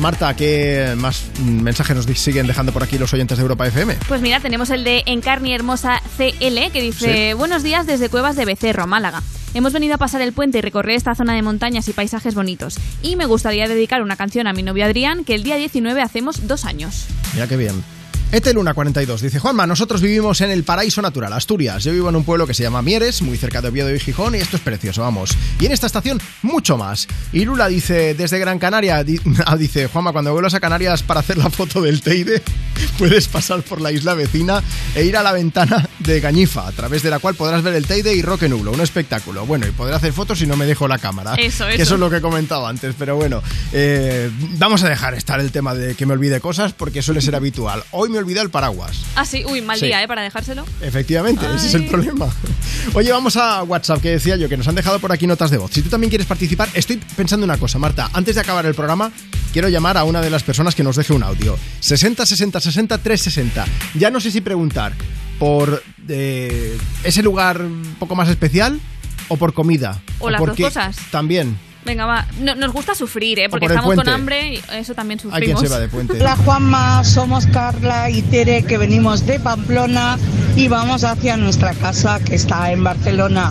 Marta, 0.00 0.34
¿qué 0.36 0.94
más 0.96 1.24
mensajes 1.42 1.96
nos 1.96 2.04
siguen 2.18 2.46
dejando 2.46 2.72
por 2.72 2.82
aquí 2.82 2.98
los 2.98 3.12
oyentes 3.14 3.38
de 3.38 3.42
Europa 3.42 3.66
FM? 3.66 3.96
Pues 4.06 4.20
mira, 4.20 4.40
tenemos 4.40 4.70
el 4.70 4.84
de 4.84 5.02
Encarni 5.06 5.54
Hermosa 5.54 6.02
CL 6.16 6.70
que 6.72 6.82
dice: 6.82 7.30
Sí. 7.30 7.34
Buenos 7.34 7.62
días 7.62 7.86
desde 7.86 8.08
Cuevas 8.08 8.36
de 8.36 8.44
Becerro, 8.44 8.86
Málaga. 8.86 9.22
Hemos 9.54 9.72
venido 9.72 9.94
a 9.94 9.98
pasar 9.98 10.20
el 10.20 10.34
puente 10.34 10.58
y 10.58 10.60
recorrer 10.60 10.96
esta 10.96 11.14
zona 11.14 11.34
de 11.34 11.40
montañas 11.40 11.88
y 11.88 11.92
paisajes 11.94 12.34
bonitos. 12.34 12.78
Y 13.02 13.16
me 13.16 13.24
gustaría 13.24 13.68
dedicar 13.68 14.02
una 14.02 14.16
canción 14.16 14.46
a 14.46 14.52
mi 14.52 14.62
novio 14.62 14.84
Adrián, 14.84 15.24
que 15.24 15.34
el 15.34 15.42
día 15.42 15.56
19 15.56 16.02
hacemos 16.02 16.46
dos 16.46 16.66
años. 16.66 17.06
Mira 17.32 17.46
qué 17.46 17.56
bien. 17.56 17.82
Eteluna 18.32 18.74
42 18.74 19.20
dice 19.22 19.38
Juanma, 19.38 19.66
nosotros 19.68 20.00
vivimos 20.02 20.40
en 20.40 20.50
el 20.50 20.64
paraíso 20.64 21.00
natural, 21.00 21.32
Asturias. 21.32 21.84
Yo 21.84 21.92
vivo 21.92 22.08
en 22.08 22.16
un 22.16 22.24
pueblo 22.24 22.46
que 22.46 22.54
se 22.54 22.64
llama 22.64 22.82
Mieres, 22.82 23.22
muy 23.22 23.38
cerca 23.38 23.62
de 23.62 23.68
Oviedo 23.68 23.94
y 23.94 24.00
Gijón, 24.00 24.34
y 24.34 24.38
esto 24.38 24.56
es 24.56 24.62
precioso, 24.62 25.00
vamos. 25.02 25.30
Y 25.60 25.66
en 25.66 25.72
esta 25.72 25.86
estación, 25.86 26.20
mucho 26.42 26.76
más. 26.76 27.06
Y 27.32 27.44
Lula 27.44 27.68
dice, 27.68 28.14
desde 28.14 28.38
Gran 28.40 28.58
Canaria, 28.58 29.02
di- 29.04 29.20
ah, 29.46 29.56
dice 29.56 29.86
Juanma, 29.86 30.12
cuando 30.12 30.32
vuelvas 30.32 30.54
a 30.54 30.60
Canarias 30.60 31.02
para 31.04 31.20
hacer 31.20 31.38
la 31.38 31.48
foto 31.50 31.80
del 31.80 32.02
Teide, 32.02 32.42
puedes 32.98 33.28
pasar 33.28 33.62
por 33.62 33.80
la 33.80 33.92
isla 33.92 34.14
vecina 34.14 34.60
e 34.94 35.04
ir 35.04 35.16
a 35.16 35.22
la 35.22 35.32
ventana 35.32 35.88
de 36.00 36.20
Gañifa, 36.20 36.66
a 36.66 36.72
través 36.72 37.02
de 37.04 37.10
la 37.10 37.20
cual 37.20 37.36
podrás 37.36 37.62
ver 37.62 37.74
el 37.74 37.86
Teide 37.86 38.12
y 38.12 38.22
Roque 38.22 38.48
Nulo, 38.48 38.72
un 38.72 38.80
espectáculo. 38.80 39.46
Bueno, 39.46 39.66
y 39.68 39.70
podré 39.70 39.94
hacer 39.94 40.12
fotos 40.12 40.40
si 40.40 40.46
no 40.46 40.56
me 40.56 40.66
dejo 40.66 40.88
la 40.88 40.98
cámara. 40.98 41.34
Eso, 41.36 41.64
Que 41.68 41.74
eso. 41.74 41.82
eso 41.84 41.94
es 41.94 42.00
lo 42.00 42.10
que 42.10 42.16
he 42.16 42.20
comentado 42.20 42.66
antes, 42.66 42.94
pero 42.98 43.14
bueno, 43.16 43.40
eh, 43.72 44.30
vamos 44.58 44.82
a 44.82 44.88
dejar 44.88 45.14
estar 45.14 45.38
el 45.40 45.52
tema 45.52 45.74
de 45.74 45.94
que 45.94 46.04
me 46.06 46.12
olvide 46.12 46.40
cosas 46.40 46.72
porque 46.72 47.00
suele 47.02 47.20
ser 47.22 47.36
habitual. 47.36 47.82
Hoy 47.92 48.10
me 48.10 48.15
olvidé 48.18 48.40
el 48.40 48.50
paraguas. 48.50 49.02
Ah, 49.14 49.24
sí, 49.24 49.44
uy, 49.46 49.60
mal 49.62 49.78
Sí. 49.78 49.86
día, 49.86 50.02
¿eh? 50.02 50.08
Para 50.08 50.22
dejárselo. 50.22 50.64
Efectivamente, 50.80 51.44
ese 51.54 51.66
es 51.68 51.74
el 51.74 51.86
problema. 51.86 52.26
Oye, 52.94 53.10
vamos 53.12 53.36
a 53.36 53.62
WhatsApp, 53.62 54.00
que 54.00 54.10
decía 54.10 54.36
yo, 54.36 54.48
que 54.48 54.56
nos 54.56 54.66
han 54.68 54.74
dejado 54.74 54.98
por 54.98 55.12
aquí 55.12 55.26
notas 55.26 55.50
de 55.50 55.58
voz. 55.58 55.70
Si 55.72 55.82
tú 55.82 55.88
también 55.88 56.08
quieres 56.10 56.26
participar, 56.26 56.68
estoy 56.74 56.96
pensando 57.16 57.44
una 57.44 57.58
cosa, 57.58 57.78
Marta. 57.78 58.10
Antes 58.12 58.34
de 58.34 58.40
acabar 58.40 58.64
el 58.66 58.74
programa, 58.74 59.10
quiero 59.52 59.68
llamar 59.68 59.96
a 59.96 60.04
una 60.04 60.20
de 60.20 60.30
las 60.30 60.42
personas 60.42 60.74
que 60.74 60.82
nos 60.82 60.96
deje 60.96 61.12
un 61.12 61.22
audio. 61.22 61.58
60 61.80 62.24
60 62.26 62.60
60 62.60 62.98
360. 62.98 63.64
Ya 63.94 64.10
no 64.10 64.20
sé 64.20 64.30
si 64.30 64.40
preguntar 64.40 64.92
por 65.38 65.82
eh, 66.08 66.78
ese 67.04 67.22
lugar 67.22 67.60
un 67.62 67.96
poco 67.98 68.14
más 68.14 68.28
especial 68.28 68.80
o 69.28 69.36
por 69.36 69.52
comida. 69.54 70.00
O 70.18 70.30
las 70.30 70.40
dos 70.40 70.56
cosas. 70.56 70.96
También. 71.10 71.58
Venga, 71.86 72.04
va. 72.04 72.26
No- 72.40 72.54
nos 72.56 72.72
gusta 72.72 72.94
sufrir, 72.94 73.38
¿eh? 73.38 73.48
Porque 73.48 73.66
por 73.66 73.72
estamos 73.76 73.94
con 73.94 74.08
hambre 74.08 74.54
y 74.54 74.62
eso 74.74 74.94
también 74.94 75.20
Hay 75.30 75.40
quien 75.42 75.56
sufrimos. 75.56 75.60
se 75.62 75.68
va 75.68 75.78
de 75.78 75.88
puente. 75.88 76.14
Hola 76.20 76.36
Juanma, 76.36 77.04
somos 77.04 77.46
Carla 77.46 78.10
y 78.10 78.22
Tere 78.22 78.64
que 78.64 78.76
venimos 78.76 79.24
de 79.24 79.38
Pamplona 79.38 80.18
y 80.56 80.66
vamos 80.68 81.04
hacia 81.04 81.36
nuestra 81.36 81.72
casa 81.74 82.18
que 82.24 82.34
está 82.34 82.72
en 82.72 82.82
Barcelona. 82.82 83.50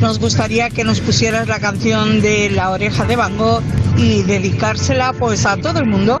Nos 0.00 0.18
gustaría 0.18 0.68
que 0.68 0.82
nos 0.84 1.00
pusieras 1.00 1.46
la 1.48 1.60
canción 1.60 2.20
de 2.20 2.50
La 2.50 2.70
oreja 2.70 3.04
de 3.06 3.16
Van 3.16 3.38
Gogh 3.38 3.62
y 3.96 4.22
dedicársela 4.24 5.12
pues 5.12 5.46
a 5.46 5.56
todo 5.56 5.78
el 5.78 5.86
mundo. 5.86 6.20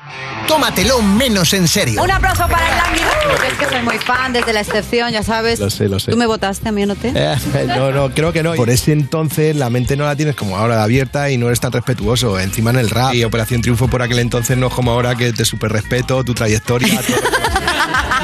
Tómatelo 0.47 1.01
menos 1.01 1.53
en 1.53 1.67
serio. 1.67 2.03
Un 2.03 2.11
aplauso 2.11 2.47
para 2.47 2.69
el 2.69 2.77
Langui 2.77 2.99
Es 3.47 3.53
que 3.57 3.65
soy 3.65 3.81
muy 3.83 3.97
fan 3.99 4.33
desde 4.33 4.51
la 4.51 4.61
excepción, 4.61 5.11
ya 5.11 5.23
sabes. 5.23 5.59
Lo 5.59 5.69
sé, 5.69 5.87
lo 5.87 5.99
sé. 5.99 6.11
Tú 6.11 6.17
me 6.17 6.25
votaste, 6.25 6.69
a 6.69 6.71
mí 6.71 6.85
no 6.85 6.95
te. 6.95 7.09
Eh, 7.15 7.37
no, 7.67 7.91
no, 7.91 8.09
creo 8.09 8.33
que 8.33 8.43
no. 8.43 8.53
Por 8.55 8.69
ese 8.69 8.91
entonces 8.91 9.55
la 9.55 9.69
mente 9.69 9.95
no 9.95 10.05
la 10.05 10.15
tienes 10.15 10.35
como 10.35 10.57
ahora 10.57 10.75
de 10.77 10.81
abierta 10.81 11.29
y 11.29 11.37
no 11.37 11.47
eres 11.47 11.59
tan 11.59 11.71
respetuoso. 11.71 12.39
Encima 12.39 12.71
en 12.71 12.77
el 12.77 12.89
rap 12.89 13.13
y 13.13 13.23
Operación 13.23 13.61
Triunfo 13.61 13.87
por 13.87 14.01
aquel 14.01 14.19
entonces 14.19 14.57
no 14.57 14.67
es 14.67 14.73
como 14.73 14.91
ahora 14.91 15.15
que 15.15 15.31
te 15.31 15.45
super 15.45 15.71
respeto, 15.71 16.23
tu 16.23 16.33
trayectoria. 16.33 16.99
todo. 17.01 17.40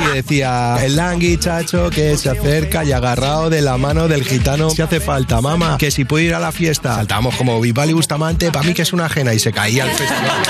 Y 0.02 0.16
decía, 0.16 0.78
el 0.84 0.96
langui, 0.96 1.38
chacho, 1.38 1.90
que 1.90 2.18
se 2.18 2.30
acerca 2.30 2.84
y 2.84 2.92
agarrado 2.92 3.50
de 3.50 3.62
la 3.62 3.78
mano 3.78 4.08
del 4.08 4.24
gitano. 4.24 4.70
Si 4.70 4.82
hace 4.82 5.00
falta, 5.00 5.42
mamá, 5.42 5.78
que 5.78 5.92
si 5.92 6.06
puedo 6.06 6.24
ir 6.24 6.36
a 6.36 6.40
la 6.40 6.52
fiesta. 6.52 6.96
Saltábamos 6.96 7.36
como 7.36 7.60
Vivali 7.60 7.94
Bustamante, 7.94 8.52
para 8.52 8.66
mí 8.66 8.74
que 8.74 8.84
es 8.84 8.94
una 8.94 9.06
ajena 9.06 9.34
y 9.34 9.40
se 9.40 9.52
caía 9.52 9.86
el 9.86 9.92
festival. 9.92 10.44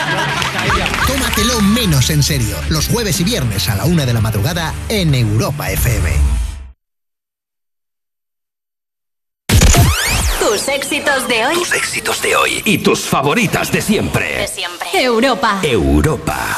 Tómatelo 1.08 1.62
menos 1.62 2.10
en 2.10 2.24
serio. 2.24 2.56
Los 2.70 2.88
jueves 2.88 3.20
y 3.20 3.24
viernes 3.24 3.70
a 3.70 3.76
la 3.76 3.86
una 3.86 4.06
de 4.06 4.14
la 4.14 4.22
madrugada 4.22 4.74
en 4.90 5.16
Europa 5.16 5.72
FM. 5.72 6.38
Tus 10.40 10.68
éxitos 10.70 11.28
de 11.28 11.46
hoy. 11.46 11.56
Tus 11.56 11.74
éxitos 11.74 12.22
de 12.22 12.36
hoy 12.36 12.62
y 12.64 12.78
tus 12.78 13.02
favoritas 13.02 13.72
de 13.72 13.82
siempre. 13.82 14.38
De 14.38 14.48
siempre. 14.48 14.88
Europa. 14.94 15.60
Europa. 15.62 16.58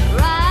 right 0.13 0.50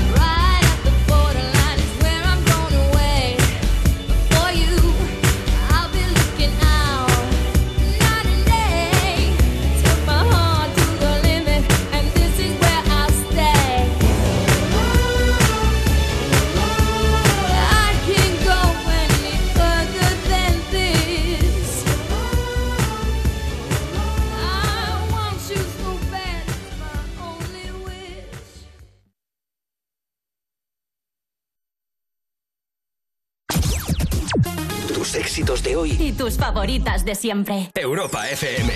Tus 35.11 35.19
éxitos 35.19 35.61
de 35.61 35.75
hoy. 35.75 35.97
Y 35.99 36.13
tus 36.13 36.37
favoritas 36.37 37.03
de 37.03 37.15
siempre. 37.15 37.69
Europa 37.75 38.29
FM. 38.29 38.71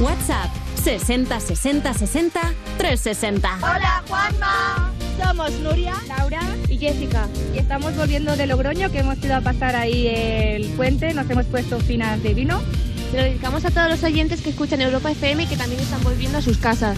WhatsApp 0.00 0.50
60 0.82 1.38
60 1.38 1.92
60 1.92 2.40
360. 2.78 3.58
Hola 3.58 4.02
Juanma, 4.08 4.90
somos 5.22 5.52
Nuria, 5.60 5.96
Laura 6.08 6.40
y 6.70 6.78
Jessica 6.78 7.28
y 7.54 7.58
estamos 7.58 7.94
volviendo 7.94 8.34
de 8.36 8.46
Logroño 8.46 8.90
que 8.90 9.00
hemos 9.00 9.18
ido 9.18 9.36
a 9.36 9.42
pasar 9.42 9.76
ahí 9.76 10.06
el 10.06 10.66
puente, 10.76 11.12
nos 11.12 11.28
hemos 11.28 11.44
puesto 11.44 11.78
finas 11.78 12.22
de 12.22 12.32
vino. 12.32 12.62
Se 13.10 13.18
lo 13.18 13.22
dedicamos 13.24 13.66
a 13.66 13.70
todos 13.70 13.90
los 13.90 14.02
oyentes 14.02 14.40
que 14.40 14.48
escuchan 14.48 14.80
Europa 14.80 15.10
FM 15.10 15.42
y 15.42 15.46
que 15.46 15.58
también 15.58 15.82
están 15.82 16.02
volviendo 16.02 16.38
a 16.38 16.40
sus 16.40 16.56
casas. 16.56 16.96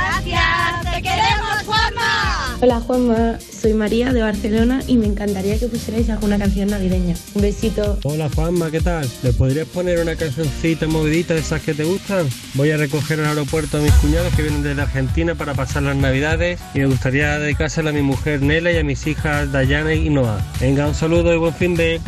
Gracias, 0.00 0.94
te 0.94 1.02
queremos, 1.02 1.62
Juanma. 1.66 2.56
Hola 2.62 2.80
Juanma, 2.80 3.38
soy 3.40 3.72
María 3.74 4.12
de 4.12 4.22
Barcelona 4.22 4.80
y 4.86 4.96
me 4.96 5.06
encantaría 5.06 5.58
que 5.58 5.66
pusierais 5.66 6.10
alguna 6.10 6.38
canción 6.38 6.68
navideña. 6.68 7.16
Un 7.34 7.42
besito. 7.42 7.98
Hola 8.04 8.28
Juanma, 8.34 8.70
¿qué 8.70 8.80
tal? 8.80 9.08
¿Le 9.22 9.32
podrías 9.32 9.66
poner 9.68 9.98
una 10.00 10.16
cancioncita 10.16 10.86
movidita 10.86 11.34
de 11.34 11.40
esas 11.40 11.62
que 11.62 11.74
te 11.74 11.84
gustan? 11.84 12.28
Voy 12.54 12.70
a 12.70 12.76
recoger 12.76 13.20
al 13.20 13.26
aeropuerto 13.26 13.78
a 13.78 13.80
mis 13.80 13.92
cuñados 13.92 14.34
que 14.34 14.42
vienen 14.42 14.62
desde 14.62 14.82
Argentina 14.82 15.34
para 15.34 15.54
pasar 15.54 15.82
las 15.84 15.96
navidades 15.96 16.60
y 16.74 16.80
me 16.80 16.86
gustaría 16.86 17.38
dedicársela 17.38 17.90
a 17.90 17.92
mi 17.94 18.02
mujer 18.02 18.42
Nela 18.42 18.72
y 18.72 18.78
a 18.78 18.84
mis 18.84 19.06
hijas 19.06 19.50
Dayana 19.52 19.94
y 19.94 20.10
Noah. 20.10 20.44
Venga, 20.60 20.86
un 20.86 20.94
saludo 20.94 21.32
y 21.32 21.38
buen 21.38 21.54
fin 21.54 21.74
de... 21.76 22.00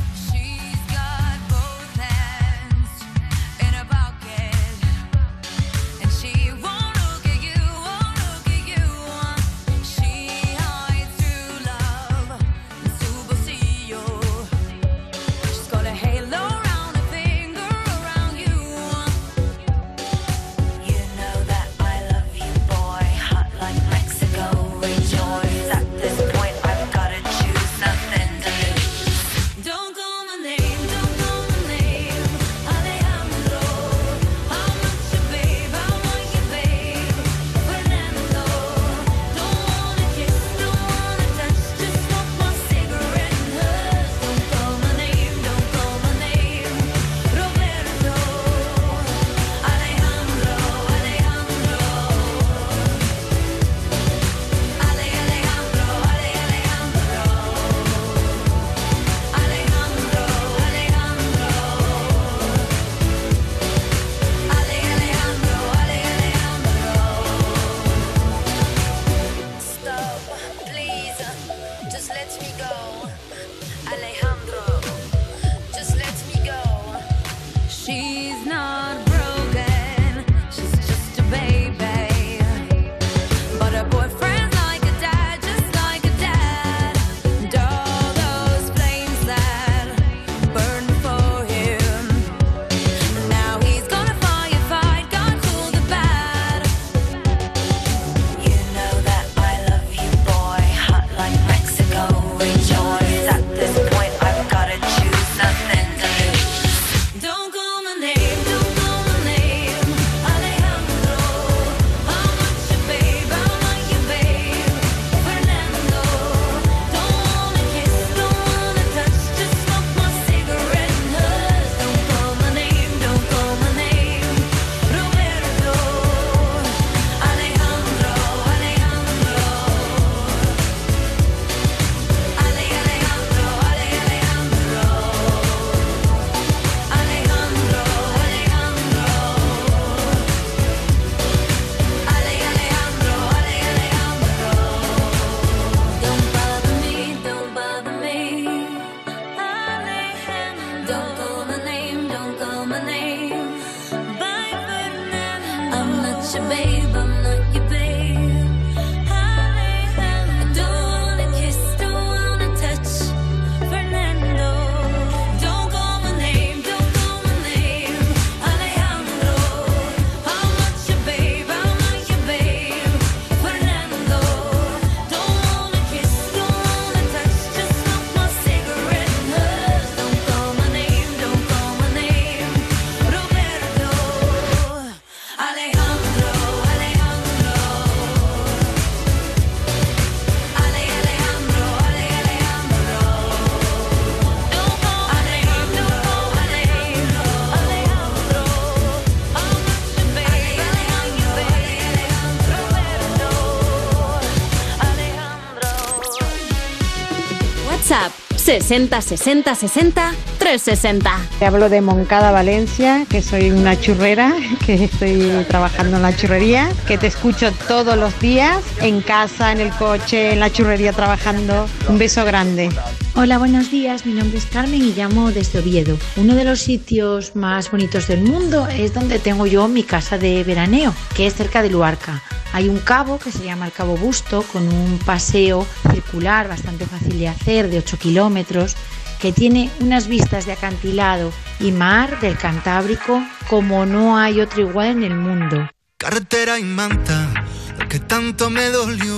60 208.52 209.00
60 209.00 209.54
60 209.54 210.12
360. 210.38 211.10
Te 211.38 211.46
hablo 211.46 211.70
de 211.70 211.80
Moncada, 211.80 212.32
Valencia, 212.32 213.06
que 213.08 213.22
soy 213.22 213.50
una 213.50 213.80
churrera, 213.80 214.34
que 214.66 214.84
estoy 214.84 215.26
trabajando 215.48 215.96
en 215.96 216.02
la 216.02 216.14
churrería, 216.14 216.68
que 216.86 216.98
te 216.98 217.06
escucho 217.06 217.50
todos 217.66 217.96
los 217.96 218.20
días, 218.20 218.62
en 218.82 219.00
casa, 219.00 219.52
en 219.52 219.60
el 219.60 219.70
coche, 219.70 220.34
en 220.34 220.40
la 220.40 220.52
churrería 220.52 220.92
trabajando. 220.92 221.66
Un 221.88 221.96
beso 221.96 222.26
grande. 222.26 222.68
Hola, 223.14 223.38
buenos 223.38 223.70
días. 223.70 224.04
Mi 224.04 224.12
nombre 224.12 224.36
es 224.36 224.44
Carmen 224.44 224.82
y 224.82 224.92
llamo 224.92 225.32
desde 225.32 225.60
Oviedo. 225.60 225.96
Uno 226.16 226.34
de 226.34 226.44
los 226.44 226.60
sitios 226.60 227.34
más 227.34 227.70
bonitos 227.70 228.06
del 228.06 228.20
mundo 228.20 228.68
es 228.68 228.92
donde 228.92 229.18
tengo 229.18 229.46
yo 229.46 229.66
mi 229.66 229.82
casa 229.82 230.18
de 230.18 230.44
veraneo, 230.44 230.94
que 231.16 231.26
es 231.26 231.34
cerca 231.34 231.62
de 231.62 231.70
Luarca. 231.70 232.22
Hay 232.52 232.68
un 232.68 232.78
cabo 232.78 233.18
que 233.18 233.32
se 233.32 233.44
llama 233.44 233.66
el 233.66 233.72
Cabo 233.72 233.96
Busto, 233.96 234.42
con 234.42 234.68
un 234.68 234.98
paseo 234.98 235.66
circular 235.90 236.48
bastante 236.48 236.86
fácil 236.86 237.18
de 237.18 237.28
hacer, 237.28 237.70
de 237.70 237.78
8 237.78 237.98
kilómetros, 237.98 238.76
que 239.20 239.32
tiene 239.32 239.70
unas 239.80 240.06
vistas 240.06 240.46
de 240.46 240.52
acantilado 240.52 241.32
y 241.60 241.72
mar 241.72 242.20
del 242.20 242.36
Cantábrico 242.36 243.22
como 243.48 243.86
no 243.86 244.18
hay 244.18 244.40
otro 244.40 244.62
igual 244.62 244.88
en 244.88 245.04
el 245.04 245.14
mundo. 245.14 245.70
Carretera 245.96 246.58
y 246.58 246.64
manta, 246.64 247.32
lo 247.78 247.88
que 247.88 248.00
tanto 248.00 248.50
me 248.50 248.68
dolió, 248.70 249.16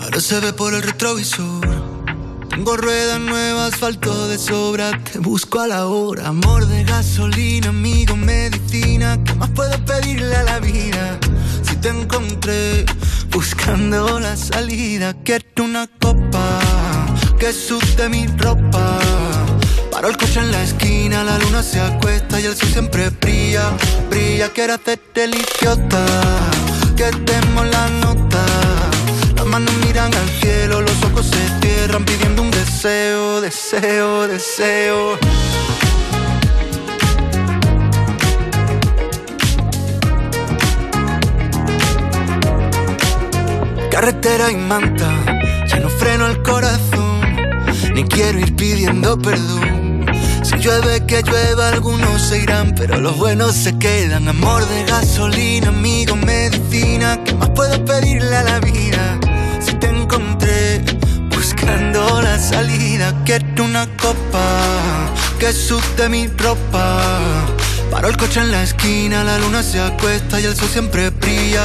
ahora 0.00 0.20
se 0.20 0.40
ve 0.40 0.52
por 0.52 0.74
el 0.74 0.82
retrovisor. 0.82 1.64
Tengo 2.50 2.76
ruedas 2.76 3.20
nuevas, 3.20 3.72
asfalto 3.72 4.28
de 4.28 4.38
sobra, 4.38 4.90
te 5.02 5.18
busco 5.18 5.60
a 5.60 5.66
la 5.66 5.86
hora. 5.86 6.28
Amor 6.28 6.66
de 6.66 6.84
gasolina, 6.84 7.70
amigo, 7.70 8.16
medicina, 8.16 9.18
¿qué 9.24 9.34
más 9.34 9.50
puedo 9.50 9.76
pedirle 9.84 10.36
a 10.36 10.42
la 10.42 10.60
vida? 10.60 11.18
Te 11.84 11.90
encontré 11.90 12.86
buscando 13.30 14.18
la 14.18 14.34
salida, 14.38 15.12
quiero 15.22 15.64
una 15.64 15.86
copa 16.00 16.58
que 17.38 17.52
sude 17.52 18.08
mi 18.08 18.26
ropa. 18.38 18.98
Paro 19.90 20.08
el 20.08 20.16
coche 20.16 20.40
en 20.40 20.50
la 20.50 20.62
esquina, 20.62 21.22
la 21.22 21.36
luna 21.36 21.62
se 21.62 21.82
acuesta 21.82 22.40
y 22.40 22.46
el 22.46 22.56
sol 22.56 22.70
siempre 22.70 23.10
brilla, 23.10 23.70
brilla. 24.08 24.48
Quiero 24.48 24.72
hacerte 24.72 25.24
el 25.24 25.34
idiota, 25.34 26.06
que 26.96 27.10
demos 27.30 27.66
la 27.66 27.90
nota. 28.00 28.46
Las 29.36 29.44
manos 29.44 29.74
miran 29.84 30.10
al 30.14 30.28
cielo, 30.40 30.80
los 30.80 31.04
ojos 31.04 31.26
se 31.26 31.60
cierran 31.60 32.06
pidiendo 32.06 32.40
un 32.40 32.50
deseo, 32.50 33.42
deseo, 33.42 34.26
deseo. 34.26 35.18
Carretera 43.94 44.50
y 44.50 44.56
manta, 44.56 45.08
ya 45.68 45.78
no 45.78 45.88
freno 45.88 46.26
el 46.26 46.42
corazón, 46.42 47.20
ni 47.94 48.02
quiero 48.02 48.40
ir 48.40 48.56
pidiendo 48.56 49.16
perdón. 49.16 50.04
Si 50.42 50.56
llueve 50.56 51.06
que 51.06 51.22
llueva, 51.22 51.68
algunos 51.68 52.20
se 52.20 52.40
irán, 52.40 52.74
pero 52.76 52.98
los 52.98 53.16
buenos 53.16 53.54
se 53.54 53.78
quedan. 53.78 54.26
Amor 54.26 54.68
de 54.68 54.82
gasolina, 54.82 55.68
amigo, 55.68 56.16
medicina, 56.16 57.22
¿qué 57.22 57.34
más 57.34 57.50
puedo 57.50 57.84
pedirle 57.84 58.34
a 58.34 58.42
la 58.42 58.58
vida? 58.58 59.20
Si 59.60 59.72
te 59.74 59.86
encontré 59.86 60.82
buscando 61.30 62.20
la 62.20 62.36
salida, 62.36 63.14
quiero 63.24 63.62
una 63.62 63.86
copa 63.96 65.08
que 65.38 65.52
sude 65.52 66.08
mi 66.08 66.26
ropa. 66.26 67.46
Paro 67.92 68.08
el 68.08 68.16
coche 68.16 68.40
en 68.40 68.50
la 68.50 68.64
esquina, 68.64 69.22
la 69.22 69.38
luna 69.38 69.62
se 69.62 69.80
acuesta 69.80 70.40
y 70.40 70.46
el 70.46 70.56
sol 70.56 70.68
siempre 70.68 71.10
brilla, 71.10 71.64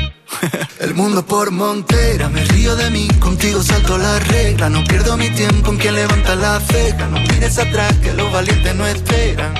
El 0.79 0.93
mundo 0.93 1.25
por 1.25 1.51
montera, 1.51 2.29
me 2.29 2.43
río 2.45 2.75
de 2.75 2.89
mí, 2.89 3.07
contigo 3.19 3.61
salto 3.61 3.97
la 3.97 4.19
regla, 4.19 4.69
no 4.69 4.83
pierdo 4.83 5.17
mi 5.17 5.29
tiempo 5.29 5.71
en 5.71 5.77
quien 5.77 5.95
levanta 5.95 6.35
la 6.35 6.59
ceja, 6.59 7.07
no 7.07 7.19
mires 7.19 7.57
atrás 7.57 7.93
que 8.01 8.13
los 8.13 8.31
valientes 8.31 8.75
no 8.75 8.85
esperan. 8.87 9.53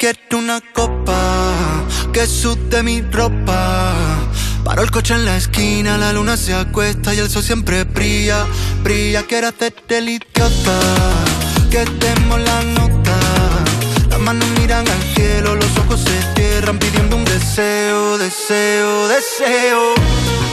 Quiero 0.00 0.38
una 0.38 0.60
copa 0.72 1.84
que 2.12 2.26
sude 2.26 2.82
mi 2.82 3.00
ropa. 3.02 3.94
Paro 4.64 4.82
el 4.82 4.90
coche 4.90 5.14
en 5.14 5.24
la 5.24 5.36
esquina, 5.36 5.98
la 5.98 6.12
luna 6.12 6.36
se 6.36 6.54
acuesta 6.54 7.14
y 7.14 7.18
el 7.18 7.28
sol 7.28 7.42
siempre 7.42 7.84
brilla, 7.84 8.46
brilla. 8.82 9.24
Quiero 9.24 9.48
hacerte 9.48 9.98
el 9.98 10.08
idiota, 10.10 10.78
que 11.70 11.84
demos 11.84 12.40
la 12.40 12.62
nota. 12.62 13.18
Las 14.10 14.20
manos 14.20 14.48
miran 14.58 14.86
al 14.86 15.02
cielo, 15.14 15.56
los 15.56 15.78
ojos 15.78 16.00
se 16.00 16.37
cierran 16.58 16.78
pidiendo 16.80 17.14
un 17.14 17.24
deseo, 17.24 18.18
deseo, 18.18 19.06
deseo. 19.06 20.47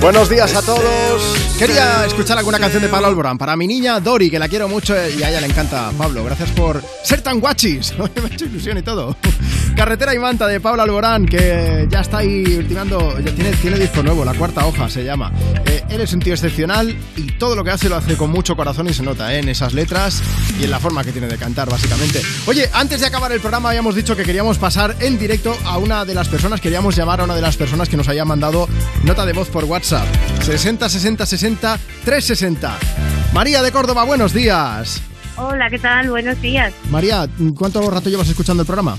Buenos 0.00 0.28
días 0.28 0.54
a 0.54 0.62
todos. 0.62 1.38
Quería 1.58 2.06
escuchar 2.06 2.38
alguna 2.38 2.60
canción 2.60 2.80
de 2.80 2.88
Pablo 2.88 3.08
Alborán 3.08 3.36
para 3.36 3.56
mi 3.56 3.66
niña 3.66 3.98
Dori, 3.98 4.30
que 4.30 4.38
la 4.38 4.48
quiero 4.48 4.68
mucho 4.68 4.94
y 4.94 5.24
a 5.24 5.28
ella 5.28 5.40
le 5.40 5.48
encanta. 5.48 5.90
Pablo, 5.98 6.22
gracias 6.22 6.50
por 6.52 6.80
ser 7.02 7.20
tan 7.20 7.40
guachis. 7.40 7.94
Me 7.98 8.04
ha 8.04 8.32
hecho 8.32 8.44
ilusión 8.44 8.78
y 8.78 8.82
todo. 8.82 9.16
Carretera 9.74 10.14
y 10.14 10.18
manta 10.18 10.46
de 10.46 10.60
Pablo 10.60 10.82
Alborán, 10.82 11.26
que 11.26 11.88
ya 11.90 12.00
está 12.00 12.18
ahí 12.18 12.44
ultimando, 12.58 13.18
ya 13.18 13.34
tiene, 13.34 13.50
tiene 13.56 13.78
disco 13.78 14.02
nuevo, 14.02 14.24
la 14.24 14.34
cuarta 14.34 14.66
hoja 14.66 14.88
se 14.88 15.04
llama. 15.04 15.32
Eh, 15.66 15.82
él 15.88 16.00
es 16.00 16.12
un 16.12 16.20
tío 16.20 16.32
excepcional 16.34 16.96
y 17.16 17.32
todo 17.32 17.56
lo 17.56 17.64
que 17.64 17.70
hace 17.70 17.88
lo 17.88 17.96
hace 17.96 18.16
con 18.16 18.30
mucho 18.30 18.56
corazón 18.56 18.88
y 18.88 18.94
se 18.94 19.02
nota 19.02 19.34
¿eh? 19.34 19.38
en 19.38 19.48
esas 19.48 19.74
letras 19.74 20.22
y 20.60 20.64
en 20.64 20.70
la 20.70 20.78
forma 20.78 21.02
que 21.02 21.12
tiene 21.12 21.26
de 21.26 21.38
cantar, 21.38 21.68
básicamente. 21.68 22.22
Oye, 22.46 22.68
antes 22.72 23.00
de 23.00 23.06
acabar 23.06 23.32
el 23.32 23.40
programa 23.40 23.70
habíamos 23.70 23.96
dicho 23.96 24.16
que 24.16 24.24
queríamos 24.24 24.58
pasar 24.58 24.96
en 25.00 25.18
directo 25.18 25.56
a 25.64 25.78
una 25.78 26.04
de 26.04 26.14
las 26.14 26.28
personas, 26.28 26.60
queríamos 26.60 26.94
llamar 26.94 27.20
a 27.20 27.24
una 27.24 27.34
de 27.34 27.42
las 27.42 27.56
personas 27.56 27.88
que 27.88 27.96
nos 27.96 28.08
haya 28.08 28.24
mandado 28.24 28.68
nota 29.04 29.26
de 29.26 29.32
voz 29.32 29.48
por 29.48 29.64
WhatsApp. 29.64 29.87
60 29.88 30.86
60 30.90 31.24
60 31.24 31.78
360. 32.04 32.78
María 33.32 33.62
de 33.62 33.72
Córdoba, 33.72 34.04
buenos 34.04 34.34
días. 34.34 35.00
Hola, 35.36 35.70
¿qué 35.70 35.78
tal? 35.78 36.10
Buenos 36.10 36.38
días. 36.42 36.74
María, 36.90 37.26
¿cuánto 37.56 37.88
rato 37.90 38.10
llevas 38.10 38.28
escuchando 38.28 38.62
el 38.62 38.66
programa? 38.66 38.98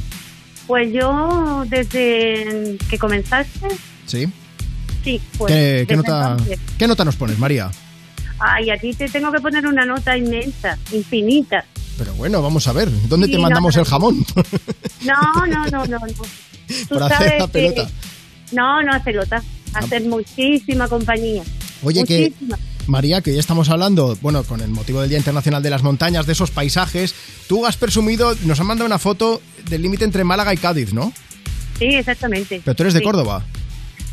Pues 0.66 0.92
yo, 0.92 1.64
desde 1.68 2.76
que 2.90 2.98
comenzaste, 2.98 3.68
Sí. 4.08 4.28
sí, 5.04 5.22
pues. 5.38 5.54
¿Qué, 5.88 5.96
nota, 5.96 6.32
entonces. 6.32 6.60
¿Qué 6.80 6.88
nota 6.88 7.06
nos 7.06 7.16
pones, 7.18 7.38
María? 7.38 7.70
Ay, 8.40 8.72
a 8.72 8.78
ti 8.80 8.92
te 8.96 9.08
tengo 9.10 9.32
que 9.32 9.42
poner 9.42 9.68
una 9.68 9.86
nota 9.86 10.18
inmensa, 10.18 10.76
infinita. 10.92 11.66
Pero 12.00 12.16
bueno, 12.16 12.42
vamos 12.42 12.66
a 12.68 12.74
ver, 12.74 12.90
¿dónde 13.08 13.28
Sí, 13.28 13.34
te 13.34 13.38
no, 13.38 13.44
mandamos 13.44 13.76
no. 13.76 13.82
el 13.84 13.88
jamón? 13.88 14.26
No, 15.06 15.46
no, 15.46 15.66
no, 15.68 15.86
no. 15.86 16.00
no. 16.00 16.00
Tú 16.90 16.96
hacer 17.04 17.18
sabes 17.18 17.40
la 17.40 17.48
pelota. 17.48 17.86
que. 17.86 18.56
No, 18.56 18.82
no 18.82 19.04
pelota. 19.04 19.44
Hacer 19.74 20.04
muchísima 20.04 20.88
compañía. 20.88 21.44
Oye, 21.84 22.04
que. 22.04 22.34
María, 22.88 23.22
que 23.22 23.34
ya 23.34 23.40
estamos 23.40 23.70
hablando, 23.70 24.18
bueno, 24.22 24.44
con 24.44 24.62
el 24.62 24.70
motivo 24.70 25.02
del 25.02 25.10
Día 25.10 25.20
Internacional 25.20 25.62
de 25.62 25.70
las 25.70 25.84
Montañas, 25.84 26.26
de 26.26 26.34
esos 26.34 26.50
paisajes, 26.50 27.14
tú 27.48 27.68
has 27.68 27.78
presumido, 27.78 28.36
nos 28.46 28.60
han 28.60 28.66
mandado 28.66 28.88
una 28.88 28.98
foto 28.98 29.42
del 29.70 29.84
límite 29.84 30.06
entre 30.06 30.24
Málaga 30.24 30.54
y 30.56 30.58
Cádiz, 30.58 30.92
¿no? 30.92 31.14
Sí, 31.78 31.86
exactamente. 31.86 32.62
Pero 32.66 32.76
tú 32.76 32.84
eres 32.84 32.96
de. 32.96 33.04
Córdoba. 33.04 33.46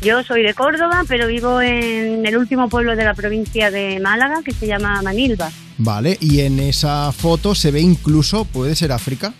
Yo 0.01 0.23
soy 0.23 0.43
de 0.43 0.53
Córdoba, 0.53 1.03
pero 1.07 1.27
vivo 1.27 1.59
en 1.59 2.23
el 2.25 2.37
último 2.37 2.69
pueblo 2.69 2.95
de 2.95 3.03
la 3.03 3.15
provincia 3.15 3.71
de 3.71 3.99
Málaga, 3.99 4.41
que 4.45 4.51
se 4.51 4.67
llama 4.67 5.01
Manilva. 5.01 5.51
Vale, 5.79 6.17
y 6.21 6.41
en 6.41 6.59
esa 6.59 7.11
foto 7.11 7.55
se 7.55 7.71
ve 7.71 7.81
incluso, 7.81 8.45
puede 8.45 8.75
ser 8.75 8.91
África. 8.91 9.33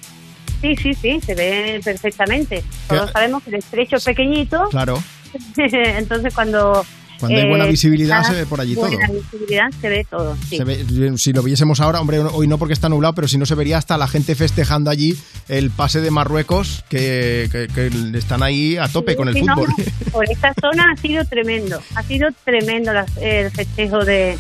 Sí, 0.62 0.76
sí, 0.76 0.94
sí, 0.96 1.20
se 1.24 1.36
ve 1.36 1.80
perfectamente. 1.84 2.64
Todos 2.88 3.12
sabemos 3.12 3.44
que 3.44 3.52
el 3.52 3.58
estrecho 3.58 3.98
es 3.98 4.04
pequeñito, 4.04 4.68
Claro, 4.72 5.02
entonces 5.58 6.34
cuando... 6.34 6.86
Cuando 7.20 7.40
hay 7.40 7.50
buena 7.50 7.66
visibilidad, 7.66 8.22
está 8.22 8.32
se 8.34 8.40
ve 8.42 8.46
por 8.46 8.62
allí 8.62 8.76
buena 8.76 9.08
todo. 9.08 9.16
visibilidad 9.20 9.72
se 9.82 9.90
ve 9.90 10.06
todo, 10.08 10.38
sí. 10.48 10.58
se 10.58 10.64
ve- 10.64 11.18
si 11.18 11.34
lo 11.34 11.42
viésemos 11.42 11.80
ahora, 11.80 12.00
hombre, 12.00 12.20
hoy 12.20 12.46
no 12.48 12.60
porque 12.60 12.74
está 12.76 12.90
nublado, 12.90 13.16
pero 13.16 13.28
si 13.28 13.40
no 13.40 13.48
se 13.48 13.56
vería 13.56 13.80
hasta 13.80 13.98
la 13.98 14.08
gente 14.08 14.36
festejando 14.36 14.92
allí 14.92 15.18
el 15.48 15.72
pase 15.72 16.00
de 16.00 16.12
Marruecos, 16.12 16.84
que, 16.90 17.50
que- 17.52 17.70
que 17.74 18.18
están 18.20 18.44
ahí 18.44 18.78
a 18.78 18.88
tope 18.88 19.16
con 19.16 19.30
el 19.30 19.34
Sí, 19.34 19.42
no, 19.42 19.56
fútbol. 19.56 19.70
no, 19.76 19.84
por 20.12 20.30
esta 20.30 20.54
zona 20.62 20.92
ha 20.96 21.02
sido 21.02 21.26
tremendo, 21.26 21.82
ha 21.96 22.04
sido 22.04 22.28
tremendo 22.46 22.94
las- 22.94 23.18
el 23.20 23.50
festejo 23.50 24.06
de, 24.06 24.38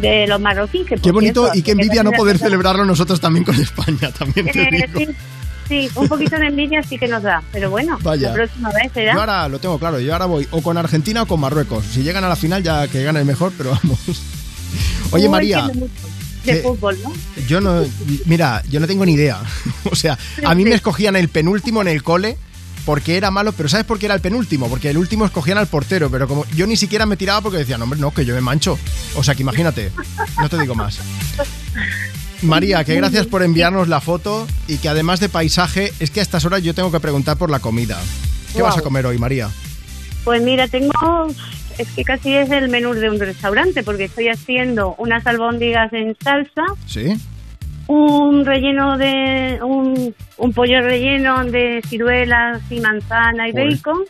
de 0.00 0.26
los 0.26 0.40
marroquíes. 0.40 1.00
Qué 1.00 1.12
bonito 1.12 1.42
cierto, 1.42 1.58
y 1.60 1.62
qué 1.62 1.70
envidia 1.70 2.02
no 2.02 2.10
poder 2.10 2.36
celebrarlo 2.36 2.84
nosotros 2.84 3.20
también 3.20 3.44
con 3.44 3.54
España, 3.54 4.10
también 4.10 4.46
te 4.50 4.60
Eh, 4.68 4.88
digo. 4.88 4.98
sí, 4.98 5.16
sí, 5.68 5.90
un 5.94 6.08
poquito 6.08 6.36
de 6.38 6.46
envidia 6.46 6.82
sí 6.82 6.98
que 6.98 7.08
nos 7.08 7.22
da, 7.22 7.42
pero 7.52 7.70
bueno, 7.70 7.98
Vaya. 8.02 8.28
la 8.28 8.34
próxima 8.34 8.70
vez 8.72 8.92
será. 8.92 9.14
Yo 9.14 9.20
ahora 9.20 9.48
lo 9.48 9.58
tengo 9.58 9.78
claro, 9.78 9.98
yo 10.00 10.12
ahora 10.12 10.26
voy 10.26 10.46
o 10.50 10.62
con 10.62 10.76
Argentina 10.78 11.22
o 11.22 11.26
con 11.26 11.40
Marruecos. 11.40 11.84
Si 11.92 12.02
llegan 12.02 12.24
a 12.24 12.28
la 12.28 12.36
final 12.36 12.62
ya 12.62 12.86
que 12.88 13.02
gane 13.02 13.20
el 13.20 13.26
mejor, 13.26 13.52
pero 13.56 13.70
vamos. 13.70 13.98
Oye 15.12 15.26
Tú 15.26 15.30
María, 15.30 15.66
de 15.68 15.88
¿qué- 16.44 16.56
fútbol, 16.62 16.98
¿no? 17.02 17.12
yo 17.46 17.60
no, 17.60 17.84
mira, 18.26 18.62
yo 18.70 18.80
no 18.80 18.86
tengo 18.86 19.04
ni 19.06 19.12
idea. 19.12 19.38
O 19.90 19.94
sea, 19.96 20.16
a 20.44 20.54
mí 20.54 20.64
me 20.64 20.74
escogían 20.74 21.16
el 21.16 21.28
penúltimo 21.28 21.82
en 21.82 21.88
el 21.88 22.02
cole 22.02 22.36
porque 22.86 23.16
era 23.16 23.30
malo, 23.30 23.52
pero 23.52 23.68
¿sabes 23.68 23.84
por 23.86 23.98
qué 23.98 24.06
era 24.06 24.14
el 24.16 24.20
penúltimo? 24.20 24.68
Porque 24.68 24.90
el 24.90 24.96
último 24.98 25.24
escogían 25.24 25.58
al 25.58 25.66
portero, 25.68 26.10
pero 26.10 26.26
como 26.26 26.44
yo 26.56 26.66
ni 26.66 26.76
siquiera 26.76 27.04
me 27.06 27.16
tiraba 27.16 27.40
porque 27.40 27.58
decían, 27.58 27.80
hombre, 27.82 28.00
no, 28.00 28.12
que 28.12 28.24
yo 28.24 28.34
me 28.34 28.40
mancho. 28.40 28.78
O 29.14 29.22
sea, 29.22 29.34
que 29.34 29.42
imagínate, 29.42 29.92
no 30.40 30.48
te 30.48 30.58
digo 30.58 30.74
más. 30.74 30.98
María, 32.42 32.84
que 32.84 32.94
gracias 32.96 33.26
por 33.26 33.42
enviarnos 33.42 33.88
la 33.88 34.00
foto 34.00 34.46
y 34.66 34.78
que 34.78 34.88
además 34.88 35.20
de 35.20 35.28
paisaje, 35.28 35.92
es 36.00 36.10
que 36.10 36.20
a 36.20 36.22
estas 36.22 36.44
horas 36.44 36.62
yo 36.62 36.74
tengo 36.74 36.90
que 36.90 37.00
preguntar 37.00 37.36
por 37.36 37.50
la 37.50 37.60
comida. 37.60 38.00
¿Qué 38.54 38.62
vas 38.62 38.76
a 38.76 38.82
comer 38.82 39.06
hoy, 39.06 39.18
María? 39.18 39.48
Pues 40.24 40.42
mira, 40.42 40.68
tengo, 40.68 41.28
es 41.78 41.88
que 41.88 42.04
casi 42.04 42.34
es 42.34 42.50
el 42.50 42.68
menú 42.68 42.94
de 42.94 43.10
un 43.10 43.18
restaurante, 43.18 43.82
porque 43.82 44.04
estoy 44.04 44.28
haciendo 44.28 44.94
unas 44.98 45.26
albóndigas 45.26 45.92
en 45.92 46.16
salsa, 46.22 46.64
¿Sí? 46.86 47.16
un 47.86 48.44
relleno 48.44 48.96
de, 48.96 49.58
un, 49.62 50.14
un 50.38 50.52
pollo 50.52 50.80
relleno 50.80 51.44
de 51.44 51.82
ciruelas 51.88 52.60
y 52.70 52.80
manzana 52.80 53.48
y 53.48 53.52
bacon, 53.52 54.02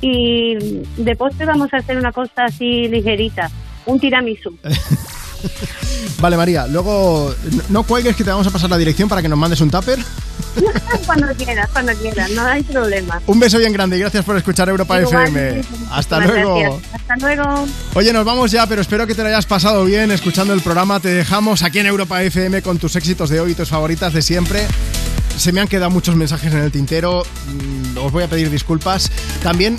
y 0.00 0.82
de 0.96 1.16
postre 1.16 1.46
vamos 1.46 1.72
a 1.72 1.78
hacer 1.78 1.96
una 1.96 2.12
cosa 2.12 2.44
así 2.44 2.88
ligerita, 2.88 3.50
un 3.86 4.00
tiramisú. 4.00 4.58
Vale, 6.20 6.36
María, 6.36 6.66
luego 6.66 7.34
no- 7.68 7.82
cuelgues 7.82 8.16
que 8.16 8.24
te 8.24 8.30
vamos 8.30 8.46
a 8.46 8.50
pasar 8.50 8.70
la 8.70 8.78
dirección 8.78 9.08
para 9.08 9.20
que 9.22 9.28
nos 9.28 9.38
mandes 9.38 9.60
un 9.60 9.70
tupper. 9.70 9.98
cuando 11.06 11.26
quieras, 11.34 11.68
cuando 11.72 11.92
quieras, 11.94 12.30
no 12.30 12.44
hay 12.46 12.62
problema. 12.62 13.20
Un 13.26 13.40
beso 13.40 13.58
bien 13.58 13.72
grande 13.72 13.96
y 13.96 14.00
gracias 14.00 14.24
por 14.24 14.36
escuchar 14.36 14.68
Europa 14.68 15.00
Igual, 15.00 15.24
FM. 15.28 15.62
Hasta 15.90 16.20
luego. 16.20 16.58
gracias. 16.60 16.82
Hasta 16.94 17.16
luego. 17.16 17.66
Oye, 17.94 18.12
nos 18.12 18.24
vamos 18.24 18.50
ya, 18.50 18.66
pero 18.66 18.80
espero 18.80 19.06
que 19.06 19.14
te 19.14 19.22
lo 19.22 19.28
hayas 19.28 19.46
pasado 19.46 19.84
bien 19.84 20.10
escuchando 20.10 20.52
el 20.54 20.60
programa. 20.60 21.00
Te 21.00 21.08
dejamos 21.08 21.62
aquí 21.62 21.80
en 21.80 21.86
Europa 21.86 22.22
FM 22.22 22.62
con 22.62 22.78
tus 22.78 22.94
éxitos 22.96 23.30
de 23.30 23.40
hoy 23.40 23.52
y 23.52 23.54
tus 23.54 23.68
favoritas 23.68 24.12
de 24.12 24.22
siempre. 24.22 24.66
Se 25.36 25.50
me 25.52 25.60
han 25.60 25.66
quedado 25.68 25.90
muchos 25.90 26.14
mensajes 26.14 26.52
en 26.52 26.60
el 26.60 26.70
tintero. 26.70 27.24
mm, 27.48 27.98
Os 27.98 28.12
voy 28.12 28.22
a 28.22 28.28
pedir 28.28 28.48
disculpas. 28.50 29.10
También 29.42 29.78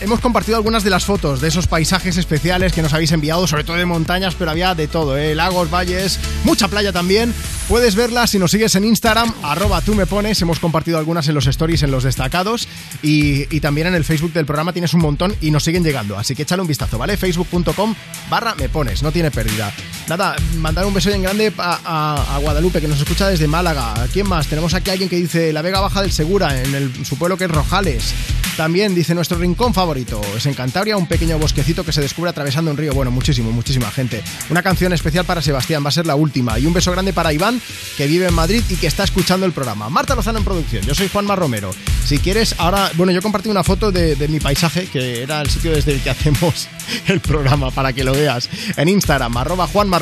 hemos 0.00 0.20
compartido 0.20 0.56
algunas 0.56 0.84
de 0.84 0.90
las 0.90 1.04
fotos 1.04 1.40
de 1.40 1.48
esos 1.48 1.66
paisajes 1.66 2.16
especiales 2.16 2.72
que 2.72 2.82
nos 2.82 2.92
habéis 2.92 3.12
enviado, 3.12 3.46
sobre 3.46 3.64
todo 3.64 3.76
de 3.76 3.86
montañas, 3.86 4.34
pero 4.34 4.50
había 4.50 4.74
de 4.74 4.88
todo, 4.88 5.16
¿eh? 5.16 5.34
lagos, 5.34 5.70
valles, 5.70 6.18
mucha 6.44 6.68
playa 6.68 6.92
también. 6.92 7.34
Puedes 7.68 7.94
verlas 7.94 8.30
si 8.30 8.38
nos 8.38 8.50
sigues 8.50 8.74
en 8.74 8.84
Instagram, 8.84 9.32
arroba 9.42 9.80
tú 9.80 9.94
me 9.94 10.06
pones. 10.06 10.40
Hemos 10.42 10.58
compartido 10.58 10.98
algunas 10.98 11.28
en 11.28 11.34
los 11.34 11.46
stories, 11.46 11.82
en 11.82 11.90
los 11.90 12.04
destacados. 12.04 12.68
Y, 13.02 13.46
también 13.60 13.86
en 13.86 13.94
el 13.94 14.04
Facebook 14.04 14.32
del 14.32 14.44
programa 14.44 14.72
tienes 14.72 14.92
un 14.92 15.00
montón 15.00 15.34
y 15.40 15.50
nos 15.52 15.62
siguen 15.64 15.84
llegando. 15.84 16.18
Así 16.18 16.34
que 16.34 16.42
échale 16.42 16.62
un 16.62 16.68
vistazo, 16.68 16.98
¿vale? 16.98 17.16
Facebook.com 17.16 17.94
barra 18.28 18.54
me 18.56 18.68
pones, 18.68 19.02
no 19.02 19.12
tiene 19.12 19.30
pérdida. 19.30 19.72
Nada, 20.08 20.34
mandar 20.58 20.84
un 20.84 20.92
beso 20.92 21.08
bien 21.08 21.22
grande 21.22 21.52
a, 21.56 22.38
Guadalupe, 22.42 22.80
que 22.80 22.88
nos 22.88 22.98
escucha 22.98 23.28
desde 23.28 23.46
Málaga. 23.46 24.02
¿A 24.02 24.06
quién 24.08 24.28
más? 24.28 24.48
Tenemos 24.48 24.74
aquí 24.74 24.90
a 24.90 24.94
alguien 24.94 25.08
que 25.08 25.16
dice 25.16 25.52
La 25.52 25.62
Vega 25.62 25.80
Baja 25.80 26.02
del 26.02 26.12
Segura, 26.12 26.60
en 26.60 27.04
su 27.04 27.16
pueblo 27.16 27.36
que 27.38 27.44
es 27.44 27.50
Rojales. 27.50 28.12
También 28.56 28.94
dice 28.94 29.14
nuestro 29.14 29.38
rincón 29.38 29.71
favorito. 29.72 30.20
Es 30.36 30.46
en 30.46 30.54
Cantabria, 30.54 30.96
un 30.96 31.06
pequeño 31.06 31.38
bosquecito 31.38 31.84
que 31.84 31.92
se 31.92 32.00
descubre 32.00 32.30
atravesando 32.30 32.70
un 32.70 32.76
río. 32.76 32.92
Bueno, 32.92 33.10
muchísimo, 33.10 33.50
muchísima 33.52 33.90
gente. 33.90 34.22
Una 34.50 34.62
canción 34.62 34.92
especial 34.92 35.24
para 35.24 35.42
Sebastián, 35.42 35.84
va 35.84 35.88
a 35.88 35.92
ser 35.92 36.06
la 36.06 36.14
última. 36.14 36.58
Y 36.58 36.66
un 36.66 36.72
beso 36.72 36.92
grande 36.92 37.12
para 37.12 37.32
Iván, 37.32 37.60
que 37.96 38.06
vive 38.06 38.26
en 38.26 38.34
Madrid 38.34 38.62
y 38.68 38.76
que 38.76 38.86
está 38.86 39.04
escuchando 39.04 39.46
el 39.46 39.52
programa. 39.52 39.88
Marta 39.88 40.14
Lozano 40.14 40.38
en 40.38 40.44
producción. 40.44 40.84
Yo 40.84 40.94
soy 40.94 41.08
Juanma 41.08 41.36
Romero. 41.36 41.70
Si 42.04 42.18
quieres, 42.18 42.54
ahora, 42.58 42.90
bueno, 42.94 43.12
yo 43.12 43.22
compartí 43.22 43.48
una 43.48 43.64
foto 43.64 43.92
de, 43.92 44.16
mi 44.28 44.40
paisaje, 44.40 44.86
que 44.86 45.22
era 45.22 45.40
el 45.40 45.50
sitio 45.50 45.72
desde 45.72 45.92
el 45.92 46.00
que 46.00 46.10
hacemos 46.10 46.68
el 47.06 47.20
programa, 47.20 47.70
para 47.70 47.92
que 47.92 48.04
lo 48.04 48.12
veas. 48.12 48.48
En 48.76 48.88
Instagram, 48.88 49.36
arroba 49.36 49.66
Juanma 49.66 50.00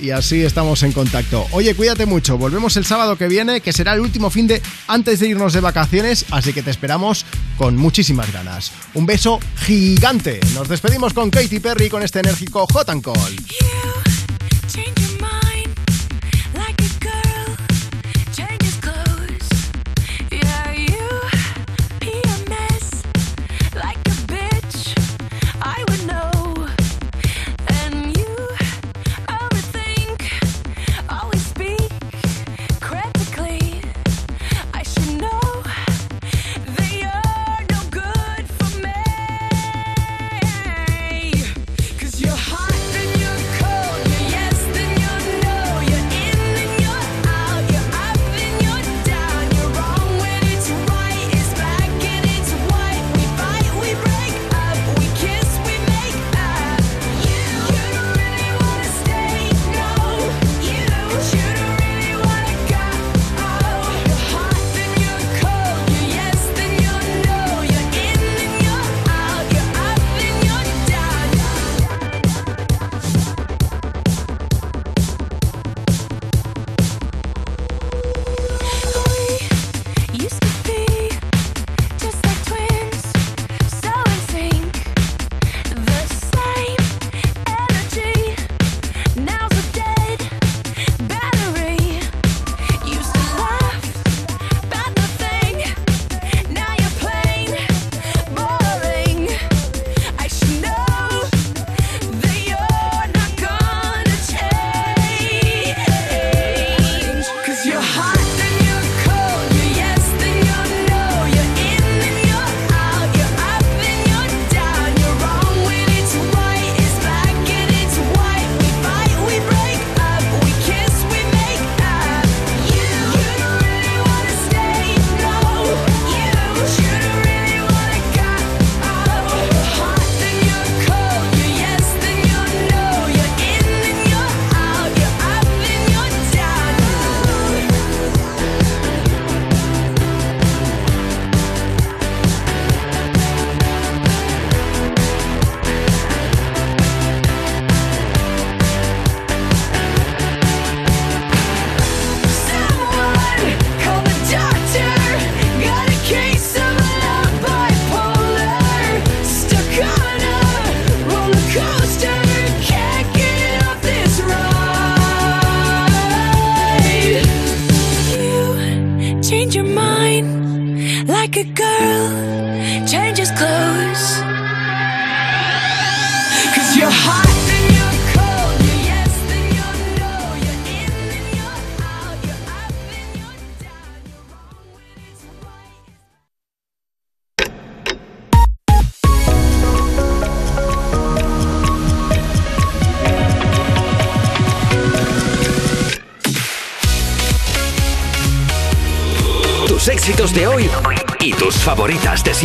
y 0.00 0.10
así 0.10 0.42
estamos 0.42 0.82
en 0.82 0.92
contacto. 0.92 1.46
Oye, 1.52 1.74
cuídate 1.74 2.06
mucho. 2.06 2.38
Volvemos 2.38 2.76
el 2.76 2.84
sábado 2.84 3.16
que 3.16 3.28
viene, 3.28 3.60
que 3.60 3.72
será 3.72 3.94
el 3.94 4.00
último 4.00 4.30
fin 4.30 4.46
de 4.46 4.62
antes 4.86 5.20
de 5.20 5.28
irnos 5.28 5.52
de 5.52 5.60
vacaciones, 5.60 6.26
así 6.30 6.52
que 6.52 6.62
te 6.62 6.70
esperamos 6.70 7.24
con 7.56 7.76
muchísimas 7.76 8.32
ganas. 8.32 8.72
Un 8.96 9.04
beso 9.04 9.38
gigante. 9.56 10.40
Nos 10.54 10.68
despedimos 10.68 11.12
con 11.12 11.28
Katy 11.28 11.60
Perry 11.60 11.90
con 11.90 12.02
este 12.02 12.20
enérgico 12.20 12.66
Hot 12.72 12.88
and 12.88 13.02
Cold. 13.02 13.46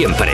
Siempre. 0.01 0.30